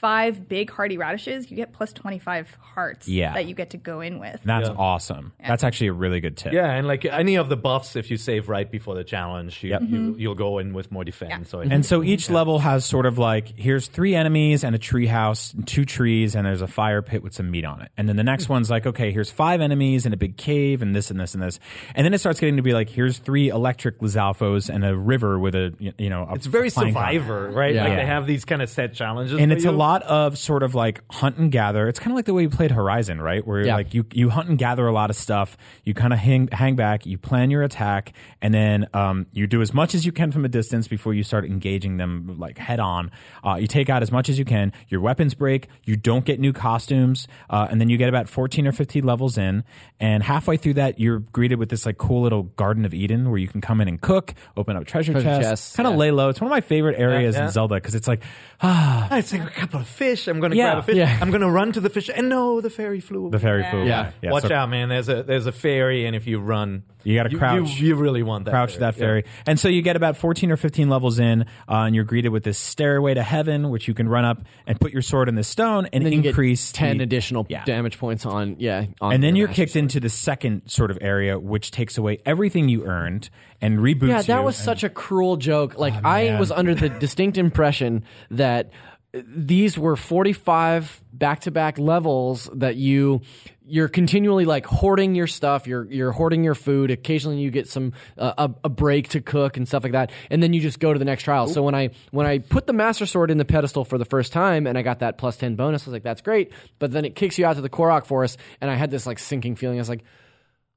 five 0.00 0.48
big 0.48 0.70
hearty 0.70 0.98
radishes, 0.98 1.50
you 1.50 1.56
get 1.56 1.72
plus 1.72 1.92
twenty 1.92 2.18
five 2.18 2.56
hearts. 2.60 3.08
Yeah. 3.08 3.34
that 3.34 3.46
you 3.46 3.54
get 3.54 3.70
to 3.70 3.76
go 3.78 4.00
in 4.00 4.18
with. 4.18 4.40
That's 4.44 4.68
awesome. 4.68 5.32
That's 5.46 5.64
actually 5.64 5.88
a 5.88 5.92
really 5.94 6.20
good 6.20 6.36
tip. 6.36 6.52
Yeah, 6.52 6.70
and 6.70 6.86
like 6.86 7.04
any 7.04 7.36
of 7.36 7.48
the 7.48 7.56
buffs, 7.56 7.96
if 7.96 8.10
you 8.10 8.16
save 8.16 8.48
right 8.48 8.70
before 8.70 8.94
the 8.94 9.04
challenge, 9.04 9.62
you, 9.62 9.72
Mm-hmm. 9.76 9.94
you, 9.94 10.14
you'll 10.18 10.34
go 10.34 10.58
in 10.58 10.72
with 10.74 10.90
more 10.92 11.04
defense. 11.04 11.50
So 11.50 11.60
And 11.60 11.84
so 11.84 12.02
each 12.02 12.30
level 12.30 12.58
has 12.60 12.84
sort 12.84 13.06
of 13.06 13.18
like 13.18 13.58
here's 13.58 13.88
three 13.88 14.14
enemies 14.14 14.64
and 14.64 14.74
a 14.74 14.78
tree 14.78 15.06
house, 15.06 15.52
and 15.54 15.66
two 15.66 15.84
trees, 15.84 16.34
and 16.34 16.46
there's 16.46 16.62
a 16.62 16.66
fire 16.66 17.02
pit 17.02 17.22
with 17.22 17.34
some 17.34 17.50
meat 17.50 17.64
on 17.64 17.82
it. 17.82 17.90
And 17.96 18.08
then 18.08 18.16
the 18.16 18.24
next 18.24 18.48
one's 18.48 18.70
like, 18.70 18.86
okay, 18.86 19.12
here's 19.12 19.30
five 19.30 19.60
enemies 19.60 20.04
and 20.04 20.12
a 20.14 20.16
big 20.16 20.36
cave 20.36 20.82
and 20.82 20.94
this 20.94 21.10
and 21.10 21.18
this 21.18 21.34
and 21.34 21.42
this. 21.42 21.58
And 21.94 22.04
then 22.04 22.12
it 22.14 22.18
starts 22.18 22.38
getting 22.40 22.56
to 22.56 22.62
be 22.62 22.72
like, 22.74 22.88
here's 22.90 23.18
three 23.18 23.48
electric 23.48 24.00
Lizalfos 24.00 24.68
and 24.68 24.84
a 24.84 24.96
river 24.96 25.38
with 25.38 25.54
a 25.54 25.74
you 25.98 26.10
know 26.10 26.26
a 26.28 26.34
it's 26.34 26.46
very 26.46 26.70
plank 26.70 26.94
on. 26.96 27.02
Survivor, 27.12 27.50
right? 27.50 27.74
Yeah. 27.74 27.82
Like 27.84 27.90
Yeah. 27.92 27.96
they 27.96 28.06
have 28.06 28.26
these 28.26 28.44
kind 28.44 28.62
of 28.62 28.68
set 28.68 28.94
challenges, 28.94 29.38
and 29.38 29.50
for 29.50 29.56
it's 29.56 29.64
a 29.64 29.68
you. 29.70 29.76
Lot 29.86 30.02
of 30.02 30.36
sort 30.36 30.62
of 30.62 30.74
like 30.74 31.00
hunt 31.10 31.36
and 31.36 31.50
gather. 31.52 31.88
It's 31.88 31.98
kind 31.98 32.10
of 32.12 32.16
like 32.16 32.24
the 32.24 32.34
way 32.34 32.42
you 32.42 32.50
played 32.50 32.70
Horizon, 32.72 33.20
right? 33.20 33.46
Where 33.46 33.64
Yeah. 33.64 33.76
like 33.76 33.94
you 33.94 34.04
you 34.12 34.30
hunt 34.30 34.48
and 34.48 34.58
gather 34.58 34.86
a 34.86 34.92
lot 34.92 35.10
of 35.10 35.16
stuff. 35.16 35.56
You 35.84 35.94
kind 35.94 36.12
of 36.12 36.18
hang 36.18 36.48
hang 36.52 36.76
back. 36.76 37.06
You 37.06 37.18
plan 37.18 37.50
your 37.50 37.62
attack, 37.62 38.12
and 38.42 38.52
then 38.52 38.86
um, 38.94 39.26
you 39.32 39.46
do 39.46 39.62
as 39.62 39.72
much 39.72 39.94
as 39.94 40.04
you 40.04 40.12
can 40.12 40.32
from 40.32 40.44
a 40.44 40.48
distance 40.48 40.88
before 40.88 41.14
you 41.14 41.22
start 41.22 41.44
engaging 41.44 41.96
them 41.96 42.36
like 42.38 42.58
head 42.58 42.80
on. 42.80 43.10
Uh, 43.44 43.54
you 43.60 43.66
take 43.66 43.88
out 43.88 44.02
as 44.02 44.10
much 44.10 44.28
as 44.28 44.38
you 44.38 44.44
can. 44.44 44.72
Your 44.88 45.00
weapons 45.00 45.34
break. 45.34 45.68
You 45.84 45.96
don't 45.96 46.24
get 46.24 46.40
new 46.40 46.52
costumes, 46.52 47.28
uh, 47.48 47.68
and 47.70 47.80
then 47.80 47.88
you 47.88 47.96
get 47.96 48.08
about 48.08 48.28
fourteen 48.28 48.66
or 48.66 48.72
fifteen 48.72 49.04
levels 49.04 49.38
in, 49.38 49.64
and 50.00 50.22
halfway 50.22 50.56
through 50.56 50.74
that, 50.74 50.98
you're 50.98 51.20
greeted 51.20 51.58
with 51.58 51.68
this 51.68 51.86
like 51.86 51.98
cool 51.98 52.22
little 52.22 52.44
Garden 52.56 52.84
of 52.84 52.92
Eden 52.92 53.30
where 53.30 53.38
you 53.38 53.48
can 53.48 53.60
come 53.60 53.80
in 53.80 53.88
and 53.88 54.00
cook, 54.00 54.34
open 54.56 54.76
up 54.76 54.84
treasure, 54.84 55.12
Treasure 55.12 55.28
chests, 55.28 55.50
chests, 55.50 55.76
kind 55.76 55.86
of 55.86 55.94
yeah. 55.94 55.98
lay 55.98 56.10
low. 56.10 56.28
It's 56.28 56.40
one 56.40 56.48
of 56.48 56.54
my 56.54 56.60
favorite 56.60 56.98
areas 56.98 57.36
yeah. 57.36 57.46
in 57.46 57.50
Zelda 57.50 57.76
because 57.76 57.94
it's 57.94 58.08
like 58.08 58.22
ah, 58.60 59.08
I 59.10 59.20
take 59.20 59.42
a 59.42 59.46
couple 59.50 59.75
of 59.76 59.86
fish. 59.86 60.26
I'm 60.28 60.40
going 60.40 60.50
to 60.52 60.56
Yeah, 60.56 60.72
grab 60.72 60.78
a 60.78 60.82
fish. 60.82 60.96
yeah. 60.96 61.18
I'm 61.20 61.30
going 61.30 61.40
to 61.42 61.50
run 61.50 61.72
to 61.72 61.80
the 61.80 61.90
fish, 61.90 62.10
and 62.14 62.28
no, 62.28 62.60
the 62.60 62.70
fairy 62.70 63.00
flew. 63.00 63.22
Away. 63.22 63.30
the 63.30 63.38
fairy 63.38 63.62
Yeah. 63.62 63.70
food. 63.70 63.86
Yeah. 63.86 64.10
yeah. 64.22 64.30
Watch 64.32 64.44
so- 64.44 64.54
out, 64.54 64.68
man! 64.70 64.88
There's 64.88 65.08
a 65.08 65.22
there's 65.22 65.46
a 65.46 65.52
fairy, 65.52 66.06
and 66.06 66.14
if 66.16 66.26
you 66.26 66.38
run, 66.40 66.82
You 67.04 67.14
gotta 67.14 67.36
crouch. 67.36 67.78
You, 67.80 67.88
you 67.88 67.94
really 67.94 68.22
want 68.24 68.46
that 68.46 68.50
crouch 68.50 68.70
fairy. 68.72 68.80
that 68.80 68.94
fairy. 68.96 69.24
And 69.46 69.60
so 69.60 69.68
you 69.68 69.80
get 69.82 69.94
about 69.94 70.16
14 70.16 70.50
or 70.50 70.56
15 70.56 70.88
levels 70.88 71.18
in, 71.20 71.42
uh, 71.68 71.84
and 71.86 71.94
you're 71.94 72.02
greeted 72.04 72.30
with 72.30 72.42
this 72.42 72.58
stairway 72.58 73.14
to 73.14 73.22
heaven, 73.22 73.70
which 73.70 73.86
you 73.86 73.94
can 73.94 74.08
run 74.08 74.24
up 74.24 74.42
and 74.66 74.80
put 74.80 74.92
your 74.92 75.02
sword 75.02 75.28
in 75.28 75.36
the 75.36 75.44
stone 75.44 75.86
and, 75.92 76.04
then 76.04 76.12
you 76.12 76.22
increase 76.28 76.72
get 76.72 76.78
ten 76.78 76.98
the- 76.98 77.04
additional 77.04 77.46
Yeah. 77.48 77.64
damage 77.64 77.98
points 77.98 78.26
on 78.26 78.56
yeah. 78.58 78.86
On 79.00 79.12
And 79.12 79.22
then 79.22 79.36
your 79.36 79.42
you're 79.42 79.48
master 79.48 79.62
kicked 79.62 79.72
sword. 79.74 79.82
into 79.84 80.00
the 80.00 80.08
second 80.08 80.62
sort 80.66 80.90
of 80.90 80.98
area, 81.00 81.38
which 81.38 81.70
takes 81.70 81.96
away 81.96 82.18
everything 82.26 82.68
you 82.68 82.84
earned 82.86 83.30
and 83.62 83.78
reboots 83.78 84.08
Yeah, 84.08 84.22
that 84.22 84.38
you. 84.40 84.44
was 84.44 84.58
And- 84.58 84.64
such 84.64 84.82
a 84.82 84.88
cruel 84.88 85.36
joke. 85.36 85.78
Like 85.78 85.94
I 86.04 86.38
was 86.40 86.50
under 86.50 86.74
the 86.74 86.88
distinct 86.88 87.38
impression 87.38 88.02
that 88.32 88.70
these 89.12 89.78
were 89.78 89.96
45 89.96 91.02
back-to-back 91.12 91.78
levels 91.78 92.50
that 92.54 92.76
you 92.76 93.22
you're 93.68 93.88
continually 93.88 94.44
like 94.44 94.64
hoarding 94.64 95.16
your 95.16 95.26
stuff. 95.26 95.66
You're 95.66 95.84
you're 95.86 96.12
hoarding 96.12 96.44
your 96.44 96.54
food. 96.54 96.90
Occasionally 96.90 97.38
you 97.38 97.50
get 97.50 97.66
some 97.66 97.94
uh, 98.16 98.34
a, 98.38 98.50
a 98.64 98.68
break 98.68 99.08
to 99.10 99.20
cook 99.20 99.56
and 99.56 99.66
stuff 99.66 99.82
like 99.82 99.92
that. 99.92 100.12
And 100.30 100.40
then 100.42 100.52
you 100.52 100.60
just 100.60 100.78
go 100.78 100.92
to 100.92 100.98
the 100.98 101.04
next 101.04 101.24
trial. 101.24 101.48
So 101.48 101.62
when 101.62 101.74
i 101.74 101.90
when 102.10 102.26
i 102.26 102.38
put 102.38 102.66
the 102.66 102.72
master 102.72 103.06
sword 103.06 103.30
in 103.30 103.38
the 103.38 103.44
pedestal 103.44 103.84
for 103.84 103.98
the 103.98 104.04
first 104.04 104.32
time 104.32 104.66
and 104.66 104.78
i 104.78 104.82
got 104.82 105.00
that 105.00 105.18
plus 105.18 105.36
10 105.36 105.56
bonus 105.56 105.82
i 105.82 105.86
was 105.86 105.92
like 105.92 106.04
that's 106.04 106.20
great. 106.20 106.52
But 106.78 106.92
then 106.92 107.04
it 107.04 107.16
kicks 107.16 107.38
you 107.38 107.46
out 107.46 107.56
to 107.56 107.62
the 107.62 107.70
korok 107.70 108.06
forest 108.06 108.38
and 108.60 108.70
i 108.70 108.74
had 108.74 108.90
this 108.90 109.06
like 109.06 109.18
sinking 109.18 109.56
feeling. 109.56 109.78
I 109.78 109.80
was 109.80 109.88
like 109.88 110.04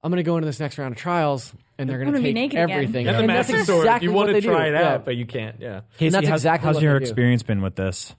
i'm 0.03 0.11
going 0.11 0.17
to 0.17 0.23
go 0.23 0.37
into 0.37 0.45
this 0.45 0.59
next 0.59 0.77
round 0.77 0.93
of 0.93 0.97
trials 0.97 1.53
and 1.77 1.89
they're 1.89 1.97
going 1.97 2.07
gonna 2.07 2.17
to 2.17 2.23
be 2.23 2.29
take 2.29 2.35
naked 2.35 2.59
again. 2.59 2.69
everything 2.71 3.07
And 3.07 3.15
the 3.15 3.19
And 3.21 3.29
that's 3.29 3.49
Master 3.49 3.65
Sword, 3.65 3.85
exactly 3.85 4.07
you 4.09 4.13
want 4.13 4.27
to 4.27 4.33
they 4.33 4.41
do. 4.41 4.49
try 4.49 4.67
it 4.67 4.73
Yeah. 4.73 4.93
out, 4.95 5.05
but 5.05 5.15
you 5.15 5.25
can't. 5.25 5.55
Yeah. 5.59 5.81
Casey, 5.97 6.09
that's 6.11 6.27
how's, 6.27 6.41
exactly 6.41 6.65
how's 6.67 6.75
what 6.75 6.83
your 6.83 6.97
experience 6.97 7.43
been 7.43 7.61
with 7.61 7.75
this? 7.75 8.15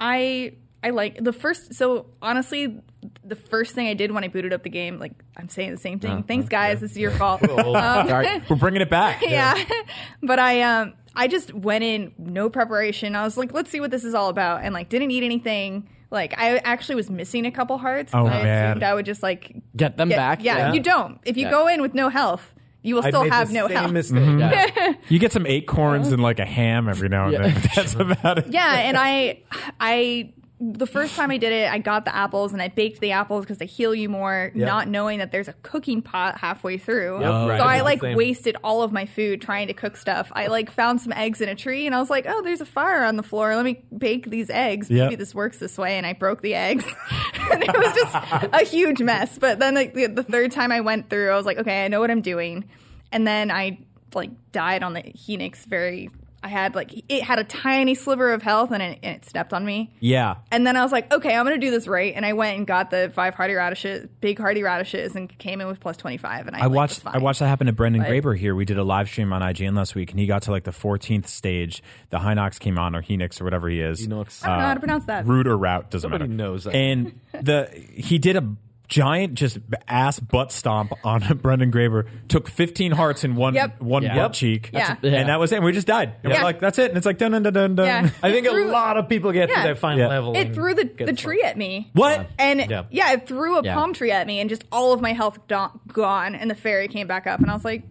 I 0.00 0.52
I 0.82 0.90
like 0.90 1.22
the 1.22 1.32
first. 1.32 1.74
So 1.74 2.06
honestly, 2.22 2.80
the 3.24 3.36
first 3.36 3.74
thing 3.74 3.86
I 3.88 3.94
did 3.94 4.12
when 4.12 4.24
I 4.24 4.28
booted 4.28 4.52
up 4.52 4.62
the 4.62 4.70
game, 4.70 4.98
like 4.98 5.12
I'm 5.36 5.48
saying 5.48 5.70
the 5.72 5.76
same 5.76 5.98
thing. 6.00 6.22
Thanks, 6.22 6.48
guys. 6.48 6.80
This 6.80 6.92
is 6.92 6.98
your 6.98 7.10
fault. 7.10 7.42
Um, 7.50 8.08
Sorry. 8.08 8.42
We're 8.50 8.56
bringing 8.56 8.80
it 8.82 8.90
back. 8.90 9.22
yeah, 9.22 9.62
but 10.22 10.38
I 10.38 10.62
um 10.62 10.94
I 11.14 11.28
just 11.28 11.52
went 11.52 11.84
in 11.84 12.12
no 12.18 12.48
preparation. 12.48 13.14
I 13.16 13.22
was 13.24 13.36
like, 13.36 13.52
let's 13.52 13.70
see 13.70 13.80
what 13.80 13.90
this 13.90 14.04
is 14.04 14.14
all 14.14 14.28
about, 14.30 14.62
and 14.62 14.72
like 14.74 14.88
didn't 14.88 15.10
eat 15.10 15.22
anything. 15.24 15.88
Like 16.10 16.34
I 16.38 16.56
actually 16.58 16.96
was 16.96 17.08
missing 17.10 17.46
a 17.46 17.50
couple 17.50 17.78
hearts. 17.78 18.12
Oh, 18.14 18.26
I 18.26 18.42
man. 18.42 18.70
assumed 18.70 18.82
I 18.82 18.94
would 18.94 19.06
just 19.06 19.22
like 19.22 19.54
Get 19.76 19.96
them 19.96 20.08
back. 20.08 20.42
Yeah, 20.42 20.56
Yeah. 20.58 20.72
you 20.72 20.80
don't. 20.80 21.18
If 21.24 21.36
you 21.36 21.44
Yeah. 21.44 21.50
go 21.50 21.68
in 21.68 21.80
with 21.82 21.94
no 21.94 22.08
health, 22.08 22.54
you 22.82 22.94
will 22.96 23.04
I 23.04 23.10
still 23.10 23.22
made 23.24 23.32
have 23.32 23.48
the 23.48 23.54
no 23.54 23.68
same 23.68 23.76
health. 23.76 23.92
mistake. 23.92 24.18
Mm-hmm. 24.18 24.38
Yeah. 24.40 24.92
You 25.08 25.18
get 25.18 25.32
some 25.32 25.46
acorns 25.46 26.08
and 26.12 26.22
like 26.22 26.38
a 26.40 26.44
ham 26.46 26.88
every 26.88 27.08
now 27.08 27.26
and 27.28 27.44
then. 27.44 27.62
That's 27.76 27.94
about 27.94 28.38
it. 28.38 28.46
Yeah, 28.48 28.74
and 28.74 28.96
I, 28.96 29.42
I, 29.78 30.32
the 30.62 30.86
first 30.86 31.16
time 31.16 31.30
I 31.30 31.38
did 31.38 31.52
it, 31.52 31.72
I 31.72 31.78
got 31.78 32.04
the 32.04 32.14
apples 32.14 32.52
and 32.52 32.60
I 32.60 32.68
baked 32.68 33.00
the 33.00 33.12
apples 33.12 33.44
because 33.44 33.56
they 33.56 33.66
heal 33.66 33.94
you 33.94 34.10
more, 34.10 34.52
not 34.54 34.88
knowing 34.88 35.18
that 35.20 35.32
there's 35.32 35.48
a 35.48 35.54
cooking 35.54 36.02
pot 36.02 36.36
halfway 36.38 36.76
through. 36.76 37.20
Yep, 37.20 37.48
right. 37.48 37.58
So 37.58 37.64
I 37.64 37.80
like 37.80 38.02
same. 38.02 38.14
wasted 38.14 38.56
all 38.62 38.82
of 38.82 38.92
my 38.92 39.06
food 39.06 39.40
trying 39.40 39.68
to 39.68 39.72
cook 39.72 39.96
stuff. 39.96 40.30
I 40.34 40.48
like 40.48 40.70
found 40.70 41.00
some 41.00 41.14
eggs 41.14 41.40
in 41.40 41.48
a 41.48 41.54
tree 41.54 41.86
and 41.86 41.94
I 41.94 41.98
was 41.98 42.10
like, 42.10 42.26
oh, 42.28 42.42
there's 42.42 42.60
a 42.60 42.66
fire 42.66 43.04
on 43.04 43.16
the 43.16 43.22
floor. 43.22 43.56
Let 43.56 43.64
me 43.64 43.82
bake 43.96 44.28
these 44.28 44.50
eggs. 44.50 44.90
Yep. 44.90 45.06
Maybe 45.06 45.16
this 45.16 45.34
works 45.34 45.58
this 45.58 45.78
way. 45.78 45.96
And 45.96 46.06
I 46.06 46.12
broke 46.12 46.42
the 46.42 46.54
eggs. 46.54 46.84
and 47.50 47.62
it 47.62 47.72
was 47.72 47.94
just 47.94 48.14
a 48.52 48.64
huge 48.64 49.00
mess. 49.00 49.38
But 49.38 49.60
then 49.60 49.74
like, 49.74 49.94
the, 49.94 50.08
the 50.08 50.24
third 50.24 50.52
time 50.52 50.72
I 50.72 50.82
went 50.82 51.08
through, 51.08 51.30
I 51.30 51.36
was 51.36 51.46
like, 51.46 51.56
okay, 51.56 51.86
I 51.86 51.88
know 51.88 52.00
what 52.00 52.10
I'm 52.10 52.20
doing. 52.20 52.68
And 53.12 53.26
then 53.26 53.50
I 53.50 53.78
like 54.14 54.30
died 54.52 54.82
on 54.82 54.92
the 54.92 55.00
Helix 55.00 55.64
very. 55.64 56.10
I 56.42 56.48
had 56.48 56.74
like 56.74 57.04
it 57.08 57.22
had 57.22 57.38
a 57.38 57.44
tiny 57.44 57.94
sliver 57.94 58.32
of 58.32 58.40
health 58.42 58.70
and 58.70 58.82
it, 58.82 58.98
and 59.02 59.16
it 59.16 59.24
stepped 59.26 59.52
on 59.52 59.64
me. 59.64 59.92
Yeah. 60.00 60.36
And 60.50 60.66
then 60.66 60.74
I 60.76 60.82
was 60.82 60.90
like, 60.90 61.12
okay, 61.12 61.36
I'm 61.36 61.44
gonna 61.44 61.58
do 61.58 61.70
this 61.70 61.86
right. 61.86 62.14
And 62.16 62.24
I 62.24 62.32
went 62.32 62.56
and 62.56 62.66
got 62.66 62.90
the 62.90 63.12
five 63.14 63.34
hearty 63.34 63.52
radishes, 63.54 64.08
big 64.20 64.38
hearty 64.38 64.62
radishes, 64.62 65.14
and 65.16 65.28
came 65.38 65.60
in 65.60 65.66
with 65.66 65.80
plus 65.80 65.96
25. 65.98 66.46
And 66.46 66.56
I, 66.56 66.60
I 66.60 66.62
like, 66.62 66.72
watched. 66.72 67.04
was 67.04 67.14
I 67.14 67.18
watched 67.18 67.40
that 67.40 67.48
happen 67.48 67.66
to 67.66 67.72
Brendan 67.74 68.02
But- 68.02 68.10
Graber 68.10 68.36
here. 68.36 68.54
We 68.54 68.64
did 68.64 68.78
a 68.78 68.84
live 68.84 69.08
stream 69.08 69.32
on 69.32 69.42
IGN 69.42 69.76
last 69.76 69.94
week, 69.94 70.10
and 70.12 70.18
he 70.20 70.26
got 70.26 70.42
to 70.42 70.50
like 70.50 70.64
the 70.64 70.70
14th 70.70 71.26
stage. 71.26 71.82
The 72.08 72.18
Hinox 72.18 72.58
came 72.58 72.78
on, 72.78 72.96
or 72.96 73.02
Henix, 73.02 73.40
or 73.40 73.44
whatever 73.44 73.68
he 73.68 73.80
is. 73.80 74.06
Hinox. 74.06 74.42
I 74.44 74.48
don't 74.48 74.58
know 74.60 74.64
how 74.66 74.74
to 74.74 74.80
pronounce 74.80 75.04
that. 75.06 75.26
Root 75.26 75.46
or 75.46 75.58
route 75.58 75.90
doesn't 75.90 76.10
Nobody 76.10 76.28
matter. 76.30 76.42
knows 76.50 76.64
that. 76.64 76.74
And 76.74 77.20
the 77.32 77.68
he 77.94 78.18
did 78.18 78.36
a 78.36 78.46
giant 78.90 79.34
just 79.34 79.56
ass 79.88 80.20
butt 80.20 80.52
stomp 80.52 80.92
on 81.04 81.20
Brendan 81.42 81.72
Graeber. 81.72 82.06
Took 82.28 82.48
15 82.48 82.92
hearts 82.92 83.24
in 83.24 83.36
one 83.36 83.54
Yep. 83.54 83.80
one 83.80 84.02
Yeah. 84.02 84.08
butt 84.10 84.16
Yep. 84.16 84.32
cheek. 84.34 84.70
Yeah. 84.72 84.96
Yeah. 85.00 85.12
And 85.20 85.28
that 85.30 85.40
was 85.40 85.52
it. 85.52 85.56
And 85.56 85.64
we 85.64 85.72
just 85.72 85.86
died. 85.86 86.12
And 86.22 86.32
Yeah. 86.32 86.40
we're 86.40 86.44
like, 86.44 86.60
that's 86.60 86.78
it. 86.78 86.90
And 86.90 86.96
it's 86.98 87.06
like 87.06 87.16
dun 87.16 87.30
dun 87.32 87.42
dun 87.44 87.52
dun 87.54 87.74
dun. 87.76 87.86
Yeah. 87.86 88.10
I 88.22 88.30
think 88.30 88.46
a 88.46 88.50
Threw- 88.50 88.70
lot 88.70 88.96
of 88.98 89.08
people 89.08 89.32
get 89.32 89.48
Yeah. 89.48 89.62
to 89.62 89.68
that 89.68 89.78
final 89.78 90.00
Yeah. 90.00 90.08
level. 90.08 90.34
It 90.36 90.48
and 90.48 90.54
threw 90.54 90.74
the, 90.74 90.84
get 90.84 91.06
the 91.06 91.12
tree 91.14 91.42
at 91.42 91.56
me. 91.56 91.88
What? 91.94 92.28
And 92.38 92.60
Yeah. 92.68 92.82
yeah. 92.90 93.12
it 93.12 93.26
threw 93.26 93.56
a 93.58 93.62
Yeah. 93.62 93.74
palm 93.74 93.94
tree 93.94 94.10
at 94.10 94.26
me, 94.26 94.40
and 94.40 94.50
just 94.50 94.64
all 94.70 94.92
of 94.92 95.00
my 95.00 95.12
health 95.14 95.38
do- 95.48 95.80
gone. 95.92 96.34
And 96.34 96.50
the 96.50 96.54
fairy 96.54 96.88
came 96.88 97.06
back 97.06 97.26
up, 97.26 97.40
and 97.40 97.50
I 97.50 97.54
was 97.54 97.64
like, 97.64 97.84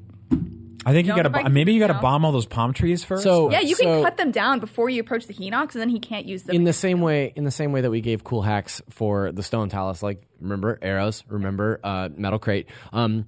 I 0.85 0.93
think 0.93 1.07
you 1.07 1.15
got 1.15 1.23
know 1.23 1.29
if 1.29 1.35
I 1.35 1.43
to 1.43 1.49
maybe 1.49 1.73
you 1.73 1.79
got 1.79 1.87
to 1.87 1.95
bomb 1.95 2.23
all 2.23 2.31
those 2.31 2.45
palm 2.45 2.73
trees 2.73 3.03
first. 3.03 3.23
So- 3.23 3.51
yeah, 3.51 3.59
you 3.59 3.75
So- 3.75 3.83
can 3.83 4.03
cut 4.03 4.17
them 4.17 4.31
down 4.31 4.59
before 4.59 4.89
you 4.89 5.01
approach 5.01 5.27
the 5.27 5.33
Hinox, 5.33 5.73
and 5.73 5.81
then 5.81 5.89
he 5.89 5.99
can't 5.99 6.25
use 6.25 6.43
them. 6.43 6.55
in 6.55 6.63
the 6.63 6.73
same 6.73 7.01
way 7.01 7.33
in 7.35 7.43
the 7.43 7.51
same 7.51 7.71
way 7.71 7.81
that 7.81 7.91
we 7.91 8.01
gave 8.01 8.23
cool 8.23 8.41
hacks 8.41 8.81
for 8.89 9.31
the 9.31 9.43
stone 9.43 9.69
talus 9.69 10.01
like 10.01 10.23
remember 10.39 10.79
arrows 10.81 11.23
remember 11.27 11.79
uh, 11.83 12.09
metal 12.15 12.39
crate 12.39 12.67
um, 12.93 13.25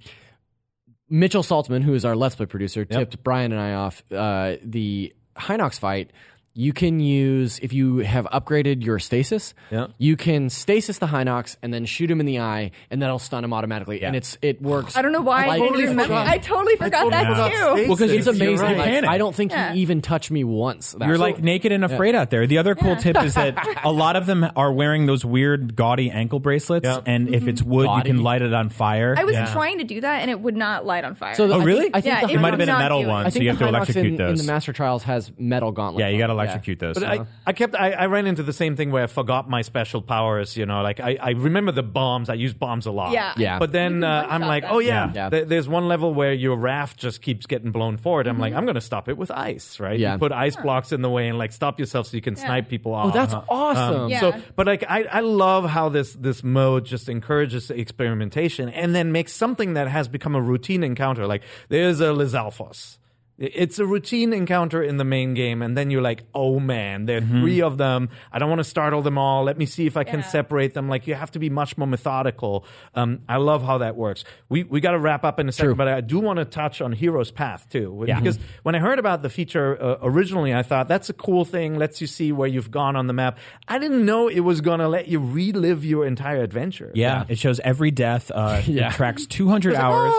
mitchell 1.08 1.42
saltzman 1.42 1.82
who 1.82 1.94
is 1.94 2.04
our 2.04 2.16
let's 2.16 2.34
play 2.34 2.46
producer 2.46 2.84
tipped 2.84 3.22
brian 3.22 3.52
and 3.52 3.60
i 3.60 3.74
off 3.74 4.02
uh, 4.12 4.56
the 4.64 5.12
hinox 5.36 5.78
fight 5.78 6.10
you 6.54 6.72
can 6.72 7.00
use 7.00 7.58
if 7.60 7.72
you 7.72 7.98
have 7.98 8.26
upgraded 8.26 8.84
your 8.84 8.98
stasis 8.98 9.54
Yeah. 9.70 9.86
you 9.98 10.16
can 10.16 10.50
stasis 10.50 10.98
the 10.98 11.06
hinox 11.06 11.56
and 11.62 11.72
then 11.72 11.86
shoot 11.86 12.10
him 12.10 12.20
in 12.20 12.26
the 12.26 12.40
eye 12.40 12.72
and 12.90 13.00
that'll 13.00 13.18
stun 13.18 13.42
him 13.44 13.52
automatically 13.54 14.00
Yeah. 14.02 14.08
and 14.08 14.16
it's 14.16 14.36
it 14.42 14.60
works 14.60 14.96
I 14.96 15.02
don't 15.02 15.12
know 15.12 15.22
why 15.22 15.44
I 15.44 15.46
like- 15.56 15.62
didn't 15.72 15.88
remember. 15.90 16.14
I 16.14 16.38
totally 16.38 16.76
forgot 16.76 17.10
that 17.10 17.26
forgot 17.26 17.52
too. 17.52 17.58
Well, 17.64 17.96
because 17.96 18.12
it's 18.12 18.26
amazing. 18.26 18.58
right. 18.66 18.76
Like, 18.76 18.86
Panic. 18.86 19.08
I 19.10 19.18
don't 19.18 19.34
think 19.34 19.52
Yeah. 19.52 19.72
he 19.72 19.80
even 19.80 20.02
touched 20.02 20.30
me 20.30 20.44
once. 20.44 20.92
That- 20.92 21.06
You're 21.06 21.16
So- 21.16 21.22
like 21.22 21.42
naked 21.42 21.72
and 21.72 21.84
afraid 21.84 22.14
out 22.14 22.30
there. 22.30 22.46
The 22.46 22.58
other 22.58 22.74
cool 22.74 22.90
Yeah. 22.90 22.94
tip 22.96 23.22
is 23.22 23.34
that 23.34 23.56
a 23.84 23.90
lot 23.92 24.16
of 24.16 24.26
them 24.26 24.46
are 24.56 24.72
wearing 24.72 25.06
those 25.06 25.24
weird 25.24 25.74
gaudy 25.76 26.10
ankle 26.10 26.38
bracelets, 26.40 26.84
Yeah. 26.84 26.98
and 27.06 27.28
if 27.28 27.40
mm-hmm. 27.40 27.48
it's 27.48 27.62
wood, 27.62 27.86
Gaudy. 27.86 28.08
you 28.10 28.14
can 28.14 28.22
light 28.22 28.42
it 28.42 28.52
on 28.52 28.68
fire. 28.68 29.14
I 29.16 29.24
was 29.24 29.34
Yeah. 29.34 29.46
trying 29.52 29.78
to 29.78 29.84
do 29.84 30.00
that, 30.02 30.20
and 30.22 30.30
it 30.30 30.38
would 30.40 30.56
not 30.56 30.84
light 30.84 31.04
on 31.04 31.14
fire. 31.14 31.34
So 31.34 31.46
the- 31.48 31.54
Oh, 31.54 31.60
I 31.60 31.64
really? 31.64 31.82
Think, 31.84 31.96
I 31.96 32.00
think 32.02 32.14
Yeah, 32.14 32.26
the 32.26 32.32
it 32.32 32.36
it 32.36 32.40
might 32.40 32.50
have 32.50 32.58
been 32.58 32.68
a 32.68 32.78
metal 32.78 33.04
one, 33.06 33.30
so 33.30 33.40
you 33.40 33.48
have 33.48 33.58
to 33.58 33.68
electrocute 33.68 34.04
in, 34.06 34.12
in 34.12 34.16
those. 34.18 34.44
the 34.44 34.52
Master 34.52 34.72
Trials 34.72 35.02
has 35.04 35.30
metal 35.38 35.72
gauntlets. 35.72 36.00
yeah, 36.02 36.08
you 36.08 36.18
got 36.18 36.26
to 36.28 36.34
on. 36.42 36.48
electrocute 36.48 36.78
those. 36.78 36.94
But 36.94 37.04
I, 37.04 37.26
I 37.46 37.52
kept 37.52 37.74
I, 37.74 37.92
I 37.92 38.06
ran 38.06 38.26
into 38.26 38.42
the 38.42 38.52
same 38.52 38.76
thing 38.76 38.90
where 38.90 39.04
I 39.04 39.06
forgot 39.06 39.48
my 39.48 39.62
special 39.62 40.02
powers. 40.02 40.56
You 40.56 40.66
know, 40.66 40.82
like 40.82 41.00
I, 41.00 41.16
I 41.20 41.30
remember 41.30 41.72
the 41.72 41.82
bombs. 41.82 42.28
I 42.28 42.34
use 42.34 42.54
bombs 42.54 42.86
a 42.86 42.90
lot. 42.90 43.12
Yeah. 43.12 43.34
Yeah. 43.36 43.58
But 43.58 43.72
then 43.72 44.04
uh, 44.04 44.26
I'm 44.28 44.42
like, 44.42 44.62
them. 44.62 44.72
oh 44.72 44.78
yeah, 44.78 45.10
Yeah. 45.14 45.30
Th- 45.30 45.48
there's 45.48 45.68
one 45.68 45.88
level 45.88 46.14
where 46.14 46.32
your 46.32 46.56
raft 46.56 46.98
just 46.98 47.22
keeps 47.22 47.46
getting 47.46 47.72
blown 47.72 47.96
forward. 47.96 48.26
I'm 48.26 48.38
like, 48.38 48.54
I'm 48.54 48.66
gonna 48.66 48.80
stop 48.80 49.08
it 49.08 49.16
with 49.16 49.30
ice, 49.30 49.80
right? 49.80 49.98
Yeah. 49.98 50.14
You 50.14 50.18
put 50.18 50.32
ice 50.32 50.56
blocks 50.56 50.92
in 50.92 51.02
the 51.02 51.10
way 51.10 51.28
and 51.28 51.38
like 51.38 51.52
stop 51.52 51.78
yourself 51.78 52.06
so 52.08 52.16
you 52.16 52.22
can 52.22 52.36
snipe 52.36 52.68
people 52.68 52.92
oh, 52.92 52.96
off. 52.96 53.06
Oh, 53.06 53.10
that's 53.10 53.34
uh-huh. 53.34 53.54
um, 53.54 53.76
awesome. 53.76 54.10
Yeah. 54.10 54.20
So, 54.20 54.42
but 54.56 54.66
like, 54.66 54.84
I, 54.88 55.04
I 55.04 55.20
love 55.20 55.68
how 55.68 55.88
this 55.88 56.12
this 56.14 56.42
mode 56.42 56.84
just 56.84 57.08
encourages 57.08 57.70
experimentation 57.70 58.68
and 58.68 58.94
then 58.94 59.12
makes 59.12 59.32
something 59.32 59.74
that 59.74 59.88
has 59.88 60.08
become 60.08 60.34
a 60.34 60.40
routine 60.40 60.82
encounter. 60.82 61.26
Like, 61.26 61.42
there's 61.68 62.00
a 62.00 62.06
Lizalfos. 62.06 62.98
It's 63.38 63.78
a 63.78 63.86
routine 63.86 64.32
encounter 64.32 64.82
in 64.82 64.98
the 64.98 65.04
main 65.04 65.34
game, 65.34 65.62
and 65.62 65.76
then 65.76 65.90
you're 65.90 66.02
like, 66.02 66.22
"Oh 66.34 66.60
man, 66.60 67.06
there 67.06 67.18
are 67.18 67.20
three 67.22 67.60
of 67.62 67.76
them. 67.78 68.10
I 68.30 68.38
don't 68.38 68.48
want 68.48 68.60
to 68.60 68.64
startle 68.64 69.02
them 69.02 69.18
all. 69.18 69.42
Let 69.44 69.58
me 69.58 69.66
see 69.66 69.86
if 69.86 69.96
I 69.96 70.04
can 70.04 70.20
Yeah. 70.20 70.26
separate 70.26 70.74
them." 70.74 70.88
Like 70.88 71.06
you 71.06 71.14
have 71.14 71.30
to 71.32 71.38
be 71.38 71.50
much 71.50 71.76
more 71.78 71.86
methodical. 71.88 72.64
Um, 72.94 73.20
I 73.28 73.38
love 73.38 73.64
how 73.64 73.78
that 73.78 73.96
works. 73.96 74.22
We 74.48 74.62
we 74.64 74.80
got 74.80 74.92
to 74.92 74.98
wrap 74.98 75.24
up 75.24 75.40
in 75.40 75.48
a 75.48 75.52
second, 75.52 75.68
True. 75.70 75.74
but 75.74 75.88
I 75.88 76.00
do 76.02 76.20
want 76.20 76.38
to 76.40 76.44
touch 76.44 76.80
on 76.82 76.92
Hero's 76.92 77.30
Path 77.30 77.66
too, 77.70 78.04
Yeah. 78.06 78.20
because 78.20 78.38
when 78.64 78.74
I 78.74 78.78
heard 78.78 78.98
about 78.98 79.22
the 79.22 79.30
feature 79.30 79.82
uh, 79.82 79.96
originally, 80.02 80.54
I 80.54 80.62
thought 80.62 80.86
that's 80.86 81.08
a 81.08 81.14
cool 81.14 81.44
thing. 81.44 81.78
Lets 81.78 82.00
you 82.00 82.06
see 82.06 82.32
where 82.32 82.48
you've 82.48 82.70
gone 82.70 82.96
on 82.96 83.06
the 83.06 83.14
map. 83.14 83.38
I 83.66 83.78
didn't 83.78 84.04
know 84.04 84.28
it 84.28 84.40
was 84.40 84.60
going 84.60 84.80
to 84.80 84.88
let 84.88 85.08
you 85.08 85.18
relive 85.18 85.84
your 85.84 86.06
entire 86.06 86.42
adventure. 86.42 86.92
Yeah, 86.94 87.24
it 87.28 87.38
shows 87.38 87.60
every 87.60 87.90
death. 87.90 88.30
Uh, 88.32 88.60
Yeah. 88.66 88.88
It 88.88 88.92
tracks 88.94 89.26
200 89.26 89.74
hours. 89.74 90.12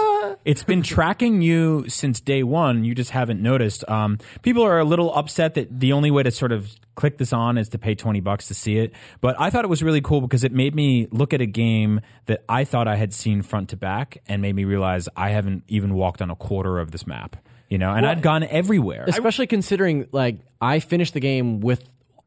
It's 0.45 0.64
been 0.64 0.82
tracking 0.82 1.41
you 1.41 1.86
since 1.88 2.20
day 2.20 2.43
one. 2.43 2.84
You 2.84 2.93
just 2.95 3.03
haven't 3.10 3.41
noticed. 3.41 3.88
Um, 3.89 4.18
people 4.41 4.64
are 4.64 4.80
a 4.80 4.84
little 4.84 5.14
upset 5.14 5.56
that 5.56 5.80
the 5.80 5.93
only 5.93 6.12
way 6.12 6.24
to 6.24 6.32
sort 6.32 6.51
of 6.51 6.76
click 6.95 7.18
this 7.18 7.34
on 7.34 7.58
is 7.58 7.70
to 7.70 7.80
pay 7.80 7.95
20 7.95 8.20
bucks 8.20 8.47
to 8.47 8.54
see 8.54 8.78
it. 8.78 8.93
But 9.22 9.36
I 9.39 9.49
thought 9.49 9.66
it 9.66 9.70
was 9.70 9.84
really 9.84 10.01
cool 10.01 10.22
because 10.22 10.43
it 10.43 10.51
made 10.51 10.76
me 10.76 11.08
look 11.12 11.34
at 11.34 11.41
a 11.41 11.45
game 11.45 12.01
that 12.26 12.43
I 12.47 12.64
thought 12.64 12.88
I 12.88 12.95
had 12.95 13.14
seen 13.14 13.41
front 13.41 13.70
to 13.70 13.78
back 13.78 14.22
and 14.28 14.41
made 14.41 14.56
me 14.56 14.66
realize 14.66 15.10
I 15.16 15.30
haven't 15.30 15.64
even 15.68 15.93
walked 15.93 16.22
on 16.22 16.30
a 16.30 16.36
quarter 16.36 16.80
of 16.80 16.91
this 16.91 17.08
map. 17.08 17.38
You 17.70 17.80
know, 17.80 17.91
and 17.91 18.06
I'd 18.06 18.22
gone 18.22 18.43
everywhere. 18.43 19.06
Especially 19.08 19.47
considering, 19.47 20.08
like, 20.12 20.38
I 20.62 20.80
finished 20.80 21.16
the 21.16 21.20
game 21.20 21.60
with 21.60 21.84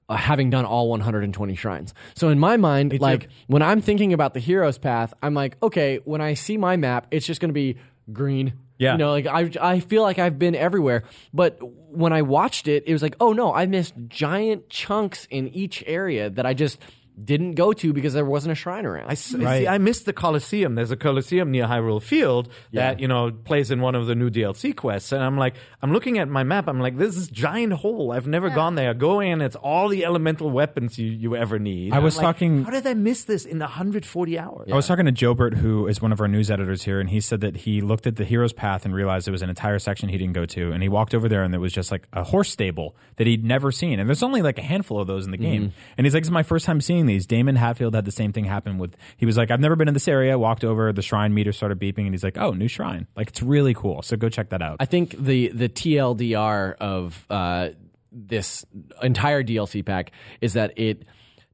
uh, 0.08 0.16
having 0.16 0.50
done 0.50 0.64
all 0.64 0.88
120 0.88 1.54
shrines. 1.54 1.94
So 2.16 2.30
in 2.30 2.38
my 2.40 2.56
mind, 2.56 2.98
like, 3.00 3.28
when 3.46 3.62
I'm 3.62 3.80
thinking 3.80 4.12
about 4.12 4.34
the 4.34 4.40
hero's 4.40 4.76
path, 4.76 5.14
I'm 5.22 5.34
like, 5.34 5.56
okay, 5.62 6.00
when 6.04 6.20
I 6.20 6.34
see 6.34 6.56
my 6.56 6.76
map, 6.76 7.06
it's 7.12 7.26
just 7.26 7.40
going 7.40 7.50
to 7.50 7.54
be 7.54 7.76
green. 8.12 8.54
Yeah. 8.78 8.92
You 8.92 8.98
know, 8.98 9.10
like 9.10 9.26
I, 9.26 9.50
I 9.60 9.80
feel 9.80 10.02
like 10.02 10.18
I've 10.18 10.38
been 10.38 10.54
everywhere. 10.54 11.04
But 11.32 11.58
when 11.60 12.12
I 12.12 12.22
watched 12.22 12.68
it, 12.68 12.84
it 12.86 12.92
was 12.92 13.02
like, 13.02 13.16
oh 13.20 13.32
no, 13.32 13.54
I 13.54 13.66
missed 13.66 13.94
giant 14.08 14.68
chunks 14.68 15.26
in 15.30 15.48
each 15.48 15.82
area 15.86 16.30
that 16.30 16.44
I 16.44 16.54
just 16.54 16.78
didn't 17.22 17.54
go 17.54 17.72
to 17.72 17.92
because 17.92 18.12
there 18.14 18.24
wasn't 18.24 18.52
a 18.52 18.54
shrine 18.54 18.84
around. 18.84 19.08
I, 19.08 19.12
s- 19.12 19.20
see, 19.24 19.66
I 19.66 19.78
missed 19.78 20.04
the 20.04 20.12
Coliseum. 20.12 20.74
There's 20.74 20.90
a 20.90 20.96
Coliseum 20.96 21.50
near 21.50 21.66
Hyrule 21.66 22.02
Field 22.02 22.48
that, 22.72 23.00
you 23.00 23.08
know, 23.08 23.30
plays 23.30 23.70
in 23.70 23.80
one 23.80 23.94
of 23.94 24.06
the 24.06 24.14
new 24.14 24.28
DLC 24.30 24.76
quests. 24.76 25.12
And 25.12 25.22
I'm 25.22 25.38
like, 25.38 25.54
I'm 25.82 25.92
looking 25.92 26.18
at 26.18 26.28
my 26.28 26.42
map. 26.44 26.68
I'm 26.68 26.80
like, 26.80 26.98
this 26.98 27.16
is 27.16 27.28
giant 27.28 27.72
hole. 27.72 28.12
I've 28.12 28.26
never 28.26 28.50
gone 28.50 28.74
there. 28.74 28.92
Go 28.94 29.20
in. 29.20 29.40
It's 29.40 29.56
all 29.56 29.88
the 29.88 30.04
elemental 30.04 30.50
weapons 30.50 30.98
you, 30.98 31.10
you 31.10 31.36
ever 31.36 31.58
need. 31.58 31.92
I 31.92 32.00
was 32.00 32.16
like, 32.16 32.24
talking- 32.24 32.64
How 32.64 32.70
did 32.70 32.86
I 32.86 32.94
miss 32.94 33.24
this 33.24 33.44
in 33.46 33.58
the 33.58 33.64
140 33.64 34.38
hours? 34.38 34.68
I 34.70 34.74
was 34.76 34.86
talking 34.86 35.06
to 35.06 35.12
Jobert, 35.12 35.54
who 35.54 35.86
is 35.86 36.02
one 36.02 36.12
of 36.12 36.20
our 36.20 36.28
news 36.28 36.50
editors 36.50 36.82
here, 36.82 37.00
and 37.00 37.08
he 37.08 37.20
said 37.20 37.40
that 37.40 37.56
he 37.56 37.80
looked 37.80 38.06
at 38.06 38.16
the 38.16 38.24
hero's 38.24 38.52
path 38.52 38.84
and 38.84 38.94
realized 38.94 39.26
there 39.26 39.32
was 39.32 39.42
an 39.42 39.48
entire 39.50 39.78
section 39.78 40.08
he 40.08 40.18
didn't 40.18 40.34
go 40.34 40.44
to, 40.46 40.72
and 40.72 40.82
he 40.82 40.88
walked 40.88 41.14
over 41.14 41.28
there 41.28 41.42
and 41.42 41.52
there 41.52 41.60
was 41.60 41.72
just 41.72 41.90
like 41.90 42.06
a 42.12 42.24
horse 42.24 42.50
stable 42.50 42.94
that 43.16 43.26
he'd 43.26 43.44
never 43.44 43.72
seen, 43.72 43.98
and 43.98 44.08
there's 44.08 44.22
only 44.22 44.42
like 44.42 44.58
a 44.58 44.62
handful 44.62 45.00
of 45.00 45.06
those 45.06 45.24
in 45.24 45.30
the 45.30 45.36
game, 45.38 45.68
mm-hmm. 45.68 45.78
and 45.96 46.06
he's 46.06 46.12
like, 46.14 46.22
"This 46.22 46.28
is 46.28 46.32
my 46.32 46.42
first 46.42 46.66
time 46.66 46.80
seeing 46.80 47.05
these." 47.06 47.26
Daemon 47.26 47.56
Hatfield 47.56 47.94
had 47.94 48.04
the 48.04 48.12
same 48.12 48.32
thing 48.32 48.44
happen 48.44 48.78
with. 48.78 48.96
He 49.16 49.26
was 49.26 49.36
like, 49.36 49.50
"I've 49.50 49.60
never 49.60 49.76
been 49.76 49.88
in 49.88 49.94
this 49.94 50.08
area." 50.08 50.38
Walked 50.38 50.64
over, 50.64 50.92
the 50.92 51.02
shrine 51.02 51.34
meter 51.34 51.52
started 51.52 51.78
beeping, 51.78 52.04
and 52.04 52.10
he's 52.10 52.24
like, 52.24 52.38
"Oh, 52.38 52.52
new 52.52 52.68
shrine!" 52.68 53.06
Like 53.16 53.28
it's 53.28 53.42
really 53.42 53.74
cool. 53.74 54.02
So 54.02 54.16
go 54.16 54.28
check 54.28 54.50
that 54.50 54.62
out. 54.62 54.76
I 54.80 54.86
think 54.86 55.16
the 55.16 55.48
the 55.48 55.68
TLDR 55.68 56.74
of 56.80 57.26
uh, 57.30 57.70
this 58.12 58.64
entire 59.02 59.42
DLC 59.42 59.84
pack 59.84 60.12
is 60.40 60.54
that 60.54 60.78
it 60.78 61.04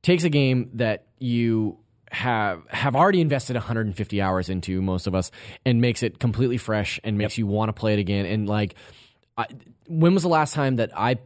takes 0.02 0.24
a 0.24 0.30
game 0.30 0.70
that 0.74 1.06
you 1.18 1.78
have 2.10 2.62
have 2.68 2.94
already 2.94 3.20
invested 3.20 3.56
150 3.56 4.20
hours 4.20 4.50
into 4.50 4.82
most 4.82 5.06
of 5.06 5.14
us 5.14 5.30
and 5.64 5.80
makes 5.80 6.02
it 6.02 6.18
completely 6.18 6.58
fresh 6.58 7.00
and 7.04 7.16
makes 7.16 7.38
you 7.38 7.46
want 7.46 7.70
to 7.70 7.72
play 7.72 7.94
it 7.94 7.98
again 7.98 8.26
and 8.26 8.46
like 8.46 8.74
I, 9.38 9.46
when 9.86 10.12
was 10.12 10.22
the 10.22 10.28
last 10.28 10.52
time 10.52 10.76
that 10.76 10.90
I 10.94 11.16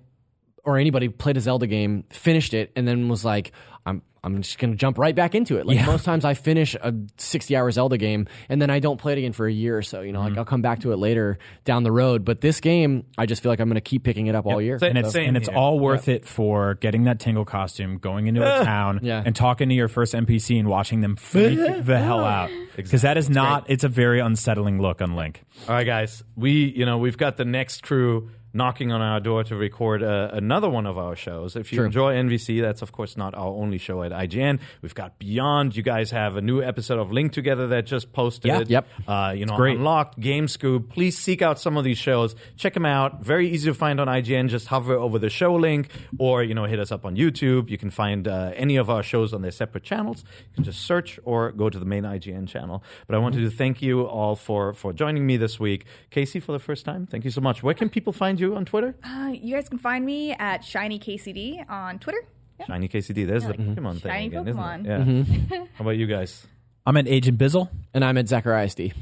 or 0.67 0.77
anybody 0.79 1.09
played 1.09 1.37
a 1.37 1.41
Zelda 1.41 1.67
game, 1.67 2.05
finished 2.11 2.53
it, 2.53 2.73
and 2.77 2.87
then 2.87 3.09
was 3.09 3.25
like, 3.25 3.53
I'm 3.87 4.03
I'm 4.25 4.43
just 4.43 4.59
gonna 4.59 4.75
jump 4.75 4.99
right 4.99 5.15
back 5.15 5.37
into 5.37 5.59
it. 5.59 5.67
Like 5.67 5.87
most 5.87 6.05
times, 6.05 6.25
I 6.25 6.35
finish 6.35 6.75
a 6.75 6.93
60 7.19 7.55
hour 7.55 7.71
Zelda 7.71 7.97
game 7.97 8.27
and 8.49 8.61
then 8.61 8.69
I 8.69 8.81
don't 8.81 8.97
play 9.01 9.13
it 9.13 9.19
again 9.19 9.33
for 9.33 9.47
a 9.47 9.53
year 9.53 9.79
or 9.79 9.83
so. 9.83 10.01
You 10.01 10.11
know, 10.11 10.19
Mm-hmm. 10.19 10.31
like 10.31 10.39
I'll 10.39 10.45
come 10.45 10.63
back 10.63 10.81
to 10.81 10.91
it 10.91 10.97
later 10.97 11.39
down 11.65 11.85
the 11.85 11.93
road. 11.93 12.25
But 12.25 12.41
this 12.41 12.59
game, 12.59 13.05
I 13.17 13.27
just 13.27 13.41
feel 13.45 13.53
like 13.53 13.61
I'm 13.61 13.69
gonna 13.69 13.81
keep 13.81 14.03
picking 14.03 14.27
it 14.27 14.35
up 14.35 14.45
all 14.45 14.61
year. 14.61 14.81
Sa- 14.81 14.87
and 14.87 14.99
it's 14.99 15.13
Same 15.13 15.29
and 15.29 15.37
it's 15.37 15.49
here. 15.49 15.57
all 15.57 15.79
worth 15.79 16.09
it 16.09 16.27
for 16.27 16.75
getting 16.75 17.05
that 17.05 17.21
tingle 17.21 17.45
costume, 17.45 17.99
going 17.99 18.27
into 18.27 18.43
a 18.43 18.65
town, 18.65 18.99
Yeah. 19.05 19.23
and 19.25 19.37
talking 19.37 19.69
to 19.69 19.75
your 19.77 19.87
first 19.87 20.13
NPC 20.13 20.59
and 20.59 20.67
watching 20.67 21.03
them 21.03 21.15
freak 21.15 21.57
the 21.85 21.99
hell 22.01 22.25
out. 22.25 22.51
Because 22.75 23.03
that 23.03 23.17
is 23.17 23.31
not. 23.31 23.67
It's 23.71 23.85
a 23.85 23.89
very 23.89 24.19
unsettling 24.19 24.83
look 24.83 25.01
on 25.01 25.15
Link. 25.15 25.45
All 25.69 25.75
right, 25.77 25.85
guys. 25.87 26.25
We, 26.35 26.65
you 26.77 26.85
know, 26.85 26.99
we've 26.99 27.17
got 27.17 27.37
the 27.37 27.45
next 27.45 27.85
crew 27.85 28.31
knocking 28.57 28.91
on 28.91 29.03
our 29.03 29.21
door 29.21 29.45
to 29.45 29.55
record 29.55 30.03
uh, 30.03 30.31
another 30.33 30.69
one 30.69 30.87
of 30.87 30.97
our 30.99 31.15
shows. 31.15 31.55
If 31.57 31.73
you 31.73 31.85
enjoy 31.85 32.15
NVC, 32.15 32.61
that's 32.63 32.83
of 32.83 32.91
course 32.91 33.17
not 33.17 33.35
our 33.35 33.49
only 33.49 33.79
show 33.79 34.03
at 34.03 34.13
IGN. 34.13 34.61
We've 34.83 34.95
got 34.95 35.19
Beyond. 35.19 35.77
You 35.77 35.83
guys 35.83 36.11
have 36.11 36.37
a 36.37 36.41
new 36.41 36.63
episode 36.63 36.99
of 36.99 37.13
Link 37.13 37.33
Together 37.33 37.69
that 37.69 37.87
just 37.87 38.13
posted. 38.13 38.47
Yeah. 38.49 38.65
Yep. 38.67 38.87
Uh, 39.07 39.35
you 39.37 39.47
know, 39.47 39.57
great. 39.57 39.77
Unlocked, 39.77 40.19
Game 40.19 40.49
Scoop. 40.49 40.91
Please 40.91 41.19
seek 41.19 41.43
out 41.43 41.61
some 41.61 41.77
of 41.77 41.85
these 41.85 41.99
shows. 41.99 42.35
Check 42.57 42.75
them 42.75 42.87
out. 42.87 43.23
Very 43.23 43.51
easy 43.51 43.69
to 43.71 43.75
find 43.75 44.01
on 44.01 44.09
IGN. 44.09 44.49
Just 44.49 44.67
hover 44.69 44.95
over 44.95 45.19
the 45.19 45.31
show 45.31 45.55
link, 45.55 45.91
or 46.19 46.43
you 46.43 46.55
know, 46.55 46.65
hit 46.65 46.81
us 46.81 46.91
up 46.91 47.05
on 47.05 47.17
YouTube. 47.17 47.69
You 47.69 47.79
can 47.79 47.91
find 47.91 48.27
uh, 48.27 48.53
any 48.55 48.77
of 48.77 48.89
our 48.89 49.03
shows 49.03 49.35
on 49.35 49.43
their 49.43 49.51
separate 49.51 49.85
channels. 49.85 50.25
You 50.49 50.55
can 50.55 50.65
just 50.65 50.81
search 50.87 51.21
or 51.25 51.53
go 51.53 51.69
to 51.69 51.79
the 51.79 51.85
main 51.85 52.05
IGN 52.05 52.49
channel. 52.49 52.83
But 53.07 53.17
I 53.17 53.19
wanted 53.19 53.41
to 53.43 53.51
thank 53.51 53.83
you 53.83 54.07
all 54.07 54.35
for 54.35 54.73
for 54.73 54.93
joining 54.93 55.27
me 55.27 55.37
this 55.37 55.61
week, 55.61 55.85
Casey, 56.11 56.41
for 56.41 56.53
the 56.53 56.59
first 56.59 56.85
time. 56.85 57.07
Thank 57.07 57.25
you 57.25 57.31
so 57.31 57.41
much. 57.41 57.63
Where 57.63 57.75
can 57.75 57.89
people 57.89 58.13
find 58.13 58.41
you 58.41 58.46
on 58.55 58.65
Twitter? 58.67 58.95
Uh, 59.03 59.33
you 59.33 59.55
guys 59.55 59.69
can 59.69 59.79
find 59.79 60.05
me 60.05 60.33
at 60.33 60.63
ShinyKCD 60.63 61.69
on 61.69 61.99
Twitter. 61.99 62.21
Yeah. 62.61 62.67
Shiny 62.67 62.89
KCD. 62.89 63.27
There's 63.27 63.43
the 63.43 63.49
like 63.51 63.59
Pokemon 63.59 64.01
thing 64.01 64.13
shiny 64.13 64.27
again, 64.29 64.45
Pokemon. 64.47 64.81
isn't 64.87 65.43
it? 65.43 65.49
Yeah. 65.51 65.65
How 65.75 65.83
about 65.83 65.97
you 65.99 66.07
guys? 66.07 66.47
I'm 66.87 66.97
at 66.97 67.07
Agent 67.09 67.37
Bizzle, 67.39 67.69
and 67.93 68.05
I'm 68.05 68.17
at 68.17 68.29
Zacharias 68.29 68.75
D. 68.75 68.93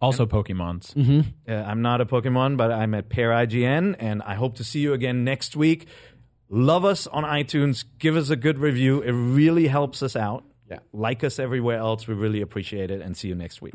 also 0.00 0.24
Pokemon's. 0.26 0.94
Uh, 1.48 1.52
I'm 1.52 1.82
not 1.82 2.00
a 2.00 2.06
Pokemon, 2.06 2.56
but 2.56 2.70
I'm 2.72 2.94
at 2.94 3.08
Peer 3.08 3.30
IGN, 3.30 3.96
and 3.98 4.22
I 4.22 4.34
hope 4.34 4.54
to 4.56 4.64
see 4.64 4.80
you 4.80 4.92
again 4.94 5.24
next 5.24 5.56
week. 5.56 5.88
Love 6.48 6.84
us 6.84 7.06
on 7.06 7.24
iTunes. 7.24 7.84
Give 7.98 8.16
us 8.16 8.30
a 8.30 8.36
good 8.36 8.58
review. 8.58 9.00
It 9.02 9.12
really 9.12 9.66
helps 9.66 10.02
us 10.02 10.16
out. 10.16 10.44
Yeah. 10.70 10.78
Like 10.92 11.22
us 11.24 11.38
everywhere 11.38 11.78
else. 11.78 12.06
We 12.06 12.14
really 12.14 12.40
appreciate 12.40 12.90
it, 12.90 13.02
and 13.02 13.14
see 13.16 13.28
you 13.28 13.34
next 13.34 13.60
week. 13.60 13.74